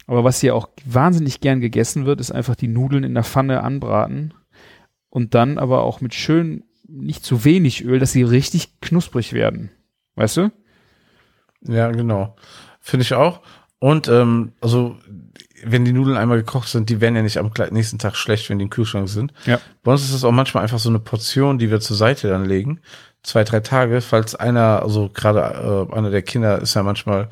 Aber 0.06 0.24
was 0.24 0.40
hier 0.40 0.54
auch 0.54 0.68
wahnsinnig 0.84 1.40
gern 1.40 1.60
gegessen 1.60 2.04
wird, 2.04 2.20
ist 2.20 2.30
einfach 2.30 2.54
die 2.54 2.68
Nudeln 2.68 3.04
in 3.04 3.14
der 3.14 3.24
Pfanne 3.24 3.62
anbraten 3.62 4.34
und 5.10 5.34
dann 5.34 5.58
aber 5.58 5.82
auch 5.82 6.00
mit 6.00 6.14
schön 6.14 6.64
nicht 6.88 7.24
zu 7.24 7.44
wenig 7.44 7.84
Öl, 7.84 7.98
dass 7.98 8.12
sie 8.12 8.22
richtig 8.22 8.80
knusprig 8.80 9.32
werden. 9.32 9.70
Weißt 10.16 10.36
du? 10.38 10.50
Ja, 11.62 11.90
genau. 11.90 12.36
Finde 12.80 13.02
ich 13.02 13.14
auch. 13.14 13.40
Und 13.78 14.08
ähm, 14.08 14.52
also, 14.60 14.96
wenn 15.64 15.84
die 15.84 15.92
Nudeln 15.92 16.16
einmal 16.16 16.38
gekocht 16.38 16.68
sind, 16.68 16.88
die 16.88 17.00
werden 17.00 17.14
ja 17.16 17.22
nicht 17.22 17.38
am 17.38 17.50
nächsten 17.70 17.98
Tag 17.98 18.16
schlecht, 18.16 18.48
wenn 18.48 18.58
die 18.58 18.64
im 18.64 18.70
Kühlschrank 18.70 19.08
sind. 19.08 19.32
Ja. 19.44 19.60
Bei 19.82 19.92
uns 19.92 20.02
ist 20.02 20.14
es 20.14 20.24
auch 20.24 20.32
manchmal 20.32 20.62
einfach 20.62 20.78
so 20.78 20.88
eine 20.88 20.98
Portion, 20.98 21.58
die 21.58 21.70
wir 21.70 21.80
zur 21.80 21.96
Seite 21.96 22.28
dann 22.28 22.44
legen. 22.44 22.80
Zwei, 23.22 23.44
drei 23.44 23.60
Tage, 23.60 24.00
falls 24.00 24.34
einer, 24.34 24.82
also 24.82 25.10
gerade 25.12 25.86
äh, 25.90 25.94
einer 25.96 26.10
der 26.10 26.22
Kinder 26.22 26.60
ist 26.60 26.74
ja 26.74 26.82
manchmal 26.82 27.28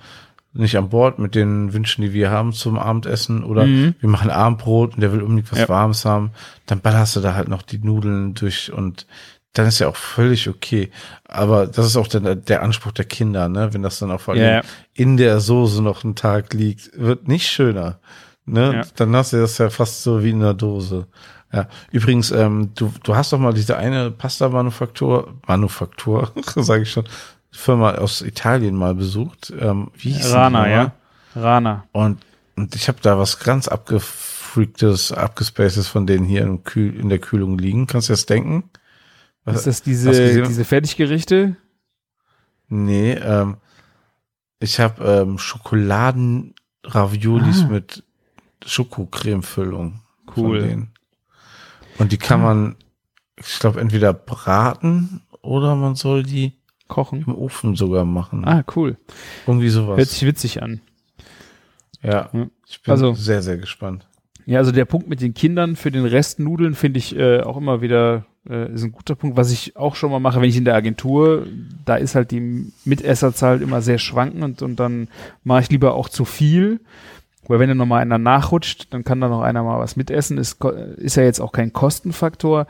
nicht 0.53 0.77
an 0.79 0.89
Bord 0.89 1.19
mit 1.19 1.35
den 1.35 1.73
Wünschen, 1.73 2.03
die 2.03 2.13
wir 2.13 2.31
haben 2.31 2.53
zum 2.53 2.79
Abendessen 2.79 3.45
oder 3.45 3.67
Mhm. 3.67 3.95
wir 4.01 4.09
machen 4.09 4.31
Abendbrot 4.31 4.95
und 4.95 5.01
der 5.01 5.13
will 5.13 5.21
unbedingt 5.23 5.53
was 5.53 5.61
Ja. 5.61 5.69
Warmes 5.69 6.05
haben, 6.05 6.31
dann 6.67 6.81
ballerst 6.81 7.15
du 7.15 7.21
da 7.21 7.35
halt 7.35 7.49
noch 7.49 7.63
die 7.63 7.79
Nudeln 7.79 8.35
durch 8.35 8.73
und 8.73 9.07
dann 9.59 9.67
ist 9.67 9.79
ja 9.79 9.89
auch 9.89 9.97
völlig 9.97 10.49
okay. 10.49 10.91
Aber 11.25 11.67
das 11.67 11.87
ist 11.87 11.97
auch 11.97 12.09
der, 12.09 12.35
der 12.35 12.63
Anspruch 12.63 12.93
der 12.93 13.07
Kinder, 13.07 13.49
ne? 13.49 13.73
Wenn 13.73 13.83
das 13.83 13.99
dann 13.99 14.11
auch 14.11 14.21
vor 14.21 14.35
allem 14.35 14.43
Ja. 14.43 14.63
in 14.93 15.17
der 15.17 15.41
Soße 15.41 15.83
noch 15.83 16.05
einen 16.05 16.15
Tag 16.15 16.53
liegt, 16.53 16.91
wird 16.99 17.27
nicht 17.27 17.49
schöner. 17.49 17.99
Ne? 18.45 18.75
Ja. 18.77 18.83
Dann 18.97 19.17
hast 19.17 19.33
du 19.33 19.39
das 19.39 19.59
ja 19.59 19.71
fast 19.71 20.03
so 20.03 20.23
wie 20.23 20.31
in 20.31 20.41
der 20.41 20.55
Dose. 20.55 21.07
Ja, 21.53 21.69
übrigens, 21.91 22.31
ähm, 22.33 22.71
du, 22.75 22.93
du 23.03 23.17
hast 23.17 23.33
doch 23.33 23.39
mal 23.39 23.55
diese 23.55 23.77
eine 23.77 24.11
Pasta-Manufaktur, 24.11 25.35
Manufaktur, 25.47 26.33
sage 26.57 26.83
ich 26.83 26.91
schon, 26.91 27.05
Firma 27.51 27.93
aus 27.95 28.21
Italien 28.21 28.77
mal 28.77 28.95
besucht. 28.95 29.53
Ähm, 29.59 29.91
wie 29.97 30.11
hieß 30.13 30.33
Rana, 30.35 30.69
ja. 30.69 30.93
Rana. 31.35 31.85
Und, 31.93 32.19
und 32.57 32.75
ich 32.75 32.89
habe 32.89 32.99
da 33.01 33.19
was 33.19 33.39
ganz 33.39 33.69
abgefreaktes, 33.69 35.13
abgespacedes 35.13 35.89
von 35.89 36.07
denen 36.07 36.25
hier 36.27 36.43
in, 36.43 36.63
Kühl, 36.63 36.95
in 36.95 37.09
der 37.09 37.19
Kühlung 37.19 37.59
liegen. 37.59 37.87
Kannst 37.87 38.09
du 38.09 38.13
das 38.13 38.27
denken? 38.27 38.65
Was- 39.47 39.57
Ist 39.59 39.67
das 39.67 39.83
diese, 39.83 40.43
diese 40.43 40.65
Fertiggerichte? 40.65 41.57
Nee, 42.69 43.13
ähm, 43.13 43.57
ich 44.59 44.81
habe 44.81 45.05
ähm, 45.05 45.39
Schokoladen-Raviolis 45.39 47.63
Ah. 47.65 47.69
mit 47.69 48.03
Schokocreme-Füllung. 48.65 50.01
Cool. 50.37 50.89
Und 51.99 52.13
die 52.13 52.19
kann 52.19 52.43
man 52.43 52.77
Ich 53.39 53.59
glaube, 53.59 53.81
entweder 53.81 54.13
braten 54.15 55.23
oder 55.43 55.77
man 55.77 55.95
soll 55.95 56.23
die 56.23 56.55
Kochen. 56.89 57.23
im 57.27 57.35
Ofen 57.35 57.77
sogar 57.77 58.05
machen. 58.05 58.45
Ah, 58.47 58.65
cool. 58.75 58.97
Irgendwie 59.47 59.69
sowas. 59.69 59.99
Hört 59.99 60.09
sich 60.09 60.27
witzig 60.27 60.63
an. 60.63 60.81
ja. 62.03 62.31
Ja. 62.33 62.47
Ich 62.67 62.83
bin 62.83 62.93
Also- 62.93 63.15
sehr, 63.15 63.43
sehr 63.43 63.59
gespannt. 63.59 64.09
Ja, 64.47 64.59
also 64.61 64.73
der 64.73 64.85
Punkt 64.87 65.09
mit 65.09 65.21
den 65.21 65.35
Kindern 65.35 65.77
für 65.77 65.91
den 65.91 66.07
Rest 66.07 66.39
Nudeln 66.39 66.75
finde 66.75 66.99
ich 66.99 67.17
äh, 67.17 67.41
auch 67.43 67.57
immer 67.57 67.81
wieder 67.81 68.25
äh, 68.49 68.73
ist 68.73 68.85
ein 68.85 68.93
guter 68.93 69.15
Punkt. 69.15 69.37
Was 69.37 69.51
ich 69.51 69.77
auch 69.77 69.95
schon 69.95 70.11
mal 70.11 70.21
mache, 70.21 70.41
wenn 70.41 70.49
ich 70.49 70.57
in 70.57 70.65
der 70.65 70.75
Agentur, 70.75 71.47
da 71.85 71.97
ist 71.97 72.15
halt 72.15 72.31
die 72.31 72.73
Mitesserzahl 72.85 73.63
immer 73.63 73.83
sehr 73.83 73.99
schwankend 73.99 74.63
und 74.63 74.81
dann 74.81 75.09
mache 75.45 75.63
ich 75.63 75.71
lieber 75.71 75.95
auch 75.95 76.09
zu 76.09 76.25
viel. 76.25 76.81
Weil 77.49 77.61
wenn 77.61 77.69
dann 77.69 77.79
noch 77.79 77.87
mal 77.87 78.01
einer 78.01 78.19
nachrutscht, 78.19 78.89
dann 78.93 79.05
kann 79.05 79.21
da 79.21 79.29
noch 79.29 79.43
einer 79.43 79.63
mal 79.63 79.79
was 79.79 79.97
mitessen. 79.97 80.37
Ist, 80.37 80.63
ist 80.97 81.17
ja 81.17 81.23
jetzt 81.23 81.41
auch 81.41 81.53
kein 81.53 81.73
Kostenfaktor. 81.73 82.67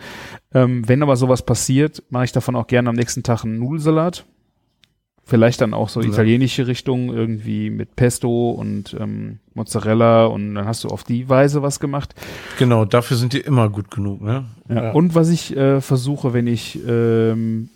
Ähm, 0.52 0.86
wenn 0.86 1.02
aber 1.02 1.16
sowas 1.16 1.42
passiert, 1.44 2.02
mache 2.10 2.24
ich 2.24 2.32
davon 2.32 2.56
auch 2.56 2.66
gerne 2.66 2.90
am 2.90 2.96
nächsten 2.96 3.22
Tag 3.22 3.44
einen 3.44 3.58
Nudelsalat. 3.58 4.26
Vielleicht 5.28 5.60
dann 5.60 5.74
auch 5.74 5.88
so 5.88 6.00
Ja. 6.00 6.08
italienische 6.08 6.68
Richtung, 6.68 7.12
irgendwie 7.12 7.68
mit 7.68 7.96
Pesto 7.96 8.50
und 8.50 8.96
ähm, 8.98 9.40
Mozzarella 9.54 10.26
und 10.26 10.54
dann 10.54 10.66
hast 10.66 10.84
du 10.84 10.88
auf 10.88 11.02
die 11.02 11.28
Weise 11.28 11.62
was 11.62 11.80
gemacht. 11.80 12.14
Genau, 12.60 12.84
dafür 12.84 13.16
sind 13.16 13.32
die 13.32 13.40
immer 13.40 13.68
gut 13.68 13.90
genug, 13.90 14.22
ne? 14.22 14.44
Ja. 14.68 14.92
Und 14.92 15.16
was 15.16 15.28
ich 15.30 15.56
äh, 15.56 15.80
versuche, 15.80 16.32
wenn 16.32 16.46
ich, 16.46 16.78
ähm, 16.86 17.70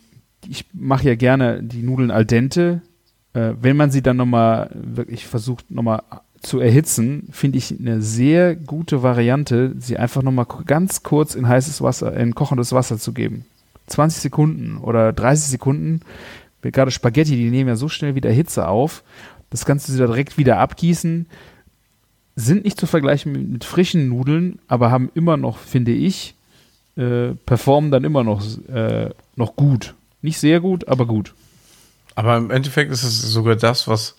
ich 0.48 0.64
mache 0.72 1.08
ja 1.08 1.16
gerne 1.16 1.60
die 1.60 1.82
Nudeln 1.82 2.12
al 2.12 2.24
dente, 2.24 2.82
äh, 3.32 3.54
wenn 3.60 3.76
man 3.76 3.90
sie 3.90 4.02
dann 4.02 4.16
nochmal 4.16 4.70
wirklich 4.72 5.26
versucht 5.26 5.72
nochmal 5.72 6.02
zu 6.42 6.60
erhitzen, 6.60 7.28
finde 7.32 7.58
ich 7.58 7.74
eine 7.78 8.00
sehr 8.00 8.54
gute 8.54 9.02
Variante, 9.02 9.74
sie 9.78 9.96
einfach 9.98 10.22
nochmal 10.22 10.46
ganz 10.66 11.02
kurz 11.02 11.34
in 11.34 11.48
heißes 11.48 11.82
Wasser, 11.82 12.16
in 12.16 12.34
kochendes 12.36 12.72
Wasser 12.72 12.96
zu 12.96 13.12
geben. 13.12 13.44
20 13.88 14.22
Sekunden 14.22 14.78
oder 14.78 15.12
30 15.12 15.50
Sekunden. 15.50 16.00
Gerade 16.62 16.90
Spaghetti, 16.90 17.36
die 17.36 17.50
nehmen 17.50 17.68
ja 17.68 17.76
so 17.76 17.88
schnell 17.88 18.14
wieder 18.14 18.30
Hitze 18.30 18.68
auf. 18.68 19.02
Das 19.50 19.64
kannst 19.64 19.88
du 19.88 19.92
sie 19.92 19.98
da 19.98 20.06
direkt 20.06 20.38
wieder 20.38 20.58
abgießen. 20.58 21.26
Sind 22.36 22.64
nicht 22.64 22.78
zu 22.78 22.86
vergleichen 22.86 23.32
mit, 23.32 23.48
mit 23.48 23.64
frischen 23.64 24.08
Nudeln, 24.08 24.58
aber 24.68 24.90
haben 24.90 25.10
immer 25.14 25.36
noch, 25.36 25.58
finde 25.58 25.92
ich, 25.92 26.34
äh, 26.96 27.30
performen 27.46 27.90
dann 27.90 28.04
immer 28.04 28.24
noch, 28.24 28.42
äh, 28.68 29.10
noch 29.36 29.56
gut. 29.56 29.94
Nicht 30.22 30.38
sehr 30.38 30.60
gut, 30.60 30.86
aber 30.88 31.06
gut. 31.06 31.34
Aber 32.14 32.36
im 32.36 32.50
Endeffekt 32.50 32.92
ist 32.92 33.02
es 33.02 33.22
sogar 33.22 33.56
das, 33.56 33.88
was 33.88 34.16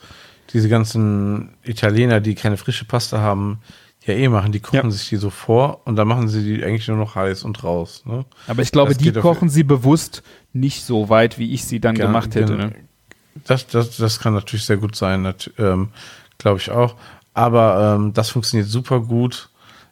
diese 0.54 0.70
ganzen 0.70 1.52
Italiener, 1.64 2.20
die 2.20 2.36
keine 2.36 2.58
frische 2.58 2.86
Pasta 2.86 3.20
haben, 3.20 3.60
ja 4.06 4.14
eh 4.16 4.28
machen. 4.30 4.52
Die 4.52 4.60
kochen 4.60 4.86
Ja. 4.86 4.90
sich 4.92 5.10
die 5.10 5.18
so 5.18 5.30
vor 5.30 5.82
und 5.86 5.96
dann 5.96 6.08
machen 6.08 6.28
sie 6.28 6.44
die 6.44 6.64
eigentlich 6.64 6.88
nur 6.88 6.98
noch 6.98 7.16
heiß 7.16 7.44
und 7.44 7.64
raus. 7.64 8.04
Ne? 8.06 8.26
Aber 8.48 8.62
ich 8.62 8.72
glaube, 8.72 8.94
Das 8.94 8.98
die 8.98 9.12
kochen 9.12 9.50
sie 9.50 9.64
bewusst 9.64 10.24
nicht 10.54 10.84
so 10.84 11.10
weit, 11.10 11.38
wie 11.38 11.54
ich 11.54 11.66
sie 11.66 11.80
dann 11.80 11.96
Gern- 11.96 12.08
gemacht 12.08 12.36
hätte. 12.36 12.56
gern- 12.58 12.70
Ne? 12.70 12.76
Das, 13.46 13.68
das, 13.68 13.96
das 13.98 14.20
kann 14.20 14.34
natürlich 14.34 14.66
sehr 14.66 14.78
gut 14.78 14.96
sein, 14.96 15.34
ähm, 15.58 15.90
glaube 16.38 16.58
ich 16.60 16.70
auch. 16.72 16.96
Aber 17.34 17.96
ähm, 17.96 18.12
das 18.14 18.30
funktioniert 18.30 18.68
super 18.70 19.00
gut. 19.00 19.50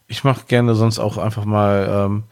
Ich 0.07 0.23
mache 0.25 0.45
gerne 0.47 0.75
sonst 0.75 0.99
auch 0.99 1.17
einfach 1.17 1.45
mal 1.45 1.87
ähm, 1.89 2.23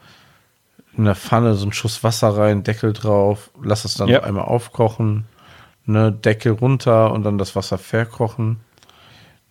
in 0.96 1.04
der 1.04 1.14
Pfanne 1.14 1.54
so 1.54 1.62
einen 1.62 1.72
Schuss 1.72 2.02
Wasser 2.04 2.36
rein, 2.36 2.62
Deckel 2.64 2.92
drauf, 2.92 3.50
lass 3.62 3.84
es 3.86 3.94
dann 3.94 4.08
Ja. 4.08 4.18
noch 4.18 4.26
einmal 4.26 4.44
aufkochen, 4.44 5.24
ne, 5.86 6.12
Deckel 6.12 6.52
runter 6.52 7.12
und 7.12 7.22
dann 7.22 7.38
das 7.38 7.54
Wasser 7.56 7.78
verkochen. 7.78 8.58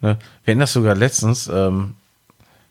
Ne. 0.02 0.20
Wir 0.44 0.52
hatten 0.52 0.60
das 0.60 0.74
sogar 0.74 0.94
letztens, 0.94 1.48
ähm, 1.52 1.95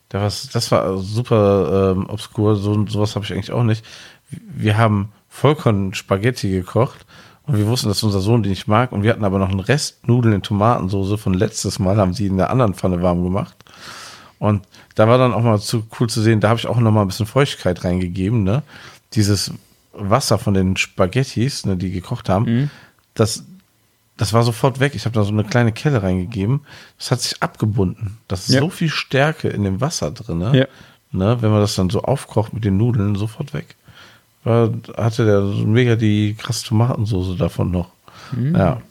da 0.09 0.21
was, 0.21 0.49
das 0.49 0.71
war 0.71 0.97
super 0.99 1.93
ähm, 1.95 2.09
obskur, 2.09 2.55
so, 2.55 2.85
sowas 2.87 3.15
habe 3.15 3.25
ich 3.25 3.33
eigentlich 3.33 3.51
auch 3.51 3.63
nicht. 3.63 3.85
Wir 4.29 4.77
haben 4.77 5.11
Vollkorn-Spaghetti 5.29 6.49
gekocht 6.49 7.05
und 7.45 7.57
wir 7.57 7.67
wussten, 7.67 7.87
dass 7.89 8.03
unser 8.03 8.19
Sohn 8.19 8.43
die 8.43 8.49
nicht 8.49 8.67
mag 8.67 8.91
und 8.91 9.03
wir 9.03 9.11
hatten 9.11 9.23
aber 9.25 9.39
noch 9.39 9.49
einen 9.49 9.59
Rest 9.59 10.07
Nudeln 10.07 10.35
in 10.35 10.41
Tomatensoße 10.41 11.17
von 11.17 11.33
letztes 11.33 11.79
Mal, 11.79 11.97
haben 11.97 12.13
sie 12.13 12.27
in 12.27 12.37
der 12.37 12.49
anderen 12.49 12.73
Pfanne 12.73 13.01
warm 13.01 13.23
gemacht. 13.23 13.55
Und 14.39 14.63
da 14.95 15.07
war 15.07 15.17
dann 15.17 15.33
auch 15.33 15.41
mal 15.41 15.59
zu 15.59 15.83
cool 15.99 16.07
zu 16.09 16.21
sehen, 16.21 16.39
da 16.39 16.49
habe 16.49 16.59
ich 16.59 16.67
auch 16.67 16.77
noch 16.77 16.91
mal 16.91 17.01
ein 17.01 17.07
bisschen 17.07 17.25
Feuchtigkeit 17.25 17.83
reingegeben, 17.83 18.43
ne? 18.43 18.63
Dieses 19.13 19.51
Wasser 19.93 20.37
von 20.37 20.53
den 20.53 20.77
Spaghettis, 20.77 21.65
ne, 21.65 21.75
die 21.75 21.91
gekocht 21.91 22.29
haben, 22.29 22.45
Mhm. 22.45 22.69
das, 23.15 23.43
das 24.17 24.33
war 24.33 24.43
sofort 24.43 24.79
weg. 24.79 24.93
Ich 24.95 25.05
habe 25.05 25.13
da 25.13 25.23
so 25.23 25.31
eine 25.31 25.43
kleine 25.43 25.71
Kelle 25.71 26.01
reingegeben. 26.03 26.61
Das 26.97 27.11
hat 27.11 27.21
sich 27.21 27.41
abgebunden. 27.41 28.17
Das 28.27 28.49
ist 28.49 28.55
Ja. 28.55 28.61
so 28.61 28.69
viel 28.69 28.89
Stärke 28.89 29.47
in 29.49 29.63
dem 29.63 29.79
Wasser 29.81 30.11
drin, 30.11 30.39
ne? 30.39 30.57
Ja. 30.57 30.65
ne? 31.11 31.37
Wenn 31.41 31.51
man 31.51 31.61
das 31.61 31.75
dann 31.75 31.89
so 31.89 32.01
aufkocht 32.01 32.53
mit 32.53 32.65
den 32.65 32.77
Nudeln, 32.77 33.15
sofort 33.15 33.53
weg. 33.53 33.75
War, 34.43 34.71
hatte 34.97 35.25
der 35.25 35.41
mega 35.65 35.95
die 35.95 36.35
krasse 36.35 36.65
Tomatensoße 36.65 37.35
davon 37.37 37.71
noch. 37.71 37.89
Mhm. 38.31 38.55
Ja. 38.55 38.81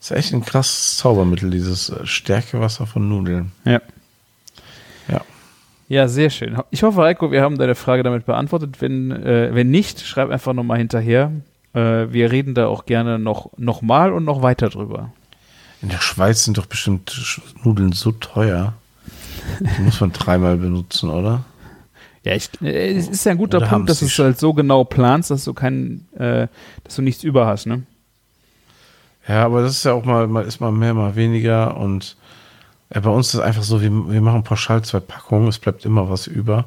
Ist 0.00 0.10
echt 0.12 0.32
ein 0.34 0.44
krasses 0.44 0.98
Zaubermittel, 0.98 1.50
dieses 1.50 1.88
äh, 1.88 2.06
Stärkewasser 2.06 2.86
von 2.86 3.08
Nudeln. 3.08 3.52
Ja. 3.64 3.80
Ja. 5.08 5.20
Ja, 5.88 6.08
sehr 6.08 6.30
schön. 6.30 6.58
Ich 6.70 6.82
hoffe, 6.82 7.00
Heiko, 7.02 7.30
wir 7.30 7.42
haben 7.42 7.58
deine 7.58 7.74
Frage 7.76 8.02
damit 8.02 8.26
beantwortet. 8.26 8.80
Wenn, 8.80 9.10
äh, 9.10 9.54
wenn 9.54 9.70
nicht, 9.70 10.00
schreib 10.04 10.30
einfach 10.30 10.52
nochmal 10.52 10.78
hinterher. 10.78 11.32
Äh, 11.76 12.12
wir 12.12 12.32
reden 12.32 12.54
da 12.54 12.68
auch 12.68 12.86
gerne 12.86 13.18
noch, 13.18 13.50
noch 13.58 13.82
mal 13.82 14.12
und 14.12 14.24
noch 14.24 14.42
weiter 14.42 14.70
drüber. 14.70 15.10
In 15.82 15.90
der 15.90 16.00
Schweiz 16.00 16.44
sind 16.44 16.56
doch 16.56 16.66
bestimmt 16.66 17.40
Nudeln 17.62 17.92
so 17.92 18.12
teuer. 18.12 18.72
Die 19.60 19.82
muss 19.82 20.00
man 20.00 20.12
dreimal 20.12 20.56
benutzen, 20.56 21.10
oder? 21.10 21.44
Ja, 22.24 22.34
ich, 22.34 22.50
äh, 22.62 22.96
es 22.96 23.08
ist 23.08 23.24
ja 23.26 23.32
ein 23.32 23.38
guter 23.38 23.58
Oder 23.58 23.68
Punkt, 23.68 23.90
dass 23.90 24.00
du 24.00 24.06
es 24.06 24.18
halt 24.18 24.40
so 24.40 24.54
genau 24.54 24.84
planst, 24.84 25.30
dass 25.30 25.44
du 25.44 25.52
keinen, 25.52 26.08
äh, 26.16 26.48
dass 26.82 26.96
du 26.96 27.02
nichts 27.02 27.22
über 27.22 27.46
hast, 27.46 27.66
ne? 27.66 27.82
Ja, 29.28 29.44
aber 29.44 29.60
das 29.60 29.72
ist 29.72 29.84
ja 29.84 29.92
auch 29.92 30.04
mal, 30.04 30.26
mal 30.28 30.44
ist 30.44 30.60
mal 30.60 30.72
mehr, 30.72 30.94
mal 30.94 31.14
weniger. 31.14 31.76
Und 31.76 32.16
ja, 32.94 33.00
bei 33.00 33.10
uns 33.10 33.28
ist 33.28 33.34
es 33.34 33.40
einfach 33.40 33.64
so, 33.64 33.82
wir, 33.82 33.90
wir 33.90 34.20
machen 34.22 34.44
pauschal 34.44 34.82
zwei 34.82 35.00
Packungen, 35.00 35.48
es 35.48 35.58
bleibt 35.58 35.84
immer 35.84 36.08
was 36.08 36.26
über. 36.26 36.64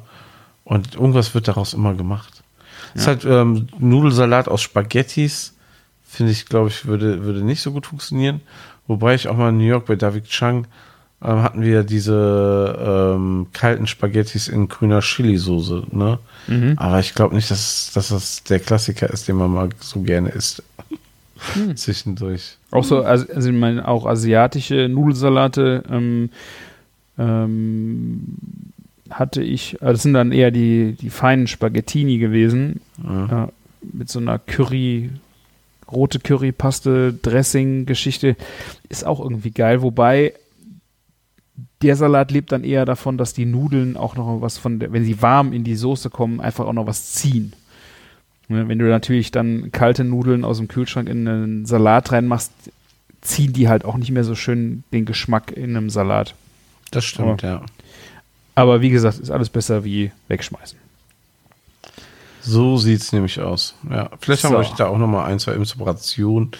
Und 0.64 0.94
irgendwas 0.94 1.34
wird 1.34 1.48
daraus 1.48 1.74
immer 1.74 1.94
gemacht. 1.94 2.39
Es 2.94 3.02
ist 3.02 3.06
halt 3.06 3.24
ähm, 3.24 3.68
Nudelsalat 3.78 4.48
aus 4.48 4.62
Spaghettis, 4.62 5.54
finde 6.04 6.32
ich, 6.32 6.46
glaube 6.46 6.68
ich, 6.68 6.86
würde, 6.86 7.24
würde 7.24 7.42
nicht 7.42 7.62
so 7.62 7.72
gut 7.72 7.86
funktionieren. 7.86 8.40
Wobei 8.86 9.14
ich 9.14 9.28
auch 9.28 9.36
mal 9.36 9.50
in 9.50 9.58
New 9.58 9.64
York 9.64 9.86
bei 9.86 9.96
David 9.96 10.24
Chang 10.24 10.66
ähm, 11.22 11.42
hatten 11.42 11.62
wir 11.62 11.84
diese 11.84 13.14
ähm, 13.16 13.48
kalten 13.52 13.86
Spaghettis 13.86 14.48
in 14.48 14.68
grüner 14.68 15.00
Chili-Soße, 15.00 15.84
ne? 15.92 16.18
Mhm. 16.46 16.74
Aber 16.76 16.98
ich 16.98 17.14
glaube 17.14 17.34
nicht, 17.34 17.50
dass, 17.50 17.92
dass 17.94 18.08
das 18.08 18.42
der 18.44 18.58
Klassiker 18.58 19.10
ist, 19.10 19.28
den 19.28 19.36
man 19.36 19.52
mal 19.52 19.68
so 19.80 20.00
gerne 20.00 20.30
isst. 20.30 20.62
Hm. 21.54 21.76
Zwischendurch. 21.76 22.56
Auch 22.70 22.84
so, 22.84 23.02
also, 23.02 23.26
also 23.32 23.50
ich 23.50 23.56
meine, 23.56 23.86
auch 23.86 24.06
asiatische 24.06 24.88
Nudelsalate 24.88 25.84
ähm, 25.90 26.30
ähm, 27.18 28.36
hatte 29.10 29.42
ich, 29.42 29.80
also 29.82 29.92
das 29.92 30.02
sind 30.02 30.14
dann 30.14 30.32
eher 30.32 30.50
die, 30.50 30.96
die 31.00 31.10
feinen 31.10 31.46
Spaghettini 31.46 32.18
gewesen, 32.18 32.80
Ja. 33.02 33.44
äh, 33.44 33.48
mit 33.92 34.08
so 34.08 34.18
einer 34.18 34.38
Curry, 34.38 35.10
rote 35.90 36.18
Currypaste, 36.20 37.12
Dressing-Geschichte, 37.14 38.36
ist 38.88 39.06
auch 39.06 39.20
irgendwie 39.20 39.50
geil, 39.50 39.82
wobei 39.82 40.34
der 41.82 41.96
Salat 41.96 42.30
lebt 42.30 42.52
dann 42.52 42.62
eher 42.64 42.84
davon, 42.84 43.16
dass 43.16 43.32
die 43.32 43.46
Nudeln 43.46 43.96
auch 43.96 44.14
noch 44.16 44.40
was 44.42 44.58
von 44.58 44.78
der, 44.80 44.92
wenn 44.92 45.04
sie 45.04 45.22
warm 45.22 45.52
in 45.52 45.64
die 45.64 45.76
Soße 45.76 46.10
kommen, 46.10 46.40
einfach 46.40 46.66
auch 46.66 46.74
noch 46.74 46.86
was 46.86 47.12
ziehen. 47.14 47.54
Ne, 48.48 48.68
Wenn 48.68 48.78
du 48.78 48.84
natürlich 48.88 49.30
dann 49.30 49.72
kalte 49.72 50.04
Nudeln 50.04 50.44
aus 50.44 50.58
dem 50.58 50.68
Kühlschrank 50.68 51.08
in 51.08 51.26
einen 51.26 51.66
Salat 51.66 52.12
reinmachst, 52.12 52.52
ziehen 53.22 53.52
die 53.52 53.68
halt 53.68 53.84
auch 53.84 53.96
nicht 53.96 54.10
mehr 54.10 54.24
so 54.24 54.34
schön 54.34 54.84
den 54.92 55.04
Geschmack 55.06 55.52
in 55.56 55.76
einem 55.76 55.88
Salat. 55.90 56.34
Das 56.90 57.04
stimmt, 57.04 57.42
ja. 57.42 57.62
Aber 58.54 58.80
wie 58.80 58.90
gesagt, 58.90 59.18
ist 59.18 59.30
alles 59.30 59.48
besser 59.48 59.84
wie 59.84 60.12
wegschmeißen. 60.28 60.78
So 62.42 62.76
sieht's 62.78 63.12
nämlich 63.12 63.40
aus. 63.40 63.74
Ja, 63.90 64.10
vielleicht 64.18 64.44
haben 64.44 64.52
wir 64.52 64.62
So. 64.64 64.70
euch 64.70 64.76
da 64.76 64.86
auch 64.88 64.98
noch 64.98 65.06
mal 65.06 65.24
ein, 65.24 65.38
zwei 65.38 65.52
Inspirationen 65.52 66.52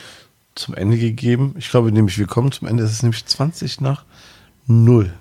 zum 0.55 0.75
Ende 0.75 0.99
gegeben. 0.99 1.55
Ich 1.59 1.71
glaube 1.71 1.91
nämlich, 1.91 2.19
wir 2.19 2.27
kommen 2.27 2.53
zum 2.53 2.69
Ende. 2.69 2.85
Es 2.85 2.93
ist 2.93 3.03
nämlich 3.03 3.25
20 3.25 3.81
nach 3.81 4.05
0. 4.67 5.13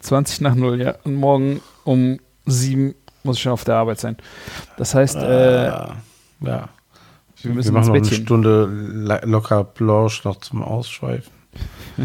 20 0.00 0.40
nach 0.42 0.54
0, 0.54 0.80
ja. 0.80 0.94
Und 1.04 1.14
morgen 1.14 1.60
um 1.84 2.18
7 2.46 2.94
muss 3.24 3.36
ich 3.36 3.42
schon 3.42 3.52
auf 3.52 3.64
der 3.64 3.76
Arbeit 3.76 4.00
sein. 4.00 4.16
Das 4.76 4.94
heißt, 4.94 5.16
äh, 5.16 5.66
ja. 5.66 5.96
wir 6.40 6.68
Wir 7.42 7.52
müssen 7.52 7.74
machen 7.74 7.88
noch 7.88 7.94
eine. 7.96 8.04
Stunde 8.04 8.64
locker 9.24 9.64
Blanche 9.64 10.26
noch 10.26 10.38
zum 10.40 10.62
Ausschweifen. 10.62 11.32
äh. 11.98 12.04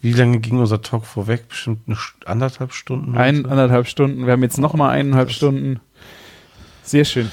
Wie 0.00 0.12
lange 0.12 0.38
ging 0.40 0.58
unser 0.58 0.82
Talk 0.82 1.04
vorweg? 1.06 1.48
Bestimmt 1.48 1.80
eine 1.86 1.96
anderthalb 2.24 2.72
Stunden? 2.72 3.16
ein, 3.16 3.46
anderthalb 3.46 3.86
Stunden. 3.88 4.26
Wir 4.26 4.32
haben 4.32 4.42
jetzt 4.42 4.58
noch 4.58 4.74
mal 4.74 4.90
eineinhalb 4.90 5.30
Stunden. 5.30 5.80
Sehr 6.82 7.04
schön. 7.04 7.30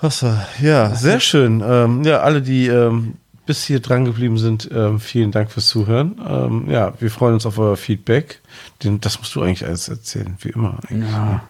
Wasser, 0.00 0.46
ja, 0.62 0.94
sehr 0.94 1.20
schön. 1.20 1.62
Ähm, 1.66 2.04
ja, 2.04 2.20
alle, 2.20 2.40
die 2.40 2.68
ähm, 2.68 3.14
bis 3.50 3.64
hier 3.64 3.80
dran 3.80 4.04
geblieben 4.04 4.38
sind, 4.38 4.70
ähm, 4.72 5.00
vielen 5.00 5.32
Dank 5.32 5.50
fürs 5.50 5.66
Zuhören. 5.66 6.20
Ähm, 6.24 6.70
ja, 6.70 6.94
wir 7.00 7.10
freuen 7.10 7.34
uns 7.34 7.46
auf 7.46 7.58
euer 7.58 7.76
Feedback. 7.76 8.40
Den, 8.84 9.00
das 9.00 9.18
musst 9.18 9.34
du 9.34 9.42
eigentlich 9.42 9.66
alles 9.66 9.88
erzählen, 9.88 10.36
wie 10.40 10.50
immer. 10.50 10.78
Ja. 10.88 11.42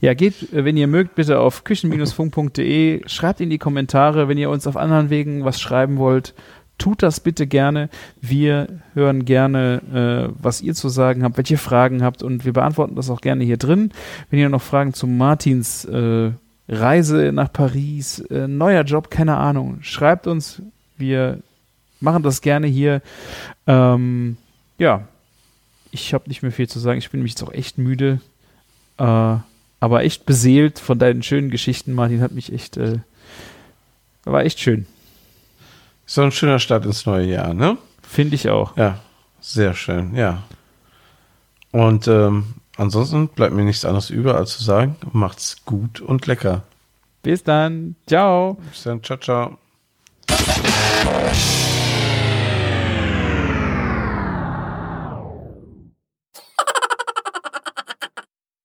ja, 0.00 0.14
geht, 0.14 0.52
äh, 0.52 0.64
wenn 0.64 0.76
ihr 0.76 0.88
mögt, 0.88 1.14
bitte 1.14 1.38
auf 1.38 1.62
küchen-funk.de, 1.62 3.08
schreibt 3.08 3.40
in 3.40 3.50
die 3.50 3.58
Kommentare, 3.58 4.26
wenn 4.26 4.36
ihr 4.36 4.50
uns 4.50 4.66
auf 4.66 4.76
anderen 4.76 5.10
Wegen 5.10 5.44
was 5.44 5.60
schreiben 5.60 5.96
wollt, 5.96 6.34
tut 6.78 7.02
das 7.02 7.20
bitte 7.20 7.46
gerne. 7.46 7.88
Wir 8.20 8.68
hören 8.94 9.24
gerne, 9.24 10.30
äh, 10.32 10.34
was 10.42 10.60
ihr 10.60 10.74
zu 10.74 10.88
sagen 10.88 11.22
habt, 11.22 11.36
welche 11.36 11.56
Fragen 11.56 12.02
habt 12.02 12.22
und 12.22 12.44
wir 12.44 12.52
beantworten 12.52 12.96
das 12.96 13.10
auch 13.10 13.20
gerne 13.20 13.44
hier 13.44 13.56
drin. 13.56 13.92
Wenn 14.30 14.38
ihr 14.40 14.48
noch 14.48 14.62
Fragen 14.62 14.94
zu 14.94 15.06
Martins 15.06 15.84
äh, 15.84 16.32
Reise 16.68 17.30
nach 17.32 17.52
Paris, 17.52 18.20
äh, 18.30 18.48
neuer 18.48 18.82
Job, 18.82 19.10
keine 19.10 19.36
Ahnung, 19.36 19.78
schreibt 19.82 20.26
uns. 20.26 20.62
Wir 20.96 21.40
machen 22.00 22.22
das 22.22 22.40
gerne 22.40 22.66
hier. 22.66 23.02
Ähm, 23.66 24.36
ja, 24.78 25.06
ich 25.90 26.14
habe 26.14 26.28
nicht 26.28 26.42
mehr 26.42 26.52
viel 26.52 26.68
zu 26.68 26.78
sagen. 26.78 26.98
Ich 26.98 27.10
bin 27.10 27.20
nämlich 27.20 27.32
jetzt 27.32 27.42
auch 27.42 27.52
echt 27.52 27.78
müde, 27.78 28.20
äh, 28.98 29.36
aber 29.80 30.02
echt 30.02 30.26
beseelt 30.26 30.78
von 30.78 30.98
deinen 30.98 31.22
schönen 31.22 31.50
Geschichten, 31.50 31.92
Martin. 31.92 32.20
Hat 32.20 32.32
mich 32.32 32.52
echt, 32.52 32.76
äh, 32.76 32.98
war 34.24 34.44
echt 34.44 34.58
schön. 34.58 34.86
Ist 36.06 36.18
doch 36.18 36.24
ein 36.24 36.32
schöner 36.32 36.58
Start 36.58 36.84
ins 36.84 37.06
neue 37.06 37.26
Jahr, 37.26 37.54
ne? 37.54 37.78
Finde 38.02 38.34
ich 38.34 38.48
auch. 38.50 38.76
Ja, 38.76 38.98
sehr 39.40 39.74
schön, 39.74 40.14
ja. 40.14 40.42
Und 41.70 42.06
ähm, 42.08 42.54
ansonsten 42.76 43.28
bleibt 43.28 43.54
mir 43.54 43.64
nichts 43.64 43.84
anderes 43.84 44.10
über, 44.10 44.36
als 44.36 44.56
zu 44.56 44.62
sagen, 44.62 44.96
macht's 45.12 45.64
gut 45.64 46.00
und 46.00 46.26
lecker. 46.26 46.62
Bis 47.22 47.42
dann. 47.42 47.96
Ciao. 48.06 48.58
Bis 48.70 48.82
dann, 48.84 49.02
ciao, 49.02 49.18
ciao. 49.18 49.58